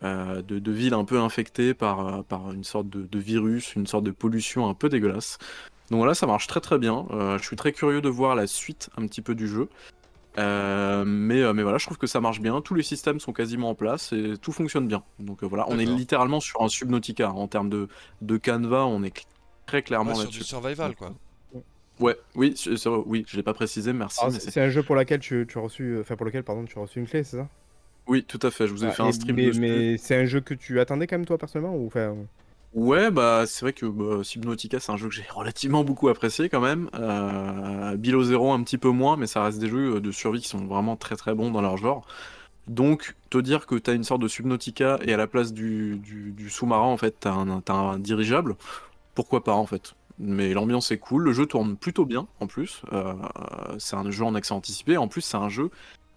de, 0.02 0.72
villes 0.72 0.94
un 0.94 1.04
peu 1.04 1.18
infectées 1.18 1.74
par, 1.74 2.24
par 2.24 2.52
une 2.52 2.64
sorte 2.64 2.88
de, 2.88 3.02
de, 3.02 3.18
virus, 3.18 3.74
une 3.76 3.86
sorte 3.86 4.04
de 4.04 4.10
pollution 4.10 4.68
un 4.68 4.74
peu 4.74 4.88
dégueulasse. 4.88 5.38
Donc 5.90 5.98
voilà, 5.98 6.14
ça 6.14 6.26
marche 6.26 6.46
très 6.46 6.60
très 6.60 6.78
bien. 6.78 7.06
je 7.10 7.42
suis 7.42 7.56
très 7.56 7.72
curieux 7.72 8.00
de 8.00 8.08
voir 8.08 8.34
la 8.34 8.46
suite 8.46 8.90
un 8.96 9.06
petit 9.06 9.22
peu 9.22 9.34
du 9.34 9.46
jeu. 9.46 9.68
Euh, 10.38 11.04
mais, 11.06 11.42
euh, 11.42 11.52
mais 11.52 11.62
voilà, 11.62 11.78
je 11.78 11.84
trouve 11.84 11.98
que 11.98 12.06
ça 12.06 12.20
marche 12.20 12.40
bien. 12.40 12.60
Tous 12.60 12.74
les 12.74 12.82
systèmes 12.82 13.20
sont 13.20 13.32
quasiment 13.32 13.70
en 13.70 13.74
place 13.74 14.12
et 14.12 14.34
tout 14.40 14.52
fonctionne 14.52 14.88
bien. 14.88 15.02
Donc 15.18 15.42
euh, 15.42 15.46
voilà, 15.46 15.66
on 15.68 15.78
est 15.78 15.84
littéralement 15.84 16.40
sur 16.40 16.62
un 16.62 16.68
Subnautica. 16.68 17.32
En 17.32 17.48
termes 17.48 17.68
de, 17.68 17.88
de 18.22 18.36
canevas, 18.36 18.86
on 18.86 19.02
est 19.02 19.26
très 19.66 19.82
clairement. 19.82 20.14
Sur 20.14 20.30
du 20.30 20.42
survival, 20.42 20.96
quoi. 20.96 21.12
Ouais, 22.00 22.16
oui, 22.34 22.54
oui, 23.06 23.24
je 23.28 23.36
l'ai 23.36 23.42
pas 23.42 23.52
précisé, 23.54 23.92
merci. 23.92 24.18
c'est 24.30 24.60
un 24.60 24.70
jeu 24.70 24.82
pour 24.82 24.96
lequel 24.96 25.20
tu, 25.20 25.46
tu, 25.46 25.58
as 25.58 25.60
reçu, 25.60 25.98
enfin 26.00 26.16
pour 26.16 26.26
lequel 26.26 26.42
pardon, 26.42 26.64
tu 26.64 26.78
as 26.78 26.80
reçu 26.80 26.98
une 26.98 27.06
clé, 27.06 27.22
c'est 27.22 27.36
ça? 27.36 27.48
Oui, 28.06 28.24
tout 28.24 28.40
à 28.42 28.50
fait. 28.50 28.66
Je 28.66 28.72
vous 28.72 28.84
ai 28.84 28.88
ah, 28.88 28.92
fait 28.92 29.02
un 29.02 29.12
stream. 29.12 29.36
Mais, 29.36 29.50
mais 29.58 29.96
c'est 29.98 30.16
un 30.16 30.24
jeu 30.24 30.40
que 30.40 30.54
tu 30.54 30.80
attendais 30.80 31.06
quand 31.06 31.16
même 31.16 31.26
toi 31.26 31.38
personnellement 31.38 31.76
ou 31.76 31.86
enfin 31.86 32.14
Ouais, 32.74 33.10
bah 33.10 33.44
c'est 33.46 33.66
vrai 33.66 33.74
que 33.74 33.84
bah, 33.84 34.24
Subnautica 34.24 34.80
c'est 34.80 34.92
un 34.92 34.96
jeu 34.96 35.08
que 35.08 35.14
j'ai 35.14 35.26
relativement 35.34 35.84
beaucoup 35.84 36.08
apprécié 36.08 36.48
quand 36.48 36.60
même. 36.60 36.88
Euh, 36.94 37.96
Below 37.96 38.24
Zero 38.24 38.52
un 38.52 38.62
petit 38.62 38.78
peu 38.78 38.88
moins, 38.88 39.16
mais 39.16 39.26
ça 39.26 39.44
reste 39.44 39.58
des 39.58 39.68
jeux 39.68 40.00
de 40.00 40.10
survie 40.10 40.40
qui 40.40 40.48
sont 40.48 40.64
vraiment 40.64 40.96
très 40.96 41.16
très 41.16 41.34
bons 41.34 41.50
dans 41.50 41.60
leur 41.60 41.76
genre. 41.76 42.06
Donc 42.68 43.14
te 43.28 43.38
dire 43.38 43.66
que 43.66 43.74
t'as 43.74 43.94
une 43.94 44.04
sorte 44.04 44.22
de 44.22 44.28
Subnautica 44.28 44.98
et 45.02 45.12
à 45.12 45.16
la 45.16 45.26
place 45.26 45.52
du, 45.52 46.00
sous-marin 46.48 46.86
en 46.86 46.96
fait 46.96 47.16
t'as 47.20 47.32
un, 47.32 47.62
un 47.68 47.98
dirigeable, 47.98 48.56
pourquoi 49.14 49.44
pas 49.44 49.54
en 49.54 49.66
fait. 49.66 49.94
Mais 50.18 50.54
l'ambiance 50.54 50.90
est 50.92 50.98
cool, 50.98 51.24
le 51.24 51.32
jeu 51.32 51.46
tourne 51.46 51.76
plutôt 51.76 52.06
bien 52.06 52.26
en 52.40 52.46
plus. 52.46 52.82
Euh, 52.92 53.14
c'est 53.78 53.96
un 53.96 54.10
jeu 54.10 54.24
en 54.24 54.34
accès 54.34 54.54
anticipé, 54.54 54.96
en 54.96 55.08
plus 55.08 55.22
c'est 55.22 55.36
un 55.36 55.48
jeu 55.50 55.70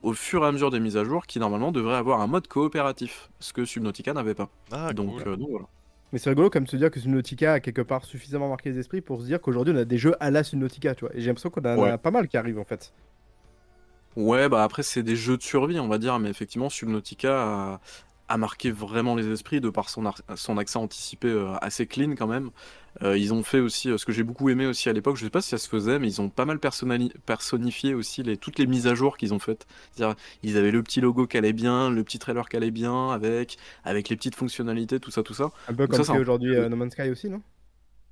au 0.05 0.13
fur 0.13 0.43
et 0.43 0.47
à 0.47 0.51
mesure 0.51 0.69
des 0.71 0.79
mises 0.79 0.97
à 0.97 1.03
jour 1.03 1.25
qui 1.25 1.39
normalement 1.39 1.71
devrait 1.71 1.95
avoir 1.95 2.21
un 2.21 2.27
mode 2.27 2.47
coopératif, 2.47 3.29
ce 3.39 3.53
que 3.53 3.65
Subnautica 3.65 4.13
n'avait 4.13 4.35
pas. 4.35 4.49
Ah, 4.71 4.93
donc, 4.93 5.21
cool. 5.23 5.27
euh, 5.33 5.35
donc 5.35 5.49
voilà. 5.49 5.65
Mais 6.13 6.19
c'est 6.19 6.29
rigolo 6.29 6.49
comme 6.49 6.67
se 6.67 6.77
dire 6.77 6.91
que 6.91 6.99
Subnautica 6.99 7.53
a 7.53 7.59
quelque 7.59 7.81
part 7.81 8.05
suffisamment 8.05 8.47
marqué 8.47 8.69
les 8.71 8.79
esprits 8.79 9.01
pour 9.01 9.19
se 9.21 9.25
dire 9.25 9.41
qu'aujourd'hui 9.41 9.73
on 9.75 9.77
a 9.77 9.85
des 9.85 9.97
jeux 9.97 10.15
à 10.19 10.31
la 10.31 10.43
Subnautica, 10.43 10.95
tu 10.95 11.05
vois. 11.05 11.15
Et 11.15 11.21
j'ai 11.21 11.27
l'impression 11.27 11.49
qu'on 11.49 11.61
en 11.65 11.77
Ouais. 11.77 11.89
a 11.89 11.97
pas 11.97 12.11
mal 12.11 12.27
qui 12.27 12.37
arrivent 12.37 12.59
en 12.59 12.63
fait. 12.65 12.93
Ouais, 14.15 14.47
bah 14.47 14.63
après, 14.63 14.81
c'est 14.83 15.03
des 15.03 15.15
jeux 15.17 15.35
de 15.35 15.41
survie, 15.41 15.77
on 15.79 15.89
va 15.89 15.97
dire, 15.97 16.17
mais 16.19 16.29
effectivement, 16.29 16.69
Subnautica 16.69 17.41
a, 17.73 17.79
a 18.27 18.37
marqué 18.37 18.71
vraiment 18.71 19.15
les 19.15 19.29
esprits 19.29 19.61
de 19.61 19.69
par 19.69 19.89
son, 19.89 20.03
son 20.35 20.57
accès 20.57 20.77
anticipé 20.77 21.27
euh, 21.27 21.55
assez 21.61 21.85
clean 21.85 22.15
quand 22.15 22.27
même. 22.27 22.49
Euh, 23.03 23.17
ils 23.17 23.33
ont 23.33 23.43
fait 23.43 23.59
aussi, 23.59 23.89
euh, 23.89 23.97
ce 23.97 24.05
que 24.05 24.13
j'ai 24.13 24.23
beaucoup 24.23 24.49
aimé 24.49 24.65
aussi 24.65 24.89
à 24.89 24.93
l'époque, 24.93 25.17
je 25.17 25.25
sais 25.25 25.29
pas 25.29 25.41
si 25.41 25.49
ça 25.49 25.57
se 25.57 25.67
faisait, 25.67 25.99
mais 25.99 26.07
ils 26.07 26.21
ont 26.21 26.29
pas 26.29 26.45
mal 26.45 26.59
personnifié 26.59 27.93
aussi 27.93 28.23
les, 28.23 28.37
toutes 28.37 28.57
les 28.57 28.67
mises 28.67 28.87
à 28.87 28.95
jour 28.95 29.17
qu'ils 29.17 29.33
ont 29.33 29.39
faites. 29.39 29.67
C'est-à-dire, 29.91 30.15
ils 30.43 30.57
avaient 30.57 30.71
le 30.71 30.81
petit 30.81 31.01
logo 31.01 31.27
qui 31.27 31.37
allait 31.37 31.53
bien, 31.53 31.89
le 31.89 32.03
petit 32.03 32.19
trailer 32.19 32.47
qui 32.47 32.55
allait 32.55 32.71
bien, 32.71 33.11
avec, 33.11 33.57
avec 33.83 34.09
les 34.09 34.15
petites 34.15 34.35
fonctionnalités, 34.35 34.99
tout 34.99 35.11
ça, 35.11 35.23
tout 35.23 35.33
ça. 35.33 35.51
Un 35.67 35.73
peu 35.73 35.83
Donc 35.83 35.91
comme 35.91 36.03
ça, 36.03 36.13
c'est 36.13 36.19
aujourd'hui 36.19 36.55
No 36.55 36.75
Man's 36.75 36.93
Sky 36.93 37.09
aussi, 37.09 37.29
non? 37.29 37.41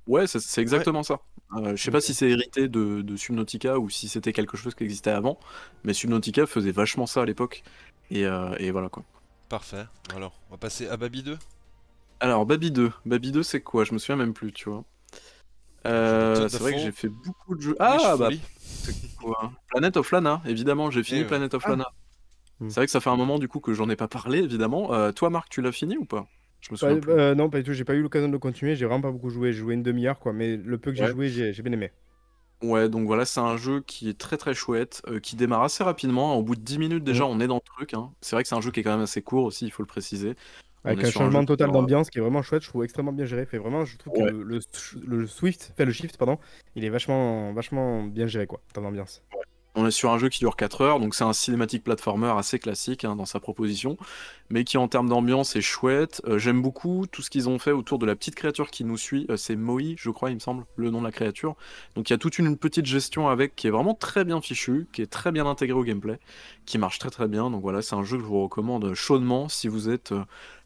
Ouais, 0.06 0.26
c'est 0.26 0.60
exactement 0.60 1.02
ça. 1.02 1.20
Euh, 1.56 1.76
je 1.76 1.82
sais 1.82 1.90
pas 1.90 2.00
si 2.00 2.14
c'est 2.14 2.28
hérité 2.28 2.68
de, 2.68 3.00
de 3.02 3.16
Subnautica 3.16 3.78
ou 3.78 3.88
si 3.88 4.08
c'était 4.08 4.32
quelque 4.32 4.56
chose 4.56 4.74
qui 4.74 4.84
existait 4.84 5.10
avant, 5.10 5.38
mais 5.84 5.94
Subnautica 5.94 6.46
faisait 6.46 6.72
vachement 6.72 7.06
ça 7.06 7.22
à 7.22 7.24
l'époque. 7.24 7.62
Et, 8.10 8.26
euh, 8.26 8.54
et 8.58 8.70
voilà 8.70 8.88
quoi. 8.90 9.04
Parfait. 9.54 9.84
Alors, 10.16 10.32
on 10.48 10.54
va 10.54 10.58
passer 10.58 10.88
à 10.88 10.96
Baby 10.96 11.22
2. 11.22 11.38
Alors, 12.18 12.44
Baby 12.44 12.72
2. 12.72 12.90
Baby 13.06 13.30
2, 13.30 13.44
c'est 13.44 13.60
quoi? 13.60 13.84
Je 13.84 13.92
me 13.92 13.98
souviens 13.98 14.16
même 14.16 14.34
plus, 14.34 14.50
tu 14.52 14.68
vois. 14.68 14.82
Euh, 15.86 16.48
c'est 16.48 16.58
vrai 16.58 16.72
que 16.72 16.78
j'ai 16.78 16.90
fait 16.90 17.06
beaucoup 17.08 17.54
de 17.54 17.60
jeux. 17.60 17.76
Ah, 17.78 18.16
bah, 18.18 18.30
c'est 18.58 19.14
quoi? 19.14 19.52
Planet 19.68 19.96
of 19.96 20.10
Lana, 20.10 20.42
évidemment, 20.44 20.90
j'ai 20.90 21.04
fini 21.04 21.20
Eh 21.20 21.22
ouais. 21.22 21.28
Planet 21.28 21.54
of 21.54 21.62
Ah. 21.66 21.70
Lana. 21.70 21.84
Hmm. 22.58 22.68
C'est 22.68 22.80
vrai 22.80 22.86
que 22.86 22.90
ça 22.90 22.98
fait 23.00 23.10
un 23.10 23.16
moment 23.16 23.38
du 23.38 23.46
coup 23.46 23.60
que 23.60 23.74
j'en 23.74 23.88
ai 23.88 23.94
pas 23.94 24.08
parlé, 24.08 24.40
évidemment. 24.40 24.92
Euh, 24.92 25.12
toi, 25.12 25.30
Marc, 25.30 25.48
tu 25.50 25.62
l'as 25.62 25.70
fini 25.70 25.96
ou 25.98 26.04
pas? 26.04 26.26
Je 26.60 26.70
me 26.72 26.76
Pas- 26.76 26.80
souviens 26.88 26.98
plus. 26.98 27.12
euh, 27.12 27.36
Non, 27.36 27.48
pas 27.48 27.58
du 27.58 27.62
tout, 27.64 27.74
j'ai 27.74 27.84
pas 27.84 27.94
eu 27.94 28.02
l'occasion 28.02 28.26
de 28.26 28.32
le 28.32 28.40
continuer, 28.40 28.74
j'ai 28.74 28.86
vraiment 28.86 29.02
pas 29.02 29.12
beaucoup 29.12 29.30
joué, 29.30 29.52
j'ai 29.52 29.60
joué 29.60 29.74
une 29.74 29.84
demi-heure 29.84 30.18
quoi, 30.18 30.32
mais 30.32 30.56
le 30.56 30.78
peu 30.78 30.90
que 30.90 30.96
j'ai 30.98 31.06
joué, 31.06 31.28
j'ai 31.28 31.52
j'ai 31.52 31.62
bien 31.62 31.70
aimé. 31.72 31.92
Ouais, 32.64 32.88
donc 32.88 33.06
voilà, 33.06 33.24
c'est 33.24 33.40
un 33.40 33.56
jeu 33.56 33.80
qui 33.86 34.08
est 34.08 34.18
très 34.18 34.36
très 34.36 34.54
chouette, 34.54 35.02
euh, 35.08 35.20
qui 35.20 35.36
démarre 35.36 35.62
assez 35.62 35.84
rapidement. 35.84 36.36
Au 36.36 36.42
bout 36.42 36.56
de 36.56 36.60
10 36.62 36.78
minutes, 36.78 37.04
déjà, 37.04 37.26
on 37.26 37.38
est 37.40 37.46
dans 37.46 37.56
le 37.56 37.60
truc. 37.76 37.94
hein. 37.94 38.10
C'est 38.20 38.36
vrai 38.36 38.42
que 38.42 38.48
c'est 38.48 38.54
un 38.54 38.60
jeu 38.60 38.70
qui 38.70 38.80
est 38.80 38.82
quand 38.82 38.92
même 38.92 39.00
assez 39.02 39.22
court 39.22 39.44
aussi, 39.44 39.66
il 39.66 39.70
faut 39.70 39.82
le 39.82 39.86
préciser. 39.88 40.34
On 40.84 40.88
Avec 40.88 41.00
est 41.00 41.06
un 41.06 41.10
sur 41.10 41.20
changement 41.22 41.40
jeu 41.40 41.44
qui 41.44 41.48
total 41.48 41.70
aura- 41.70 41.78
d'ambiance 41.80 42.10
qui 42.10 42.18
est 42.18 42.20
vraiment 42.22 42.42
chouette, 42.42 42.62
je 42.62 42.68
trouve 42.68 42.84
extrêmement 42.84 43.12
bien 43.12 43.24
géré. 43.24 43.44
Fait 43.46 43.58
vraiment, 43.58 43.84
je 43.84 43.96
trouve 43.96 44.12
Ouais. 44.14 44.26
que 44.26 44.34
le, 44.34 44.42
le, 44.42 44.60
le 45.06 45.26
Swift, 45.26 45.70
enfin 45.72 45.84
le 45.84 45.92
Shift, 45.92 46.16
pardon, 46.18 46.38
il 46.76 46.84
est 46.84 46.90
vachement, 46.90 47.52
vachement 47.52 48.02
bien 48.04 48.26
géré 48.26 48.46
quoi, 48.46 48.60
dans 48.74 48.80
l'ambiance. 48.82 49.22
On 49.76 49.84
est 49.86 49.90
sur 49.90 50.12
un 50.12 50.18
jeu 50.18 50.28
qui 50.28 50.38
dure 50.38 50.54
4 50.54 50.82
heures, 50.82 51.00
donc 51.00 51.16
c'est 51.16 51.24
un 51.24 51.32
cinématique 51.32 51.82
platformer 51.82 52.32
assez 52.38 52.60
classique 52.60 53.04
hein, 53.04 53.16
dans 53.16 53.24
sa 53.26 53.40
proposition, 53.40 53.96
mais 54.48 54.62
qui 54.62 54.78
en 54.78 54.86
termes 54.86 55.08
d'ambiance 55.08 55.56
est 55.56 55.60
chouette. 55.62 56.22
Euh, 56.26 56.38
J'aime 56.38 56.62
beaucoup 56.62 57.06
tout 57.10 57.22
ce 57.22 57.30
qu'ils 57.30 57.48
ont 57.48 57.58
fait 57.58 57.72
autour 57.72 57.98
de 57.98 58.06
la 58.06 58.14
petite 58.14 58.36
créature 58.36 58.70
qui 58.70 58.84
nous 58.84 58.96
suit. 58.96 59.26
Euh, 59.30 59.36
c'est 59.36 59.56
Moi, 59.56 59.80
je 59.96 60.10
crois, 60.10 60.30
il 60.30 60.34
me 60.34 60.38
semble, 60.40 60.64
le 60.76 60.90
nom 60.90 61.00
de 61.00 61.06
la 61.06 61.10
créature. 61.12 61.56
Donc 61.96 62.08
il 62.08 62.12
y 62.12 62.14
a 62.14 62.18
toute 62.18 62.38
une 62.38 62.56
petite 62.56 62.86
gestion 62.86 63.28
avec 63.28 63.56
qui 63.56 63.66
est 63.66 63.70
vraiment 63.70 63.94
très 63.94 64.24
bien 64.24 64.40
fichue, 64.40 64.86
qui 64.92 65.02
est 65.02 65.10
très 65.10 65.32
bien 65.32 65.44
intégrée 65.44 65.78
au 65.78 65.82
gameplay, 65.82 66.20
qui 66.66 66.78
marche 66.78 67.00
très 67.00 67.10
très 67.10 67.26
bien. 67.26 67.50
Donc 67.50 67.62
voilà, 67.62 67.82
c'est 67.82 67.96
un 67.96 68.04
jeu 68.04 68.16
que 68.16 68.22
je 68.22 68.28
vous 68.28 68.42
recommande 68.44 68.94
chaudement 68.94 69.48
si 69.48 69.66
vous 69.66 69.88
êtes 69.88 70.12
euh, 70.12 70.22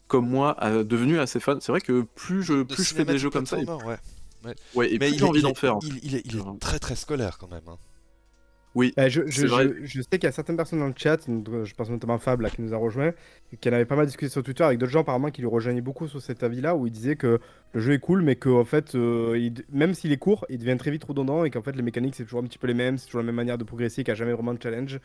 comme 0.07 0.29
moi 0.29 0.55
devenu 0.83 1.19
assez 1.19 1.39
fan. 1.39 1.59
C'est 1.61 1.71
vrai 1.71 1.81
que 1.81 2.01
plus 2.15 2.43
je, 2.43 2.53
De 2.53 2.63
plus 2.63 2.83
je 2.83 2.93
fais 2.93 3.05
des 3.05 3.17
jeux 3.17 3.29
comme 3.31 3.45
ça, 3.47 3.57
et, 3.59 3.65
ouais. 3.65 3.97
ouais, 4.75 4.93
et 4.93 4.99
Mais 4.99 5.07
plus 5.07 5.15
il 5.15 5.19
j'ai 5.19 5.25
envie 5.25 5.41
d'en 5.41 5.53
faire. 5.55 5.77
il, 5.81 5.99
il 6.03 6.15
est, 6.15 6.21
il 6.25 6.37
est 6.37 6.59
très 6.59 6.77
très 6.79 6.95
scolaire 6.95 7.37
quand 7.39 7.49
même. 7.49 7.61
hein. 7.67 7.77
Oui, 8.75 8.93
Bah, 8.95 9.09
je, 9.09 9.21
je, 9.25 9.41
C'est 9.41 9.47
vrai. 9.47 9.67
je, 9.81 9.85
je 9.85 10.01
sais 10.01 10.09
qu'il 10.19 10.23
y 10.23 10.27
a 10.27 10.31
certaines 10.31 10.55
personnes 10.55 10.79
dans 10.79 10.87
le 10.87 10.93
chat, 10.95 11.17
je 11.27 11.73
pense 11.73 11.89
notamment 11.89 12.13
à 12.13 12.19
Fab 12.19 12.41
là, 12.41 12.49
qui 12.51 12.61
nous 12.61 12.73
a 12.73 12.77
rejoint, 12.77 13.13
et 13.51 13.57
qui 13.57 13.67
en 13.67 13.73
avait 13.73 13.85
pas 13.85 13.95
mal 13.95 14.05
discuté 14.05 14.29
sur 14.29 14.43
Twitter 14.43 14.63
avec 14.63 14.77
d'autres 14.77 14.91
gens 14.91 15.01
apparemment 15.01 15.31
qui 15.31 15.41
lui 15.41 15.47
rejoignaient 15.49 15.81
beaucoup 15.81 16.07
sur 16.07 16.21
cet 16.21 16.43
avis-là, 16.43 16.75
où 16.75 16.85
il 16.85 16.91
disait 16.91 17.15
que 17.15 17.39
le 17.73 17.81
jeu 17.81 17.93
est 17.93 17.99
cool, 17.99 18.21
mais 18.21 18.35
que 18.35 18.49
en 18.49 18.65
fait, 18.65 18.93
euh, 18.93 19.35
il- 19.39 19.65
même 19.71 19.95
s'il 19.95 20.11
est 20.11 20.17
court, 20.17 20.45
il 20.49 20.59
devient 20.59 20.77
très 20.77 20.91
vite 20.91 21.03
redondant 21.03 21.43
et 21.45 21.49
qu'en 21.49 21.63
fait 21.63 21.75
les 21.75 21.81
mécaniques 21.81 22.13
c'est 22.15 22.23
toujours 22.25 22.41
un 22.41 22.45
petit 22.45 22.59
peu 22.59 22.67
les 22.67 22.75
mêmes, 22.75 22.97
c'est 22.99 23.07
toujours 23.07 23.21
la 23.21 23.25
même 23.25 23.35
manière 23.35 23.57
de 23.57 23.63
progresser, 23.63 24.03
qu'il 24.03 24.11
n'y 24.11 24.15
a 24.15 24.19
jamais 24.19 24.33
vraiment 24.33 24.53
de 24.53 24.61
challenge. 24.61 24.95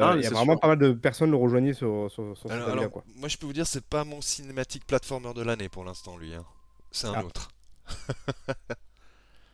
Euh, 0.00 0.02
Ah, 0.02 0.14
il 0.16 0.22
y 0.22 0.26
a 0.26 0.30
vraiment 0.30 0.54
sûr. 0.54 0.60
pas 0.60 0.66
mal 0.66 0.78
de 0.78 0.90
personnes 0.92 1.30
le 1.30 1.36
rejoignaient 1.36 1.72
sur, 1.72 2.10
sur, 2.10 2.36
sur 2.36 2.48
cet 2.48 2.50
Alors, 2.50 2.70
avis-là 2.70 2.88
quoi. 2.88 3.04
moi 3.14 3.28
je 3.28 3.36
peux 3.38 3.46
vous 3.46 3.52
dire, 3.52 3.64
c'est 3.66 3.84
pas 3.84 4.02
mon 4.04 4.20
cinématique 4.20 4.84
platformer 4.88 5.32
de 5.34 5.42
l'année 5.42 5.68
pour 5.68 5.84
l'instant, 5.84 6.16
lui. 6.18 6.34
hein. 6.34 6.44
C'est 6.90 7.06
un 7.06 7.12
Ah. 7.14 7.24
autre. 7.24 7.48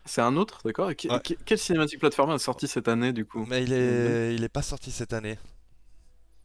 c'est 0.04 0.20
un 0.22 0.36
autre, 0.36 0.60
d'accord 0.64 0.88
Ouais. 0.88 0.94
Quelle 0.94 1.58
cinématique 1.58 2.00
platformer 2.00 2.34
a 2.34 2.38
sorti 2.38 2.68
cette 2.68 2.88
année 2.88 3.12
du 3.12 3.24
coup 3.26 3.46
Mais 3.48 3.62
il 3.62 3.72
est, 3.72 4.34
il 4.34 4.44
est 4.44 4.48
pas 4.48 4.62
sorti 4.62 4.90
cette 4.90 5.12
année. 5.12 5.38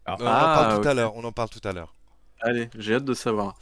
Euh, 0.08 0.16
on 0.20 0.26
en 0.26 0.28
Ah, 0.28 0.54
parle 0.56 0.82
tout 0.82 0.88
à 0.88 0.94
l'heure. 0.94 1.16
On 1.16 1.24
en 1.24 1.32
parle 1.32 1.50
tout 1.50 1.62
à 1.68 1.74
l'heure. 1.74 1.94
Allez, 2.42 2.70
j'ai 2.78 2.96
hâte 2.96 3.06
de 3.06 3.14
savoir. 3.14 3.56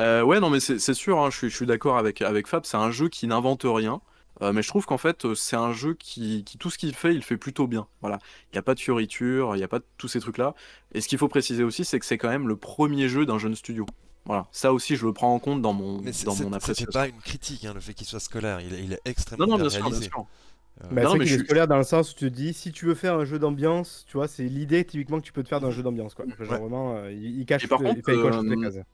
Euh, 0.00 0.22
ouais, 0.22 0.40
non, 0.40 0.50
mais 0.50 0.60
c'est 0.60 0.94
sûr, 0.94 1.18
hein, 1.20 1.30
je 1.30 1.36
suis, 1.36 1.50
je 1.50 1.56
suis 1.56 1.66
d'accord 1.66 1.98
avec, 1.98 2.22
avec 2.22 2.46
Fab, 2.48 2.64
c'est 2.64 2.76
un 2.78 2.90
jeu 2.90 3.08
qui 3.08 3.26
n'invente 3.26 3.62
rien, 3.64 4.00
euh, 4.40 4.52
mais 4.52 4.62
je 4.62 4.68
trouve 4.68 4.86
qu'en 4.86 4.98
fait, 4.98 5.26
euh, 5.26 5.34
c'est 5.34 5.56
un 5.56 5.72
jeu 5.72 5.94
qui, 5.94 6.44
qui 6.44 6.58
tout 6.58 6.70
ce 6.70 6.78
qu'il 6.78 6.94
fait, 6.94 7.14
il 7.14 7.22
fait 7.22 7.36
plutôt 7.36 7.66
bien. 7.66 7.86
Voilà, 8.00 8.18
il 8.50 8.56
n'y 8.56 8.58
a 8.58 8.62
pas 8.62 8.74
de 8.74 8.80
fioriture, 8.80 9.54
il 9.54 9.58
n'y 9.58 9.64
a 9.64 9.68
pas 9.68 9.80
de 9.80 9.84
tous 9.98 10.08
ces 10.08 10.20
trucs-là. 10.20 10.54
Et 10.92 11.00
ce 11.02 11.08
qu'il 11.08 11.18
faut 11.18 11.28
préciser 11.28 11.62
aussi, 11.64 11.84
c'est 11.84 11.98
que 12.00 12.06
c'est 12.06 12.18
quand 12.18 12.30
même 12.30 12.48
le 12.48 12.56
premier 12.56 13.08
jeu 13.08 13.26
d'un 13.26 13.38
jeune 13.38 13.54
studio. 13.54 13.86
Voilà, 14.24 14.46
ça 14.52 14.72
aussi, 14.72 14.94
je 14.96 15.04
le 15.04 15.12
prends 15.12 15.34
en 15.34 15.38
compte 15.40 15.62
dans 15.62 15.72
mon, 15.72 16.00
Mais 16.00 16.12
c'est 16.12 16.26
dans 16.26 16.32
mon 16.32 16.44
c'était 16.44 16.54
appréciation. 16.56 16.92
pas 16.92 17.08
une 17.08 17.18
critique, 17.20 17.64
hein, 17.64 17.72
le 17.74 17.80
fait 17.80 17.92
qu'il 17.94 18.06
soit 18.06 18.20
scolaire. 18.20 18.60
Il, 18.60 18.72
est- 18.74 18.84
il 18.84 18.92
est 18.92 19.00
extrêmement 19.04 19.46
Non, 19.46 19.52
non, 19.52 19.56
bien, 19.56 19.64
bien 19.64 19.70
sûr, 19.70 19.80
bien 19.80 19.88
réalisé. 19.90 20.10
sûr. 20.10 20.26
Euh, 20.84 20.86
Bah, 20.92 21.02
non, 21.02 21.14
mais 21.16 21.26
je 21.26 21.34
est 21.34 21.36
suis- 21.38 21.44
scolaire 21.46 21.66
dans 21.68 21.76
le 21.76 21.82
sens 21.84 22.12
où 22.12 22.14
tu 22.14 22.30
te 22.30 22.34
dis 22.34 22.54
si 22.54 22.72
tu 22.72 22.86
veux 22.86 22.94
faire 22.94 23.14
un 23.14 23.24
jeu 23.24 23.38
d'ambiance, 23.38 24.04
tu 24.08 24.16
vois, 24.16 24.28
c'est 24.28 24.44
l'idée 24.44 24.84
typiquement 24.84 25.18
que 25.20 25.24
tu 25.26 25.32
peux 25.32 25.42
te 25.42 25.48
faire 25.48 25.60
d'un 25.60 25.70
jeu 25.70 25.82
d'ambiance 25.82 26.14
quoi. 26.14 26.24
Genre 26.38 26.50
Ouais. 26.52 26.58
vraiment, 26.58 26.96
euh, 26.96 27.12
il, 27.12 27.40
il 27.40 27.46
cache 27.46 27.64
Et 27.64 27.68
par 27.68 27.80
les- 27.80 27.86
contre, 27.90 27.98
il 27.98 28.02
toutes 28.02 28.44
les 28.48 28.56
euh, 28.56 28.70
cases. 28.70 28.84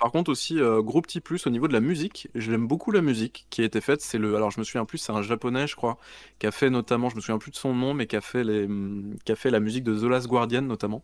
Par 0.00 0.10
contre 0.12 0.30
aussi, 0.30 0.58
euh, 0.58 0.80
gros 0.80 1.02
petit 1.02 1.20
plus 1.20 1.46
au 1.46 1.50
niveau 1.50 1.68
de 1.68 1.74
la 1.74 1.80
musique, 1.80 2.28
j'aime 2.34 2.66
beaucoup 2.66 2.90
la 2.90 3.02
musique 3.02 3.46
qui 3.50 3.60
a 3.60 3.64
été 3.64 3.82
faite. 3.82 4.00
C'est 4.00 4.16
le, 4.16 4.34
alors 4.34 4.50
je 4.50 4.58
me 4.58 4.64
souviens 4.64 4.86
plus, 4.86 4.96
c'est 4.96 5.12
un 5.12 5.20
japonais, 5.20 5.66
je 5.66 5.76
crois, 5.76 5.98
qui 6.38 6.46
a 6.46 6.50
fait 6.50 6.70
notamment, 6.70 7.10
je 7.10 7.16
me 7.16 7.20
souviens 7.20 7.38
plus 7.38 7.50
de 7.50 7.56
son 7.56 7.74
nom, 7.74 7.92
mais 7.92 8.06
qui 8.06 8.16
a 8.16 8.22
fait 8.22 8.42
les, 8.42 8.66
qui 9.24 9.32
a 9.32 9.36
fait 9.36 9.50
la 9.50 9.60
musique 9.60 9.84
de 9.84 9.94
The 9.94 10.04
Last 10.04 10.26
Guardian 10.26 10.62
notamment. 10.62 11.02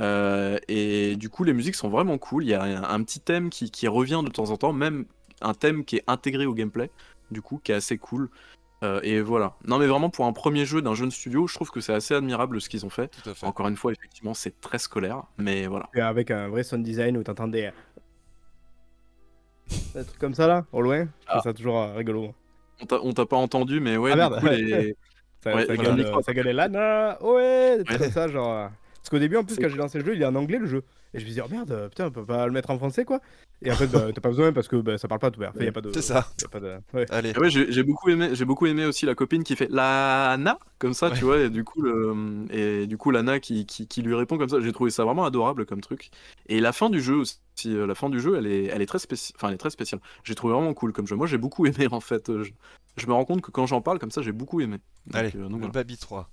Euh, 0.00 0.58
et 0.66 1.14
du 1.14 1.30
coup, 1.30 1.44
les 1.44 1.52
musiques 1.52 1.76
sont 1.76 1.88
vraiment 1.88 2.18
cool. 2.18 2.42
Il 2.44 2.48
y 2.48 2.54
a 2.54 2.62
un, 2.62 2.82
un 2.82 3.02
petit 3.04 3.20
thème 3.20 3.48
qui, 3.48 3.70
qui 3.70 3.86
revient 3.86 4.22
de 4.24 4.30
temps 4.30 4.50
en 4.50 4.56
temps, 4.56 4.72
même 4.72 5.06
un 5.40 5.54
thème 5.54 5.84
qui 5.84 5.96
est 5.96 6.04
intégré 6.08 6.46
au 6.46 6.54
gameplay, 6.54 6.90
du 7.30 7.42
coup, 7.42 7.60
qui 7.62 7.70
est 7.70 7.76
assez 7.76 7.96
cool. 7.96 8.28
Euh, 8.82 9.00
et 9.02 9.20
voilà. 9.20 9.56
Non, 9.64 9.78
mais 9.78 9.86
vraiment 9.86 10.10
pour 10.10 10.26
un 10.26 10.32
premier 10.32 10.66
jeu 10.66 10.82
d'un 10.82 10.94
jeune 10.94 11.10
studio, 11.10 11.46
je 11.46 11.54
trouve 11.54 11.70
que 11.70 11.80
c'est 11.80 11.94
assez 11.94 12.14
admirable 12.14 12.60
ce 12.60 12.68
qu'ils 12.68 12.84
ont 12.84 12.90
fait. 12.90 13.08
Tout 13.22 13.30
à 13.30 13.34
fait. 13.34 13.46
Encore 13.46 13.68
une 13.68 13.76
fois, 13.76 13.92
effectivement, 13.92 14.34
c'est 14.34 14.60
très 14.60 14.78
scolaire, 14.78 15.22
mais 15.38 15.66
voilà. 15.66 15.88
Et 15.94 16.00
avec 16.00 16.30
un 16.30 16.48
vrai 16.48 16.62
sound 16.62 16.84
design 16.84 17.16
où 17.16 17.22
t'entendais 17.22 17.62
des 17.62 17.70
trucs 20.04 20.18
comme 20.18 20.34
ça 20.34 20.46
là, 20.46 20.64
au 20.72 20.80
loin, 20.80 21.06
Ah. 21.26 21.40
ça 21.42 21.52
toujours 21.52 21.78
euh, 21.80 21.94
rigolo. 21.94 22.32
On 23.02 23.12
t'a 23.12 23.26
pas 23.26 23.36
entendu, 23.36 23.80
mais 23.80 23.96
ouais, 23.96 24.10
Ah, 24.12 24.16
merde. 24.16 24.40
coup, 24.40 24.46
les, 24.46 24.96
Ça, 25.44 25.54
Ouais, 25.54 25.66
ça 25.66 25.74
voilà. 25.74 25.90
gueule, 25.94 26.00
euh, 26.06 26.22
ça 26.22 26.32
Lana, 26.52 27.18
ouais, 27.22 27.78
des 27.78 27.84
trucs 27.84 27.98
Ouais. 28.00 28.04
comme 28.06 28.12
ça, 28.14 28.28
genre. 28.28 28.52
euh, 28.52 28.66
Parce 28.96 29.10
qu'au 29.10 29.18
début, 29.18 29.36
en 29.36 29.44
plus, 29.44 29.56
quand 29.56 29.68
j'ai 29.68 29.76
lancé 29.76 29.98
le 29.98 30.04
jeu, 30.04 30.14
il 30.16 30.22
est 30.22 30.26
en 30.26 30.34
anglais 30.34 30.58
le 30.58 30.66
jeu. 30.66 30.82
Et 31.16 31.20
je 31.20 31.24
me 31.24 31.30
suis 31.30 31.34
dit, 31.34 31.40
oh 31.44 31.48
merde, 31.50 31.70
euh, 31.72 31.88
putain, 31.88 32.06
on 32.06 32.10
peut 32.10 32.24
pas 32.24 32.46
le 32.46 32.52
mettre 32.52 32.70
en 32.70 32.76
français 32.78 33.04
quoi. 33.04 33.20
Et 33.62 33.72
en 33.72 33.74
fait, 33.74 33.86
bah, 33.86 34.08
t'as 34.14 34.20
pas 34.20 34.28
besoin 34.28 34.52
parce 34.52 34.68
que 34.68 34.76
bah, 34.76 34.98
ça 34.98 35.08
parle 35.08 35.18
pas 35.20 35.30
tout. 35.30 35.42
Enfin, 35.42 35.64
y 35.64 35.66
a 35.66 35.72
pas 35.72 35.80
de. 35.80 35.90
C'est 35.92 36.02
ça. 36.02 36.28
y 36.42 36.44
a 36.44 36.48
pas 36.48 36.60
de... 36.60 36.76
ouais. 36.92 37.06
Allez. 37.10 37.36
Ouais, 37.38 37.48
j'ai 37.50 37.72
j'ai 37.72 37.82
beaucoup 37.82 38.10
aimé, 38.10 38.30
j'ai 38.34 38.44
beaucoup 38.44 38.66
aimé 38.66 38.84
aussi 38.84 39.06
la 39.06 39.14
copine 39.14 39.42
qui 39.42 39.56
fait 39.56 39.68
Lana 39.70 40.58
comme 40.78 40.92
ça, 40.92 41.08
Ouais. 41.08 41.16
tu 41.16 41.24
vois, 41.24 41.38
et 41.40 41.48
du 41.50 41.64
coup 41.64 41.80
le, 41.80 42.44
et 42.50 42.86
du 42.86 42.98
coup 42.98 43.10
Lana 43.10 43.40
qui, 43.40 43.64
qui, 43.64 43.88
qui 43.88 44.02
lui 44.02 44.14
répond 44.14 44.36
comme 44.36 44.50
ça. 44.50 44.60
J'ai 44.60 44.72
trouvé 44.72 44.90
ça 44.90 45.04
vraiment 45.04 45.24
adorable 45.24 45.64
comme 45.64 45.80
truc. 45.80 46.10
Et 46.48 46.60
la 46.60 46.72
fin 46.72 46.90
du 46.90 47.00
jeu 47.00 47.14
aussi, 47.16 47.40
euh, 47.66 47.86
la 47.86 47.94
fin 47.94 48.10
du 48.10 48.20
jeu, 48.20 48.36
elle 48.36 48.46
est, 48.46 48.64
elle 48.66 48.82
est 48.82 48.86
très 48.86 48.98
spéciale. 48.98 49.36
Enfin, 49.38 49.48
elle 49.48 49.54
est 49.54 49.58
très 49.58 49.70
spéciale. 49.70 50.02
J'ai 50.22 50.34
trouvé 50.34 50.52
vraiment 50.52 50.74
cool 50.74 50.92
comme 50.92 51.06
jeu. 51.06 51.16
Moi, 51.16 51.26
j'ai 51.26 51.38
beaucoup 51.38 51.64
aimé 51.66 51.88
en 51.90 52.00
fait. 52.00 52.28
Euh, 52.28 52.44
Je, 52.44 52.52
je 52.98 53.06
me 53.06 53.14
rends 53.14 53.24
compte 53.24 53.40
que 53.40 53.50
quand 53.50 53.66
j'en 53.66 53.80
parle 53.80 53.98
comme 53.98 54.10
ça, 54.10 54.20
j'ai 54.20 54.32
beaucoup 54.32 54.60
aimé. 54.60 54.78
Donc, 55.06 55.16
Allez, 55.16 55.28
euh, 55.34 55.44
donc 55.44 55.52
le 55.52 55.56
voilà. 55.58 55.72
Baby 55.72 55.96
3. 55.96 56.28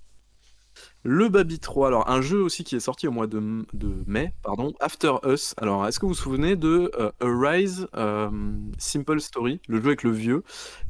Le 1.06 1.28
Baby 1.28 1.58
3, 1.58 1.88
alors 1.88 2.10
un 2.10 2.22
jeu 2.22 2.42
aussi 2.42 2.64
qui 2.64 2.76
est 2.76 2.80
sorti 2.80 3.06
au 3.06 3.10
mois 3.10 3.26
de, 3.26 3.38
de 3.74 3.92
mai, 4.06 4.32
pardon, 4.42 4.72
After 4.80 5.16
Us. 5.26 5.54
Alors, 5.58 5.86
est-ce 5.86 5.98
que 6.00 6.06
vous 6.06 6.12
vous 6.12 6.18
souvenez 6.18 6.56
de 6.56 6.90
euh, 6.98 7.10
Arise 7.20 7.88
euh, 7.94 8.30
Simple 8.78 9.20
Story, 9.20 9.60
le 9.68 9.82
jeu 9.82 9.88
avec 9.88 10.02
le 10.02 10.12
vieux, 10.12 10.44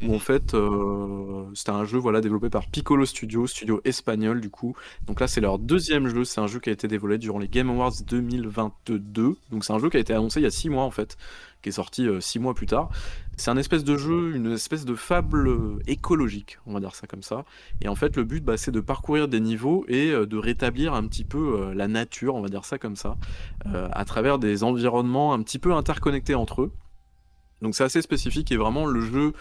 où 0.04 0.14
en 0.14 0.20
fait 0.20 0.54
euh, 0.54 1.44
c'était 1.54 1.72
un 1.72 1.84
jeu 1.84 1.98
voilà 1.98 2.20
développé 2.20 2.48
par 2.48 2.68
Piccolo 2.68 3.04
Studio, 3.06 3.48
studio 3.48 3.80
espagnol 3.84 4.40
du 4.40 4.50
coup. 4.50 4.76
Donc 5.08 5.18
là, 5.18 5.26
c'est 5.26 5.40
leur 5.40 5.58
deuxième 5.58 6.06
jeu. 6.06 6.22
C'est 6.22 6.40
un 6.40 6.46
jeu 6.46 6.60
qui 6.60 6.70
a 6.70 6.72
été 6.72 6.86
dévoilé 6.86 7.18
durant 7.18 7.40
les 7.40 7.48
Game 7.48 7.68
Awards 7.68 8.00
2022. 8.06 9.36
Donc 9.50 9.64
c'est 9.64 9.72
un 9.72 9.80
jeu 9.80 9.90
qui 9.90 9.96
a 9.96 10.00
été 10.00 10.12
annoncé 10.12 10.38
il 10.38 10.44
y 10.44 10.46
a 10.46 10.50
six 10.50 10.70
mois 10.70 10.84
en 10.84 10.92
fait, 10.92 11.16
qui 11.60 11.70
est 11.70 11.72
sorti 11.72 12.06
euh, 12.06 12.20
six 12.20 12.38
mois 12.38 12.54
plus 12.54 12.66
tard. 12.66 12.88
C'est 13.36 13.50
un 13.50 13.56
espèce 13.56 13.82
de 13.82 13.96
jeu, 13.96 14.36
une 14.36 14.52
espèce 14.52 14.84
de 14.84 14.94
fable 14.94 15.50
écologique, 15.88 16.58
on 16.66 16.74
va 16.74 16.78
dire 16.78 16.94
ça 16.94 17.08
comme 17.08 17.24
ça. 17.24 17.44
Et 17.80 17.88
en 17.88 17.96
fait, 17.96 18.16
le 18.16 18.22
but, 18.22 18.44
bah, 18.44 18.56
c'est 18.56 18.70
de 18.70 18.78
parcourir 18.78 19.26
des 19.26 19.40
niveaux 19.40 19.84
et 19.88 20.03
euh, 20.10 20.26
de 20.26 20.36
rétablir 20.36 20.94
un 20.94 21.06
petit 21.06 21.24
peu 21.24 21.60
euh, 21.60 21.74
la 21.74 21.88
nature, 21.88 22.34
on 22.34 22.40
va 22.42 22.48
dire 22.48 22.64
ça 22.64 22.78
comme 22.78 22.96
ça, 22.96 23.16
euh, 23.66 23.88
à 23.92 24.04
travers 24.04 24.38
des 24.38 24.64
environnements 24.64 25.32
un 25.34 25.42
petit 25.42 25.58
peu 25.58 25.72
interconnectés 25.74 26.34
entre 26.34 26.62
eux. 26.62 26.72
Donc 27.62 27.74
c'est 27.74 27.84
assez 27.84 28.02
spécifique 28.02 28.50
et 28.52 28.56
vraiment 28.56 28.86
le 28.86 29.00
jeu 29.00 29.32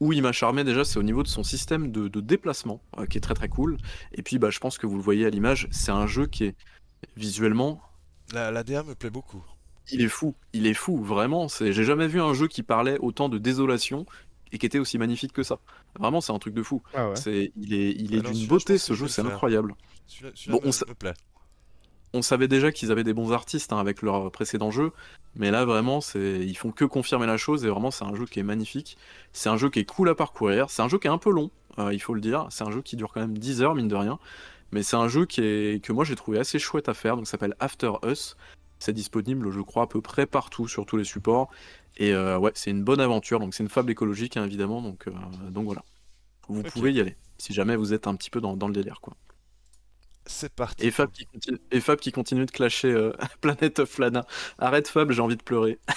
où 0.00 0.12
il 0.14 0.22
m'a 0.22 0.32
charmé 0.32 0.64
déjà, 0.64 0.82
c'est 0.84 0.98
au 0.98 1.02
niveau 1.02 1.22
de 1.22 1.28
son 1.28 1.42
système 1.42 1.92
de, 1.92 2.08
de 2.08 2.20
déplacement, 2.20 2.80
euh, 2.98 3.06
qui 3.06 3.18
est 3.18 3.20
très 3.20 3.34
très 3.34 3.48
cool. 3.48 3.76
Et 4.14 4.22
puis, 4.22 4.38
bah, 4.38 4.48
je 4.50 4.58
pense 4.58 4.78
que 4.78 4.86
vous 4.86 4.96
le 4.96 5.02
voyez 5.02 5.26
à 5.26 5.30
l'image, 5.30 5.68
c'est 5.70 5.92
un 5.92 6.06
jeu 6.06 6.26
qui 6.26 6.44
est 6.44 6.56
visuellement, 7.16 7.82
La, 8.32 8.50
la 8.50 8.62
DA 8.64 8.82
me 8.82 8.94
plaît 8.94 9.10
beaucoup. 9.10 9.44
il 9.92 10.00
est 10.02 10.08
fou. 10.08 10.34
Il 10.54 10.66
est 10.66 10.74
fou, 10.74 11.02
vraiment. 11.02 11.48
C'est, 11.48 11.72
j'ai 11.72 11.84
jamais 11.84 12.08
vu 12.08 12.20
un 12.20 12.32
jeu 12.32 12.48
qui 12.48 12.62
parlait 12.62 12.96
autant 13.00 13.28
de 13.28 13.38
désolation 13.38 14.06
et 14.52 14.58
qui 14.58 14.66
était 14.66 14.78
aussi 14.78 14.96
magnifique 14.98 15.32
que 15.32 15.42
ça. 15.42 15.58
Vraiment, 15.98 16.20
c'est 16.20 16.32
un 16.32 16.38
truc 16.38 16.54
de 16.54 16.62
fou. 16.62 16.82
Ah 16.94 17.10
ouais. 17.10 17.16
C'est, 17.16 17.52
il 17.56 17.74
est, 17.74 17.90
il 17.92 18.14
Ah 18.14 18.18
est 18.18 18.22
non, 18.22 18.30
d'une 18.30 18.46
beauté 18.46 18.78
ce 18.78 18.94
jeu, 18.94 19.06
c'est 19.06 19.22
incroyable. 19.22 19.74
Celui-là, 20.10 20.32
celui-là 20.34 20.58
Bon, 20.58 20.60
on 20.64 20.66
me, 20.68 20.72
sa- 20.72 20.86
me 20.86 20.94
plaît. 20.94 21.14
On 22.12 22.22
savait 22.22 22.48
déjà 22.48 22.72
qu'ils 22.72 22.90
avaient 22.90 23.04
des 23.04 23.14
bons 23.14 23.30
artistes 23.32 23.72
hein, 23.72 23.78
avec 23.78 24.02
leur 24.02 24.32
précédent 24.32 24.72
jeu, 24.72 24.90
mais 25.36 25.52
là 25.52 25.64
vraiment, 25.64 26.00
c'est, 26.00 26.40
ils 26.40 26.56
font 26.56 26.72
que 26.72 26.84
confirmer 26.84 27.26
la 27.26 27.36
chose 27.36 27.64
et 27.64 27.68
vraiment, 27.68 27.92
c'est 27.92 28.04
un 28.04 28.14
jeu 28.16 28.26
qui 28.26 28.40
est 28.40 28.42
magnifique. 28.44 28.96
C'est 29.32 29.48
un 29.48 29.56
jeu 29.56 29.70
qui 29.70 29.78
est 29.78 29.84
cool 29.84 30.08
à 30.08 30.16
parcourir. 30.16 30.70
C'est 30.70 30.82
un 30.82 30.88
jeu 30.88 30.98
qui 30.98 31.06
est 31.06 31.10
un 31.10 31.18
peu 31.18 31.30
long, 31.30 31.50
euh, 31.78 31.94
il 31.94 32.00
faut 32.02 32.14
le 32.14 32.20
dire. 32.20 32.48
C'est 32.50 32.64
un 32.64 32.72
jeu 32.72 32.82
qui 32.82 32.96
dure 32.96 33.12
quand 33.12 33.20
même 33.20 33.38
10 33.38 33.62
heures, 33.62 33.76
mine 33.76 33.86
de 33.86 33.94
rien. 33.94 34.18
Mais 34.72 34.82
c'est 34.82 34.96
un 34.96 35.06
jeu 35.06 35.24
qui 35.24 35.40
est, 35.40 35.84
que 35.84 35.92
moi 35.92 36.04
j'ai 36.04 36.16
trouvé 36.16 36.38
assez 36.40 36.58
chouette 36.58 36.88
à 36.88 36.94
faire. 36.94 37.16
Donc, 37.16 37.26
ça 37.28 37.32
s'appelle 37.32 37.54
After 37.60 37.92
Us. 38.04 38.36
C'est 38.80 38.92
disponible, 38.92 39.50
je 39.52 39.60
crois, 39.60 39.84
à 39.84 39.86
peu 39.86 40.00
près 40.00 40.26
partout 40.26 40.66
sur 40.66 40.86
tous 40.86 40.96
les 40.96 41.04
supports. 41.04 41.50
Et 41.96 42.12
euh, 42.12 42.38
ouais, 42.38 42.50
c'est 42.54 42.70
une 42.70 42.82
bonne 42.82 43.00
aventure. 43.00 43.38
Donc, 43.38 43.54
c'est 43.54 43.62
une 43.62 43.68
fable 43.68 43.90
écologique, 43.92 44.36
hein, 44.36 44.44
évidemment. 44.44 44.80
Donc, 44.82 45.06
euh, 45.06 45.12
donc 45.50 45.66
voilà. 45.66 45.84
Vous 46.48 46.62
pouvez 46.64 46.92
y 46.92 47.00
aller 47.00 47.16
si 47.38 47.52
jamais 47.52 47.76
vous 47.76 47.92
êtes 47.94 48.06
un 48.08 48.16
petit 48.16 48.30
peu 48.30 48.40
dans, 48.40 48.56
dans 48.56 48.66
le 48.68 48.74
délire, 48.74 49.00
quoi. 49.00 49.14
C'est 50.30 50.54
parti. 50.54 50.86
Et 50.86 50.92
Fab 50.92 51.10
qui 51.10 51.26
continue, 51.26 51.58
et 51.72 51.80
Fab 51.80 51.98
qui 51.98 52.12
continue 52.12 52.46
de 52.46 52.50
clasher 52.52 52.92
euh, 52.92 53.12
Planet 53.40 53.80
of 53.80 53.98
Lana. 53.98 54.24
Arrête 54.58 54.86
Fab, 54.86 55.10
j'ai 55.10 55.20
envie 55.20 55.36
de 55.36 55.42
pleurer. 55.42 55.78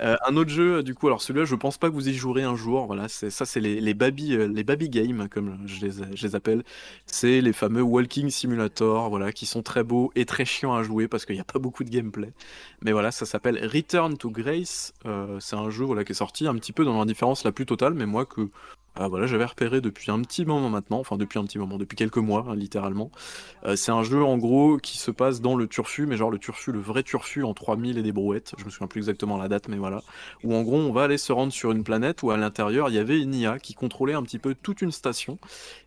Euh, 0.00 0.16
un 0.26 0.36
autre 0.36 0.50
jeu, 0.50 0.82
du 0.82 0.94
coup, 0.94 1.06
alors 1.06 1.22
celui-là, 1.22 1.44
je 1.46 1.54
pense 1.54 1.78
pas 1.78 1.88
que 1.88 1.94
vous 1.94 2.08
y 2.08 2.14
jouerez 2.14 2.42
un 2.42 2.56
jour. 2.56 2.86
Voilà, 2.86 3.08
c'est 3.08 3.30
ça, 3.30 3.46
c'est 3.46 3.60
les, 3.60 3.80
les 3.80 3.94
baby, 3.94 4.34
euh, 4.36 4.48
les 4.48 4.64
baby 4.64 4.88
games 4.90 5.28
comme 5.28 5.66
je 5.66 5.86
les, 5.86 5.92
je 6.14 6.26
les 6.26 6.34
appelle. 6.34 6.64
C'est 7.06 7.40
les 7.40 7.52
fameux 7.52 7.82
walking 7.82 8.28
simulator, 8.30 9.08
voilà, 9.08 9.32
qui 9.32 9.46
sont 9.46 9.62
très 9.62 9.84
beaux 9.84 10.10
et 10.14 10.26
très 10.26 10.44
chiants 10.44 10.74
à 10.74 10.82
jouer 10.82 11.08
parce 11.08 11.24
qu'il 11.24 11.36
n'y 11.36 11.40
a 11.40 11.44
pas 11.44 11.58
beaucoup 11.58 11.84
de 11.84 11.90
gameplay. 11.90 12.32
Mais 12.82 12.92
voilà, 12.92 13.10
ça 13.12 13.24
s'appelle 13.26 13.66
Return 13.66 14.16
to 14.18 14.30
Grace. 14.30 14.92
Euh, 15.06 15.38
c'est 15.40 15.56
un 15.56 15.70
jeu 15.70 15.84
voilà 15.84 16.04
qui 16.04 16.12
est 16.12 16.16
sorti 16.16 16.46
un 16.46 16.54
petit 16.56 16.72
peu 16.72 16.84
dans 16.84 16.98
l'indifférence 16.98 17.44
la 17.44 17.52
plus 17.52 17.66
totale, 17.66 17.94
mais 17.94 18.06
moi 18.06 18.26
que 18.26 18.50
voilà, 18.96 19.26
j'avais 19.26 19.44
repéré 19.44 19.80
depuis 19.80 20.10
un 20.10 20.20
petit 20.22 20.44
moment 20.44 20.70
maintenant, 20.70 21.00
enfin 21.00 21.16
depuis 21.16 21.38
un 21.38 21.44
petit 21.44 21.58
moment, 21.58 21.78
depuis 21.78 21.96
quelques 21.96 22.18
mois 22.18 22.46
hein, 22.48 22.54
littéralement. 22.54 23.10
Euh, 23.64 23.76
c'est 23.76 23.90
un 23.90 24.02
jeu 24.02 24.22
en 24.22 24.38
gros 24.38 24.78
qui 24.78 24.98
se 24.98 25.10
passe 25.10 25.40
dans 25.40 25.56
le 25.56 25.66
turfu, 25.66 26.06
mais 26.06 26.16
genre 26.16 26.30
le 26.30 26.38
turfu, 26.38 26.70
le 26.70 26.78
vrai 26.78 27.02
turfu 27.02 27.42
en 27.42 27.54
3000 27.54 27.98
et 27.98 28.02
des 28.02 28.12
brouettes, 28.12 28.54
je 28.58 28.64
me 28.64 28.70
souviens 28.70 28.86
plus 28.86 29.00
exactement 29.00 29.36
la 29.36 29.48
date, 29.48 29.68
mais 29.68 29.76
voilà. 29.76 30.02
Où 30.44 30.54
en 30.54 30.62
gros 30.62 30.76
on 30.76 30.92
va 30.92 31.04
aller 31.04 31.18
se 31.18 31.32
rendre 31.32 31.52
sur 31.52 31.72
une 31.72 31.82
planète 31.82 32.22
où 32.22 32.30
à 32.30 32.36
l'intérieur 32.36 32.88
il 32.88 32.94
y 32.94 32.98
avait 32.98 33.20
une 33.20 33.34
IA 33.34 33.58
qui 33.58 33.74
contrôlait 33.74 34.14
un 34.14 34.22
petit 34.22 34.38
peu 34.38 34.54
toute 34.54 34.80
une 34.80 34.92
station. 34.92 35.38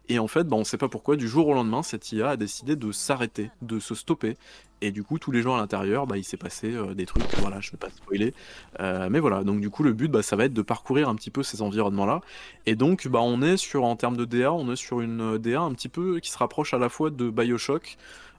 Et 0.10 0.20
en 0.20 0.28
fait, 0.28 0.46
bah, 0.46 0.56
on 0.56 0.64
sait 0.64 0.78
pas 0.78 0.88
pourquoi, 0.88 1.16
du 1.18 1.28
jour 1.28 1.48
au 1.48 1.54
lendemain, 1.54 1.84
cette 1.84 2.12
IA 2.12 2.30
a 2.30 2.38
décidé 2.38 2.76
de 2.76 2.92
s'arrêter, 2.92 3.52
de 3.62 3.80
se 3.80 3.94
stopper. 3.94 4.38
Et 4.80 4.92
du 4.92 5.04
coup, 5.04 5.18
tous 5.20 5.32
les 5.32 5.42
gens 5.42 5.56
à 5.56 5.58
l'intérieur, 5.58 6.08
bah, 6.08 6.18
il 6.18 6.24
s'est 6.24 6.38
passé 6.38 6.72
euh, 6.74 6.94
des 6.94 7.06
trucs, 7.06 7.24
voilà, 7.40 7.60
je 7.60 7.72
vais 7.72 7.78
pas 7.78 7.90
spoiler. 7.90 8.34
Euh, 8.80 9.10
mais 9.10 9.20
voilà, 9.20 9.44
donc 9.44 9.60
du 9.60 9.70
coup, 9.70 9.84
le 9.84 9.92
but, 9.94 10.08
bah, 10.10 10.22
ça 10.22 10.36
va 10.36 10.46
être 10.46 10.54
de 10.54 10.62
parcourir 10.62 11.10
un 11.10 11.16
petit 11.16 11.32
peu 11.32 11.44
ces 11.44 11.62
environnements-là. 11.62 12.22
Et 12.66 12.76
donc, 12.76 13.08
bah, 13.08 13.20
on 13.22 13.42
est 13.42 13.58
sur, 13.58 13.84
en 13.84 13.96
termes 13.96 14.16
de 14.16 14.24
DA, 14.26 14.54
on 14.54 14.72
est 14.72 14.76
sur 14.78 15.02
une 15.02 15.36
euh, 15.36 15.40
DA 15.40 15.62
un 15.62 15.74
petit 15.74 15.90
peu 15.90 16.20
qui 16.20 16.30
se 16.32 16.38
rapproche 16.38 16.74
à 16.74 16.78
la 16.78 16.90
fois 16.90 17.10
de 17.10 17.30
Bioshock, 17.30 17.98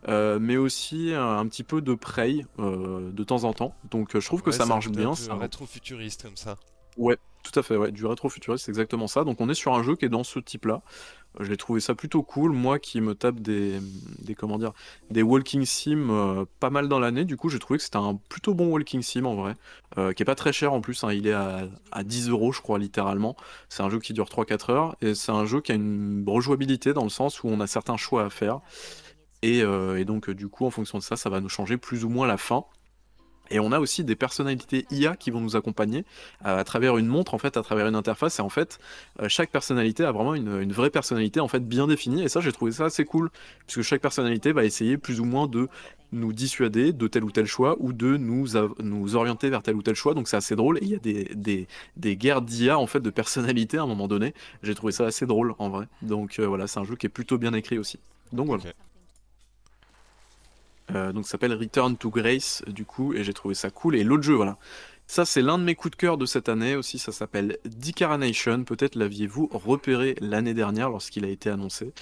euh, 0.08 0.38
mais 0.40 0.56
aussi 0.56 1.12
un 1.12 1.44
petit 1.48 1.64
peu 1.64 1.82
de 1.82 1.92
Prey 1.94 2.46
de 2.58 3.24
temps 3.24 3.44
en 3.44 3.52
temps. 3.52 3.74
Donc, 3.90 4.18
je 4.18 4.24
trouve 4.24 4.42
que 4.42 4.52
ça 4.52 4.64
marche 4.64 4.88
bien. 4.90 5.14
c'est 5.14 5.30
un- 5.30 5.36
rétro-futuriste 5.38 6.22
comme 6.22 6.36
ça. 6.36 6.56
Ouais, 6.96 7.18
tout 7.50 7.58
à 7.58 7.62
fait, 7.62 7.76
ouais, 7.76 7.92
du 7.92 8.04
rétro-futuriste, 8.06 8.64
c'est 8.66 8.70
exactement 8.70 9.06
ça. 9.06 9.24
Donc 9.24 9.40
on 9.40 9.48
est 9.48 9.54
sur 9.54 9.74
un 9.74 9.82
jeu 9.82 9.96
qui 9.96 10.04
est 10.04 10.08
dans 10.08 10.24
ce 10.24 10.38
type-là. 10.38 10.82
Euh, 11.40 11.44
J'ai 11.44 11.56
trouvé 11.56 11.80
ça 11.80 11.94
plutôt 11.94 12.22
cool, 12.22 12.52
moi 12.52 12.78
qui 12.78 13.00
me 13.00 13.14
tape 13.14 13.40
des, 13.40 13.78
des 14.22 14.34
comment 14.34 14.58
dire, 14.58 14.72
des 15.10 15.22
walking 15.22 15.64
sim 15.64 16.08
euh, 16.10 16.44
pas 16.60 16.70
mal 16.70 16.88
dans 16.88 16.98
l'année. 16.98 17.24
Du 17.24 17.36
coup, 17.36 17.48
j'ai 17.48 17.58
trouvé 17.58 17.78
que 17.78 17.84
c'était 17.84 17.96
un 17.98 18.16
plutôt 18.28 18.54
bon 18.54 18.68
walking 18.68 19.02
sim 19.02 19.24
en 19.24 19.34
vrai, 19.34 19.54
euh, 19.98 20.12
qui 20.12 20.22
est 20.22 20.26
pas 20.26 20.34
très 20.34 20.52
cher 20.52 20.72
en 20.72 20.80
plus. 20.80 21.04
hein. 21.04 21.12
il 21.12 21.26
est 21.26 21.32
à, 21.32 21.66
à 21.92 22.04
10 22.04 22.28
euros, 22.30 22.52
je 22.52 22.60
crois 22.60 22.78
littéralement. 22.78 23.36
C'est 23.68 23.82
un 23.82 23.90
jeu 23.90 23.98
qui 24.00 24.12
dure 24.12 24.26
3-4 24.28 24.70
heures 24.72 24.96
et 25.00 25.14
c'est 25.14 25.32
un 25.32 25.46
jeu 25.46 25.60
qui 25.60 25.72
a 25.72 25.74
une 25.74 26.24
rejouabilité 26.26 26.92
dans 26.92 27.04
le 27.04 27.10
sens 27.10 27.42
où 27.42 27.48
on 27.48 27.60
a 27.60 27.66
certains 27.66 27.96
choix 27.96 28.24
à 28.24 28.30
faire. 28.30 28.60
Et, 29.42 29.62
donc, 30.04 30.30
du 30.30 30.48
coup, 30.48 30.66
en 30.66 30.70
fonction 30.70 30.98
de 30.98 31.02
ça, 31.04 31.16
ça 31.16 31.30
va 31.30 31.40
nous 31.40 31.48
changer 31.48 31.76
plus 31.76 32.04
ou 32.04 32.08
moins 32.08 32.26
la 32.26 32.36
fin. 32.36 32.64
Et 33.50 33.60
on 33.60 33.72
a 33.72 33.78
aussi 33.78 34.04
des 34.04 34.16
personnalités 34.16 34.86
IA 34.90 35.16
qui 35.16 35.30
vont 35.30 35.40
nous 35.40 35.56
accompagner 35.56 36.04
à 36.44 36.62
travers 36.64 36.96
une 36.98 37.06
montre, 37.06 37.34
en 37.34 37.38
fait, 37.38 37.56
à 37.56 37.62
travers 37.62 37.86
une 37.86 37.94
interface. 37.94 38.38
Et 38.38 38.42
en 38.42 38.48
fait, 38.48 38.78
euh, 39.20 39.28
chaque 39.28 39.50
personnalité 39.50 40.04
a 40.04 40.12
vraiment 40.12 40.34
une, 40.34 40.72
vraie 40.72 40.90
personnalité, 40.90 41.40
en 41.40 41.48
fait, 41.48 41.66
bien 41.66 41.86
définie. 41.86 42.22
Et 42.22 42.28
ça, 42.28 42.40
j'ai 42.40 42.52
trouvé 42.52 42.72
ça 42.72 42.86
assez 42.86 43.04
cool, 43.04 43.30
puisque 43.66 43.82
chaque 43.82 44.00
personnalité 44.00 44.52
va 44.52 44.64
essayer 44.64 44.98
plus 44.98 45.20
ou 45.20 45.24
moins 45.24 45.46
de 45.46 45.68
nous 46.10 46.32
dissuader 46.32 46.94
de 46.94 47.06
tel 47.06 47.22
ou 47.22 47.30
tel 47.30 47.44
choix 47.44 47.76
ou 47.80 47.92
de 47.92 48.16
nous, 48.16 48.46
nous 48.82 49.16
orienter 49.16 49.50
vers 49.50 49.62
tel 49.62 49.76
ou 49.76 49.82
tel 49.82 49.94
choix. 49.94 50.14
Donc 50.14 50.28
c'est 50.28 50.36
assez 50.36 50.56
drôle. 50.56 50.78
Il 50.80 50.88
y 50.88 50.94
a 50.94 50.98
des, 50.98 51.24
des, 51.34 51.66
des 51.96 52.16
guerres 52.16 52.42
d'IA, 52.42 52.78
en 52.78 52.86
fait, 52.86 53.00
de 53.00 53.10
personnalités 53.10 53.78
à 53.78 53.82
un 53.82 53.86
moment 53.86 54.08
donné. 54.08 54.34
J'ai 54.62 54.74
trouvé 54.74 54.92
ça 54.92 55.06
assez 55.06 55.26
drôle, 55.26 55.54
en 55.58 55.68
vrai. 55.68 55.86
Donc 56.02 56.38
euh, 56.38 56.46
voilà, 56.46 56.66
c'est 56.66 56.80
un 56.80 56.84
jeu 56.84 56.96
qui 56.96 57.06
est 57.06 57.10
plutôt 57.10 57.38
bien 57.38 57.52
écrit 57.52 57.78
aussi. 57.78 57.98
Donc 58.32 58.46
voilà. 58.46 58.64
Euh, 60.94 61.12
donc 61.12 61.24
ça 61.24 61.32
s'appelle 61.32 61.54
Return 61.54 61.96
to 61.96 62.10
Grace 62.10 62.62
du 62.66 62.84
coup 62.84 63.14
et 63.14 63.24
j'ai 63.24 63.32
trouvé 63.32 63.54
ça 63.54 63.70
cool. 63.70 63.96
Et 63.96 64.04
l'autre 64.04 64.22
jeu 64.22 64.34
voilà. 64.34 64.58
Ça 65.06 65.24
c'est 65.24 65.42
l'un 65.42 65.58
de 65.58 65.64
mes 65.64 65.74
coups 65.74 65.92
de 65.92 65.96
cœur 65.96 66.18
de 66.18 66.26
cette 66.26 66.48
année 66.48 66.76
aussi. 66.76 66.98
Ça 66.98 67.12
s'appelle 67.12 67.58
Decarnation 67.64 68.64
peut-être 68.64 68.96
l'aviez-vous 68.96 69.48
repéré 69.52 70.16
l'année 70.20 70.54
dernière 70.54 70.90
lorsqu'il 70.90 71.24
a 71.24 71.28
été 71.28 71.50
annoncé. 71.50 71.92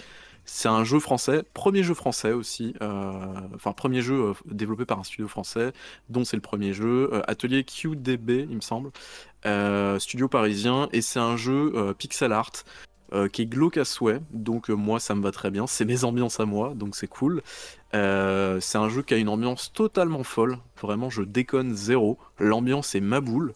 C'est 0.45 0.68
un 0.68 0.84
jeu 0.84 1.01
français 1.01 1.43
premier 1.55 1.82
jeu 1.82 1.95
français 1.95 2.32
aussi 2.32 2.74
euh, 2.80 3.34
enfin 3.55 3.72
premier 3.72 4.01
jeu 4.01 4.26
euh, 4.26 4.32
développé 4.47 4.84
par 4.84 5.01
un 5.01 5.05
studio 5.05 5.26
français 5.26 5.72
dont 6.09 6.24
c'est 6.24 6.37
le 6.37 6.43
premier 6.43 6.72
jeu 6.72 7.11
euh, 7.12 7.22
Atelier 7.26 7.64
QDB 7.64 8.47
il 8.49 8.57
me 8.57 8.61
semble 8.61 8.93
euh, 9.47 9.99
studio 9.99 10.28
parisien. 10.28 10.89
Et 10.93 11.03
c'est 11.03 11.20
un 11.20 11.37
jeu 11.37 11.72
euh, 11.74 11.95
pixel 11.95 12.32
art 12.32 12.53
euh, 13.17 13.29
qui 13.29 13.43
est 13.43 13.47
glauque 13.47 13.79
à 13.79 13.87
souhait, 13.87 14.21
donc 14.31 14.69
euh, 14.69 14.75
moi 14.75 15.01
ça 15.01 15.14
me 15.14 15.23
va 15.23 15.33
très 15.33 15.51
bien, 15.51 15.67
c'est 15.67 15.87
mes 15.87 16.05
ambiances 16.05 16.39
à 16.39 16.45
moi, 16.45 16.75
donc 16.75 16.95
c'est 16.95 17.07
cool. 17.07 17.43
Euh, 17.95 18.61
c'est 18.61 18.77
un 18.77 18.91
jeu 18.91 19.01
qui 19.01 19.14
a 19.14 19.17
une 19.17 19.31
ambiance 19.31 19.73
totalement 19.73 20.23
folle, 20.23 20.59
vraiment 20.83 21.09
je 21.09 21.23
déconne 21.23 21.75
zéro, 21.75 22.19
l'ambiance 22.39 22.95
est 22.95 23.01
ma 23.01 23.23
boule. 23.23 23.55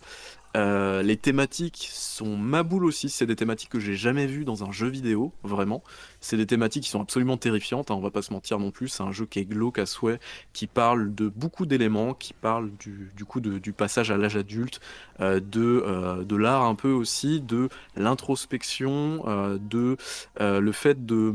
Euh, 0.56 1.02
les 1.02 1.16
thématiques 1.16 1.88
sont 1.92 2.36
ma 2.36 2.64
boule 2.64 2.84
aussi, 2.84 3.08
c'est 3.08 3.26
des 3.26 3.36
thématiques 3.36 3.70
que 3.70 3.78
j'ai 3.78 3.94
jamais 3.94 4.26
vues 4.26 4.44
dans 4.44 4.64
un 4.64 4.72
jeu 4.72 4.88
vidéo, 4.88 5.32
vraiment. 5.44 5.84
C'est 6.20 6.36
des 6.36 6.46
thématiques 6.46 6.82
qui 6.82 6.90
sont 6.90 7.00
absolument 7.00 7.36
terrifiantes, 7.36 7.90
hein, 7.92 7.94
on 7.94 8.00
va 8.00 8.10
pas 8.10 8.22
se 8.22 8.32
mentir 8.32 8.58
non 8.58 8.72
plus, 8.72 8.88
c'est 8.88 9.04
un 9.04 9.12
jeu 9.12 9.26
qui 9.26 9.38
est 9.38 9.44
glauque 9.44 9.78
à 9.78 9.86
souhait, 9.86 10.18
qui 10.52 10.66
parle 10.66 11.14
de 11.14 11.28
beaucoup 11.28 11.66
d'éléments, 11.66 12.14
qui 12.14 12.32
parle 12.34 12.72
du, 12.80 13.12
du 13.16 13.24
coup 13.24 13.38
de- 13.40 13.58
du 13.58 13.72
passage 13.72 14.10
à 14.10 14.16
l'âge 14.16 14.36
adulte, 14.36 14.80
euh, 15.20 15.38
de, 15.38 15.84
euh, 15.86 16.24
de 16.24 16.34
l'art 16.36 16.64
un 16.64 16.74
peu 16.74 16.90
aussi, 16.90 17.40
de 17.40 17.68
l'introspection, 17.96 19.22
de 19.60 19.96
le 20.40 20.72
fait 20.72 21.06
de 21.06 21.32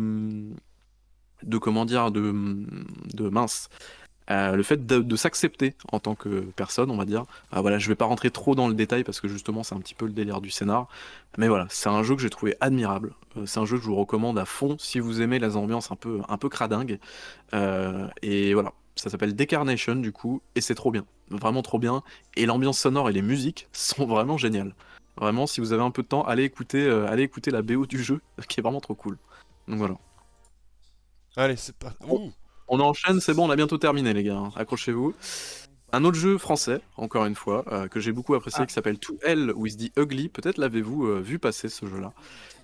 de 1.43 1.57
comment 1.57 1.85
dire 1.85 2.11
de, 2.11 2.33
de 3.13 3.29
mince 3.29 3.69
le 4.29 4.63
fait 4.63 4.85
de, 4.85 5.15
s'accepter 5.15 5.75
en 5.91 5.99
tant 5.99 6.15
que 6.15 6.41
personne 6.55 6.89
on 6.91 6.97
va 6.97 7.05
dire. 7.05 7.23
Euh, 7.53 7.61
voilà 7.61 7.79
je 7.79 7.87
vais 7.87 7.95
pas 7.95 8.05
rentrer 8.05 8.31
trop 8.31 8.55
dans 8.55 8.67
le 8.67 8.73
détail 8.73 9.03
parce 9.03 9.21
que 9.21 9.27
justement 9.27 9.63
c'est 9.63 9.75
un 9.75 9.79
petit 9.79 9.93
peu 9.93 10.05
le 10.05 10.13
délire 10.13 10.41
du 10.41 10.49
scénar. 10.49 10.87
Mais 11.37 11.47
voilà 11.47 11.67
c'est 11.69 11.89
un 11.89 12.03
jeu 12.03 12.15
que 12.15 12.21
j'ai 12.21 12.29
trouvé 12.29 12.55
admirable. 12.61 13.13
Euh, 13.37 13.45
c'est 13.45 13.59
un 13.59 13.65
jeu 13.65 13.77
que 13.77 13.83
je 13.83 13.87
vous 13.87 13.95
recommande 13.95 14.37
à 14.39 14.45
fond 14.45 14.77
si 14.79 14.99
vous 14.99 15.21
aimez 15.21 15.39
les 15.39 15.55
ambiances 15.55 15.91
un 15.91 15.95
peu 15.95 16.21
un 16.27 16.37
peu 16.37 16.49
cradingue 16.49 16.99
Euh, 17.53 18.07
et 18.21 18.53
voilà 18.53 18.73
ça 18.95 19.09
s'appelle 19.09 19.35
Decarnation 19.35 19.95
du 19.95 20.11
coup 20.11 20.41
et 20.55 20.61
c'est 20.61 20.75
trop 20.75 20.91
bien. 20.91 21.05
Vraiment 21.29 21.61
trop 21.61 21.79
bien. 21.79 22.03
Et 22.35 22.45
l'ambiance 22.45 22.79
sonore 22.79 23.09
et 23.09 23.13
les 23.13 23.21
musiques 23.21 23.67
sont 23.73 24.05
vraiment 24.05 24.37
géniales. 24.37 24.73
Vraiment 25.17 25.47
si 25.47 25.61
vous 25.61 25.71
avez 25.73 25.83
un 25.83 25.91
peu 25.91 26.01
de 26.01 26.07
temps 26.07 26.23
allez 26.23 26.43
écouter 26.43 26.83
euh, 26.83 27.07
allez 27.07 27.23
écouter 27.23 27.51
la 27.51 27.61
BO 27.61 27.85
du 27.85 28.01
jeu 28.03 28.21
qui 28.49 28.59
est 28.59 28.63
vraiment 28.63 28.81
trop 28.81 28.95
cool. 28.95 29.17
Donc 29.67 29.77
voilà. 29.77 29.95
Allez, 31.37 31.57
c'est 31.57 31.75
parti. 31.75 31.97
Oh. 32.09 32.31
On 32.67 32.79
enchaîne, 32.79 33.19
c'est 33.19 33.33
bon, 33.33 33.47
on 33.47 33.51
a 33.51 33.55
bientôt 33.55 33.77
terminé, 33.77 34.13
les 34.13 34.23
gars. 34.23 34.37
hein. 34.37 34.51
Accrochez-vous. 34.55 35.13
Un 35.93 36.03
autre 36.03 36.17
jeu 36.17 36.37
français, 36.37 36.81
encore 36.97 37.25
une 37.25 37.35
fois, 37.35 37.63
euh, 37.71 37.87
que 37.87 37.99
j'ai 37.99 38.11
beaucoup 38.11 38.33
apprécié, 38.35 38.61
Ah. 38.63 38.65
qui 38.65 38.73
s'appelle 38.73 38.97
To 38.99 39.17
Hell 39.23 39.51
with 39.55 39.77
the 39.77 39.97
Ugly. 39.99 40.29
Peut-être 40.29 40.57
l'avez-vous 40.57 41.05
euh, 41.05 41.19
vu 41.21 41.39
passer 41.39 41.69
ce 41.69 41.85
jeu-là. 41.85 42.11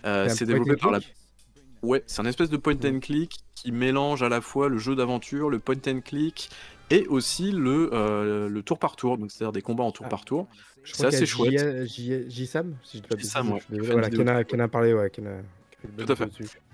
Euh, 0.05 0.27
C'est 0.29 0.45
développé 0.45 0.75
par 0.75 0.91
la. 0.91 0.99
Ouais, 1.83 2.03
c'est 2.07 2.21
un 2.21 2.25
espèce 2.25 2.49
de 2.49 2.57
point 2.57 2.75
and 2.83 2.99
click 2.99 3.37
qui 3.55 3.71
mélange 3.71 4.21
à 4.23 4.29
la 4.29 4.41
fois 4.41 4.69
le 4.69 4.77
jeu 4.77 4.95
d'aventure, 4.95 5.49
le 5.49 5.59
point 5.59 5.75
and 5.87 6.01
click 6.01 6.49
et 6.89 7.07
aussi 7.07 7.51
le, 7.51 8.47
le 8.49 8.61
tour 8.63 8.77
par 8.79 8.95
tour, 8.95 9.17
donc 9.17 9.31
c'est-à-dire 9.31 9.51
des 9.53 9.61
combats 9.61 9.83
en 9.85 9.91
tour 9.91 10.05
Ah. 10.07 10.09
par 10.09 10.25
tour. 10.25 10.47
C'est 10.83 11.05
assez 11.05 11.25
chouette. 11.25 11.85
J-Sam, 11.85 12.75
si 12.83 12.97
je 12.97 13.01
dis 13.03 13.07
pas 13.07 13.17
J-Sam, 13.17 13.51
ouais, 13.51 13.61
voilà, 13.71 14.09
qui 14.09 14.17
en 14.21 14.27
a, 14.27 14.31
vidéo 14.41 14.43
qui 14.45 14.55
en 14.55 14.59
a 14.59 14.67
parlé, 14.67 14.93
ouais, 14.93 15.09
qui 15.09 15.21
en 15.21 15.25
a, 15.27 15.29
Tout 15.97 16.11
à 16.11 16.15
fait. 16.15 16.29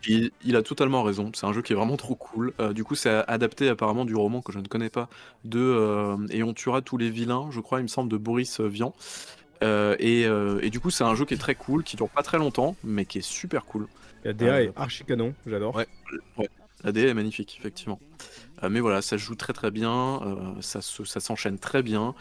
Il, 0.07 0.31
il 0.43 0.55
a 0.55 0.61
totalement 0.61 1.01
raison. 1.03 1.31
C'est 1.33 1.45
un 1.45 1.53
jeu 1.53 1.61
qui 1.61 1.73
est 1.73 1.75
vraiment 1.75 1.97
trop 1.97 2.15
cool. 2.15 2.53
Euh, 2.59 2.73
du 2.73 2.83
coup, 2.83 2.95
c'est 2.95 3.09
adapté 3.27 3.69
apparemment 3.69 4.05
du 4.05 4.15
roman 4.15 4.41
que 4.41 4.51
je 4.51 4.59
ne 4.59 4.67
connais 4.67 4.89
pas 4.89 5.09
de 5.45 5.59
euh, 5.59 6.17
Et 6.29 6.43
on 6.43 6.53
tuera 6.53 6.81
tous 6.81 6.97
les 6.97 7.09
vilains, 7.09 7.47
je 7.51 7.59
crois, 7.61 7.79
il 7.79 7.83
me 7.83 7.87
semble, 7.87 8.09
de 8.11 8.17
Boris 8.17 8.59
euh, 8.59 8.67
Vian. 8.67 8.93
Euh, 9.63 9.95
et, 9.99 10.25
euh, 10.25 10.59
et 10.61 10.69
du 10.69 10.79
coup, 10.79 10.91
c'est 10.91 11.03
un 11.03 11.15
jeu 11.15 11.25
qui 11.25 11.33
est 11.33 11.37
très 11.37 11.55
cool, 11.55 11.83
qui 11.83 11.95
dure 11.97 12.09
pas 12.09 12.21
très 12.23 12.37
longtemps, 12.37 12.75
mais 12.83 13.05
qui 13.05 13.17
est 13.19 13.21
super 13.25 13.65
cool. 13.65 13.87
La 14.23 14.33
DA 14.33 14.55
Euh, 14.57 14.63
est 14.65 14.71
archi 14.75 15.03
canon, 15.03 15.33
j'adore. 15.45 15.75
Ouais. 15.75 15.87
La 16.83 16.91
DA 16.91 17.07
est 17.07 17.13
magnifique, 17.13 17.57
effectivement. 17.59 17.99
Euh, 18.63 18.69
mais 18.69 18.79
voilà, 18.79 19.01
ça 19.01 19.17
se 19.17 19.23
joue 19.23 19.35
très 19.35 19.53
très 19.53 19.71
bien, 19.71 20.21
euh, 20.23 20.61
ça, 20.61 20.81
ça 20.81 21.19
s'enchaîne 21.19 21.57
très 21.57 21.81
bien. 21.81 22.13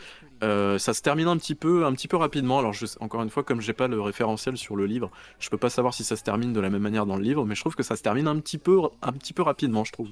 Euh, 0.42 0.78
ça 0.78 0.92
se 0.92 1.00
termine 1.00 1.28
un 1.28 1.36
petit 1.36 1.54
peu, 1.54 1.86
un 1.86 1.92
petit 1.92 2.08
peu 2.08 2.16
rapidement. 2.16 2.58
Alors, 2.58 2.72
je, 2.72 2.86
encore 3.00 3.22
une 3.22 3.30
fois, 3.30 3.42
comme 3.42 3.60
j'ai 3.60 3.72
pas 3.72 3.88
le 3.88 4.00
référentiel 4.00 4.56
sur 4.56 4.76
le 4.76 4.86
livre, 4.86 5.10
je 5.38 5.48
peux 5.50 5.56
pas 5.58 5.70
savoir 5.70 5.94
si 5.94 6.04
ça 6.04 6.16
se 6.16 6.22
termine 6.22 6.52
de 6.52 6.60
la 6.60 6.70
même 6.70 6.82
manière 6.82 7.06
dans 7.06 7.16
le 7.16 7.22
livre, 7.22 7.44
mais 7.44 7.54
je 7.54 7.60
trouve 7.60 7.74
que 7.74 7.82
ça 7.82 7.96
se 7.96 8.02
termine 8.02 8.28
un 8.28 8.38
petit 8.40 8.58
peu, 8.58 8.80
un 9.02 9.12
petit 9.12 9.32
peu 9.32 9.42
rapidement, 9.42 9.84
je 9.84 9.92
trouve. 9.92 10.10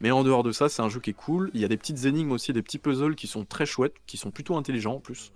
Mais 0.00 0.10
en 0.10 0.24
dehors 0.24 0.42
de 0.42 0.52
ça, 0.52 0.68
c'est 0.68 0.82
un 0.82 0.88
jeu 0.88 1.00
qui 1.00 1.10
est 1.10 1.14
cool. 1.14 1.50
Il 1.54 1.60
y 1.60 1.64
a 1.64 1.68
des 1.68 1.76
petites 1.76 2.04
énigmes 2.04 2.32
aussi, 2.32 2.52
des 2.52 2.62
petits 2.62 2.78
puzzles 2.78 3.14
qui 3.14 3.26
sont 3.26 3.44
très 3.44 3.66
chouettes, 3.66 3.94
qui 4.06 4.16
sont 4.16 4.30
plutôt 4.30 4.56
intelligents 4.56 4.94
en 4.94 5.00
plus. 5.00 5.32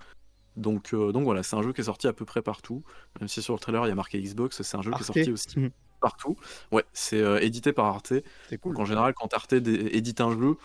Donc, 0.57 0.95
donc 0.95 1.25
voilà, 1.25 1.43
c'est 1.43 1.57
un 1.57 1.63
jeu 1.63 1.75
qui 1.75 1.83
est 1.83 1.85
sorti 1.85 2.09
à 2.09 2.15
peu 2.15 2.25
près 2.25 2.41
partout. 2.41 2.83
Même 3.21 3.29
si 3.29 3.43
sur 3.43 3.55
le 3.55 3.61
trailer 3.61 3.85
il 3.87 3.91
y 3.91 3.93
a 3.93 3.95
marqué 3.95 4.21
Xbox, 4.21 4.63
c'est 4.63 4.77
un 4.77 4.83
jeu 4.83 4.91
qui 4.93 5.01
est 5.01 5.05
sorti 5.05 5.31
aussi. 5.31 5.71
Partout. 6.01 6.37
Ouais, 6.73 6.85
c'est 6.93 7.21
euh, 7.21 7.41
édité 7.41 7.73
par 7.73 7.87
Arte. 7.87 8.13
C'est 8.49 8.59
cool. 8.59 8.77
en 8.81 8.85
général, 8.85 9.15
quand 9.15 9.33
Arte 9.33 9.53
édite 9.53 10.21
un 10.21 10.33
jeu, 10.33 10.57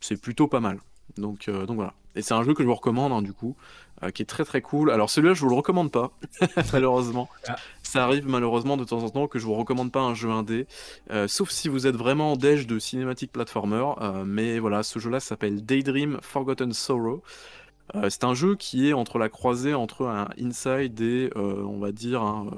c'est 0.00 0.20
plutôt 0.20 0.48
pas 0.48 0.60
mal. 0.60 0.78
Donc, 1.16 1.48
euh, 1.48 1.66
donc 1.66 1.76
voilà. 1.76 1.94
Et 2.14 2.22
c'est 2.22 2.34
un 2.34 2.42
jeu 2.42 2.54
que 2.54 2.62
je 2.62 2.68
vous 2.68 2.74
recommande, 2.74 3.12
hein, 3.12 3.22
du 3.22 3.32
coup, 3.32 3.54
euh, 4.02 4.10
qui 4.10 4.22
est 4.22 4.26
très 4.26 4.44
très 4.44 4.60
cool. 4.60 4.90
Alors 4.90 5.08
celui-là, 5.08 5.34
je 5.34 5.40
vous 5.40 5.48
le 5.48 5.54
recommande 5.54 5.90
pas, 5.90 6.10
malheureusement. 6.72 7.28
Ah. 7.48 7.56
Ça 7.82 8.04
arrive 8.04 8.26
malheureusement 8.26 8.76
de 8.76 8.84
temps 8.84 9.02
en 9.02 9.10
temps 9.10 9.28
que 9.28 9.38
je 9.38 9.46
vous 9.46 9.54
recommande 9.54 9.92
pas 9.92 10.00
un 10.00 10.14
jeu 10.14 10.30
indé, 10.30 10.66
sauf 11.26 11.50
si 11.50 11.68
vous 11.68 11.86
êtes 11.86 11.96
vraiment 11.96 12.32
en 12.32 12.36
déj 12.36 12.66
de 12.66 12.78
cinématique 12.78 13.32
platformer. 13.32 13.94
mais 14.26 14.58
voilà, 14.58 14.82
ce 14.82 14.98
jeu-là 14.98 15.20
s'appelle 15.20 15.64
Daydream 15.64 16.18
Forgotten 16.20 16.72
Sorrow. 16.72 17.22
c'est 18.10 18.24
un 18.24 18.34
jeu 18.34 18.56
qui 18.56 18.88
est 18.88 18.92
entre 18.92 19.18
la 19.18 19.30
croisée 19.30 19.72
entre 19.72 20.06
un 20.06 20.28
Inside 20.38 21.00
et, 21.00 21.30
on 21.34 21.78
va 21.78 21.92
dire, 21.92 22.20
un 22.22 22.50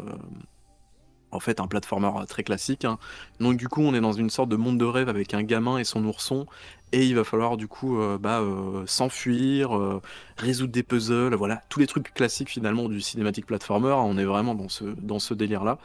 en 1.33 1.41
fait 1.41 1.61
un 1.61 1.67
platformer 1.67 2.11
euh, 2.17 2.25
très 2.25 2.43
classique. 2.43 2.85
Hein. 2.85 2.99
Donc 3.39 3.57
du 3.57 3.69
coup 3.69 3.83
on 3.83 3.95
est 3.95 4.01
dans 4.01 4.13
une 4.13 4.31
sorte 4.31 4.49
de 4.49 4.57
monde 4.57 4.79
de 4.79 4.85
rêve 4.85 5.09
avec 5.09 5.35
un 5.35 5.43
gamin 5.43 5.79
et 5.79 5.85
son 5.85 6.05
ourson 6.05 6.47
et 6.93 7.07
il 7.07 7.15
va 7.15 7.25
falloir 7.25 7.57
du 7.57 7.69
coup 7.69 8.01
euh, 8.01 8.19
bah, 8.19 8.41
euh, 8.41 8.85
s'enfuir, 8.87 10.01
résoudre 10.37 10.73
des 10.73 10.83
puzzles, 10.83 11.35
voilà, 11.35 11.63
tous 11.69 11.81
les 11.81 11.87
trucs 11.87 12.13
classiques 12.13 12.51
finalement 12.51 12.89
du 12.89 13.01
cinématique 13.01 13.47
platformer, 13.47 13.93
on 13.93 14.19
est 14.19 14.25
vraiment 14.25 14.55
dans 14.55 14.69
ce, 14.69 14.85
dans 14.85 15.19
ce 15.19 15.35
délire 15.35 15.65
là. 15.65 15.79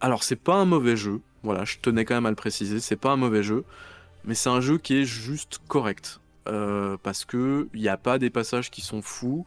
Alors 0.00 0.24
c'est 0.24 0.36
pas 0.36 0.54
un 0.54 0.64
mauvais 0.64 0.96
jeu, 0.96 1.20
voilà, 1.44 1.64
je 1.64 1.78
tenais 1.80 2.04
quand 2.04 2.14
même 2.14 2.26
à 2.26 2.30
le 2.30 2.36
préciser, 2.36 2.80
c'est 2.80 2.96
pas 2.96 3.12
un 3.12 3.16
mauvais 3.16 3.44
jeu, 3.44 3.64
mais 4.24 4.34
c'est 4.34 4.50
un 4.50 4.60
jeu 4.60 4.78
qui 4.78 4.96
est 4.96 5.04
juste 5.04 5.60
correct. 5.68 6.18
parce 6.44 7.24
que 7.24 7.68
il 7.72 7.80
n'y 7.80 7.88
a 7.88 7.96
pas 7.96 8.18
des 8.18 8.30
passages 8.30 8.68
qui 8.68 8.80
sont 8.80 9.00
fous, 9.00 9.46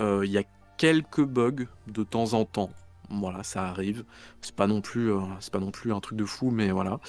il 0.00 0.30
y 0.30 0.36
a 0.36 0.42
quelques 0.76 1.24
bugs 1.24 1.66
de 1.86 2.02
temps 2.02 2.34
en 2.34 2.44
temps, 2.44 2.70
voilà, 3.10 3.42
ça 3.42 3.64
arrive. 3.64 4.04
C'est 4.40 4.54
pas 4.54 4.66
non 4.66 4.80
plus, 4.80 5.12
euh, 5.12 5.20
c'est 5.40 5.52
pas 5.52 5.58
non 5.60 5.70
plus 5.70 5.92
un 5.92 6.00
truc 6.00 6.18
de 6.18 6.24
fou, 6.24 6.50
mais 6.50 6.70
voilà. 6.70 7.00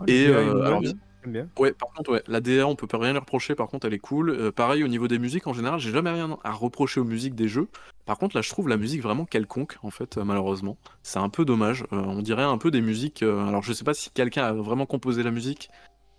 Ah, 0.00 0.04
Et 0.06 0.26
euh, 0.28 0.80
bien. 1.26 1.48
ouais, 1.58 1.72
par 1.72 1.90
contre, 1.92 2.12
ouais, 2.12 2.22
la 2.26 2.40
DA, 2.40 2.66
on 2.66 2.76
peut 2.76 2.86
pas 2.86 2.98
rien 2.98 3.12
lui 3.12 3.18
reprocher. 3.18 3.54
Par 3.54 3.68
contre, 3.68 3.86
elle 3.86 3.94
est 3.94 3.98
cool. 3.98 4.30
Euh, 4.30 4.52
pareil 4.52 4.84
au 4.84 4.88
niveau 4.88 5.08
des 5.08 5.18
musiques, 5.18 5.46
en 5.46 5.52
général, 5.52 5.80
j'ai 5.80 5.92
jamais 5.92 6.10
rien 6.10 6.36
à 6.44 6.52
reprocher 6.52 7.00
aux 7.00 7.04
musiques 7.04 7.34
des 7.34 7.48
jeux. 7.48 7.68
Par 8.06 8.18
contre, 8.18 8.36
là, 8.36 8.42
je 8.42 8.48
trouve 8.50 8.68
la 8.68 8.76
musique 8.76 9.02
vraiment 9.02 9.24
quelconque, 9.24 9.76
en 9.82 9.90
fait, 9.90 10.16
malheureusement. 10.18 10.76
C'est 11.02 11.18
un 11.18 11.28
peu 11.28 11.44
dommage. 11.44 11.84
on 11.90 12.22
dirait 12.22 12.42
un 12.42 12.58
peu 12.58 12.70
des 12.70 12.80
musiques. 12.80 13.22
alors, 13.22 13.62
je 13.62 13.72
sais 13.72 13.84
pas 13.84 13.94
si 13.94 14.10
quelqu'un 14.10 14.44
a 14.44 14.52
vraiment 14.52 14.86
composé 14.86 15.22
la 15.22 15.30
musique. 15.30 15.70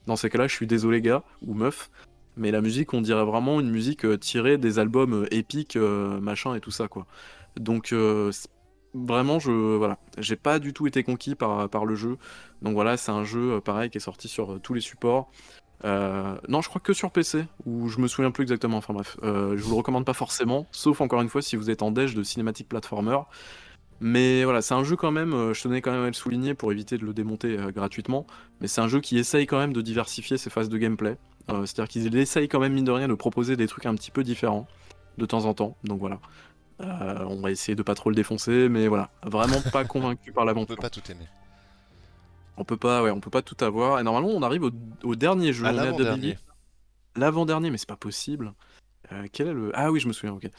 Dans 0.08 0.16
ces 0.16 0.30
cas-là, 0.30 0.48
je 0.48 0.54
suis 0.54 0.68
désolé, 0.68 1.02
gars 1.02 1.24
ou 1.42 1.54
meuf. 1.54 1.90
Mais 2.38 2.52
la 2.52 2.62
musique, 2.62 2.94
on 2.94 3.02
dirait 3.02 3.24
vraiment 3.24 3.62
une 3.62 3.70
musique 3.72 4.06
tirée 4.20 4.58
des 4.58 4.78
albums 4.78 5.26
épiques, 5.32 5.78
machin 5.78 6.54
et 6.56 6.60
tout 6.60 6.72
ça, 6.72 6.88
quoi. 6.88 7.06
Donc, 7.58 7.94
vraiment, 8.96 9.40
je 9.40 9.52
voilà, 9.52 9.98
j'ai 10.18 10.36
pas 10.36 10.60
du 10.60 10.74
tout 10.74 10.88
été 10.88 11.04
conquis 11.04 11.36
par, 11.36 11.86
le 11.86 11.96
jeu. 11.96 12.18
Donc 12.62 12.74
voilà, 12.74 12.98
c'est 12.98 13.12
un 13.12 13.24
jeu 13.24 13.54
euh, 13.54 13.62
pareil 13.62 13.90
qui 13.90 13.98
est 13.98 14.02
sorti 14.02 14.28
sur 14.28 14.54
euh, 14.54 14.60
tous 14.60 14.74
les 14.74 14.82
supports. 14.82 15.30
Euh, 15.84 16.36
non, 16.48 16.62
je 16.62 16.70
crois 16.70 16.82
que 16.82 16.94
sur 16.94 17.12
PC, 17.12 17.46
où 17.66 17.90
je 17.90 18.00
me 18.00 18.08
souviens 18.08 18.32
plus 18.32 18.44
exactement. 18.44 18.78
Enfin 18.78 18.94
bref, 18.94 19.18
je 19.22 19.62
vous 19.62 19.72
le 19.72 19.76
recommande 19.76 20.06
pas 20.06 20.14
forcément, 20.14 20.66
sauf 20.72 21.02
encore 21.02 21.22
une 21.22 21.30
fois 21.30 21.42
si 21.42 21.58
vous 21.58 21.70
êtes 21.70 21.84
en 21.84 21.92
déj 21.92 22.16
de 22.16 22.24
cinématique 22.24 22.70
platformer. 22.70 23.20
Mais 24.02 24.44
voilà, 24.44 24.62
c'est 24.62 24.74
un 24.74 24.84
jeu 24.84 24.96
quand 24.96 25.12
même, 25.12 25.54
je 25.54 25.62
tenais 25.62 25.82
quand 25.82 25.92
même 25.92 26.04
à 26.04 26.08
le 26.08 26.14
souligner 26.14 26.54
pour 26.54 26.72
éviter 26.72 26.98
de 26.98 27.06
le 27.06 27.14
démonter 27.14 27.58
gratuitement. 27.74 28.26
Mais 28.62 28.68
c'est 28.68 28.82
un 28.82 28.88
jeu 28.88 29.00
qui 29.00 29.18
essaye 29.18 29.46
quand 29.46 29.58
même 29.58 29.74
de 29.74 29.82
diversifier 29.82 30.38
ses 30.38 30.50
phases 30.50 30.70
de 30.70 30.78
gameplay. 30.78 31.18
C'est-à-dire 31.48 31.88
qu'il 31.88 32.16
essaye 32.18 32.48
quand 32.48 32.60
même, 32.60 32.74
mine 32.74 32.86
de 32.86 32.92
rien, 32.92 33.08
de 33.08 33.14
proposer 33.14 33.56
des 33.56 33.68
trucs 33.68 33.86
un 33.86 33.96
petit 33.96 34.12
peu 34.12 34.24
différents 34.24 34.68
de 35.18 35.26
temps 35.26 35.46
en 35.46 35.54
temps. 35.54 35.78
Donc 35.84 36.00
voilà. 36.00 36.20
Euh, 36.82 37.26
on 37.30 37.40
va 37.40 37.52
essayer 37.52 37.76
de 37.76 37.84
pas 37.84 37.96
trop 37.96 38.10
le 38.10 38.16
défoncer, 38.16 38.70
mais 38.70 38.88
voilà, 38.88 39.10
vraiment 39.24 39.62
pas 39.72 39.86
convaincu 39.86 40.32
par 40.32 40.46
l'aventure. 40.46 40.74
On 40.74 40.76
peut 40.76 40.82
pas 40.82 40.90
tout 40.90 41.12
aimer. 41.12 41.28
On 42.58 42.64
peut 42.64 42.78
pas, 42.78 43.04
ouais, 43.04 43.12
on 43.12 43.20
peut 43.20 43.30
pas 43.30 43.42
tout 43.42 43.64
avoir. 43.64 44.00
Et 44.00 44.04
normalement, 44.04 44.30
on 44.30 44.42
arrive 44.42 44.70
au, 45.04 45.16
dernier 45.16 45.54
jeu. 45.54 45.64
l'avant-dernier. 45.64 46.38
L'avant-dernier, 47.16 47.70
mais 47.70 47.78
c'est 47.78 47.88
pas 47.88 47.96
possible. 47.96 48.54
Euh, 49.12 49.28
quel 49.32 49.48
est 49.48 49.54
le 49.54 49.72
Ah 49.74 49.92
oui, 49.92 50.00
je 50.00 50.08
me 50.08 50.14
souviens. 50.14 50.36
Ok. 50.36 50.50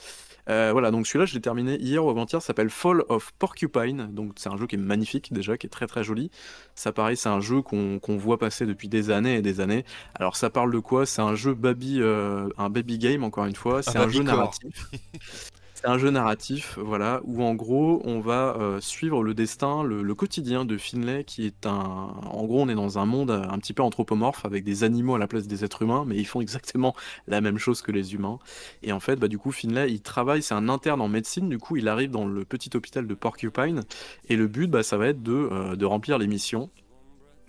Euh, 0.49 0.71
voilà, 0.73 0.91
donc 0.91 1.07
celui-là, 1.07 1.27
je 1.27 1.35
l'ai 1.35 1.41
terminé 1.41 1.77
hier 1.81 2.05
ou 2.05 2.09
avant-hier. 2.09 2.41
S'appelle 2.41 2.71
Fall 2.71 3.03
of 3.09 3.33
Porcupine. 3.39 4.09
Donc 4.13 4.35
c'est 4.37 4.49
un 4.49 4.57
jeu 4.57 4.67
qui 4.67 4.77
est 4.77 4.79
magnifique 4.79 5.33
déjà, 5.33 5.59
qui 5.59 5.67
est 5.67 5.71
très 5.71 5.87
très 5.87 6.05
joli. 6.05 6.31
Ça, 6.75 6.93
pareil, 6.93 7.17
c'est 7.17 7.29
un 7.29 7.41
jeu 7.41 7.63
qu'on 7.63 8.01
voit 8.17 8.39
passer 8.39 8.65
depuis 8.65 8.89
des 8.89 9.11
années 9.11 9.37
et 9.37 9.43
des 9.43 9.61
années. 9.61 9.85
Alors 10.15 10.37
ça 10.37 10.49
parle 10.49 10.73
de 10.73 10.79
quoi? 10.79 11.05
C'est 11.05 11.23
un 11.23 11.35
jeu 11.35 11.55
baby, 11.55 12.01
un 12.03 12.71
baby 12.71 12.99
game 12.99 13.25
encore 13.25 13.47
une 13.47 13.57
fois. 13.57 13.83
C'est 13.83 13.99
un 13.99 14.09
jeu 14.09 14.23
narratif. 14.23 14.91
C'est 15.77 15.89
un 15.89 15.99
jeu 15.99 16.09
narratif, 16.09 16.79
voilà, 16.79 17.21
où 17.25 17.43
en 17.43 17.55
gros 17.55 18.01
on 18.07 18.19
va 18.19 18.57
euh, 18.59 18.81
suivre 18.81 19.23
le 19.23 19.35
destin, 19.35 19.83
le, 19.83 20.15
quotidien 20.15 20.65
de 20.65 20.79
Finlay, 20.79 21.23
qui 21.25 21.45
est 21.45 21.67
un. 21.67 21.71
En 21.71 22.47
gros, 22.47 22.63
on 22.63 22.69
est 22.71 22.75
dans 22.75 22.99
un 22.99 23.05
monde 23.05 23.31
euh, 23.31 23.47
un 23.51 23.59
petit 23.59 23.75
peu 23.75 23.83
anthropomorphe 23.83 24.47
avec 24.47 24.65
des 24.65 24.85
animaux 24.85 25.17
à 25.17 25.19
la 25.19 25.27
place 25.27 25.47
des 25.47 25.65
êtres 25.67 25.83
humains, 25.83 26.05
mais 26.07 26.17
ils 26.17 26.25
font 26.25 26.41
exactement 26.47 26.97
la 27.27 27.43
même 27.43 27.59
chose 27.59 27.83
que 27.83 27.93
les 27.93 28.15
humains. 28.15 28.39
Et 28.83 28.91
en 28.91 29.01
fait, 29.01 29.17
bah, 29.17 29.29
du 29.29 29.37
coup, 29.37 29.53
Finlay, 29.53 29.93
il 29.93 30.01
travaille, 30.01 30.43
c'est 30.43 30.55
un 30.55 30.71
interne 30.71 31.03
en 31.03 31.09
médecine, 31.09 31.51
du 31.51 31.59
coup, 31.59 31.77
il 31.77 31.89
arrive 31.89 32.11
dans 32.11 32.25
le 32.25 32.47
petit 32.47 32.75
hôpital 32.75 33.07
de 33.07 33.15
Porcupine, 33.15 33.83
et 34.31 34.37
le 34.37 34.47
but, 34.47 34.71
bah, 34.71 34.83
ça 34.83 34.97
va 34.97 35.09
être 35.09 35.23
de, 35.23 35.51
euh, 35.53 35.77
de 35.77 35.85
remplir 35.85 36.17
les 36.17 36.27
missions. 36.27 36.71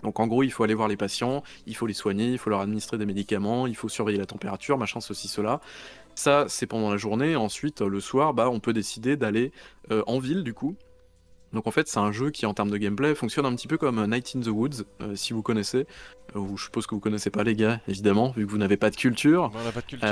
Donc 0.03 0.19
en 0.19 0.27
gros, 0.27 0.43
il 0.43 0.51
faut 0.51 0.63
aller 0.63 0.73
voir 0.73 0.87
les 0.87 0.97
patients, 0.97 1.43
il 1.65 1.75
faut 1.75 1.87
les 1.87 1.93
soigner, 1.93 2.31
il 2.31 2.37
faut 2.37 2.49
leur 2.49 2.61
administrer 2.61 2.97
des 2.97 3.05
médicaments, 3.05 3.65
il 3.67 3.75
faut 3.75 3.89
surveiller 3.89 4.19
la 4.19 4.25
température, 4.25 4.77
machin, 4.77 4.99
ceci, 4.99 5.27
cela. 5.27 5.59
Ça, 6.17 6.45
c'est 6.47 6.65
pendant 6.65 6.89
la 6.89 6.97
journée. 6.97 7.35
Ensuite, 7.35 7.81
le 7.81 7.99
soir, 7.99 8.33
bah, 8.33 8.49
on 8.49 8.59
peut 8.59 8.73
décider 8.73 9.15
d'aller 9.17 9.51
euh, 9.91 10.01
en 10.07 10.17
ville, 10.17 10.43
du 10.43 10.51
coup. 10.51 10.75
Donc 11.53 11.67
en 11.67 11.71
fait, 11.71 11.87
c'est 11.87 11.99
un 11.99 12.11
jeu 12.11 12.31
qui, 12.31 12.47
en 12.47 12.55
termes 12.55 12.71
de 12.71 12.77
gameplay, 12.77 13.13
fonctionne 13.13 13.45
un 13.45 13.55
petit 13.55 13.67
peu 13.67 13.77
comme 13.77 14.03
Night 14.07 14.33
in 14.35 14.41
the 14.41 14.47
Woods, 14.47 14.83
euh, 15.01 15.15
si 15.15 15.33
vous 15.33 15.43
connaissez. 15.43 15.85
Euh, 16.35 16.39
ou 16.39 16.57
je 16.57 16.63
suppose 16.63 16.87
que 16.87 16.95
vous 16.95 17.01
connaissez 17.01 17.29
pas, 17.29 17.43
les 17.43 17.55
gars, 17.55 17.81
évidemment, 17.87 18.31
vu 18.35 18.47
que 18.47 18.51
vous 18.51 18.57
n'avez 18.57 18.77
pas 18.77 18.89
de 18.89 18.95
culture. 18.95 19.51
On 19.53 19.63
n'a 19.63 19.71
pas 19.71 19.81
de 19.81 19.85
culture. 19.85 20.09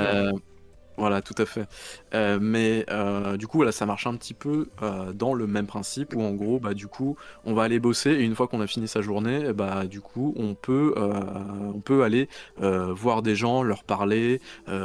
Voilà, 0.96 1.20
tout 1.20 1.34
à 1.36 1.44
fait. 1.44 1.68
Euh, 2.14 2.38
mais 2.40 2.86
euh, 2.90 3.36
du 3.36 3.46
coup, 3.46 3.62
là, 3.62 3.72
ça 3.72 3.84
marche 3.84 4.06
un 4.06 4.16
petit 4.16 4.32
peu 4.32 4.68
euh, 4.82 5.12
dans 5.12 5.34
le 5.34 5.46
même 5.46 5.66
principe 5.66 6.14
où 6.14 6.22
en 6.22 6.32
gros, 6.32 6.58
bah, 6.58 6.72
du 6.72 6.86
coup, 6.86 7.16
on 7.44 7.52
va 7.52 7.64
aller 7.64 7.78
bosser 7.78 8.12
et 8.12 8.22
une 8.22 8.34
fois 8.34 8.48
qu'on 8.48 8.62
a 8.62 8.66
fini 8.66 8.88
sa 8.88 9.02
journée, 9.02 9.52
bah, 9.52 9.86
du 9.86 10.00
coup, 10.00 10.34
on 10.36 10.54
peut, 10.54 10.94
on 10.96 11.80
peut 11.80 12.02
aller 12.02 12.28
voir 12.58 13.22
des 13.22 13.34
gens, 13.36 13.62
leur 13.62 13.84
parler, 13.84 14.40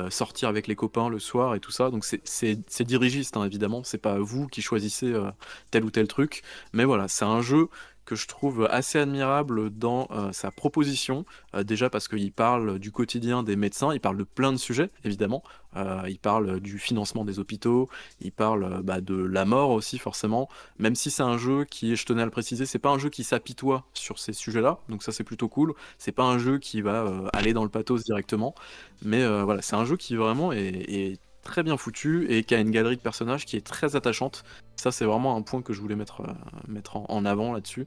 sortir 0.09 0.49
avec 0.49 0.68
les 0.68 0.76
copains 0.76 1.09
le 1.09 1.20
soir 1.20 1.55
et 1.55 1.59
tout 1.59 1.72
ça. 1.72 1.89
Donc 1.89 2.05
c'est 2.05 2.84
dirigiste, 2.84 3.38
hein, 3.38 3.45
évidemment. 3.45 3.84
C'est 3.84 3.97
pas 4.01 4.18
vous 4.20 4.47
qui 4.47 4.62
choisissez 4.62 5.14
tel 5.72 5.86
ou 5.86 5.91
tel 5.91 6.07
truc. 6.07 6.41
Mais 6.74 6.86
voilà, 6.86 7.07
c'est 7.07 7.26
un 7.26 7.41
jeu 7.41 7.68
que 8.06 8.16
je 8.16 8.28
trouve 8.28 8.68
assez 8.70 8.99
admirable 8.99 9.70
dans 9.70 10.08
euh, 10.12 10.32
sa 10.32 10.52
proposition. 10.52 11.26
Euh, 11.56 11.64
déjà 11.64 11.89
parce 11.89 12.08
qu'il 12.08 12.32
parle 12.32 12.80
du 12.80 12.91
quotidien 12.91 13.43
des 13.43 13.56
médecins, 13.56 13.93
il 13.93 13.99
parle 13.99 14.18
de 14.18 14.24
plein 14.24 14.52
de 14.52 14.58
sujets, 14.58 14.89
évidemment. 15.04 15.43
Euh, 15.76 16.04
il 16.08 16.20
parle 16.20 16.60
du 16.60 16.80
financement 16.80 17.24
des 17.24 17.39
hôpitaux, 17.39 17.89
il 18.20 18.32
parle 18.32 18.82
bah, 18.84 18.99
de 18.99 19.16
la 19.16 19.45
mort 19.45 19.70
aussi, 19.70 19.97
forcément. 19.97 20.49
Même 20.80 20.95
si 20.95 21.10
c'est 21.10 21.24
un 21.24 21.38
jeu 21.38 21.64
qui, 21.64 21.95
je 21.95 22.06
tenais 22.06 22.22
à 22.22 22.26
le 22.26 22.32
préciser, 22.32 22.66
c'est 22.66 22.80
pas 22.80 22.89
un 22.89 22.97
jeu 22.97 23.10
qui 23.10 23.24
s'apitoie 23.24 23.86
sur 23.93 24.20
ces 24.20 24.34
sujets-là, 24.34 24.80
donc 24.89 25.04
ça 25.04 25.12
c'est 25.12 25.24
plutôt 25.24 25.47
cool. 25.47 25.74
C'est 25.97 26.12
pas 26.12 26.24
un 26.24 26.38
jeu 26.38 26.58
qui 26.60 26.82
va 26.82 27.30
aller 27.34 27.54
dans 27.54 27.64
le 27.64 27.70
pathos 27.70 28.04
directement, 28.04 28.54
mais 29.02 29.26
voilà, 29.43 29.62
c'est 29.62 29.76
un 29.76 29.86
jeu 29.86 29.95
qui 29.95 30.16
vraiment 30.18 30.52
est 30.52 31.20
très 31.42 31.64
bien 31.64 31.78
foutu 31.78 32.28
et 32.30 32.44
qui 32.44 32.56
a 32.56 32.60
une 32.60 32.72
galerie 32.72 32.98
de 32.98 33.02
personnages 33.02 33.46
qui 33.46 33.58
est 33.58 33.66
très 33.66 33.96
attachante. 33.96 34.44
Ça, 34.76 34.92
c'est 34.92 35.06
vraiment 35.06 35.36
un 35.36 35.42
point 35.42 35.62
que 35.62 35.74
je 35.74 35.82
voulais 35.82 35.96
mettre, 35.96 36.22
euh, 36.22 36.82
en, 36.94 37.26
avant 37.26 37.54
là-dessus. 37.54 37.86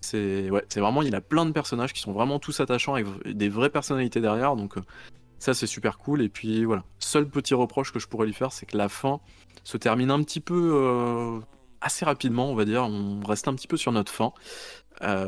C'est 0.00 0.48
vraiment, 0.76 1.02
il 1.02 1.14
a 1.14 1.20
plein 1.20 1.44
de 1.44 1.52
personnages 1.52 1.92
qui 1.92 2.00
sont 2.00 2.12
vraiment 2.12 2.38
tous 2.38 2.60
attachants 2.60 2.94
avec 2.94 3.06
des 3.26 3.50
vraies 3.50 3.68
personnalités 3.68 4.20
derrière, 4.20 4.56
donc 4.56 4.78
euh, 4.78 4.82
ça 5.38 5.52
c'est 5.52 5.66
super 5.66 5.98
cool. 5.98 6.22
Et 6.22 6.30
puis 6.30 6.64
voilà, 6.64 6.84
seul 6.98 7.28
petit 7.28 7.52
reproche 7.52 7.92
que 7.92 7.98
je 7.98 8.08
pourrais 8.08 8.26
lui 8.26 8.32
faire, 8.32 8.52
c'est 8.52 8.64
que 8.64 8.78
la 8.78 8.88
fin 8.88 9.20
se 9.62 9.76
termine 9.76 10.10
un 10.10 10.22
petit 10.22 10.40
peu 10.40 10.72
euh, 10.74 11.38
assez 11.82 12.06
rapidement, 12.06 12.50
on 12.50 12.54
va 12.54 12.64
dire. 12.64 12.84
On 12.84 13.20
reste 13.20 13.46
un 13.46 13.54
petit 13.54 13.68
peu 13.68 13.76
sur 13.76 13.92
notre 13.92 14.10
fin. 14.10 14.32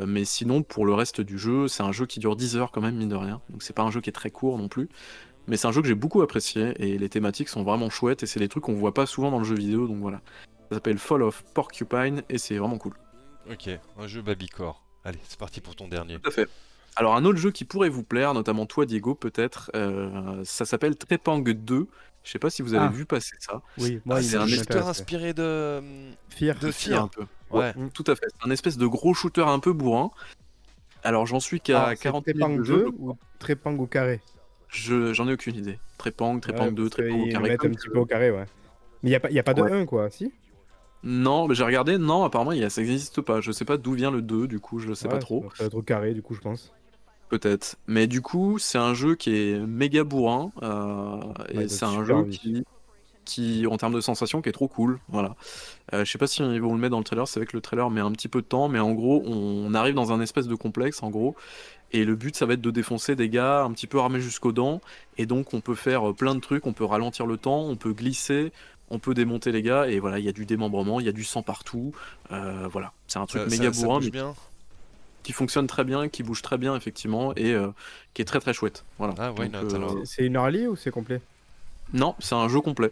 mais 0.07 0.25
sinon, 0.25 0.63
pour 0.63 0.87
le 0.87 0.95
reste 0.95 1.21
du 1.21 1.37
jeu, 1.37 1.69
c'est 1.69 1.83
un 1.83 1.93
jeu 1.93 2.07
qui 2.07 2.19
dure 2.19 2.37
10 2.37 2.57
heures 2.57 2.71
quand 2.71 2.81
même, 2.81 2.97
mine 2.97 3.11
de 3.11 3.17
rien. 3.17 3.43
Donc 3.51 3.63
c'est 3.63 3.75
pas 3.75 3.83
un 3.83 3.91
jeu 3.91 4.01
qui 4.01 4.09
est 4.09 4.15
très 4.15 4.31
court 4.31 4.57
non 4.57 4.69
plus. 4.69 4.89
Mais 5.49 5.57
c'est 5.57 5.67
un 5.67 5.73
jeu 5.73 5.83
que 5.83 5.89
j'ai 5.89 5.95
beaucoup 5.95 6.23
apprécié 6.23 6.73
et 6.79 6.99
les 6.99 7.09
thématiques 7.09 7.49
sont 7.49 7.63
vraiment 7.65 7.91
chouettes 7.91 8.23
et 8.23 8.27
c'est 8.27 8.39
des 8.41 8.49
trucs 8.49 8.63
qu'on 8.65 8.75
voit 8.75 8.95
pas 8.95 9.07
souvent 9.07 9.31
dans 9.31 9.39
le 9.39 9.45
jeu 9.45 9.57
vidéo 9.57 9.87
donc 9.89 9.99
voilà. 9.99 10.21
Ça 10.71 10.77
s'appelle 10.77 10.99
Fall 10.99 11.23
of 11.23 11.43
Porcupine 11.55 12.23
et 12.29 12.39
c'est 12.39 12.57
vraiment 12.57 12.79
cool. 12.79 12.95
Ok, 13.51 13.69
un 13.99 14.07
jeu 14.07 14.23
Babycore. 14.23 14.83
Allez, 15.05 15.19
c'est 15.25 15.39
parti 15.39 15.61
pour 15.61 15.75
ton 15.75 15.89
dernier. 15.89 16.19
Tout 16.21 16.29
à 16.29 16.33
fait. 16.33 16.49
Alors 16.95 17.17
un 17.17 17.25
autre 17.25 17.39
jeu 17.39 17.51
qui 17.51 17.65
pourrait 17.65 17.89
vous 17.89 18.05
plaire, 18.05 18.35
notamment 18.35 18.67
toi 18.67 18.87
Diego 18.87 19.15
peut-être, 19.15 19.71
euh, 19.75 20.43
ça 20.45 20.65
s'appelle 20.65 20.97
Trepang 20.97 21.41
2. 21.41 21.87
Je 22.23 22.31
sais 22.31 22.39
pas 22.39 22.51
si 22.51 22.63
vous 22.63 22.75
avez 22.75 22.87
Ah. 22.87 22.89
vu 22.93 23.05
passer 23.05 23.35
ça. 23.41 23.63
Oui, 23.79 24.01
moi, 24.05 24.19
Ah, 24.19 24.23
c'est 24.23 24.37
un 24.37 24.47
shooter 24.47 24.79
inspiré 24.79 25.35
de. 25.35 25.83
Fear. 26.29 26.57
de 26.61 26.71
Fear. 26.71 27.03
un 27.03 27.09
peu. 27.09 27.27
Ouais. 27.51 27.75
Tout 27.95 28.05
à 28.07 28.15
fait. 28.15 28.27
C'est 28.29 28.47
un 28.47 28.51
espèce 28.53 28.77
de 28.79 28.87
gros 28.87 29.13
shooter 29.13 29.43
un 29.43 29.59
peu 29.59 29.73
bourrin. 29.73 30.13
Alors 31.03 31.27
j'en 31.27 31.41
suis 31.41 31.61
qu'à 31.61 31.87
Ah, 31.87 31.91
c'est 31.97 32.03
40 32.05 32.25
Trepang 32.27 32.49
minutes 32.49 32.61
de 32.61 32.65
jeu. 32.65 32.77
2 32.85 32.93
ou 32.99 33.17
Trepang 33.41 33.77
au 33.79 33.87
carré 33.87 34.21
Je 34.73 35.13
j'en 35.13 35.29
ai 35.29 35.35
aucune 35.35 35.55
idée. 35.55 35.79
Trepang 35.99 36.35
Ouais, 36.37 36.41
2, 36.73 36.85
parce 36.89 36.91
Trepang 36.97 37.21
au 37.21 37.27
carré. 37.31 37.49
mettent 37.51 37.65
un 37.65 37.71
petit 37.71 37.89
peu 37.89 37.99
au 37.99 38.07
carré, 38.07 38.31
ouais. 38.31 38.45
Mais 39.03 39.09
il 39.09 39.13
n'y 39.13 39.15
a, 39.17 39.21
pas- 39.21 39.31
y 39.31 39.39
a 39.39 39.43
pas 39.43 39.55
de 39.55 39.63
Ouais. 39.63 39.73
1, 39.73 39.87
quoi, 39.87 40.11
si? 40.11 40.33
Non, 41.05 41.47
mais 41.49 41.55
j'ai 41.55 41.65
regardé, 41.65 41.99
non, 41.99 42.25
apparemment 42.25 42.53
il 42.53 42.59
y 42.61 42.65
a- 42.65 42.71
ça 42.71 42.81
n'existe 42.81 43.21
pas. 43.21 43.41
Je 43.41 43.53
sais 43.53 43.65
pas 43.65 43.77
d'où 43.77 43.93
vient 43.93 44.11
le 44.11 44.23
2, 44.23 44.47
du 44.49 44.61
coup, 44.61 44.79
je 44.79 44.95
sais 44.95 45.09
pas 45.09 45.19
trop. 45.19 45.45
Ça 45.57 45.65
va 45.65 45.67
être 45.69 45.75
au 45.77 45.83
carré, 45.83 46.15
du 46.15 46.23
coup, 46.23 46.35
je 46.35 46.41
pense. 46.41 46.73
Peut-être. 47.29 47.77
Mais 47.87 48.07
du 48.07 48.21
coup, 48.21 48.59
c'est 48.59 48.79
un 48.79 48.95
jeu 48.95 49.15
qui 49.15 49.35
est 49.35 49.59
méga 49.59 50.05
bourrin. 50.05 50.53
euh, 50.63 51.17
et 51.51 51.69
c'est 51.69 51.85
un 51.85 52.05
jeu 52.05 52.15
envie. 52.15 52.39
qui, 52.39 52.65
qui, 53.25 53.67
en 53.67 53.77
termes 53.77 53.95
de 53.95 54.01
sensations, 54.01 54.43
qui 54.43 54.49
est 54.49 54.53
trop 54.53 54.69
cool. 54.69 54.99
Voilà. 55.09 55.37
Euh, 55.93 56.05
je 56.05 56.11
sais 56.11 56.19
pas 56.19 56.27
si 56.27 56.43
ils 56.43 56.61
vont 56.61 56.75
le 56.75 56.81
mettre 56.81 56.93
dans 56.93 56.99
le 56.99 57.05
trailer. 57.05 57.27
C'est 57.29 57.41
vrai 57.41 57.47
que 57.47 57.57
le 57.57 57.61
trailer 57.61 57.89
met 57.91 58.01
un 58.01 58.13
petit 58.13 58.29
peu 58.29 58.41
de 58.43 58.47
temps. 58.47 58.69
Mais 58.69 58.79
en 58.79 58.93
gros, 58.93 59.23
on 59.27 59.73
arrive 59.75 59.95
dans 59.95 60.13
un 60.13 60.21
espèce 60.21 60.47
de 60.49 60.55
complexe, 60.55 61.03
en 61.03 61.11
gros. 61.11 61.35
Et 61.93 62.05
le 62.05 62.15
but, 62.17 62.35
ça 62.37 62.47
va 62.47 62.55
être 62.55 62.61
de 62.63 62.71
défoncer 62.71 63.17
des 63.17 63.29
gars 63.29 63.63
un 63.65 63.73
petit 63.73 63.87
peu 63.87 63.99
armés 64.01 64.21
jusqu'aux 64.21 64.53
dents. 64.53 64.81
Et 65.19 65.27
donc, 65.27 65.53
on 65.55 65.61
peut 65.61 65.75
faire 65.75 66.11
euh, 66.11 66.15
plein 66.15 66.35
de 66.35 66.41
trucs. 66.41 66.67
On 66.67 66.73
peut 66.73 66.85
ralentir 66.85 67.27
le 67.27 67.37
temps. 67.37 67.61
On 67.61 67.77
peut 67.77 67.93
glisser. 67.93 68.51
On 68.91 68.99
peut 68.99 69.15
démonter 69.15 69.53
les 69.53 69.63
gars. 69.63 69.89
Et 69.89 69.99
voilà, 70.01 70.19
il 70.19 70.25
y 70.25 70.29
a 70.29 70.33
du 70.33 70.45
démembrement. 70.47 71.01
Il 71.01 71.07
y 71.07 71.09
a 71.09 71.13
du 71.13 71.25
sang 71.25 71.43
partout. 71.43 71.93
Euh, 72.31 72.67
voilà. 72.71 72.93
C'est 73.09 73.19
un 73.19 73.27
truc 73.27 73.43
Ça, 73.43 73.49
méga 73.49 73.73
ça- 73.73 73.79
ça 73.81 73.85
bourrin. 73.87 73.99
bouge 73.99 74.05
mais 74.07 74.11
bien. 74.11 74.35
qui 75.23 75.33
fonctionne 75.33 75.67
très 75.69 75.85
bien, 75.85 76.09
qui 76.09 76.23
bouge 76.25 76.43
très 76.43 76.59
bien 76.59 76.75
effectivement 76.75 77.33
et 77.37 77.53
euh, 77.53 77.69
qui 78.15 78.23
est 78.23 78.25
très 78.25 78.41
très 78.41 78.53
chouette. 78.53 78.85
Voilà. 78.99 79.15
Ah, 79.19 79.33
euh. 79.39 79.69
C'est- 80.05 80.17
C'est 80.17 80.27
une 80.27 80.35
early 80.35 80.67
ou 80.67 80.75
c'est 80.77 80.91
complet? 80.91 81.21
Non, 81.93 82.15
c'est 82.19 82.35
un 82.35 82.49
jeu 82.49 82.61
complet. 82.61 82.91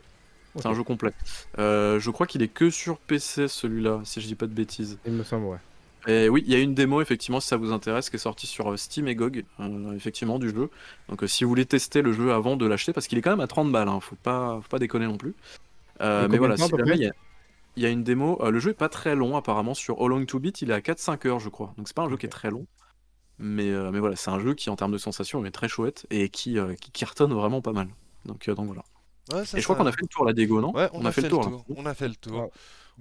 C'est 0.57 0.67
un 0.67 0.75
jeu 0.75 0.83
complet. 0.83 1.13
Euh, 1.59 2.01
je 2.01 2.11
crois 2.11 2.27
qu'il 2.27 2.43
est 2.43 2.49
que 2.49 2.71
sur 2.71 2.99
PC 2.99 3.49
celui-là, 3.49 4.01
si 4.05 4.21
je 4.21 4.27
dis 4.27 4.35
pas 4.35 4.47
de 4.47 4.55
bêtises. 4.55 4.99
Il 5.07 5.13
me 5.13 5.23
semble, 5.23 5.47
ouais. 5.47 5.59
Et 6.07 6.29
oui, 6.29 6.43
il 6.47 6.53
y 6.53 6.57
a 6.57 6.59
une 6.59 6.75
démo 6.75 7.03
effectivement 7.03 7.41
si 7.41 7.49
ça 7.49 7.57
vous 7.57 7.73
intéresse 7.73 8.09
qui 8.09 8.17
est 8.17 8.21
sortie 8.21 8.47
sur 8.47 8.73
euh, 8.73 8.77
Steam 8.77 9.07
et 9.07 9.15
GOG 9.15 9.45
euh, 9.61 9.93
effectivement 9.93 10.39
du 10.39 10.49
jeu. 10.49 10.71
Donc 11.09 11.23
euh, 11.23 11.27
si 11.27 11.45
vous 11.45 11.51
voulez 11.51 11.67
tester 11.67 12.01
le 12.01 12.13
jeu 12.13 12.33
avant 12.33 12.57
de 12.57 12.67
l'acheter 12.67 12.93
parce 12.93 13.07
qu'il 13.07 13.19
est 13.19 13.23
quand 13.23 13.31
même 13.31 13.41
à 13.41 13.47
30 13.47 13.71
balles, 13.71 13.89
hein, 13.89 14.01
faut 14.01 14.17
pas 14.17 14.61
faut 14.63 14.69
pas 14.69 14.79
déconner 14.79 15.07
non 15.07 15.19
plus. 15.19 15.35
Euh, 16.01 16.27
mais 16.31 16.39
voilà, 16.39 16.57
si 16.57 16.65
il 16.65 16.97
y 16.97 17.07
a, 17.07 17.13
il 17.77 17.83
y 17.83 17.87
a 17.87 17.91
une 17.91 18.03
démo, 18.03 18.41
le 18.51 18.59
jeu 18.59 18.71
est 18.71 18.75
pas 18.75 18.89
très 18.89 19.15
long 19.15 19.37
apparemment 19.37 19.75
sur 19.75 20.01
How 20.01 20.09
Long 20.09 20.25
to 20.25 20.39
Beat, 20.39 20.63
il 20.63 20.71
est 20.71 20.75
à 20.75 20.81
4-5 20.81 21.29
heures 21.29 21.41
je 21.41 21.51
crois. 21.51 21.75
Donc 21.77 21.87
c'est 21.87 21.97
pas 21.97 22.03
un 22.03 22.09
jeu 22.09 22.17
qui 22.17 22.27
est 22.27 22.31
très 22.31 22.51
long. 22.51 22.67
Mais, 23.39 23.71
mais 23.91 24.01
voilà, 24.01 24.17
c'est 24.17 24.31
un 24.31 24.39
jeu 24.39 24.53
qui 24.53 24.69
en 24.69 24.77
termes 24.77 24.93
de 24.93 24.99
sensations 24.99 25.45
est 25.47 25.51
très 25.51 25.69
chouette 25.69 26.07
et 26.11 26.29
qui, 26.29 26.59
qui 26.81 26.91
cartonne 26.91 27.33
vraiment 27.33 27.63
pas 27.63 27.73
mal. 27.73 27.89
Donc, 28.27 28.49
donc 28.51 28.67
voilà. 28.67 28.83
Ouais, 29.33 29.45
ça, 29.45 29.59
Et 29.59 29.61
je 29.61 29.65
crois 29.65 29.77
qu'on 29.77 29.87
a 29.87 29.93
fait 29.93 30.03
le 30.03 30.09
tour 30.09 30.25
là, 30.25 30.33
Diego, 30.33 30.61
non 30.61 30.73
Ouais, 30.75 30.89
on, 30.93 31.05
a, 31.05 31.13
fait, 31.13 31.23
le 31.23 31.29
tour. 31.29 31.65
On 31.77 31.87
a 31.87 31.95
fait 31.95 32.09
le 32.09 32.15
tour. 32.15 32.43
Ouais. 32.43 32.51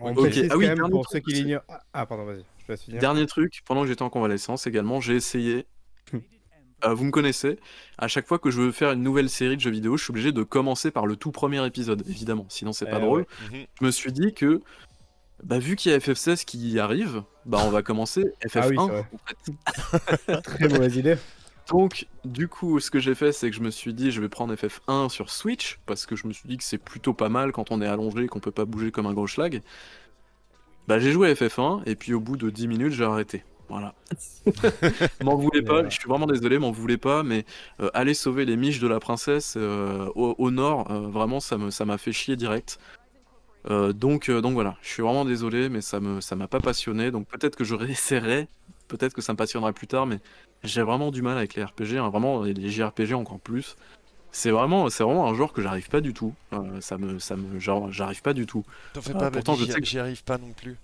On 0.02 0.14
Ah 0.16 0.58
oui, 0.58 0.70
pour 0.90 1.08
truc, 1.08 1.26
ceux 1.26 1.32
qui 1.32 1.42
l'ignorent. 1.42 1.64
Ah, 1.94 2.06
pardon, 2.06 2.26
vas-y. 2.26 2.44
Dernier 3.00 3.26
truc, 3.26 3.62
pendant 3.66 3.82
que 3.82 3.88
j'étais 3.88 4.04
en 4.04 4.10
convalescence 4.10 4.68
également, 4.68 5.02
j'ai 5.02 5.16
essayé. 5.16 5.66
Euh, 6.86 6.94
vous 6.94 7.04
me 7.04 7.12
connaissez, 7.12 7.60
à 7.98 8.08
chaque 8.08 8.26
fois 8.26 8.40
que 8.40 8.50
je 8.50 8.62
veux 8.62 8.72
faire 8.72 8.94
une 8.94 9.04
nouvelle 9.04 9.30
série 9.30 9.58
de 9.58 9.62
jeux 9.62 9.70
vidéo, 9.70 9.98
je 9.98 10.04
suis 10.06 10.12
obligé 10.12 10.32
de 10.32 10.44
commencer 10.44 10.92
par 10.92 11.08
le 11.08 11.18
tout 11.18 11.32
premier 11.34 11.66
épisode, 11.68 12.06
évidemment, 12.08 12.46
sinon 12.48 12.72
c'est 12.72 12.86
pas 12.86 13.00
Eh 13.00 13.02
drôle. 13.02 13.26
Mhm. 13.52 13.66
Je 13.82 13.86
me 13.86 13.92
suis 13.92 14.14
dit 14.14 14.34
que, 14.34 14.62
bah, 15.44 15.60
vu 15.60 15.76
qu'il 15.76 15.92
y 15.92 15.94
a 15.94 15.98
FF16 15.98 16.46
qui 16.46 16.80
arrive, 16.80 17.24
bah, 17.46 17.60
on 17.66 17.70
va 17.70 17.84
commencer 17.84 18.24
FF1. 18.46 18.62
Ah 18.62 18.68
oui, 18.70 18.78
c'est 18.80 18.92
vrai. 18.92 19.06
en 19.12 20.36
fait. 20.38 20.42
Très 20.42 20.70
mauvaise 20.70 20.96
idée. 20.96 21.18
Donc, 21.70 22.08
du 22.26 22.48
coup, 22.48 22.80
ce 22.80 22.90
que 22.90 23.00
j'ai 23.00 23.14
fait, 23.14 23.32
c'est 23.32 23.50
que 23.50 23.56
je 23.56 23.62
me 23.62 23.70
suis 23.70 23.94
dit, 23.94 24.12
je 24.12 24.22
vais 24.22 24.30
prendre 24.30 24.54
FF1 24.54 25.10
sur 25.10 25.30
Switch, 25.30 25.80
parce 25.86 26.06
que 26.06 26.16
je 26.16 26.28
me 26.28 26.34
suis 26.34 26.50
dit 26.50 26.58
que 26.58 26.64
c'est 26.64 26.80
plutôt 26.80 27.14
pas 27.14 27.30
mal 27.30 27.52
quand 27.52 27.72
on 27.72 27.82
est 27.82 27.88
allongé 27.88 28.24
et 28.24 28.28
qu'on 28.28 28.40
peut 28.40 28.52
pas 28.52 28.66
bouger 28.66 28.92
comme 28.92 29.06
un 29.06 29.14
gros 29.14 29.28
schlag. 29.28 29.62
Bah, 30.88 31.00
j'ai 31.00 31.12
joué 31.12 31.30
à 31.30 31.34
FF1, 31.34 31.84
et 31.86 31.96
puis 31.96 32.14
au 32.14 32.20
bout 32.20 32.38
de 32.38 32.50
10 32.50 32.68
minutes, 32.68 32.94
j'ai 32.94 33.04
arrêté. 33.04 33.44
Voilà. 33.70 33.94
m'en 35.24 35.36
voulez 35.36 35.62
pas, 35.62 35.88
je 35.88 36.00
suis 36.00 36.10
vraiment 36.10 36.26
désolé, 36.26 36.58
m'en 36.58 36.72
voulez 36.72 36.98
pas, 36.98 37.22
mais 37.22 37.46
euh, 37.82 37.92
aller 37.94 38.16
sauver 38.16 38.46
les 38.46 38.58
miches 38.58 38.80
de 38.80 38.88
la 38.88 39.00
princesse 39.00 39.54
euh, 39.56 40.08
au, 40.16 40.34
au 40.40 40.50
nord, 40.50 40.90
euh, 40.90 41.02
vraiment, 41.02 41.40
ça 41.40 41.60
me, 41.60 41.70
ça 41.70 41.86
m'a 41.86 42.00
fait 42.00 42.12
chier 42.12 42.36
direct. 42.36 42.80
Donc, 43.94 44.32
donc 44.32 44.54
voilà, 44.54 44.78
je 44.82 44.88
suis 44.88 45.04
vraiment 45.04 45.26
désolé, 45.26 45.70
mais 45.70 45.82
ça 45.82 46.00
me, 46.00 46.22
ça 46.22 46.36
m'a 46.36 46.48
pas 46.48 46.60
passionné. 46.60 47.12
Donc 47.12 47.28
peut-être 47.28 47.56
que 47.56 47.64
je 47.64 47.76
réessayerai, 47.76 48.48
peut-être 48.90 49.14
que 49.14 49.22
ça 49.22 49.34
me 49.34 49.38
passionnera 49.38 49.74
plus 49.74 49.88
tard, 49.88 50.08
mais 50.08 50.20
j'ai 50.64 50.84
vraiment 50.84 51.12
du 51.12 51.22
mal 51.22 51.38
avec 51.38 51.56
les 51.56 51.64
RPG, 51.64 51.98
hein, 52.00 52.10
vraiment 52.10 52.44
les 52.44 52.70
JRPG 52.70 53.14
encore 53.16 53.40
plus. 53.40 53.76
C'est 54.32 54.52
vraiment, 54.52 54.90
c'est 54.90 55.04
vraiment 55.04 55.28
un 55.30 55.36
genre 55.36 55.54
que 55.54 55.62
j'arrive 55.62 55.90
pas 55.90 56.02
du 56.02 56.14
tout. 56.14 56.34
Euh, 56.54 56.82
ça 56.82 56.98
me, 56.98 57.20
ça 57.20 57.36
me, 57.38 57.60
genre, 57.60 57.92
j'arrive 57.92 58.22
pas 58.22 58.34
du 58.34 58.46
tout. 58.46 58.64
T'en 58.94 59.02
fais 59.02 59.14
Ah, 59.16 59.30
pourtant, 59.32 59.56
je 59.56 59.66
j'y- 59.66 59.72
sais 59.72 59.80
que- 59.82 59.88
j'y 59.88 60.00
arrive 60.00 60.24
pas 60.24 60.38
non 60.38 60.52
plus. 60.54 60.78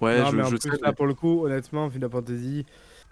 Ouais, 0.00 0.22
non, 0.22 0.24
je, 0.24 0.36
mais 0.36 0.42
en 0.42 0.50
je 0.50 0.56
plus, 0.56 0.70
sais. 0.70 0.78
là, 0.82 0.92
pour 0.92 1.06
le 1.06 1.14
coup, 1.14 1.44
honnêtement, 1.46 1.90
Final 1.90 2.10
Fantasy, 2.10 2.66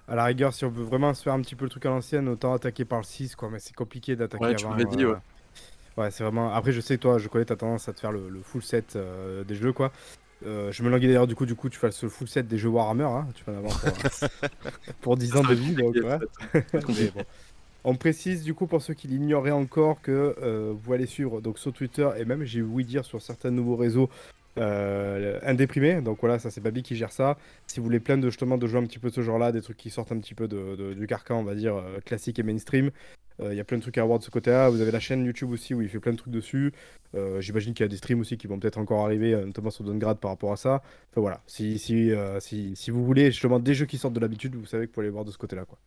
à 0.08 0.16
la 0.16 0.24
rigueur, 0.24 0.52
si 0.54 0.64
on 0.64 0.70
veut 0.70 0.84
vraiment 0.84 1.14
se 1.14 1.22
faire 1.22 1.34
un 1.34 1.42
petit 1.42 1.56
peu 1.56 1.64
le 1.64 1.70
truc 1.70 1.86
à 1.86 1.90
l'ancienne, 1.90 2.28
autant 2.28 2.54
attaquer 2.54 2.84
par 2.84 2.98
le 3.00 3.04
6, 3.04 3.36
quoi. 3.36 3.50
Mais 3.50 3.58
c'est 3.60 3.74
compliqué 3.74 4.16
d'attaquer 4.16 4.44
Ouais, 4.44 4.54
tu 4.54 4.66
avant. 4.66 4.70
m'avais 4.70 4.84
dit, 4.84 5.04
euh, 5.04 5.12
ouais. 5.12 5.18
Ouais, 5.96 6.10
c'est 6.10 6.24
vraiment. 6.24 6.52
Après, 6.54 6.72
je 6.72 6.80
sais 6.80 6.96
que 6.96 7.02
toi, 7.02 7.18
je 7.18 7.28
connais 7.28 7.44
ta 7.44 7.56
tendance 7.56 7.88
à 7.88 7.92
te 7.92 8.00
faire 8.00 8.12
le, 8.12 8.28
le 8.28 8.42
full 8.42 8.62
set 8.62 8.96
euh, 8.96 9.44
des 9.44 9.54
jeux, 9.54 9.72
quoi. 9.72 9.92
Euh, 10.46 10.72
je 10.72 10.82
me 10.82 10.90
languis 10.90 11.06
d'ailleurs, 11.06 11.26
du 11.26 11.34
coup, 11.34 11.46
du 11.46 11.54
coup, 11.54 11.68
tu 11.68 11.78
fasses 11.78 12.02
le 12.02 12.08
full 12.08 12.28
set 12.28 12.46
des 12.48 12.58
jeux 12.58 12.68
Warhammer, 12.68 13.04
hein. 13.04 13.28
Tu 13.34 13.44
vas 13.44 13.52
en 13.52 13.56
avoir 13.58 13.80
pour, 13.80 14.50
pour 15.00 15.16
10 15.16 15.36
ans 15.36 15.42
de 15.42 15.54
vie, 15.54 15.74
donc, 15.74 15.94
ouais. 15.94 16.62
Bon. 17.14 17.22
On 17.84 17.96
précise 17.96 18.44
du 18.44 18.54
coup 18.54 18.68
pour 18.68 18.80
ceux 18.80 18.94
qui 18.94 19.08
l'ignoraient 19.08 19.50
encore 19.50 20.00
que 20.00 20.36
euh, 20.40 20.72
vous 20.72 20.92
allez 20.92 21.06
suivre 21.06 21.40
donc 21.40 21.58
sur 21.58 21.72
Twitter 21.72 22.08
et 22.16 22.24
même 22.24 22.44
j'ai 22.44 22.62
ouï 22.62 22.84
dire 22.84 23.04
sur 23.04 23.20
certains 23.20 23.50
nouveaux 23.50 23.74
réseaux 23.74 24.08
euh, 24.58 25.38
indéprimés. 25.42 26.00
Donc 26.02 26.18
voilà, 26.20 26.38
ça 26.38 26.50
c'est 26.50 26.60
Babi 26.60 26.82
qui 26.82 26.96
gère 26.96 27.12
ça. 27.12 27.38
Si 27.66 27.80
vous 27.80 27.84
voulez 27.84 28.00
plein 28.00 28.18
de 28.18 28.28
justement 28.28 28.58
de 28.58 28.66
jouer 28.66 28.80
un 28.80 28.86
petit 28.86 28.98
peu 28.98 29.08
de 29.10 29.14
ce 29.14 29.22
genre-là, 29.22 29.52
des 29.52 29.62
trucs 29.62 29.76
qui 29.76 29.90
sortent 29.90 30.12
un 30.12 30.18
petit 30.18 30.34
peu 30.34 30.48
de, 30.48 30.76
de- 30.76 30.94
du 30.94 31.06
carcan, 31.06 31.38
on 31.40 31.44
va 31.44 31.54
dire 31.54 31.76
euh, 31.76 32.00
classique 32.04 32.38
et 32.38 32.42
mainstream. 32.42 32.90
euh, 33.40 33.52
Il 33.54 33.56
y 33.56 33.60
a 33.60 33.64
plein 33.64 33.78
de 33.78 33.82
trucs 33.82 33.96
à 33.98 34.04
voir 34.04 34.18
de 34.18 34.24
ce 34.24 34.30
côté-là. 34.30 34.68
Vous 34.68 34.80
avez 34.80 34.90
la 34.90 35.00
chaîne 35.00 35.24
YouTube 35.24 35.50
aussi 35.50 35.72
où 35.74 35.80
il 35.82 35.88
fait 35.88 36.00
plein 36.00 36.12
de 36.12 36.18
trucs 36.18 36.32
dessus. 36.32 36.72
Euh, 37.14 37.40
J'imagine 37.40 37.72
qu'il 37.74 37.84
y 37.84 37.86
a 37.86 37.88
des 37.88 37.96
streams 37.96 38.20
aussi 38.20 38.36
qui 38.36 38.46
vont 38.46 38.58
peut-être 38.58 38.78
encore 38.78 39.04
arriver, 39.04 39.34
notamment 39.44 39.70
sur 39.70 39.84
Downgrade 39.84 40.18
par 40.18 40.30
rapport 40.32 40.52
à 40.52 40.56
ça. 40.56 40.82
Enfin 41.10 41.20
voilà, 41.22 41.40
si, 41.46 41.78
si, 41.78 42.10
euh, 42.12 42.38
si, 42.40 42.76
si 42.76 42.90
vous 42.90 43.04
voulez 43.04 43.30
justement 43.30 43.58
des 43.58 43.74
jeux 43.74 43.86
qui 43.86 43.96
sortent 43.98 44.14
de 44.14 44.20
l'habitude, 44.20 44.54
vous 44.54 44.66
savez 44.66 44.84
que 44.86 44.90
vous 44.90 44.94
pouvez 44.94 45.06
aller 45.06 45.12
voir 45.12 45.24
de 45.24 45.30
ce 45.30 45.38
côté-là. 45.38 45.64
Quoi. 45.64 45.78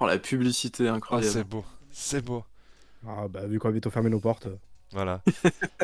Oh, 0.00 0.06
la 0.06 0.18
publicité 0.18 0.88
Ah, 0.88 0.94
incroyable. 0.94 1.30
c'est 1.32 1.44
beau. 1.44 1.64
C'est 1.90 2.24
beau. 2.24 2.44
Ah, 3.06 3.26
bah, 3.28 3.46
vu 3.46 3.58
qu'on 3.58 3.68
va 3.68 3.72
bientôt 3.72 3.90
fermer 3.90 4.10
nos 4.10 4.20
portes. 4.20 4.48
Voilà. 4.92 5.20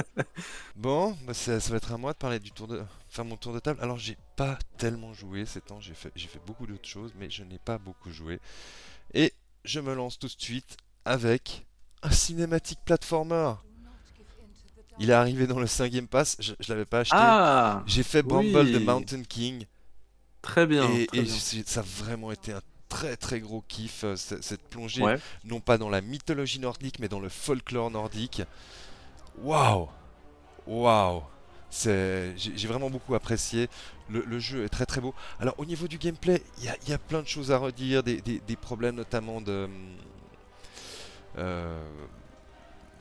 bon, 0.76 1.16
bah, 1.26 1.34
ça, 1.34 1.60
ça 1.60 1.70
va 1.70 1.76
être 1.76 1.92
à 1.92 1.98
moi 1.98 2.12
de 2.12 2.18
parler 2.18 2.38
du 2.38 2.52
tour 2.52 2.66
de, 2.66 2.82
faire 3.08 3.24
mon 3.24 3.36
tour 3.36 3.52
de 3.52 3.58
table. 3.58 3.80
Alors 3.82 3.98
j'ai 3.98 4.16
pas 4.36 4.58
tellement 4.78 5.12
joué 5.12 5.46
ces 5.46 5.60
temps, 5.60 5.80
j'ai 5.80 5.94
fait, 5.94 6.10
j'ai 6.16 6.28
fait 6.28 6.40
beaucoup 6.46 6.66
d'autres 6.66 6.88
choses, 6.88 7.12
mais 7.18 7.30
je 7.30 7.44
n'ai 7.44 7.58
pas 7.58 7.78
beaucoup 7.78 8.10
joué. 8.10 8.40
Et 9.12 9.32
je 9.64 9.80
me 9.80 9.94
lance 9.94 10.18
tout 10.18 10.26
de 10.26 10.32
suite 10.38 10.76
avec 11.04 11.66
un 12.02 12.10
cinématique 12.10 12.80
platformer. 12.84 13.54
Il 14.98 15.10
est 15.10 15.14
arrivé 15.14 15.46
dans 15.46 15.58
le 15.58 15.66
5 15.66 15.90
Game 15.92 16.06
Pass, 16.06 16.36
je, 16.38 16.54
je 16.60 16.72
l'avais 16.72 16.84
pas 16.84 17.00
acheté. 17.00 17.16
Ah, 17.18 17.82
j'ai 17.86 18.02
fait 18.04 18.22
Bumble 18.22 18.70
de. 18.72 18.78
Mountain 18.78 19.22
King 19.24 19.66
très 20.40 20.66
bien. 20.66 20.88
et, 20.90 21.06
très 21.06 21.18
et 21.18 21.22
bien. 21.22 21.34
c'est- 21.34 21.68
ça 21.68 21.80
a 21.80 21.82
vraiment 21.82 22.30
été 22.30 22.52
un 22.52 22.60
très 22.88 23.16
très 23.16 23.40
gros 23.40 23.62
kiff 23.66 24.04
euh, 24.04 24.14
cette 24.14 24.62
plongée 24.68 25.02
Ouais. 25.02 25.18
non 25.44 25.58
pas 25.58 25.78
dans 25.78 25.88
la 25.88 26.00
mythologie 26.00 26.60
nordique, 26.60 26.98
mais 27.00 27.08
dans 27.08 27.18
le 27.20 27.28
folklore 27.28 27.90
nordique. 27.90 28.42
Waouh 29.42 29.88
Waouh 30.66 31.22
J'ai 32.36 32.68
vraiment 32.68 32.90
beaucoup 32.90 33.14
apprécié. 33.14 33.68
Le, 34.10 34.22
le 34.26 34.38
jeu 34.38 34.64
est 34.64 34.68
très 34.68 34.86
très 34.86 35.00
beau. 35.00 35.14
Alors 35.40 35.54
au 35.58 35.64
niveau 35.66 35.88
du 35.88 35.98
gameplay, 35.98 36.42
il 36.58 36.64
y 36.64 36.68
a, 36.68 36.76
il 36.84 36.90
y 36.90 36.92
a 36.92 36.98
plein 36.98 37.22
de 37.22 37.28
choses 37.28 37.52
à 37.52 37.58
redire, 37.58 38.02
des, 38.02 38.20
des- 38.22 38.40
des 38.40 38.56
problèmes 38.56 38.96
notamment 38.96 39.40
de... 39.40 39.68
euh, 41.38 42.06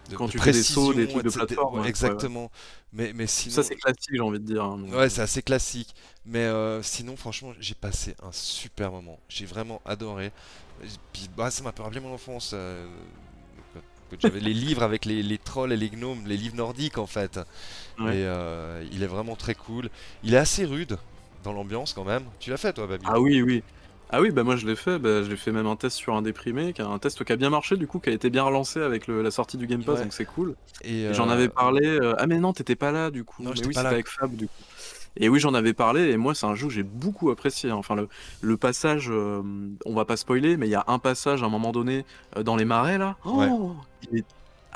de- 0.10 0.18
Quand 0.18 0.28
de 0.28 0.32
tu 0.32 0.40
fais 0.40 0.52
des 0.52 0.64
sauts, 0.64 0.94
des 0.94 1.08
trucs 1.08 1.24
de 1.24 1.30
plateforme, 1.30 1.80
Ouais, 1.80 1.90
ouais, 2.02 2.10
ouais, 2.16 2.24
exactement. 2.24 2.52
Mais, 2.94 3.14
mais 3.14 3.28
sinon... 3.28 3.56
Ça 3.56 3.64
c'est 3.64 3.76
classique, 3.78 4.10
j'ai 4.14 4.20
envie 4.20 4.40
de 4.40 4.46
dire. 4.46 4.64
hein, 4.66 4.78
donc, 4.78 4.92
Ouais, 4.92 5.10
c'est 5.10 5.22
assez 5.22 5.42
classique. 5.42 5.96
Mais 6.26 6.40
euh, 6.46 6.82
sinon, 6.84 7.16
franchement, 7.16 7.54
j'ai 7.60 7.74
passé 7.76 8.16
un 8.22 8.32
super 8.32 8.92
moment. 8.92 9.20
J'ai 9.30 9.46
vraiment 9.46 9.82
adoré. 9.86 10.32
Puis, 11.14 11.30
bah, 11.36 11.52
ça 11.52 11.64
m'a 11.64 11.70
un 11.70 11.74
peu 11.74 11.84
rappelé 11.84 12.00
mon 12.02 12.14
enfance. 12.14 12.52
euh, 12.54 12.88
j'avais 14.20 14.40
les 14.40 14.54
livres 14.54 14.84
avec 14.84 15.06
les, 15.06 15.24
les 15.24 15.38
trolls 15.38 15.72
et 15.74 15.78
les 15.78 15.90
gnomes, 15.90 16.26
les 16.28 16.38
livres 16.38 16.56
nordiques 16.56 16.98
en 16.98 17.08
fait. 17.08 17.38
Ouais. 17.98 18.14
Et 18.14 18.26
euh, 18.26 18.84
il 18.92 19.04
est 19.04 19.08
vraiment 19.08 19.36
très 19.36 19.56
cool. 19.56 19.90
Il 20.24 20.34
est 20.34 20.38
assez 20.38 20.66
rude 20.66 20.98
dans 21.44 21.54
l'ambiance 21.54 21.94
quand 21.94 22.06
même. 22.06 22.26
Tu 22.40 22.50
l'as 22.52 22.58
fait 22.58 22.74
toi, 22.74 22.88
Babi? 22.88 23.12
Ah 23.12 23.20
oui, 23.20 23.42
oui. 23.42 23.64
Ah 24.10 24.22
oui, 24.22 24.32
bah 24.32 24.44
moi 24.44 24.56
je 24.56 24.68
l'ai 24.68 24.76
fait, 24.76 25.00
bah, 25.00 25.24
j'ai 25.24 25.36
fait 25.38 25.52
même 25.52 25.66
un 25.66 25.76
test 25.76 25.98
sur 25.98 26.16
un 26.16 26.22
déprimé, 26.22 26.74
qui 26.74 26.82
a 26.82 26.88
un 26.88 27.00
test 27.00 27.24
qui 27.24 27.34
a 27.34 27.36
bien 27.36 27.50
marché 27.50 27.78
du 27.78 27.88
coup, 27.88 28.00
qui 28.00 28.10
a 28.10 28.14
été 28.14 28.30
bien 28.30 28.44
relancé 28.44 28.80
avec 28.82 29.08
le- 29.08 29.22
la 29.24 29.32
sortie 29.32 29.58
du 29.58 29.66
Game 29.68 29.84
Pass, 29.84 30.00
Ouais. 30.00 30.04
donc 30.04 30.14
c'est 30.14 30.26
cool. 30.26 30.56
Et, 30.84 31.06
Et 31.10 31.14
J'en 31.14 31.30
euh, 31.30 31.34
avais 31.34 31.50
parlé. 31.50 31.86
euh, 31.88 32.16
Ah 32.18 32.28
mais 32.28 32.40
non, 32.40 32.54
t'étais 32.54 32.76
pas 32.76 32.92
là 32.92 33.12
du 33.12 33.24
coup. 33.26 33.44
Non, 33.44 33.54
mais 33.56 33.66
oui, 33.66 33.74
c'était 33.76 33.88
avec 33.88 34.08
Fab 34.10 34.36
du 34.36 34.48
coup. 34.50 34.64
Et 35.18 35.30
oui, 35.30 35.40
j'en 35.40 35.54
avais 35.54 35.74
parlé, 35.74 36.10
et 36.10 36.18
moi, 36.18 36.34
c'est 36.36 36.46
un 36.48 36.56
jeu 36.56 36.68
que 36.68 36.74
j'ai 36.74 36.84
beaucoup 36.84 37.30
apprécié. 37.30 37.72
Enfin, 37.72 37.96
le, 37.96 38.08
le 38.42 38.58
passage, 38.58 39.08
euh, 39.12 39.42
on 39.86 39.94
va 39.94 40.06
pas 40.06 40.18
spoiler, 40.18 40.58
mais 40.58 40.68
il 40.68 40.72
y 40.72 40.76
a 40.76 40.84
un 40.88 41.00
passage 41.00 41.44
à 41.44 41.46
un 41.46 41.50
moment 41.50 41.72
donné 41.72 42.06
euh, 42.38 42.44
dans 42.44 42.56
les 42.56 42.66
marais, 42.66 42.98
là. 42.98 43.18
Ouais. 43.26 43.48
Oh, 43.52 43.76
il 44.12 44.20
est- 44.20 44.26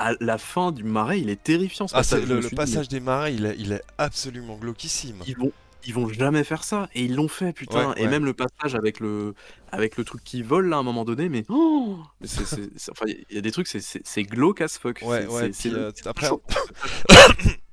à 0.00 0.12
la 0.20 0.38
fin 0.38 0.70
du 0.70 0.84
marais, 0.84 1.20
il 1.20 1.28
est 1.28 1.42
terrifiant 1.42 1.88
ce 1.88 1.94
Ah, 1.96 1.98
passage. 1.98 2.20
Le, 2.22 2.28
me 2.28 2.34
le 2.36 2.42
suis 2.42 2.50
dit, 2.50 2.54
mais 2.54 2.64
passage 2.66 2.88
des 2.88 3.00
marais, 3.00 3.34
il 3.34 3.46
est, 3.46 3.56
il 3.58 3.72
est 3.72 3.82
absolument 3.98 4.54
glauquissime. 4.56 5.16
ils 5.26 5.36
vont, 5.36 5.50
ils 5.88 5.92
vont 5.92 6.08
jamais 6.08 6.44
faire 6.44 6.62
ça. 6.62 6.88
Et 6.94 7.02
ils 7.04 7.16
l'ont 7.16 7.26
fait, 7.26 7.52
putain. 7.52 7.88
Ouais, 7.88 7.94
et 7.96 8.04
ouais. 8.04 8.08
même 8.08 8.24
le 8.24 8.32
passage 8.32 8.76
avec 8.76 9.00
le, 9.00 9.34
avec 9.72 9.96
le 9.96 10.04
truc 10.04 10.22
qui 10.22 10.42
vole, 10.42 10.68
là, 10.68 10.76
à 10.76 10.78
un 10.78 10.82
moment 10.84 11.04
donné, 11.04 11.28
mais. 11.28 11.44
Oh, 11.48 11.98
mais 12.20 12.28
c'est, 12.28 12.44
c'est- 12.44 12.70
c'est- 12.76 12.92
enfin, 12.92 13.06
il 13.28 13.34
y 13.34 13.38
a 13.38 13.40
des 13.40 13.50
trucs, 13.50 13.66
c'est, 13.66 14.22
glauque 14.22 14.60
as 14.60 14.78
fuck. 14.78 15.00
Ouais, 15.04 15.26
ouais, 15.26 15.48
puis, 15.50 15.70
euh, 15.74 15.90
après-. 16.06 16.30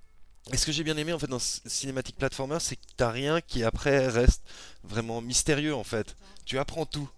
Et 0.53 0.57
ce 0.57 0.65
que 0.65 0.71
j'ai 0.71 0.83
bien 0.83 0.95
aimé 0.97 1.11
en 1.11 1.19
fait 1.19 1.27
dans 1.27 1.39
ce 1.39 1.59
Cinematic 1.65 2.17
Platformer, 2.17 2.57
c'est 2.59 2.75
que 2.75 2.81
t'as 2.97 3.09
rien 3.09 3.41
qui 3.41 3.63
après 3.63 4.07
reste 4.07 4.43
vraiment 4.83 5.21
mystérieux 5.21 5.73
en 5.73 5.83
fait. 5.83 6.15
Tu 6.45 6.59
apprends 6.59 6.85
tout. 6.85 7.09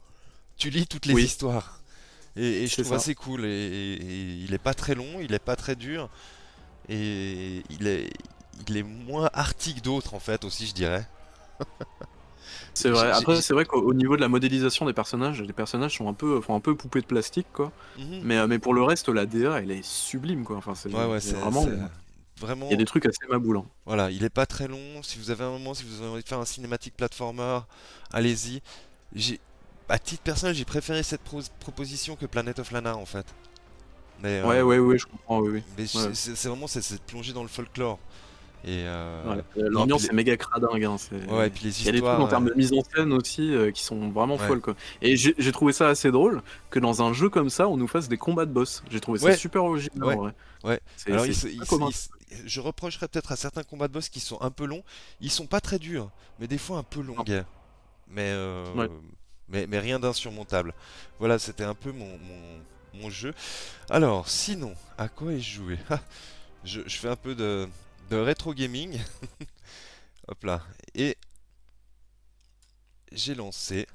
Tu 0.58 0.70
lis 0.70 0.88
toutes 0.88 1.06
les 1.08 1.14
Oui. 1.16 1.24
histoires. 1.26 1.82
Et, 2.38 2.64
et 2.64 2.68
je 2.68 2.78
trouve 2.78 2.88
ça. 2.88 2.96
assez 2.96 3.16
cool. 3.16 3.46
Et, 3.46 3.50
et- 3.50 3.94
et 4.02 4.34
il 4.46 4.54
est 4.54 4.58
pas 4.60 4.74
très 4.74 4.96
long, 4.96 5.20
il 5.22 5.34
est 5.34 5.40
pas 5.40 5.56
très 5.58 5.76
dur. 5.76 6.10
Et 6.90 7.64
il 7.70 7.88
est, 7.88 8.12
il 8.68 8.78
est 8.78 8.84
moins 8.84 9.30
arty 9.34 9.76
que 9.76 9.82
d'autres 9.82 10.14
en 10.16 10.20
fait 10.20 10.46
aussi, 10.46 10.68
je 10.68 10.74
dirais. 10.74 11.08
C'est 12.74 12.90
vrai. 12.90 13.12
Après, 13.12 13.42
c'est 13.42 13.54
vrai 13.54 13.66
qu'au 13.66 13.82
au 13.82 13.94
niveau 13.94 14.16
de 14.16 14.22
la 14.22 14.28
modélisation 14.30 14.86
des 14.86 14.94
personnages, 14.94 15.42
les 15.42 15.54
personnages 15.54 15.98
sont 15.98 16.08
un 16.08 16.14
peu, 16.14 16.40
font 16.42 16.56
un 16.56 16.60
peu 16.60 16.76
poupées 16.76 17.02
de 17.02 17.06
plastique, 17.08 17.48
quoi. 17.54 17.72
Mhm. 17.98 18.22
Mais, 18.24 18.38
euh, 18.38 18.48
mais 18.48 18.60
pour 18.60 18.74
le 18.74 18.84
reste, 18.84 19.10
la 19.10 19.26
DA, 19.26 19.60
elle 19.62 19.72
est 19.72 19.84
sublime, 19.84 20.44
quoi. 20.44 20.58
Enfin, 20.58 20.76
c'est 20.76 20.90
Ouais, 20.94 21.06
ouais, 21.06 21.20
c'est 21.20 21.32
c'est 21.32 21.34
vraiment. 21.34 21.66
Vraiment. 22.38 22.68
Il 22.68 22.72
y 22.72 22.76
a 22.76 22.78
des 22.78 22.86
trucs 22.86 23.06
assez 23.06 23.26
maboulants. 23.30 23.66
Voilà, 23.86 24.10
il 24.12 24.24
est 24.24 24.30
pas 24.30 24.46
très 24.46 24.68
long. 24.68 25.02
Si 25.04 25.18
vous 25.20 25.32
avez 25.32 25.44
un 25.44 25.52
moment, 25.52 25.74
si 25.74 25.84
vous 25.84 26.02
avez 26.02 26.12
envie 26.12 26.24
de 26.24 26.28
faire 26.28 26.40
un 26.40 26.46
cinématique 26.46 26.96
platformer, 26.96 27.60
allez-y. 28.12 28.62
J'ai, 29.14 29.40
à 29.90 30.00
titre 30.00 30.22
personnel, 30.24 30.56
j'ai 30.56 30.66
préféré 30.66 31.04
cette 31.04 31.22
pro- 31.22 31.42
proposition 31.60 32.16
que 32.16 32.26
Planet 32.26 32.60
of 32.60 32.72
Lana 32.72 32.96
en 32.98 33.06
fait. 33.06 33.26
Mais, 34.22 34.40
euh, 34.40 34.48
Ouais, 34.48 34.62
ouais, 34.62 34.80
ouais, 34.80 34.98
je 34.98 35.06
comprends, 35.06 35.40
oui, 35.42 35.50
oui. 35.54 35.64
mais 35.78 35.86
c'est- 35.88 35.98
Ouais. 36.00 36.14
c'est 36.14 36.48
vraiment 36.50 36.66
de 36.66 36.98
plonger 37.08 37.34
dans 37.34 37.44
le 37.44 37.48
folklore. 37.50 38.00
Et 38.64 38.84
euh, 38.86 39.36
Ouais. 39.36 39.44
L'ambiance 39.56 40.06
est 40.10 40.14
méga 40.14 40.36
cradingue. 40.36 40.84
Hein, 40.84 40.98
c'est- 40.98 41.26
ouais, 41.32 41.48
et 41.48 41.50
puis 41.50 41.66
les 41.66 41.82
Il 41.82 41.86
y 41.86 41.90
a 41.90 41.92
des 41.94 42.00
trucs 42.02 42.10
en 42.20 42.28
termes 42.28 42.46
de 42.50 42.54
mise 42.54 42.74
en 42.74 42.84
scène 42.84 43.14
aussi 43.14 43.54
euh, 43.54 43.72
qui 43.72 43.84
sont 43.84 44.10
vraiment 44.10 44.36
Ouais. 44.36 44.48
folles 44.48 44.62
quoi. 44.62 44.76
Et 45.02 45.16
j'ai 45.16 45.52
trouvé 45.52 45.74
ça 45.74 45.88
assez 45.90 46.12
drôle 46.12 46.42
que 46.70 46.80
dans 46.80 47.02
un 47.02 47.14
jeu 47.14 47.30
comme 47.30 47.50
ça 47.50 47.68
on 47.70 47.78
nous 47.78 47.88
fasse 47.88 48.08
des 48.10 48.18
combats 48.18 48.46
de 48.46 48.52
boss. 48.52 48.84
J'ai 48.90 49.00
trouvé 49.00 49.20
ça 49.20 49.36
super 49.36 49.64
original 49.64 50.04
en 50.18 50.22
vrai. 50.24 50.34
Ouais. 50.64 50.80
Alors, 51.08 51.26
il 51.26 51.32
il 51.32 51.62
il 51.62 52.46
je 52.46 52.60
reprocherais 52.60 53.08
peut-être 53.08 53.32
à 53.32 53.36
certains 53.38 53.64
combats 53.64 53.88
de 53.88 53.94
boss 53.94 54.10
qui 54.10 54.20
sont 54.20 54.42
un 54.42 54.52
peu 54.52 54.66
longs. 54.66 54.84
Ils 55.22 55.32
sont 55.32 55.46
pas 55.48 55.62
très 55.62 55.80
durs, 55.80 56.10
mais 56.40 56.48
des 56.48 56.58
fois 56.58 56.78
un 56.80 56.84
peu 56.84 57.00
longs. 57.02 57.16
Mais, 58.10 58.32
euh, 58.32 58.66
Ouais. 58.74 58.90
mais, 59.48 59.66
mais 59.68 59.80
rien 59.80 59.98
d'insurmontable. 60.00 60.74
Voilà, 61.20 61.40
c'était 61.40 61.64
un 61.64 61.74
peu 61.74 61.92
mon, 61.94 62.18
mon, 62.18 63.02
mon 63.02 63.10
jeu. 63.10 63.34
Alors, 63.90 64.28
sinon, 64.28 64.74
à 64.98 65.08
quoi 65.08 65.32
ai-je 65.34 65.56
joué? 65.56 65.78
Ah, 65.90 66.00
je, 66.66 66.82
je 66.86 66.98
fais 66.98 67.08
un 67.08 67.16
peu 67.16 67.34
de, 67.36 67.68
de 68.10 68.18
rétro 68.18 68.54
gaming. 68.54 69.00
Hop 70.28 70.44
là. 70.44 70.62
Et 70.96 71.16
j'ai 73.12 73.36
lancé 73.36 73.88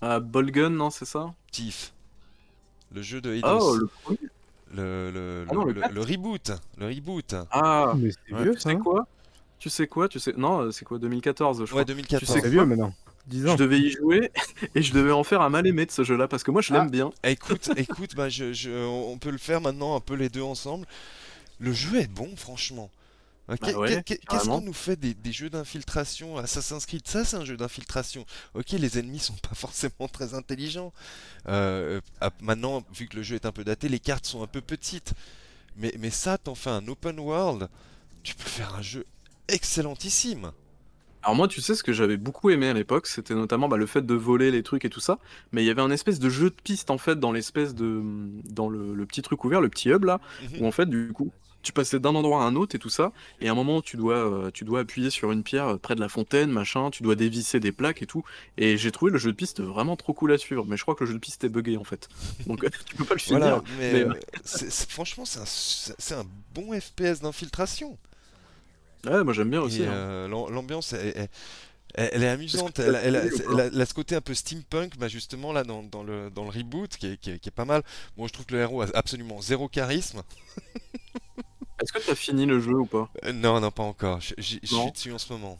Ah, 0.00 0.20
Bolgun, 0.20 0.70
non, 0.70 0.90
c'est 0.90 1.04
ça? 1.04 1.34
Tiff. 1.50 1.92
Le 2.92 3.02
jeu 3.02 3.20
de 3.20 3.34
Eidos. 3.34 3.48
Oh, 3.60 3.76
le 3.76 3.86
premier. 3.86 4.18
le, 4.74 5.10
le, 5.10 5.46
Ah 5.48 5.54
non, 5.54 5.64
le 5.64 5.72
le- 5.72 5.80
quatre. 5.80 5.92
le 5.94 6.00
reboot. 6.02 6.52
Le 6.76 6.86
reboot. 6.86 7.34
Ah, 7.50 7.92
Mais 7.96 8.10
c'est 8.10 8.34
Ouais. 8.34 8.42
vieux 8.44 8.54
tu 8.54 8.60
ça. 8.60 8.70
sais 8.70 8.76
quoi? 8.76 9.06
Tu 9.58 9.70
sais 9.70 9.86
quoi? 9.86 10.08
Tu 10.08 10.18
sais 10.20 10.34
Non, 10.36 10.70
c'est 10.72 10.84
quoi 10.84 10.98
2014 10.98 11.60
je 11.60 11.64
crois. 11.64 11.78
Ouais, 11.80 11.84
2014. 11.84 12.30
sais 12.32 12.40
C'est 12.40 12.48
vieux 12.50 12.64
maintenant. 12.64 12.94
10 13.28 13.46
ans. 13.46 13.52
Je 13.52 13.62
devais 13.62 13.78
y 13.78 13.90
jouer 13.90 14.32
et 14.74 14.82
je 14.82 14.92
devais 14.92 15.12
en 15.12 15.22
faire 15.24 15.40
un 15.40 15.48
mal 15.48 15.66
aimé 15.66 15.86
de 15.86 15.90
ce 15.92 16.02
jeu-là 16.04 16.26
parce 16.28 16.42
que 16.42 16.50
moi 16.50 16.60
je 16.62 16.72
l'aime 16.72 16.86
Ah. 16.88 16.90
bien. 16.90 17.10
Écoute, 17.24 17.70
écoute, 17.76 18.14
bah 18.16 18.28
je, 18.28 18.52
je- 18.52 18.70
on 18.86 19.16
peut 19.18 19.30
le 19.30 19.38
faire 19.38 19.60
maintenant 19.60 19.94
un 19.96 20.00
peu 20.00 20.14
les 20.14 20.28
deux 20.28 20.42
ensemble. 20.42 20.86
Le 21.60 21.72
jeu 21.72 21.96
est 22.00 22.10
bon, 22.10 22.34
franchement. 22.36 22.90
Bah 23.60 23.72
ouais, 23.78 24.02
Qu'est-ce 24.04 24.46
qu'on 24.46 24.60
nous 24.60 24.72
fait 24.72 24.96
des, 24.96 25.14
des 25.14 25.32
jeux 25.32 25.50
d'infiltration? 25.50 26.38
Assassin's 26.38 26.86
Creed, 26.86 27.06
ça 27.06 27.24
c'est 27.24 27.36
un 27.36 27.44
jeu 27.44 27.56
d'infiltration. 27.56 28.24
Ok, 28.54 28.70
les 28.72 28.98
ennemis 28.98 29.18
sont 29.18 29.34
pas 29.34 29.54
forcément 29.54 30.08
très 30.12 30.34
intelligents. 30.34 30.92
Euh, 31.48 32.00
maintenant, 32.40 32.82
vu 32.94 33.08
que 33.08 33.16
le 33.16 33.22
jeu 33.22 33.34
est 33.36 33.46
un 33.46 33.52
peu 33.52 33.64
daté, 33.64 33.88
les 33.88 34.00
cartes 34.00 34.26
sont 34.26 34.42
un 34.42 34.46
peu 34.46 34.60
petites. 34.60 35.12
Mais, 35.76 35.92
mais 35.98 36.10
ça, 36.10 36.36
t'en 36.38 36.54
fais 36.54 36.70
un 36.70 36.86
open 36.88 37.18
world, 37.18 37.68
tu 38.22 38.34
peux 38.34 38.48
faire 38.48 38.74
un 38.74 38.82
jeu 38.82 39.06
excellentissime. 39.48 40.52
Alors 41.24 41.36
moi, 41.36 41.46
tu 41.46 41.60
sais 41.60 41.76
ce 41.76 41.84
que 41.84 41.92
j'avais 41.92 42.16
beaucoup 42.16 42.50
aimé 42.50 42.68
à 42.68 42.72
l'époque, 42.72 43.06
c'était 43.06 43.34
notamment 43.34 43.68
bah, 43.68 43.76
le 43.76 43.86
fait 43.86 44.04
de 44.04 44.14
voler 44.14 44.50
les 44.50 44.64
trucs 44.64 44.84
et 44.84 44.90
tout 44.90 44.98
ça. 45.00 45.18
Mais 45.52 45.62
il 45.62 45.66
y 45.66 45.70
avait 45.70 45.80
un 45.80 45.90
espèce 45.92 46.18
de 46.18 46.28
jeu 46.28 46.50
de 46.50 46.54
piste 46.64 46.90
en 46.90 46.98
fait 46.98 47.18
dans 47.20 47.30
l'espèce 47.30 47.76
de 47.76 48.02
dans 48.50 48.68
le, 48.68 48.92
le 48.92 49.06
petit 49.06 49.22
truc 49.22 49.44
ouvert, 49.44 49.60
le 49.60 49.68
petit 49.68 49.88
hub 49.88 50.02
là, 50.04 50.20
Mhm. 50.42 50.62
où 50.62 50.66
en 50.66 50.72
fait 50.72 50.86
du 50.86 51.12
coup 51.12 51.30
tu 51.62 51.72
passais 51.72 51.98
d'un 52.00 52.14
endroit 52.14 52.42
à 52.42 52.46
un 52.46 52.56
autre 52.56 52.74
et 52.74 52.78
tout 52.78 52.88
ça. 52.90 53.12
Et 53.40 53.48
à 53.48 53.52
un 53.52 53.54
moment 53.54 53.80
tu 53.82 53.96
dois 53.96 54.16
euh, 54.16 54.50
tu 54.52 54.64
dois 54.64 54.80
appuyer 54.80 55.10
sur 55.10 55.32
une 55.32 55.42
pierre 55.42 55.68
euh, 55.68 55.76
près 55.76 55.94
de 55.94 56.00
la 56.00 56.08
fontaine, 56.08 56.50
machin. 56.50 56.90
Tu 56.90 57.02
dois 57.02 57.14
dévisser 57.14 57.60
des 57.60 57.72
plaques 57.72 58.02
et 58.02 58.06
tout. 58.06 58.24
Et 58.58 58.76
j'ai 58.76 58.90
trouvé 58.92 59.12
le 59.12 59.18
jeu 59.18 59.30
de 59.32 59.36
piste 59.36 59.60
vraiment 59.60 59.96
trop 59.96 60.12
cool 60.12 60.32
à 60.32 60.38
suivre. 60.38 60.64
Mais 60.66 60.76
je 60.76 60.82
crois 60.82 60.94
que 60.94 61.04
le 61.04 61.08
jeu 61.08 61.14
de 61.14 61.20
piste 61.20 61.44
est 61.44 61.48
buggé 61.48 61.76
en 61.76 61.84
fait. 61.84 62.08
Donc 62.46 62.64
tu 62.86 62.96
peux 62.96 63.04
pas 63.04 63.14
le 63.14 63.20
finir. 63.20 63.38
Voilà, 63.40 63.62
mais, 63.78 63.92
mais- 64.04 64.04
euh, 64.04 64.70
franchement, 64.88 65.24
c'est 65.24 66.14
un, 66.14 66.20
un 66.20 66.24
bon 66.54 66.78
FPS 66.78 67.20
d'infiltration. 67.20 67.96
Ouais, 69.06 69.24
moi 69.24 69.32
j'aime 69.32 69.50
bien 69.50 69.60
aussi. 69.62 69.82
hein. 69.84 69.90
euh, 69.92 70.28
l'am- 70.28 70.48
l'ambiance, 70.54 70.92
elle, 70.92 71.28
elle- 71.94 72.22
est 72.22 72.28
amusante. 72.28 72.78
Elle, 72.78 72.94
a, 73.16 73.24
essayé 73.24 73.46
ou 73.48 73.52
elle 73.54 73.60
a- 73.60 73.66
elle 73.66 73.80
a 73.80 73.84
ce 73.86 73.94
côté 73.94 74.14
un 74.14 74.20
peu 74.20 74.32
steampunk, 74.32 74.96
bah 74.96 75.08
justement 75.08 75.52
là 75.52 75.64
dans, 75.64 75.82
dans 75.82 76.02
le, 76.04 76.30
dans 76.30 76.44
le 76.44 76.50
reboot, 76.50 76.96
qui 76.96 77.06
est, 77.08 77.16
qui 77.20 77.30
est- 77.32 77.38
qui 77.40 77.48
est 77.48 77.52
pas 77.52 77.64
mal. 77.64 77.82
Bon, 78.16 78.28
je 78.28 78.32
trouve 78.32 78.46
que 78.46 78.54
le 78.54 78.60
héros 78.60 78.80
a 78.82 78.86
absolument 78.94 79.40
zéro 79.42 79.68
charisme. 79.68 80.22
Est-ce 81.82 81.92
que 81.92 81.98
tu 82.00 82.10
as 82.10 82.14
fini 82.14 82.46
le 82.46 82.60
jeu 82.60 82.74
ou 82.74 82.86
pas 82.86 83.10
Euh, 83.24 83.32
non, 83.32 83.60
non, 83.60 83.70
pas 83.70 83.82
encore. 83.82 84.20
Je, 84.20 84.34
suis 84.40 84.60
dessus 84.60 85.12
en 85.12 85.18
ce 85.18 85.32
moment. 85.32 85.58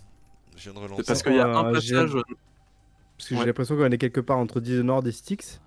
Je 0.57 0.63
viens 0.71 0.73
de 0.75 0.79
relancer. 0.79 1.03
C'est 1.03 1.07
parce 1.09 1.23
qu'il 1.23 1.35
y 1.35 1.41
a 1.41 1.47
un 1.49 1.67
Euh, 1.69 1.73
passage. 1.73 2.13
Parce 2.13 3.29
que 3.29 3.35
Ouais. 3.35 3.41
j'ai 3.41 3.47
l'impression 3.47 3.77
qu'on 3.77 3.91
est 3.91 3.99
quelque 3.99 4.21
part 4.21 4.39
entre 4.39 4.61
Dishonored 4.61 5.07
et 5.07 5.13
Styx. 5.13 5.61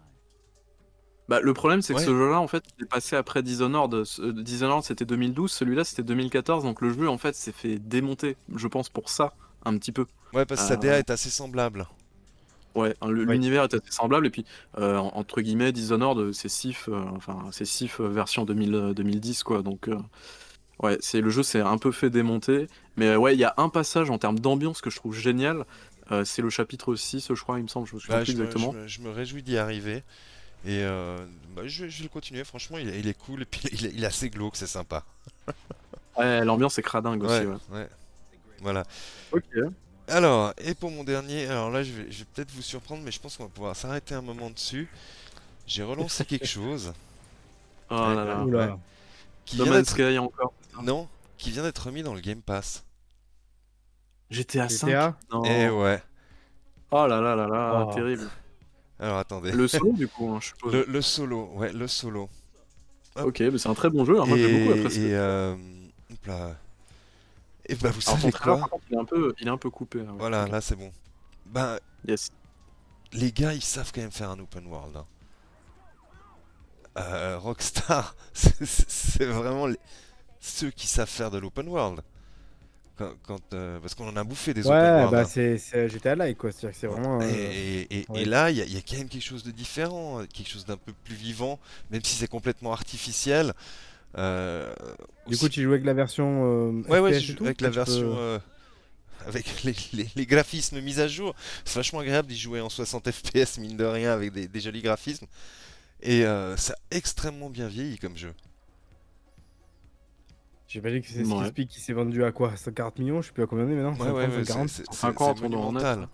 Bah, 1.28 1.40
le 1.42 1.54
problème, 1.54 1.82
c'est 1.82 1.94
que 1.94 2.00
Ouais. 2.00 2.06
ce 2.06 2.12
jeu-là, 2.12 2.40
en 2.40 2.48
fait, 2.48 2.64
il 2.78 2.84
est 2.84 2.88
passé 2.88 3.16
après 3.16 3.42
Dishonored. 3.42 3.94
Euh, 4.20 4.32
Dishonored, 4.44 4.84
c'était 4.84 5.06
2012, 5.06 5.52
celui-là, 5.52 5.84
c'était 5.84 6.04
2014, 6.04 6.64
donc 6.64 6.82
le 6.82 6.94
jeu, 6.94 7.10
en 7.10 7.18
fait, 7.18 7.34
s'est 7.36 7.52
fait 7.52 7.80
démonter, 7.80 8.38
je 8.56 8.68
pense, 8.68 8.90
pour 8.90 9.10
ça, 9.10 9.34
un 9.66 9.76
petit 9.78 9.92
peu. 9.92 10.06
Ouais, 10.34 10.46
parce 10.46 10.62
que 10.62 10.68
sa. 10.68 10.76
DA 10.76 11.00
est 11.00 11.10
assez 11.10 11.30
semblable. 11.32 11.88
Ouais, 12.76 12.94
hein, 13.02 13.08
Oui. 13.10 13.26
l'univers 13.26 13.64
est 13.64 13.74
assez 13.74 13.90
semblable, 13.92 14.28
et 14.28 14.30
puis, 14.30 14.46
euh, 14.78 14.98
en- 14.98 15.16
entre 15.16 15.42
guillemets, 15.42 15.72
Dishonored, 15.72 16.20
euh, 16.20 16.32
c'est 16.34 16.50
Sif, 16.50 16.90
euh, 16.90 17.02
enfin, 17.16 17.46
c'est 17.52 17.66
Sif 17.66 18.02
euh, 18.02 18.08
version 18.10 18.46
2000, 18.46 18.76
euh, 18.76 18.94
2010, 18.94 19.42
quoi, 19.44 19.64
donc... 19.64 19.90
Ouais, 20.80 20.98
c'est 21.00 21.22
le 21.22 21.30
jeu 21.30 21.42
s'est 21.44 21.62
un 21.62 21.78
peu 21.78 21.92
fait 21.92 22.10
démonter, 22.10 22.68
mais 22.98 23.08
euh, 23.08 23.18
ouais, 23.18 23.34
il 23.34 23.40
y 23.40 23.46
a 23.46 23.54
un 23.58 23.70
passage 23.70 24.10
en 24.10 24.18
termes 24.18 24.40
d'ambiance 24.40 24.82
que 24.82 24.90
je 24.90 24.98
trouve 24.98 25.16
génial. 25.16 25.66
euh, 26.12 26.24
c'est 26.26 26.42
le 26.42 26.50
chapitre 26.50 26.96
6, 26.96 27.30
je 27.34 27.42
crois, 27.42 27.58
il 27.60 27.64
me 27.64 27.68
semble, 27.68 27.88
je 27.88 27.96
me 27.96 28.00
souviens 28.00 28.18
Bah, 28.18 28.24
plus 28.24 28.34
je, 28.34 28.38
me, 28.38 28.44
exactement. 28.46 28.72
je 28.74 28.78
me- 28.78 28.88
je 28.88 29.02
me 29.02 29.10
réjouis 29.10 29.42
d'y 29.44 29.58
arriver. 29.58 30.04
Et 30.66 30.82
euh, 30.84 31.18
bah, 31.56 31.62
je, 31.66 31.86
vais- 31.86 31.90
je 31.90 31.98
vais 32.00 32.04
le 32.04 32.10
continuer. 32.10 32.44
Franchement, 32.44 32.78
il, 32.78 32.90
est- 32.90 33.00
il 33.00 33.08
est 33.08 33.18
cool. 33.18 33.44
Et 33.44 33.46
puis, 33.46 33.62
il 33.72 33.86
est, 33.86 33.92
il 33.94 34.04
est 34.04 34.08
assez 34.08 34.30
glauque, 34.30 34.56
c'est 34.58 34.68
sympa. 34.68 35.04
Ouais, 36.18 36.46
l'ambiance 36.46 36.78
est 36.80 36.82
cradingue 36.82 37.24
aussi, 37.24 37.40
Ouais, 37.40 37.46
ouais. 37.46 37.58
ouais. 37.72 37.90
Voilà. 38.62 38.84
Ok. 39.34 39.44
Alors, 40.08 40.54
et 40.58 40.74
pour 40.76 40.92
mon 40.92 41.04
dernier, 41.04 41.48
alors 41.48 41.72
là 41.72 41.84
je 41.84 41.92
vais, 41.92 42.12
je 42.12 42.20
vais 42.20 42.26
peut-être 42.34 42.52
vous 42.52 42.62
surprendre, 42.62 43.02
mais 43.04 43.12
je 43.12 43.20
pense 43.20 43.36
qu'on 43.38 43.44
va 43.44 43.50
pouvoir 43.50 43.76
s'arrêter 43.76 44.16
un 44.16 44.22
moment 44.22 44.50
dessus. 44.50 44.88
J'ai 45.68 45.84
relancé 45.84 46.24
quelque 46.26 46.46
chose 46.46 46.94
Oh 47.90 47.96
là 47.96 48.46
là. 48.46 48.78
Qui 49.46 49.58
No 49.58 49.64
vient 49.66 49.74
Man's 49.74 49.94
d'être 49.94 50.10
Sky 50.10 50.18
encore. 50.18 50.54
Non, 50.84 51.08
qui 51.38 51.52
vient 51.52 51.64
d'être 51.64 51.80
remis 51.86 52.04
dans 52.04 52.14
le 52.14 52.22
Game 52.22 52.42
Pass. 52.42 52.84
GTA 54.30 54.70
5 54.70 54.88
GTA 54.88 55.18
Non. 55.32 55.44
Eh 55.46 55.70
ouais. 55.70 56.02
Oh 56.92 57.06
là 57.08 57.20
là 57.22 57.36
là 57.36 57.48
là, 57.48 57.86
Oh. 57.90 57.94
terrible. 57.94 58.30
Alors 59.00 59.18
attendez. 59.18 59.52
Le 59.52 59.68
solo 59.68 59.92
du 59.94 60.08
coup, 60.08 60.30
hein, 60.34 60.40
je 60.42 60.48
suppose. 60.48 60.74
Le, 60.74 60.86
le 60.88 61.02
solo, 61.02 61.50
ouais, 61.56 61.74
le 61.74 61.88
solo. 61.88 62.30
Ok, 63.18 63.40
mais 63.40 63.58
c'est 63.58 63.70
un 63.70 63.74
très 63.74 63.90
bon 63.90 64.04
jeu, 64.06 64.20
hein, 64.20 64.26
moi 64.26 64.38
j'ai 64.38 64.60
beaucoup 64.66 64.78
apprécié. 64.80 65.10
et 65.10 65.16
euh, 65.16 65.56
hop 66.12 66.26
là. 66.26 66.56
Et 67.68 67.76
bah 67.76 67.90
vous 67.90 68.02
Alors 68.02 68.02
son 68.02 68.18
savez 68.18 68.32
quoi 68.32 68.58
par 68.60 68.70
contre, 68.70 68.84
il 68.90 68.96
est 68.96 69.00
un 69.00 69.06
peu, 69.06 69.34
il 69.40 69.48
est 69.48 69.52
un 69.52 69.58
peu 69.58 69.70
coupé. 69.70 70.02
hein, 70.02 70.12
ouais. 70.12 70.18
Voilà, 70.18 70.48
là 70.48 70.62
c'est 70.62 70.76
bon. 70.76 70.92
Ben 71.46 71.78
Yes. 72.08 72.30
les 73.14 73.32
gars, 73.32 73.54
ils 73.54 73.64
savent 73.64 73.92
quand 73.94 74.02
même 74.02 74.12
faire 74.12 74.30
un 74.32 74.40
open 74.40 74.68
world. 74.68 74.98
hein. 74.98 75.06
Euh, 76.98 77.38
Rockstar, 77.38 78.16
c'est 78.34 79.26
vraiment 79.26 79.68
les- 79.68 79.80
ceux 80.46 80.72
qui 80.72 80.88
savent 80.88 81.10
faire 81.10 81.32
de 81.32 81.38
l'open 81.38 81.68
world. 81.68 82.02
Quand, 82.98 83.12
quand, 83.28 83.54
euh, 83.54 83.78
parce 83.82 83.94
qu'on 83.94 84.08
en 84.08 84.16
a 84.16 84.24
bouffé 84.24 84.54
des 84.54 84.66
open 84.66 84.72
Ouais, 84.80 84.90
world. 84.90 85.12
bah 85.12 85.22
hein. 85.22 85.26
c'est 85.58 85.90
GTA 85.90 86.16
Like 86.16 86.38
quoi. 86.38 86.52
C'est 86.54 86.88
vraiment. 86.88 87.20
euh, 87.22 87.30
Et, 87.30 87.82
et- 87.82 88.00
et- 88.00 88.06
ouais. 88.10 88.22
et 88.22 88.26
là, 88.26 88.52
il 88.52 88.58
y, 88.58 88.62
a- 88.62 88.66
il 88.66 88.74
y 88.74 88.78
a 88.78 88.82
quand 88.82 88.96
même 88.98 89.10
quelque 89.10 89.22
chose 89.24 89.44
de 89.44 89.52
différent, 89.52 90.22
euh, 90.22 90.26
quelque 90.34 90.50
chose 90.50 90.66
d'un 90.66 90.78
peu 90.78 90.94
plus 91.04 91.16
vivant, 91.16 91.60
même 91.92 92.02
si 92.04 92.16
c'est 92.16 92.28
complètement 92.30 92.72
artificiel. 92.72 93.54
Euh, 94.18 94.74
Du 95.28 95.34
aussi- 95.34 95.42
coup, 95.44 95.50
tu 95.50 95.62
joues 95.64 95.72
avec 95.74 95.84
la 95.84 95.94
version. 95.94 96.46
euh, 96.46 96.72
ouais, 96.88 97.00
ouais, 97.00 97.20
tout, 97.22 97.44
avec 97.44 97.60
la 97.60 97.68
peux- 97.68 97.76
version, 97.76 98.16
euh, 98.18 98.40
avec 99.28 99.46
les, 100.16 100.26
graphismes 100.26 100.80
mis 100.80 101.02
à 101.02 101.10
jour, 101.10 101.36
c'est 101.66 101.76
vachement 101.76 102.00
agréable 102.00 102.30
d'y 102.30 102.38
jouer 102.38 102.62
en 102.62 102.70
60 102.70 103.12
FPS, 103.12 103.58
mine 103.58 103.76
de 103.76 103.84
rien, 103.84 104.14
avec 104.14 104.32
des, 104.32 104.60
jolis 104.62 104.82
graphismes. 104.82 105.26
Et 106.02 106.26
euh, 106.26 106.56
ça 106.56 106.74
a 106.74 106.96
extrêmement 106.96 107.50
bien 107.50 107.68
vieilli 107.68 107.98
comme 107.98 108.16
jeu. 108.16 108.34
J'imagine 110.76 111.02
que 111.02 111.08
c'est 111.08 111.24
ce 111.24 111.52
qui 111.52 111.80
s'est 111.80 111.94
vendu 111.94 112.26
à 112.26 112.34
quoi 112.34 112.54
140 112.54 113.00
millions 113.00 113.22
Je 113.22 113.28
sais 113.28 113.34
plus 113.34 113.44
à 113.44 113.46
combien 113.46 113.64
maintenant 113.64 113.94
ouais, 113.94 114.28
ouais, 114.28 114.44
50, 114.44 114.68
c'est 114.68 114.92
50 114.92 115.42
monumental. 115.42 116.10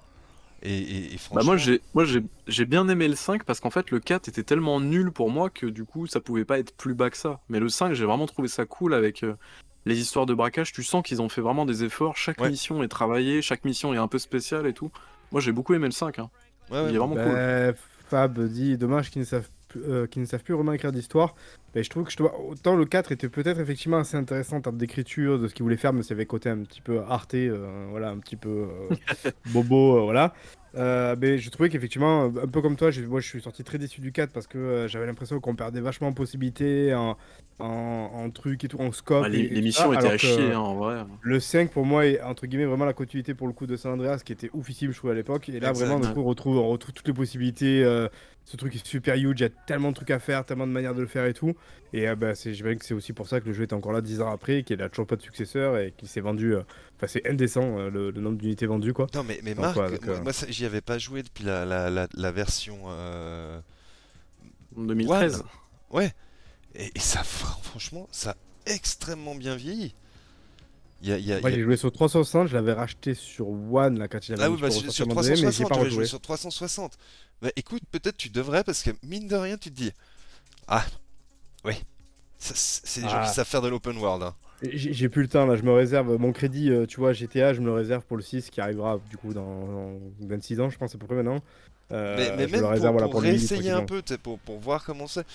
Et, 0.61 1.17
franchement... 1.17 1.35
bah 1.39 1.43
moi 1.43 1.57
j'ai 1.57 1.81
moi 1.95 2.05
j'ai 2.05 2.65
bien 2.65 2.87
aimé 2.87 3.07
le 3.07 3.15
5 3.15 3.43
parce 3.43 3.59
qu'en 3.59 3.71
fait 3.71 3.89
le 3.89 3.99
4 3.99 4.27
était 4.29 4.43
tellement 4.43 4.79
nul 4.79 5.11
pour 5.11 5.31
moi 5.31 5.49
que 5.49 5.65
du 5.65 5.83
coup 5.83 6.05
ça 6.05 6.19
pouvait 6.19 6.45
pas 6.45 6.59
être 6.59 6.75
plus 6.75 6.93
bas 6.93 7.09
que 7.09 7.17
ça. 7.17 7.39
Mais 7.49 7.59
le 7.59 7.69
5 7.69 7.93
j'ai 7.93 8.05
vraiment 8.05 8.27
trouvé 8.27 8.47
ça 8.47 8.65
cool 8.65 8.93
avec 8.93 9.23
euh, 9.23 9.33
les 9.87 9.99
histoires 9.99 10.27
de 10.27 10.35
braquage. 10.35 10.71
Tu 10.73 10.83
sens 10.83 11.01
qu'ils 11.01 11.23
ont 11.23 11.29
fait 11.29 11.41
vraiment 11.41 11.65
des 11.65 11.83
efforts. 11.83 12.15
Chaque 12.15 12.39
mission 12.39 12.83
est 12.83 12.87
travaillée, 12.87 13.41
chaque 13.41 13.65
mission 13.65 13.95
est 13.95 13.97
un 13.97 14.07
peu 14.07 14.19
spéciale 14.19 14.67
et 14.67 14.73
tout. 14.73 14.91
Moi 15.31 15.41
j'ai 15.41 15.53
beaucoup 15.53 15.73
aimé 15.73 15.85
le 15.87 15.91
5. 15.91 16.19
Hein. 16.19 16.29
Il 16.69 16.75
est 16.77 16.99
vraiment 16.99 17.15
cool. 17.15 17.33
Bah, 17.33 17.73
Fab 18.09 18.39
dit 18.47 18.77
dommage 18.77 19.09
qu'ils 19.09 19.21
ne 19.21 19.25
savent 19.25 19.49
euh, 19.77 20.07
qui 20.07 20.19
ne 20.19 20.25
savent 20.25 20.43
plus 20.43 20.53
vraiment 20.53 20.73
écrire 20.73 20.91
d'histoire. 20.91 21.35
Mais 21.75 21.83
je 21.83 21.89
trouve 21.89 22.03
que 22.03 22.11
je 22.11 22.17
dois... 22.17 22.37
autant 22.39 22.75
le 22.75 22.85
4 22.85 23.11
était 23.11 23.29
peut-être 23.29 23.59
effectivement 23.59 23.97
assez 23.97 24.17
intéressant 24.17 24.57
en 24.57 24.61
termes 24.61 24.77
d'écriture, 24.77 25.39
de 25.39 25.47
ce 25.47 25.53
qu'il 25.53 25.63
voulait 25.63 25.77
faire, 25.77 25.93
mais 25.93 26.03
ça 26.03 26.13
avait 26.13 26.25
côté 26.25 26.49
un 26.49 26.59
petit 26.59 26.81
peu 26.81 27.01
arté, 27.07 27.47
euh, 27.47 27.87
voilà, 27.89 28.09
un 28.09 28.17
petit 28.17 28.35
peu 28.35 28.67
euh, 28.67 29.31
bobo, 29.53 30.03
voilà. 30.03 30.33
mais 30.75 31.37
je 31.37 31.49
trouvais 31.49 31.69
qu'effectivement, 31.69 32.25
un 32.25 32.47
peu 32.47 32.61
comme 32.61 32.75
toi, 32.75 32.89
moi 33.07 33.21
je 33.21 33.27
suis 33.27 33.41
sorti 33.41 33.63
très 33.63 33.77
déçu 33.77 34.01
du 34.01 34.11
4 34.11 34.31
parce 34.31 34.47
que 34.47 34.87
j'avais 34.87 35.05
l'impression 35.05 35.39
qu'on 35.39 35.55
perdait 35.55 35.81
vachement 35.81 36.09
en 36.09 36.13
possibilités, 36.13 36.93
en, 36.93 37.17
en, 37.59 38.29
trucs 38.31 38.63
et 38.65 38.67
tout, 38.67 38.81
en 38.81 38.91
scope. 38.91 39.27
L'émission 39.27 39.93
était 39.93 40.07
à 40.07 40.17
chier, 40.17 40.51
hein, 40.51 40.59
en 40.59 40.75
vrai. 40.75 41.05
Le 41.21 41.39
5 41.39 41.71
pour 41.71 41.85
moi 41.85 42.05
est 42.05 42.21
entre 42.21 42.47
guillemets 42.47 42.65
vraiment 42.65 42.85
la 42.85 42.93
continuité 42.93 43.33
pour 43.33 43.47
le 43.47 43.53
coup 43.53 43.65
de 43.65 43.77
San 43.77 43.93
Andreas 43.93 44.21
qui 44.25 44.33
était 44.33 44.49
oufissime, 44.53 44.91
je 44.91 44.97
trouve, 44.97 45.11
à 45.11 45.13
l'époque. 45.13 45.47
Et 45.47 45.59
là, 45.59 45.71
vraiment, 45.71 46.01
on 46.15 46.23
retrouve, 46.23 46.57
on 46.57 46.69
retrouve 46.69 46.93
toutes 46.93 47.07
les 47.07 47.13
possibilités 47.13 47.85
ce 48.45 48.57
truc 48.57 48.75
est 48.75 48.85
super 48.85 49.15
huge, 49.15 49.39
il 49.39 49.43
y 49.43 49.45
a 49.45 49.49
tellement 49.49 49.89
de 49.89 49.95
trucs 49.95 50.11
à 50.11 50.19
faire, 50.19 50.45
tellement 50.45 50.67
de 50.67 50.71
manières 50.71 50.95
de 50.95 51.01
le 51.01 51.07
faire 51.07 51.25
et 51.25 51.33
tout. 51.33 51.53
Et 51.93 52.07
euh, 52.07 52.15
bah, 52.15 52.33
j'imagine 52.33 52.79
que 52.79 52.85
c'est 52.85 52.93
aussi 52.93 53.13
pour 53.13 53.27
ça 53.27 53.39
que 53.39 53.45
le 53.45 53.53
jeu 53.53 53.63
est 53.63 53.73
encore 53.73 53.91
là 53.91 54.01
10 54.01 54.21
ans 54.21 54.31
après, 54.31 54.63
qu'il 54.63 54.77
n'a 54.77 54.89
toujours 54.89 55.07
pas 55.07 55.15
de 55.15 55.21
successeur 55.21 55.77
et 55.77 55.93
qu'il 55.95 56.07
s'est 56.07 56.21
vendu. 56.21 56.55
Euh, 56.55 56.63
enfin, 56.97 57.07
c'est 57.07 57.27
indécent 57.27 57.77
euh, 57.77 57.89
le, 57.89 58.11
nombre 58.11 58.37
d'unités 58.37 58.65
vendues 58.65 58.93
quoi. 58.93 59.07
Non, 59.13 59.23
mais, 59.23 59.39
mais 59.43 59.55
Marc, 59.55 59.77
moi, 59.77 60.31
j'y 60.49 60.65
avais 60.65 60.81
pas 60.81 60.97
joué 60.97 61.23
depuis 61.23 61.43
la, 61.43 61.65
la, 61.65 62.07
la, 62.11 62.31
version. 62.31 62.77
2013. 64.75 65.43
Ouais. 65.91 66.11
Et, 66.75 66.91
ça, 66.99 67.23
franchement, 67.23 68.07
ça 68.11 68.31
a 68.31 68.71
extrêmement 68.71 69.35
bien 69.35 69.55
vieilli. 69.55 69.93
Y 71.03 71.11
a, 71.13 71.17
y 71.17 71.33
a, 71.33 71.41
Moi, 71.41 71.49
j'ai 71.49 71.63
joué 71.63 71.77
sur 71.77 71.91
360, 71.91 72.47
je 72.47 72.53
l'avais 72.53 72.73
racheté 72.73 73.15
sur 73.15 73.49
One 73.49 73.97
là, 73.97 74.07
quand 74.07 74.27
il 74.27 74.33
avait 74.33 74.43
Ah 74.43 74.51
oui, 74.51 74.59
bah, 74.61 74.69
sur, 74.69 74.81
360, 75.07 75.69
mais 75.69 75.83
pas 75.83 75.89
joué 75.89 76.05
sur 76.05 76.21
360. 76.21 76.97
Bah 77.41 77.49
écoute, 77.55 77.81
peut-être 77.89 78.17
tu 78.17 78.29
devrais 78.29 78.63
parce 78.63 78.83
que 78.83 78.91
mine 79.03 79.27
de 79.27 79.35
rien, 79.35 79.57
tu 79.57 79.71
te 79.71 79.75
dis 79.75 79.91
Ah, 80.67 80.85
oui, 81.65 81.73
c'est 82.37 83.01
des 83.01 83.07
gens 83.07 83.15
qui 83.15 83.29
ah. 83.29 83.33
savent 83.33 83.47
faire 83.47 83.63
de 83.63 83.69
l'open 83.69 83.97
world. 83.97 84.23
Hein. 84.23 84.35
J'ai 84.61 85.09
plus 85.09 85.23
le 85.23 85.27
temps 85.27 85.47
là, 85.47 85.55
je 85.55 85.63
me 85.63 85.71
réserve 85.71 86.17
mon 86.17 86.31
crédit, 86.33 86.69
euh, 86.69 86.85
tu 86.85 86.99
vois, 86.99 87.13
GTA, 87.13 87.53
je 87.53 87.61
me 87.61 87.65
le 87.65 87.73
réserve 87.73 88.03
pour 88.03 88.15
le 88.15 88.21
6 88.21 88.51
qui 88.51 88.61
arrivera 88.61 88.99
du 89.09 89.17
coup 89.17 89.33
dans, 89.33 89.97
26 90.19 90.61
ans, 90.61 90.69
je 90.69 90.77
pense 90.77 90.93
à 90.93 90.99
peu 90.99 91.07
près 91.07 91.15
maintenant. 91.15 91.41
Euh, 91.91 92.15
mais, 92.37 92.47
même 92.47 92.61
pour, 92.61 93.09
pour, 93.09 93.21
réessayer 93.21 93.71
un 93.71 93.85
peu, 93.85 94.03
pour, 94.21 94.37
pour 94.39 94.59
voir 94.59 94.85
comment 94.85 95.07
c'est. 95.07 95.25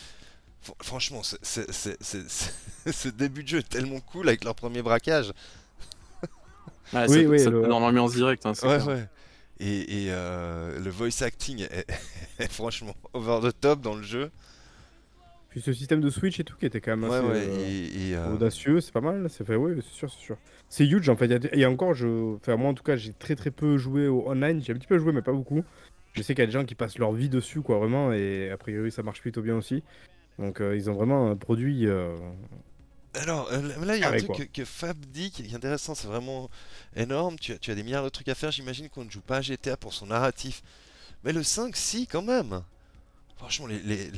Franchement, 0.82 1.22
ce 1.42 3.08
début 3.08 3.42
de 3.42 3.48
jeu 3.48 3.58
est 3.58 3.68
tellement 3.68 4.00
cool 4.00 4.28
avec 4.28 4.44
leur 4.44 4.54
premier 4.54 4.82
braquage. 4.82 5.32
Ah, 6.92 7.06
oui, 7.08 7.24
ça, 7.24 7.28
oui, 7.28 7.40
ça 7.40 7.50
le... 7.50 7.62
dans 7.62 7.80
l'ambiance 7.80 8.14
directe. 8.14 8.46
Hein, 8.46 8.52
ouais, 8.62 8.80
ouais. 8.80 9.08
Et, 9.58 10.06
euh, 10.10 10.78
le 10.78 10.90
voice 10.90 11.22
acting 11.22 11.66
est, 12.38 12.52
franchement 12.52 12.94
over 13.14 13.40
the 13.42 13.60
top 13.60 13.80
dans 13.80 13.94
le 13.94 14.02
jeu. 14.02 14.30
Puis 15.48 15.62
ce 15.62 15.72
système 15.72 16.00
de 16.00 16.10
Switch 16.10 16.38
et 16.38 16.44
tout 16.44 16.56
qui 16.56 16.66
était 16.66 16.82
quand 16.82 16.96
même 16.96 17.10
assez 17.10 17.24
euh, 17.24 18.14
euh, 18.14 18.34
audacieux, 18.34 18.80
c'est 18.80 18.92
pas 18.92 19.00
mal. 19.00 19.26
C'est 19.30 19.44
fait, 19.44 19.56
oui, 19.56 19.72
c'est 19.76 19.96
sûr, 19.96 20.12
c'est 20.12 20.20
sûr. 20.20 20.36
C'est 20.68 20.86
huge 20.86 21.08
en 21.08 21.16
fait. 21.16 21.48
Il 21.54 21.58
y 21.58 21.64
a 21.64 21.70
encore, 21.70 21.94
je... 21.94 22.36
enfin, 22.36 22.56
moi 22.56 22.70
en 22.70 22.74
tout 22.74 22.82
cas, 22.82 22.96
j'ai 22.96 23.14
très 23.14 23.34
très 23.34 23.50
peu 23.50 23.78
joué 23.78 24.06
au 24.08 24.28
online. 24.28 24.62
J'ai 24.62 24.72
un 24.72 24.76
petit 24.76 24.86
peu 24.86 24.98
joué, 24.98 25.12
mais 25.12 25.22
pas 25.22 25.32
beaucoup. 25.32 25.64
Je 26.12 26.22
sais 26.22 26.34
qu'il 26.34 26.42
y 26.42 26.44
a 26.44 26.46
des 26.46 26.52
gens 26.52 26.64
qui 26.64 26.74
passent 26.74 26.98
leur 26.98 27.12
vie 27.12 27.28
dessus, 27.28 27.62
quoi, 27.62 27.78
vraiment, 27.78 28.12
et 28.12 28.50
a 28.50 28.56
priori 28.56 28.90
ça 28.90 29.02
marche 29.02 29.20
plutôt 29.20 29.42
bien 29.42 29.56
aussi. 29.56 29.82
Donc 30.38 30.60
ils 30.60 30.90
ont 30.90 30.94
vraiment 30.94 31.30
un 31.30 31.36
produit 31.36 31.86
alors 33.20 33.48
euh, 33.52 33.60
là, 33.84 33.96
il 33.96 34.00
y 34.00 34.04
a 34.04 34.10
un 34.10 34.18
truc 34.18 34.52
que, 34.52 34.64
Fab 34.64 34.96
dit 35.06 35.30
qui 35.30 35.42
est 35.42 35.54
intéressant, 35.54 35.94
c'est 35.94 36.08
vraiment 36.08 36.50
énorme. 36.94 37.36
Tu 37.38 37.52
as, 37.52 37.74
des 37.74 37.82
milliards 37.82 38.04
de 38.04 38.08
trucs 38.08 38.28
à 38.28 38.34
faire. 38.34 38.50
J'imagine 38.50 38.88
qu'on 38.88 39.04
ne 39.04 39.10
joue 39.10 39.20
pas 39.20 39.38
à 39.38 39.40
GTA 39.40 39.76
pour 39.76 39.94
son 39.94 40.06
narratif. 40.06 40.62
Mais 41.24 41.32
le 41.32 41.42
5, 41.42 41.76
si, 41.76 42.06
quand 42.06 42.22
même. 42.22 42.62
Franchement, 43.36 43.68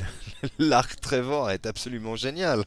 l'arc 0.59 1.01
Trevor 1.01 1.51
est 1.51 1.67
absolument 1.67 2.17
génial. 2.17 2.65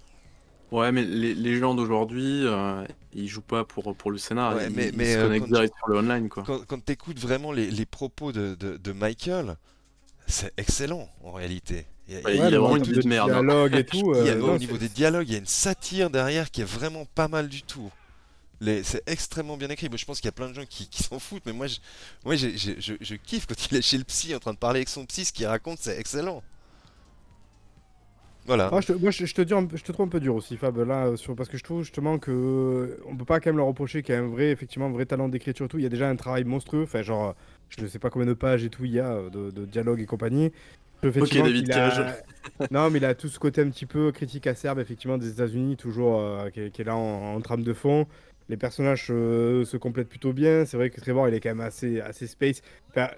Ouais, 0.72 0.92
mais 0.92 1.04
les, 1.04 1.58
gens 1.58 1.76
d'aujourd'hui, 1.76 2.46
euh, 2.46 2.86
ils 3.14 3.28
jouent 3.28 3.42
pas 3.42 3.66
pour, 3.66 3.94
pour 3.96 4.12
le 4.12 4.18
scénar. 4.18 4.62
ils, 4.62 4.72
mais, 4.74 4.92
se 4.92 5.18
euh, 5.18 5.24
connectent 5.24 5.48
direct 5.48 5.74
sur 5.78 5.90
le 5.90 5.98
online. 5.98 6.30
Quoi. 6.30 6.44
Quand, 6.44 6.86
tu 6.86 6.94
écoutes 6.94 7.20
vraiment 7.20 7.52
les, 7.52 7.86
propos 7.86 8.32
de, 8.32 8.56
de 8.56 8.92
Michael, 8.94 9.58
c'est 10.28 10.54
excellent 10.58 11.10
en 11.24 11.34
réalité. 11.34 11.88
Il 12.12 12.36
y 12.36 12.42
a, 12.42 12.60
vraiment 12.60 12.76
une 12.76 12.84
de 12.84 13.08
merde. 13.08 13.32
Hein. 13.32 13.68
et 13.72 13.86
tout, 13.86 14.14
euh, 14.14 14.42
au 14.42 14.58
niveau 14.58 14.78
des 14.78 14.90
dialogues, 14.90 15.28
il 15.30 15.34
y 15.34 15.36
a 15.36 15.40
une 15.40 15.46
satire 15.46 16.10
derrière 16.10 16.52
qui 16.52 16.62
est 16.62 16.66
vraiment 16.66 17.06
pas 17.16 17.28
mal 17.28 17.48
du 17.48 17.64
tout. 17.64 17.90
C'est 18.84 19.02
extrêmement 19.08 19.58
bien 19.58 19.70
écrit. 19.70 19.90
je 19.96 20.06
pense 20.06 20.20
qu'il 20.20 20.28
y 20.28 20.30
a 20.30 20.34
plein 20.34 20.50
de 20.50 20.54
gens 20.54 20.66
qui, 20.70 20.88
s'en 20.92 21.20
foutent, 21.20 21.46
mais 21.46 21.54
moi, 21.54 21.68
je, 21.68 21.78
moi 22.24 22.36
je, 22.36 22.50
je, 22.56 23.16
kiffe 23.16 23.48
quand 23.48 23.72
il 23.72 23.78
est 23.78 23.82
chez 23.82 23.98
le 23.98 24.04
psy 24.04 24.36
en 24.36 24.40
train 24.40 24.54
de 24.54 24.58
parler 24.58 24.80
avec 24.80 24.90
son 24.90 25.06
psy. 25.06 25.26
Ce 25.26 25.34
qu'il 25.34 25.48
raconte, 25.48 25.80
c'est 25.80 25.98
excellent. 25.98 26.44
Voilà. 28.46 28.70
Ah, 28.72 28.82
je, 28.82 28.94
moi, 28.94 29.12
je, 29.12 29.34
te 29.34 29.42
dis, 29.42 29.54
je 29.76 29.84
te 29.84 29.92
trouve 29.92 30.08
un 30.08 30.10
peu 30.10 30.20
dur 30.20 30.36
aussi, 30.36 30.58
Fab, 30.58 30.78
là, 30.80 31.16
sur, 31.16 31.36
parce 31.36 31.48
que 31.48 31.58
je 31.58 31.64
trouve 31.64 31.84
justement 31.84 32.18
que 32.18 33.00
on 33.06 33.16
peut 33.16 33.26
pas 33.26 33.40
quand 33.40 33.50
même 33.50 33.58
leur 33.58 33.68
reprocher 33.68 34.02
qu'il 34.02 34.16
y 34.16 34.18
a 34.18 34.22
un 34.22 34.28
vrai, 34.28 34.50
effectivement, 34.50 34.88
un 34.88 34.92
vrai 34.92 35.06
talent 35.06 35.30
d'écriture 35.30 35.68
et 35.68 35.70
tout. 35.70 35.78
Il 35.78 35.84
y 35.84 35.88
a 35.88 35.90
déjà 35.90 36.10
un 36.10 36.16
travail 36.16 36.44
monstrueux. 36.44 36.84
Enfin, 36.84 37.02
genre, 37.02 37.36
je 37.70 37.82
ne 37.82 37.88
sais 37.88 38.00
pas 38.00 38.10
combien 38.10 38.28
de 38.28 38.34
pages 38.34 38.64
et 38.64 38.70
tout 38.70 38.86
il 38.86 38.92
y 38.92 39.00
a 39.00 39.22
de, 39.30 39.52
de 39.52 39.66
dialogue 39.66 40.02
et 40.02 40.06
compagnie. 40.06 40.52
Ok, 41.04 41.34
David 41.34 41.68
Cage. 41.70 42.04
non, 42.72 42.90
mais 42.90 43.00
il 43.00 43.06
a 43.06 43.16
tout 43.16 43.28
ce 43.28 43.40
côté 43.40 43.62
un 43.62 43.70
petit 43.70 43.86
peu 43.86 44.12
critique 44.12 44.48
acerbe, 44.48 44.80
effectivement, 44.80 45.18
des 45.18 45.30
États-Unis, 45.30 45.78
toujours, 45.78 46.20
euh, 46.20 46.50
qui, 46.50 46.60
est, 46.60 46.84
là 46.84 46.96
en, 46.96 47.40
trame 47.42 47.64
de 47.64 47.74
fond. 47.74 48.08
Les 48.50 48.58
personnages 48.58 49.08
euh, 49.10 49.64
se 49.64 49.78
complètent 49.78 50.10
plutôt 50.10 50.34
bien. 50.34 50.66
C'est 50.66 50.76
vrai 50.76 50.90
que 50.90 51.00
Trevor, 51.00 51.28
il 51.30 51.34
est 51.34 51.40
quand 51.40 51.50
même 51.50 51.62
assez, 51.62 52.02
assez 52.02 52.28
space. 52.28 52.62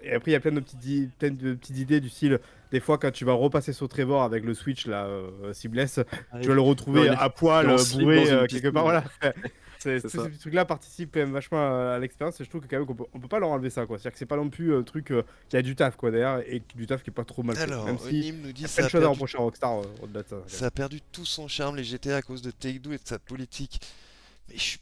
et 0.04 0.14
après, 0.14 0.32
il 0.32 0.32
y 0.32 0.36
a 0.36 0.40
plein 0.40 0.52
de, 0.52 0.60
petites, 0.60 1.16
plein 1.18 1.32
de 1.32 1.54
petites 1.54 1.78
idées 1.78 2.00
du 2.00 2.10
style. 2.10 2.40
Des 2.72 2.80
fois, 2.80 2.98
quand 2.98 3.12
tu 3.12 3.26
vas 3.26 3.34
repasser 3.34 3.74
sur 3.74 3.88
Trevor 3.90 4.24
avec 4.24 4.44
le 4.44 4.54
Switch, 4.54 4.86
là, 4.86 5.06
euh, 5.06 5.54
Seamless, 5.54 6.00
tu 6.42 6.48
vas 6.48 6.56
le 6.56 6.62
retrouver 6.62 7.10
à 7.10 7.30
poil, 7.30 7.68
bourré, 7.68 8.26
quelque 8.48 8.70
part. 8.70 8.84
Voilà. 8.84 9.04
Ces 9.84 10.38
trucs-là 10.40 10.66
participent 10.66 11.12
quand 11.14 11.20
même 11.20 11.32
vachement 11.32 11.92
à, 11.92 12.00
l'expérience 12.00 12.40
et 12.40 12.44
je 12.44 12.50
trouve 12.50 12.62
que 12.62 12.68
quand 12.68 12.78
même 12.78 12.96
peut, 12.96 13.04
on 13.14 13.20
peut 13.20 13.28
pas 13.28 13.40
leur 13.40 13.50
enlever 13.50 13.70
ça 13.70 13.86
quoi. 13.86 13.98
C'est-à-dire 13.98 14.14
que 14.14 14.18
c'est 14.18 14.26
pas 14.26 14.38
non 14.38 14.50
plus 14.50 14.76
un 14.76 14.84
truc 14.84 15.12
euh, 15.12 15.24
qui 15.50 15.58
a 15.58 15.62
du 15.62 15.76
taf 15.76 15.96
quoi 15.96 16.12
derrière 16.12 16.42
et 16.48 16.62
du 16.76 16.88
taf 16.88 17.04
qui 17.04 17.10
est 17.10 17.14
pas 17.14 17.26
trop 17.26 17.44
mal 17.44 17.56
fait. 17.56 17.64
Alors, 17.64 17.86
même 17.86 18.00
si 18.00 18.34
nous 18.34 18.52
dit 18.52 18.68
ça 18.68 18.86
a, 18.86 18.90
perdu... 18.90 19.06
à 19.06 19.40
Rockstar 19.40 19.80
euh, 19.80 19.84
au-delà 20.02 20.24
de 20.24 20.28
ça. 20.28 20.38
Ça 20.48 20.66
a 20.68 20.72
perdu 20.72 21.02
tout 21.12 21.26
son 21.26 21.48
charme 21.48 21.76
les 21.76 21.84
GTA 21.84 22.18
à 22.18 22.22
cause 22.22 22.42
de 22.42 22.52
Take-Two 22.52 22.94
et 22.94 22.98
de 22.98 23.02
sa 23.08 23.20
politique. 23.20 23.80
Mais 24.50 24.58
je 24.58 24.78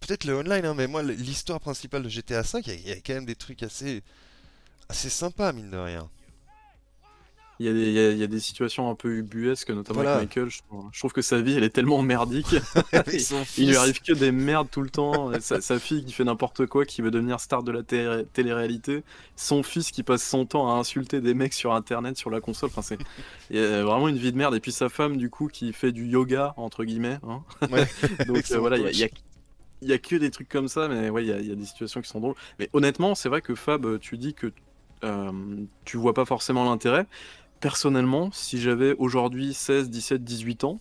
peut-être 0.00 0.24
le 0.24 0.36
online 0.36 0.66
hein, 0.66 0.74
mais 0.76 0.86
moi 0.86 1.02
l'histoire 1.02 1.58
principale 1.58 2.02
de 2.02 2.08
GTA 2.10 2.44
5 2.44 2.66
il 2.66 2.86
y, 2.86 2.92
a 2.92 2.96
quand 2.96 3.14
même 3.14 3.24
des 3.24 3.34
trucs 3.34 3.62
assez 3.62 4.02
assez 4.90 5.08
sympas 5.08 5.52
mine 5.52 5.70
de 5.70 5.78
rien. 5.78 6.10
Il 7.60 7.66
y, 7.66 7.68
a 7.68 7.72
des, 7.72 8.12
il, 8.12 8.18
y 8.18 8.22
a, 8.22 8.26
des 8.26 8.40
situations 8.40 8.90
un 8.90 8.96
peu 8.96 9.18
ubuesques, 9.18 9.70
notamment 9.70 10.00
avec 10.00 10.28
Michael. 10.28 10.50
Je 10.50 10.98
trouve, 10.98 11.12
que 11.12 11.22
sa 11.22 11.40
vie, 11.40 11.54
elle 11.54 11.62
est 11.62 11.70
tellement 11.70 12.02
merdique. 12.02 12.56
il 13.58 13.68
lui 13.68 13.76
arrive 13.76 14.00
que 14.00 14.12
des 14.12 14.32
merdes 14.32 14.68
tout 14.70 14.82
le 14.82 14.90
temps. 14.90 15.30
sa, 15.40 15.78
fille 15.78 16.04
qui 16.04 16.12
fait 16.12 16.24
n'importe 16.24 16.66
quoi, 16.66 16.84
qui 16.84 17.00
veut 17.00 17.12
devenir 17.12 17.38
star 17.38 17.62
de 17.62 17.70
la 17.70 17.82
télé-réalité. 17.82 19.04
Son 19.36 19.62
fils 19.62 19.92
qui 19.92 20.02
passe 20.02 20.24
son 20.24 20.46
temps 20.46 20.68
à 20.68 20.78
insulter 20.78 21.20
des 21.20 21.34
mecs 21.34 21.54
sur 21.54 21.74
internet, 21.74 22.16
sur 22.16 22.30
la 22.30 22.40
console. 22.40 22.70
Enfin, 22.74 22.82
c'est 22.82 22.98
vraiment 23.50 24.08
une 24.08 24.18
vie 24.18 24.32
de 24.32 24.36
merde. 24.36 24.54
Et 24.56 24.60
puis 24.60 24.72
sa 24.72 24.88
femme, 24.88 25.16
du 25.16 25.30
coup, 25.30 25.46
qui 25.46 25.72
fait 25.72 25.92
du 25.92 26.06
yoga, 26.06 26.54
entre 26.56 26.84
guillemets. 26.84 27.18
Hein. 27.22 27.42
Donc 28.26 28.50
euh, 28.50 28.58
voilà, 28.58 28.78
il 28.78 28.98
y 28.98 29.04
a, 29.04 29.08
il 29.80 29.88
y 29.88 29.92
a 29.92 29.98
que 29.98 30.16
des 30.16 30.30
trucs 30.30 30.48
comme 30.48 30.68
ça, 30.68 30.88
mais 30.88 31.08
ouais, 31.10 31.24
il 31.24 31.28
y, 31.28 31.32
a, 31.32 31.40
y, 31.40 31.52
a 31.52 31.54
des 31.54 31.64
situations 31.64 32.00
qui 32.00 32.08
sont 32.08 32.20
drôles. 32.20 32.34
Mais 32.58 32.68
honnêtement, 32.72 33.14
c'est 33.14 33.28
vrai 33.28 33.42
que 33.42 33.54
Fab, 33.54 33.98
tu 34.00 34.18
dis 34.18 34.34
que 34.34 34.52
euh, 35.04 35.32
tu 35.84 35.96
vois 35.98 36.14
pas 36.14 36.24
forcément 36.24 36.64
l'intérêt 36.64 37.06
personnellement, 37.64 38.28
si 38.30 38.60
j'avais 38.60 38.94
aujourd'hui 38.98 39.54
16, 39.54 39.88
17, 39.88 40.22
18 40.22 40.64
ans, 40.64 40.80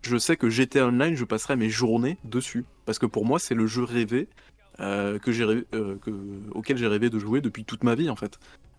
je 0.00 0.16
sais 0.16 0.38
que 0.38 0.48
GTA 0.48 0.86
Online, 0.86 1.14
je 1.14 1.26
passerais 1.26 1.56
mes 1.56 1.68
journées 1.68 2.16
dessus. 2.24 2.64
Parce 2.86 2.98
que 2.98 3.04
pour 3.04 3.26
moi, 3.26 3.38
c'est 3.38 3.54
le 3.54 3.66
jeu 3.66 3.84
rêvé, 3.84 4.26
euh, 4.80 5.18
que 5.18 5.30
euh, 5.74 5.98
auquel 6.52 6.78
j'ai 6.78 6.86
rêvé 6.86 7.10
de 7.10 7.18
jouer 7.18 7.42
depuis 7.42 7.66
toute 7.66 7.84
ma 7.84 7.94
vie, 7.94 8.08
en 8.08 8.16
fait. 8.16 8.38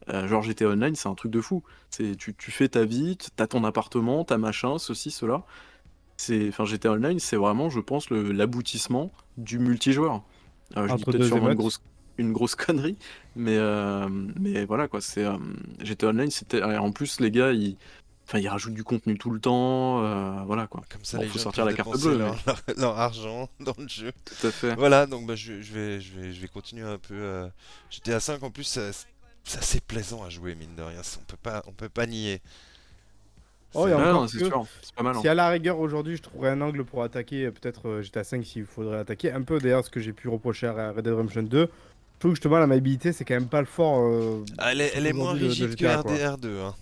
Euh, 0.09 0.27
genre 0.27 0.41
GTA 0.41 0.69
Online, 0.69 0.95
c'est 0.95 1.09
un 1.09 1.13
truc 1.13 1.31
de 1.31 1.39
fou. 1.39 1.61
C'est 1.91 2.15
tu, 2.15 2.33
tu 2.33 2.49
fais 2.49 2.69
ta 2.69 2.85
vie, 2.85 3.19
t'as 3.35 3.45
ton 3.45 3.63
appartement, 3.65 4.23
t'as 4.23 4.39
machin, 4.39 4.79
ceci, 4.79 5.11
cela. 5.11 5.43
C'est, 6.17 6.47
enfin, 6.47 6.65
GTA 6.65 6.93
Online, 6.93 7.19
c'est 7.19 7.37
vraiment, 7.37 7.69
je 7.69 7.81
pense, 7.81 8.09
l'aboutissement 8.09 9.11
du 9.37 9.59
multijoueur. 9.59 10.23
je 10.75 10.95
dis 10.95 11.03
peut-être 11.03 11.25
sûrement 11.25 11.51
une 11.51 11.55
grosse 11.55 11.83
une 12.17 12.33
grosse 12.33 12.55
connerie. 12.65 12.97
Mais, 13.35 13.57
euh, 13.57 14.07
mais 14.39 14.65
voilà, 14.65 14.87
quoi. 14.87 15.01
C'est, 15.01 15.25
euh, 15.25 15.37
GTA 15.81 16.07
Online, 16.07 16.31
c'était. 16.31 16.61
En 16.63 16.91
plus, 16.91 17.19
les 17.19 17.31
gars, 17.31 17.51
ils. 17.51 17.75
Enfin, 18.29 18.39
ils 18.39 18.47
rajoutent 18.49 18.73
du 18.73 18.83
contenu 18.83 19.17
tout 19.17 19.29
le 19.31 19.39
temps, 19.39 20.03
euh, 20.03 20.41
voilà 20.45 20.67
quoi. 20.67 20.81
Comme 20.91 21.05
ça, 21.05 21.15
Bon, 21.15 21.23
les 21.23 21.29
faut 21.29 21.37
gens 21.37 21.43
sortir 21.43 21.63
la 21.63 21.71
carte 21.71 21.97
bleue, 21.97 22.17
leur, 22.17 22.35
leur- 22.45 22.61
leur 22.77 22.99
argent 22.99 23.47
dans 23.61 23.73
le 23.77 23.87
jeu. 23.87 24.11
Tout 24.41 24.47
à 24.47 24.51
fait. 24.51 24.75
Voilà, 24.75 25.05
donc 25.05 25.25
bah, 25.25 25.35
je, 25.35 25.61
je 25.61 25.71
vais, 25.71 26.01
je, 26.01 26.11
vais, 26.19 26.33
je 26.33 26.41
vais 26.41 26.49
continuer 26.49 26.83
un 26.85 26.97
peu. 26.97 27.13
euh, 27.13 27.47
GTA 27.89 28.19
5 28.19 28.43
en 28.43 28.49
plus, 28.51 28.65
ça- 28.65 28.91
c'est 29.45 29.57
assez 29.59 29.79
plaisant 29.79 30.25
à 30.25 30.29
jouer, 30.29 30.55
mine 30.55 30.75
de 30.75 30.81
rien. 30.81 30.99
On 31.21 31.23
peut 31.23 31.37
pas, 31.41 31.63
on 31.67 31.71
peut 31.71 31.87
pas 31.87 32.05
nier. 32.05 32.41
Oh, 33.73 33.85
C'est- 33.85 33.91
et 33.91 33.93
encore 33.93 34.67
pas 34.95 35.03
mal. 35.03 35.15
hein. 35.15 35.21
Si 35.21 35.27
à 35.29 35.33
la 35.33 35.49
rigueur 35.49 35.79
aujourd'hui 35.79 36.17
je 36.17 36.21
trouverais 36.21 36.49
un 36.49 36.59
angle 36.61 36.83
pour 36.83 37.03
attaquer 37.03 37.45
euh, 37.45 37.51
peut-être 37.51 37.87
euh, 37.87 38.01
GTA 38.01 38.23
5 38.25 38.43
s'il 38.45 38.65
faudrait 38.65 38.97
attaquer 38.99 39.31
un 39.31 39.41
peu 39.43 39.59
d'ailleurs 39.59 39.85
ce 39.85 39.89
que 39.89 39.99
j'ai 39.99 40.13
pu 40.13 40.27
reprocher 40.29 40.67
à 40.67 40.91
Red 40.91 41.03
Dead 41.03 41.13
Redemption 41.13 41.43
2 41.43 41.69
je 41.69 41.96
trouve 42.19 42.31
que 42.31 42.35
justement 42.35 42.59
la 42.59 42.67
maniabilité 42.67 43.13
c'est 43.13 43.25
quand 43.25 43.33
même 43.35 43.47
pas 43.49 43.59
le 43.61 43.67
fort 43.67 43.99
euh, 44.01 44.43
elle 44.65 44.81
est, 44.81 44.91
elle 44.95 45.05
est 45.07 45.13
moins 45.13 45.33
aujourd'hui 45.33 45.59
de- 45.59 45.65
de 45.65 45.65
rigide 45.65 45.75
que 45.75 45.85
GTA, 45.87 46.01
quoi. 46.03 46.13
RDR2. 46.15 46.47
Hein. 46.61 46.75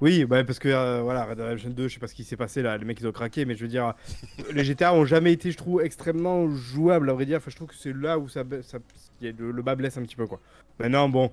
oui 0.00 0.24
bah, 0.24 0.42
parce 0.44 0.58
que 0.58 0.68
euh, 0.68 1.00
voilà 1.02 1.24
Red 1.24 1.36
Dead 1.38 1.46
Redemption 1.46 1.70
2 1.70 1.88
je 1.88 1.94
sais 1.94 2.00
pas 2.00 2.08
ce 2.08 2.14
qui 2.14 2.24
s'est 2.24 2.36
passé 2.36 2.62
là 2.62 2.76
les 2.76 2.84
mecs 2.84 3.00
ils 3.00 3.06
ont 3.06 3.12
craqué 3.12 3.44
mais 3.44 3.54
je 3.54 3.62
veux 3.62 3.68
dire 3.68 3.94
les 4.52 4.64
GTA 4.64 4.92
ont 4.94 5.04
jamais 5.04 5.32
été 5.32 5.50
je 5.50 5.56
trouve 5.56 5.82
extrêmement 5.82 6.50
jouables 6.50 7.08
à 7.10 7.12
vrai 7.12 7.26
dire 7.26 7.38
enfin, 7.38 7.50
je 7.50 7.56
trouve 7.56 7.68
que 7.68 7.74
c'est 7.76 7.92
là 7.94 8.18
où 8.18 8.28
ça, 8.28 8.42
le, 8.42 9.50
le 9.52 9.62
bas 9.62 9.74
blesse 9.76 9.96
un 9.98 10.02
petit 10.02 10.16
peu 10.16 10.26
quoi 10.26 10.40
maintenant 10.78 11.08
bon 11.08 11.30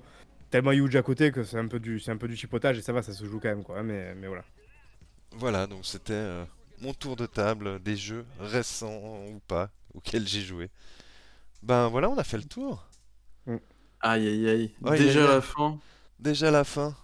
tellement 0.50 0.72
huge 0.72 0.94
à 0.96 1.02
côté 1.02 1.32
que 1.32 1.42
c'est 1.44 1.58
un 1.58 1.66
peu 1.66 1.80
du 1.80 1.98
c'est 2.00 2.12
un 2.12 2.16
peu 2.16 2.28
du 2.28 2.36
chipotage 2.36 2.78
et 2.78 2.82
ça 2.82 2.92
va 2.92 3.02
ça 3.02 3.12
se 3.12 3.24
joue 3.24 3.40
quand 3.40 3.48
même 3.48 3.64
quoi 3.64 3.82
mais, 3.82 4.14
mais 4.14 4.28
voilà 4.28 4.44
Voilà, 5.36 5.66
donc 5.66 5.80
c'était 5.84 6.12
euh, 6.12 6.44
mon 6.80 6.94
tour 6.94 7.16
de 7.16 7.26
table 7.26 7.80
des 7.82 7.96
jeux 7.96 8.24
récents 8.38 9.24
ou 9.34 9.40
pas 9.48 9.70
auxquels 9.94 10.28
j'ai 10.28 10.42
joué. 10.42 10.70
Ben 11.62 11.88
voilà, 11.88 12.08
on 12.08 12.16
a 12.18 12.22
fait 12.24 12.36
le 12.36 12.44
tour. 12.44 12.86
Aïe 14.04 14.28
aïe 14.28 14.48
aïe. 14.48 14.70
Déjà 14.82 15.20
aïe, 15.20 15.28
aïe. 15.28 15.34
la 15.34 15.40
fin. 15.40 15.78
Déjà 16.18 16.50
la 16.50 16.64
fin. 16.64 16.94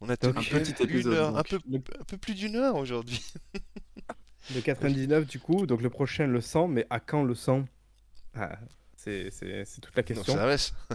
On 0.00 0.08
a 0.08 0.16
Donc, 0.16 0.36
un 0.36 0.40
petit 0.40 0.70
une 0.82 0.88
épisode, 0.88 1.12
heure, 1.14 1.36
un, 1.36 1.42
peu, 1.42 1.56
un 1.74 2.04
peu 2.04 2.16
plus 2.16 2.34
d'une 2.34 2.56
heure 2.56 2.76
aujourd'hui. 2.76 3.22
Le 4.54 4.60
99 4.62 5.26
du 5.26 5.38
coup, 5.38 5.66
donc 5.66 5.82
le 5.82 5.90
prochain 5.90 6.26
le 6.26 6.40
100, 6.40 6.68
mais 6.68 6.86
à 6.90 6.98
quand 6.98 7.22
le 7.22 7.34
100 7.34 7.66
Ah, 8.34 8.58
C'est 8.96 9.30
toute 9.82 9.94
la 9.94 10.02
Non, 10.02 10.06
question. 10.06 10.34
ça 10.34 10.44
reste. 10.46 10.74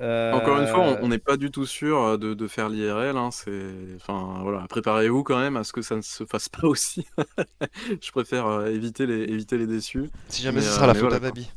Euh, 0.00 0.32
Encore 0.32 0.60
une 0.60 0.68
fois, 0.68 0.96
on- 1.02 1.08
n'est 1.08 1.18
pas 1.18 1.36
du 1.36 1.50
tout 1.50 1.66
sûr 1.66 2.00
euh, 2.00 2.16
de, 2.16 2.32
de 2.32 2.46
faire 2.46 2.68
l'IRL. 2.68 3.16
Hein, 3.16 3.30
c'est, 3.32 3.72
enfin 3.96 4.38
voilà, 4.42 4.64
préparez-vous 4.68 5.24
quand 5.24 5.40
même 5.40 5.56
à 5.56 5.64
ce 5.64 5.72
que 5.72 5.82
ça 5.82 5.96
ne 5.96 6.02
se 6.02 6.24
fasse 6.24 6.48
pas 6.48 6.68
aussi. 6.68 7.04
Je 8.00 8.12
préfère 8.12 8.46
euh, 8.46 8.66
éviter 8.70 9.06
les 9.06 9.24
éviter 9.24 9.58
les 9.58 9.66
déçus. 9.66 10.08
Si 10.28 10.40
jamais 10.42 10.60
Mais, 10.60 10.62
ce 10.62 10.68
euh, 10.70 10.74
sera 10.74 10.86
la 10.86 10.94
faute 10.94 11.10
voilà, 11.10 11.16
à. 11.16 11.18
Babi. 11.18 11.50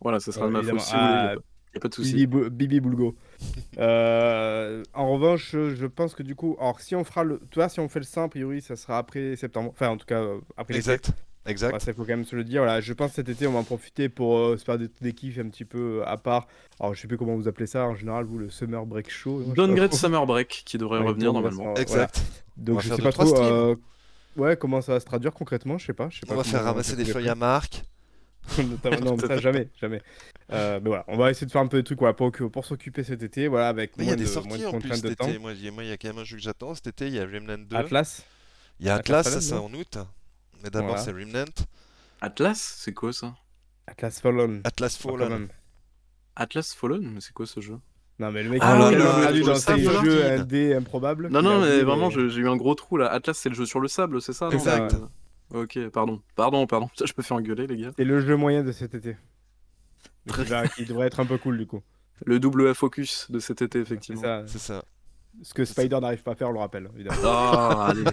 Voilà, 0.00 0.20
ça 0.20 0.30
sera 0.30 0.46
Ouais, 0.46 0.52
de 0.52 0.56
ma 0.58 0.62
faute 0.62 0.80
si. 0.82 0.92
Ah, 0.94 1.34
a 1.78 1.80
pas- 1.80 1.88
de 1.88 1.94
souci. 1.94 2.14
Bibi, 2.26 2.50
Bibi 2.50 2.80
Boulgo. 2.80 3.14
Euh, 3.78 4.82
en 4.94 5.12
revanche, 5.12 5.50
je 5.52 5.86
pense 5.86 6.14
que 6.14 6.22
du 6.22 6.34
coup, 6.34 6.56
alors 6.60 6.80
si 6.80 6.94
on 6.96 7.04
fera 7.04 7.22
le, 7.24 7.40
tu 7.50 7.58
vois, 7.60 7.68
si 7.68 7.78
on 7.80 7.88
fait 7.88 8.00
le 8.00 8.04
100, 8.04 8.24
a 8.24 8.28
priori, 8.28 8.60
ça 8.60 8.76
sera 8.76 8.98
après 8.98 9.36
septembre. 9.36 9.70
Enfin, 9.72 9.88
en 9.88 9.96
tout 9.96 10.06
cas, 10.06 10.20
euh, 10.20 10.38
après. 10.56 10.74
Exact. 10.76 11.12
Exact. 11.46 11.72
Ouais, 11.72 11.80
ça, 11.80 11.92
il 11.92 11.94
faut 11.94 12.02
quand 12.02 12.08
même 12.08 12.24
se 12.26 12.36
le 12.36 12.44
dire. 12.44 12.62
Voilà, 12.62 12.80
je 12.82 12.92
pense 12.92 13.10
que 13.10 13.14
cet 13.16 13.28
été, 13.30 13.46
on 13.46 13.52
va 13.52 13.60
en 13.60 13.64
profiter 13.64 14.08
pour 14.10 14.36
euh, 14.36 14.56
se 14.58 14.64
faire 14.64 14.76
des, 14.78 14.88
des 15.00 15.12
kiffs 15.14 15.38
un 15.38 15.48
petit 15.48 15.64
peu 15.64 16.02
à 16.04 16.16
part. 16.18 16.46
Alors, 16.78 16.94
je 16.94 17.00
sais 17.00 17.08
plus 17.08 17.16
comment 17.16 17.36
vous 17.36 17.48
appelez 17.48 17.66
ça 17.66 17.86
en 17.86 17.94
général, 17.94 18.24
vous, 18.24 18.36
le 18.38 18.50
Summer 18.50 18.84
Break 18.84 19.08
Show. 19.10 19.42
Pas 19.48 19.54
Downgrade. 19.54 19.94
Summer 19.94 20.26
Break 20.26 20.62
qui 20.66 20.76
devrait 20.76 20.98
Ouais, 21.00 21.06
revenir 21.06 21.32
normalement. 21.32 21.62
Voilà. 21.64 21.80
Exact. 21.80 22.20
Donc, 22.58 22.80
je 22.80 22.92
sais 22.92 23.00
pas 23.02 23.12
trop. 23.12 23.34
euh, 23.40 23.76
Ouais, 24.36 24.56
comment 24.56 24.80
ça 24.82 24.92
va 24.92 25.00
se 25.00 25.06
traduire 25.06 25.32
concrètement 25.32 25.78
Je 25.78 25.86
sais 25.86 25.94
pas. 25.94 26.08
Je 26.10 26.16
sais 26.18 26.26
On 26.26 26.30
pas 26.30 26.36
va 26.36 26.44
faire 26.44 26.64
ramasser 26.64 26.96
des 26.96 27.04
feuilles 27.06 27.28
à 27.30 27.34
Marc. 27.34 27.84
Notamment- 28.58 29.00
non, 29.16 29.18
ça 29.18 29.36
jamais, 29.38 29.68
jamais. 29.80 30.02
Euh, 30.52 30.80
mais 30.82 30.88
voilà, 30.88 31.04
on 31.08 31.16
va 31.16 31.30
essayer 31.30 31.46
de 31.46 31.52
faire 31.52 31.60
un 31.60 31.66
peu 31.66 31.76
de 31.78 31.82
trucs 31.82 31.98
voilà, 31.98 32.14
pour, 32.14 32.32
pour 32.32 32.64
s'occuper 32.64 33.04
cet 33.04 33.22
été, 33.22 33.48
voilà, 33.48 33.68
avec 33.68 33.96
Mais 33.98 34.04
il 34.04 34.08
y 34.08 34.12
a 34.12 34.16
moins 34.16 34.24
des 34.24 34.24
de, 34.24 34.34
moins 34.34 34.42
sorties 34.42 34.60
de 34.62 34.66
en 34.66 34.70
plus 34.72 34.80
contraintes 34.88 35.02
de 35.02 35.08
cet 35.10 35.18
temps. 35.18 35.28
été. 35.28 35.38
Moi, 35.38 35.52
il 35.52 35.64
y 35.88 35.92
a- 35.92 35.96
quand 35.96 36.08
même 36.08 36.18
un 36.18 36.24
jeu 36.24 36.36
que 36.36 36.42
j'attends 36.42 36.74
cet 36.74 36.86
été. 36.88 37.06
Il 37.08 37.14
y 37.14 37.20
a 37.20 37.24
Remnant 37.24 37.58
2. 37.58 37.76
Atlas, 37.76 38.24
Il 38.80 38.86
y 38.86 38.88
a 38.88 38.94
Atlas 38.94 39.26
Atlas, 39.26 39.42
ça 39.42 39.54
Fallen, 39.56 39.70
c'est 39.70 39.76
en 39.76 39.78
août. 39.80 39.98
Mais 40.62 40.70
d'abord 40.70 40.88
Voilà. 40.96 41.02
c'est 41.02 41.12
Remnant. 41.12 41.44
Atlas, 42.20 42.74
c'est 42.78 42.92
quoi 42.94 43.12
ça? 43.12 43.34
Atlas 43.86 44.20
Fallen. 44.20 44.60
Atlas 44.64 44.96
Fallen. 44.96 45.48
Atlas 46.36 46.74
Fallen, 46.74 47.10
mais 47.14 47.20
c'est 47.20 47.32
quoi 47.32 47.46
ce 47.46 47.60
jeu? 47.60 47.78
Non, 48.20 48.32
mais 48.32 48.42
le 48.42 48.50
mec, 48.50 48.60
Ah 48.64 48.72
a 48.86 48.90
le- 48.90 48.98
traduit 48.98 49.44
dans 49.44 49.54
ses 49.54 49.78
jeux 49.80 50.24
indé 50.26 50.74
improbables. 50.74 51.28
Non, 51.28 51.40
non, 51.42 51.60
mais 51.60 51.82
vraiment, 51.82 52.10
je- 52.10 52.28
j'ai 52.28 52.40
eu 52.40 52.48
un 52.48 52.56
gros 52.56 52.74
trou 52.74 52.96
là. 52.96 53.06
Atlas, 53.12 53.36
c'est 53.38 53.48
le 53.48 53.54
jeu 53.54 53.64
sur 53.66 53.78
le 53.80 53.86
sable, 53.88 54.20
c'est 54.20 54.32
ça 54.32 54.46
non? 54.46 54.52
Exact. 54.52 54.94
Euh, 54.94 55.06
Ok, 55.54 55.78
pardon. 55.88 56.20
Pardon, 56.36 56.66
pardon. 56.66 56.88
Ça, 56.94 57.06
je 57.06 57.12
me 57.16 57.22
fais 57.22 57.34
engueuler, 57.34 57.66
les 57.66 57.76
gars. 57.76 57.90
C'est 57.96 58.04
le 58.04 58.20
jeu 58.20 58.36
moyen 58.36 58.62
de 58.62 58.72
cet 58.72 58.94
été. 58.94 59.16
Qui, 60.34 60.44
va- 60.44 60.68
qui 60.68 60.84
devrait 60.84 61.06
être 61.06 61.20
un 61.20 61.26
peu 61.26 61.38
cool 61.38 61.56
du 61.56 61.66
coup. 61.66 61.82
Le 62.26 62.38
double 62.38 62.68
A 62.68 62.74
focus 62.74 63.30
de 63.30 63.38
cet 63.38 63.62
été, 63.62 63.78
C'est 63.78 63.82
effectivement. 63.82 64.20
ça. 64.20 64.42
C'est 64.46 64.58
ça. 64.58 64.84
Ce 65.42 65.54
que 65.54 65.64
Spider 65.64 66.00
n'arrive 66.00 66.22
pas 66.22 66.32
à 66.32 66.34
faire, 66.34 66.48
on 66.48 66.52
le 66.52 66.58
rappelle, 66.58 66.90
évidemment. 66.94 67.16
Ah, 67.24 67.86
allez. 67.90 68.04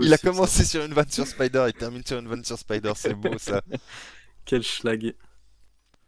Il 0.00 0.12
a 0.12 0.18
commencé 0.18 0.64
sur 0.64 0.84
une 0.84 0.92
vanne 0.92 1.08
sur 1.08 1.26
Spider, 1.26 1.64
il 1.68 1.72
termine 1.72 2.04
sur 2.04 2.18
une 2.18 2.28
vanne 2.28 2.44
sur 2.44 2.58
Spider, 2.58 2.92
c'est 2.94 3.14
beau 3.14 3.38
ça. 3.38 3.62
Quel 4.44 4.62
schlag. 4.62 5.14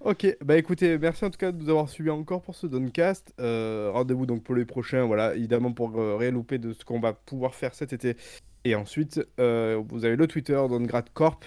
Ok, 0.01 0.37
bah 0.45 0.57
écoutez, 0.57 0.97
merci 0.99 1.25
en 1.25 1.31
tout 1.31 1.39
cas 1.39 1.51
de 1.51 1.61
nous 1.61 1.69
avoir 1.71 1.89
suivis 1.89 2.11
encore 2.11 2.43
pour 2.43 2.55
ce 2.55 2.67
Doncast. 2.69 3.33
Euh, 3.41 3.91
Rendez-vous 3.93 4.27
donc 4.27 4.45
pour 4.45 4.55
les 4.55 4.65
prochains, 4.65 5.05
voilà, 5.07 5.35
évidemment 5.35 5.73
pour 5.73 5.99
euh, 5.99 6.17
rien 6.17 6.31
louper 6.31 6.59
de 6.59 6.73
ce 6.73 6.85
qu'on 6.85 7.01
va 7.01 7.15
pouvoir 7.15 7.55
faire 7.57 7.75
cet 7.75 7.93
été. 7.93 8.17
Et 8.65 8.75
ensuite, 8.75 9.21
euh, 9.41 9.83
vous 9.89 10.05
avez 10.05 10.17
le 10.17 10.27
Twitter 10.27 10.55
Dongrad 10.55 11.09
Corp. 11.13 11.45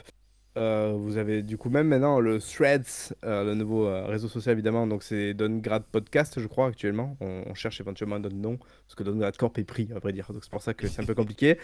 Euh, 0.57 0.93
vous 0.97 1.15
avez 1.15 1.43
du 1.43 1.57
coup 1.57 1.69
même 1.69 1.87
maintenant 1.87 2.19
le 2.19 2.39
Threads, 2.39 3.13
euh, 3.23 3.45
le 3.45 3.55
nouveau 3.55 3.85
réseau 4.05 4.27
social 4.27 4.53
évidemment. 4.53 4.87
Donc 4.87 5.03
c'est 5.03 5.33
Dongrad 5.33 5.83
Podcast, 5.83 6.39
je 6.39 6.47
crois 6.47 6.67
actuellement. 6.67 7.17
On, 7.21 7.53
cherche 7.53 7.79
éventuellement 7.79 8.15
un 8.15 8.23
autre 8.23 8.35
nom 8.35 8.57
parce 8.57 8.95
que 8.95 9.03
Dongrad 9.03 9.35
Corp 9.37 9.57
est 9.57 9.63
pris, 9.63 9.89
à 9.95 9.99
vrai 9.99 10.13
dire. 10.13 10.31
Donc 10.33 10.43
c'est 10.43 10.51
pour 10.51 10.61
ça 10.61 10.73
que 10.73 10.87
c'est 10.87 11.01
un 11.01 11.05
peu 11.05 11.15
compliqué. 11.15 11.57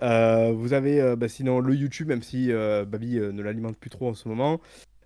Vous 0.00 0.72
avez 0.72 1.14
bah, 1.16 1.28
sinon 1.28 1.60
le 1.60 1.74
YouTube, 1.74 2.08
même 2.08 2.22
si 2.22 2.50
Babi 2.52 3.16
ne 3.16 3.42
l'alimente 3.42 3.76
plus 3.76 3.90
trop 3.90 4.08
en 4.08 4.14
ce 4.14 4.28
moment. 4.28 4.60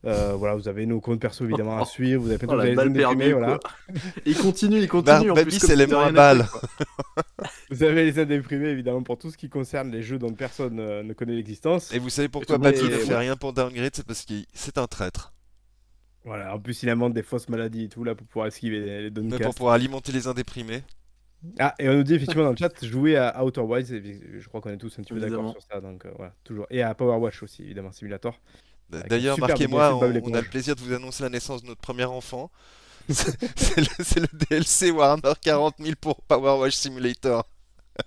Euh, 0.04 0.34
voilà, 0.34 0.54
vous 0.54 0.68
avez 0.68 0.86
nos 0.86 1.00
comptes 1.00 1.20
perso 1.20 1.44
évidemment 1.44 1.78
à 1.78 1.84
suivre. 1.84 2.22
Vous 2.22 2.28
avez 2.28 2.38
peut-être 2.38 2.52
Oh, 2.52 2.54
vous 2.54 2.58
la 2.58 2.62
avez 2.62 2.70
les 2.70 2.76
balle 2.76 2.86
zones 2.86 2.92
déprimées, 2.94 3.24
perdue, 3.30 3.38
voilà. 3.40 3.58
Il 4.26 4.36
continue, 4.36 4.78
il 4.78 4.88
continue. 4.88 5.30
en 5.30 5.34
Baby, 5.34 5.58
c'est 5.58 5.74
les 5.76 5.86
de 5.86 5.92
moins 5.94 6.12
balles. 6.12 6.46
Vous 7.70 7.82
avez 7.82 8.04
les 8.04 8.12
zones 8.12 8.28
déprimées 8.28 8.68
évidemment 8.68 9.02
pour 9.02 9.18
tout 9.18 9.30
ce 9.30 9.36
qui 9.36 9.48
concerne 9.48 9.90
les 9.90 10.02
jeux 10.02 10.18
dont 10.18 10.32
personne 10.32 10.78
euh, 10.80 11.02
ne 11.02 11.12
connaît 11.12 11.34
l'existence. 11.34 11.92
Et 11.92 11.98
vous 11.98 12.10
savez 12.10 12.28
pourquoi 12.28 12.56
et- 12.56 12.58
ne 12.58 12.72
fait 12.72 13.16
rien 13.16 13.36
pour 13.36 13.52
Downgrade? 13.52 13.90
C'est 13.94 14.06
parce 14.06 14.24
que 14.24 14.34
c'est 14.54 14.78
un 14.78 14.86
traître. 14.86 15.32
Voilà, 16.24 16.54
en 16.54 16.58
plus 16.58 16.82
il 16.82 16.90
invente 16.90 17.14
des 17.14 17.22
fausses 17.22 17.48
maladies 17.48 17.84
et 17.84 17.88
tout 17.88 18.04
là 18.04 18.14
pour 18.14 18.26
pouvoir 18.26 18.46
esquiver 18.48 18.80
les, 18.80 19.10
les 19.10 19.22
Mais 19.22 19.38
pour 19.38 19.54
pouvoir 19.54 19.74
alimenter 19.74 20.12
les 20.12 20.26
indéprimés. 20.26 20.82
Ah, 21.58 21.74
et 21.78 21.88
on 21.88 21.94
nous 21.94 22.02
dit 22.02 22.14
effectivement 22.14 22.44
dans 22.44 22.50
le 22.50 22.56
chat 22.56 22.84
jouer 22.84 23.16
à 23.16 23.44
Outer 23.44 23.60
Wilds. 23.60 24.02
je 24.38 24.48
crois 24.48 24.60
qu'on 24.60 24.70
est 24.70 24.76
tous 24.76 24.98
un 24.98 25.02
petit 25.02 25.14
peu 25.14 25.20
d'accord 25.20 25.52
sur 25.52 25.62
ça. 25.62 25.80
Donc 25.80 26.04
euh, 26.04 26.10
voilà, 26.16 26.34
toujours. 26.44 26.66
Et 26.70 26.82
à 26.82 26.94
Power 26.94 27.16
Watch 27.18 27.42
aussi 27.42 27.62
évidemment, 27.62 27.92
Simulator. 27.92 28.38
Un 28.92 29.00
D'ailleurs, 29.08 29.34
superbe 29.34 29.50
Marc 29.50 29.60
et 29.60 29.64
défi 29.64 29.74
moi, 29.74 29.88
de 29.90 30.20
on, 30.24 30.34
a 30.34 30.40
le 30.40 30.48
plaisir 30.48 30.74
de 30.76 30.80
vous 30.80 30.92
annoncer 30.92 31.22
la 31.22 31.28
naissance 31.30 31.62
de 31.62 31.68
notre 31.68 31.80
premier 31.80 32.04
enfant. 32.04 32.50
C'est 33.08 33.76
le, 34.20 34.26
le 34.32 34.38
DLC 34.48 34.90
Warhammer 34.90 35.32
40 35.40 35.76
000 35.78 35.94
pour 36.00 36.20
Power 36.22 36.60
Wash 36.60 36.74
Simulator. 36.74 37.46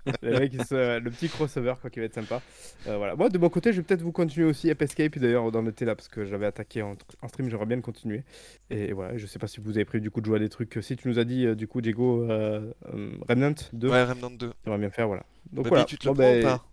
le, 0.21 0.39
mec, 0.39 0.53
il 0.53 0.63
se- 0.63 0.99
le 0.99 1.11
petit 1.11 1.27
crossover 1.27 1.73
quoi 1.81 1.89
qui 1.89 1.99
va 1.99 2.05
être 2.05 2.13
sympa. 2.13 2.41
Euh, 2.87 2.95
voilà. 2.97 3.15
Moi 3.15 3.27
de 3.29 3.37
mon 3.37 3.49
côté, 3.49 3.73
je 3.73 3.77
vais 3.77 3.83
peut-être 3.83 4.01
vous 4.03 4.13
continuer 4.13 4.45
aussi 4.47 4.69
Ape 4.71 4.81
Escape 4.83 5.17
d'ailleurs 5.19 5.51
dans 5.51 5.61
l'été 5.61 5.83
là 5.83 5.95
parce 5.95 6.07
que 6.07 6.23
j'avais 6.25 6.45
attaqué 6.45 6.81
en, 6.81 6.95
en 7.21 7.27
stream, 7.27 7.49
j'aimerais 7.49 7.65
bien 7.65 7.75
le 7.75 7.81
continuer. 7.81 8.23
Et, 8.69 8.93
voilà, 8.93 9.17
je 9.17 9.25
sais 9.27 9.37
pas 9.37 9.47
si 9.47 9.59
vous 9.59 9.71
avez 9.71 9.83
prévu 9.83 10.01
du 10.01 10.09
coup 10.09 10.21
de 10.21 10.25
jouer 10.27 10.37
à 10.37 10.39
des 10.39 10.47
trucs. 10.49 10.79
Si 10.81 10.95
tu 10.95 11.09
nous 11.09 11.19
as 11.19 11.25
dit 11.25 11.45
euh, 11.45 11.55
du 11.55 11.67
coup 11.67 11.81
Diego 11.81 12.23
euh, 12.23 12.71
euh, 12.93 13.11
Remnant 13.27 13.53
2, 13.73 13.89
Ouais, 13.89 14.03
Remnant 14.05 14.29
2. 14.31 14.53
j'aimerais 14.63 14.79
bien 14.79 14.91
faire 14.91 15.07
voilà. 15.07 15.23
Donc 15.51 15.67
voilà. 15.67 15.83
tu 15.83 15.97
te 15.97 16.07
le 16.07 16.13
Bon, 16.13 16.15
prends 16.15 16.23
ben, 16.23 16.39
ou 16.39 16.43
pas? 16.43 16.65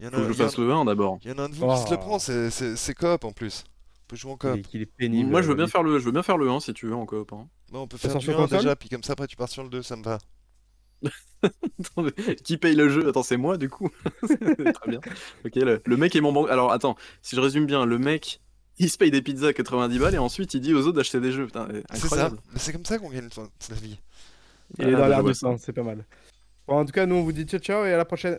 Il 0.00 0.04
y 0.06 0.08
en 0.08 0.10
Faut 0.10 0.16
que 0.18 0.22
a, 0.22 0.26
je 0.28 0.32
il 0.32 0.38
y 0.38 0.42
en 0.42 0.44
a- 0.44 0.48
fasse 0.48 0.58
le 0.58 0.72
1 0.72 0.84
d'abord. 0.84 1.18
il 1.24 1.30
y 1.30 1.32
en 1.32 1.38
a 1.38 1.42
un 1.42 1.48
de 1.48 1.54
vous 1.54 1.68
qui 1.68 1.78
se 1.78 1.90
le 1.90 1.96
Oh. 1.96 1.98
prend, 1.98 2.18
c'est- 2.18 2.50
c'est 2.50 2.76
c'est 2.76 2.94
coop 2.94 3.24
en 3.24 3.32
plus. 3.32 3.64
On 4.02 4.06
peut 4.08 4.16
jouer 4.16 4.32
en 4.32 4.36
coop. 4.36 4.56
est- 4.56 4.62
qu'il 4.62 4.82
est 4.82 4.86
pénible. 4.86 5.30
Moi, 5.30 5.40
je 5.42 5.48
veux 5.48 5.54
bien 5.54 5.64
Babi. 5.64 5.72
faire 5.72 5.82
le, 5.82 5.98
je 5.98 6.04
veux 6.04 6.12
bien 6.12 6.22
faire 6.22 6.36
le 6.36 6.50
1 6.50 6.60
si 6.60 6.74
tu 6.74 6.86
veux 6.86 6.94
en 6.94 7.06
coop. 7.06 7.32
hein. 7.32 7.46
Bon, 7.72 7.80
on 7.82 7.86
peut 7.88 7.96
faire 7.96 8.10
sort 8.12 8.20
du 8.20 8.26
sur 8.26 8.34
1 8.38 8.42
console 8.42 8.58
déjà, 8.58 8.76
puis 8.76 8.88
comme 8.88 9.02
ça 9.02 9.12
après 9.14 9.26
tu 9.26 9.36
pars 9.36 9.48
sur 9.48 9.62
le 9.62 9.68
2, 9.68 9.82
ça 9.82 9.96
me 9.96 10.02
va. 10.02 10.18
Attends, 11.42 12.02
mais 12.02 12.36
qui 12.36 12.56
paye 12.56 12.74
le 12.74 12.88
jeu? 12.88 13.08
Attends, 13.08 13.22
c'est 13.22 13.36
moi 13.36 13.56
du 13.56 13.68
coup. 13.68 13.88
Très 14.26 14.88
bien. 14.90 15.00
Ok, 15.44 15.54
le, 15.56 15.82
le 15.84 15.96
mec 15.96 16.14
est 16.16 16.20
mon 16.20 16.32
banque. 16.32 16.50
Alors 16.50 16.72
attends, 16.72 16.96
si 17.22 17.36
je 17.36 17.40
résume 17.40 17.66
bien, 17.66 17.84
le 17.84 17.98
mec, 17.98 18.40
il 18.78 18.90
se 18.90 18.96
paye 18.98 19.10
des 19.10 19.22
pizzas 19.22 19.48
à 19.48 19.52
90 19.52 19.98
balles 19.98 20.14
et 20.14 20.18
ensuite 20.18 20.54
il 20.54 20.60
dit 20.60 20.74
aux 20.74 20.80
autres 20.86 20.96
d'acheter 20.96 21.20
des 21.20 21.32
jeux. 21.32 21.46
Putain, 21.46 21.68
C'est 21.90 21.98
ça. 21.98 22.04
incroyable. 22.06 22.38
Mais 22.52 22.58
C'est 22.58 22.72
comme 22.72 22.84
ça 22.84 22.98
qu'on 22.98 23.10
gagne 23.10 23.28
sa 23.58 23.74
vie. 23.74 23.98
Il 24.78 24.84
est 24.84 24.88
Ah, 24.88 24.90
dans 24.92 24.98
bah, 24.98 25.08
l'air 25.08 25.24
du 25.24 25.34
ça. 25.34 25.48
temps, 25.48 25.56
c'est 25.58 25.72
pas 25.72 25.82
mal. 25.82 26.04
Bon, 26.66 26.78
en 26.78 26.84
tout 26.84 26.92
cas, 26.92 27.04
nous 27.06 27.16
on 27.16 27.22
vous 27.22 27.32
dit 27.32 27.44
ciao 27.44 27.60
ciao 27.60 27.84
et 27.84 27.92
à 27.92 27.96
la 27.98 28.04
prochaine. 28.06 28.38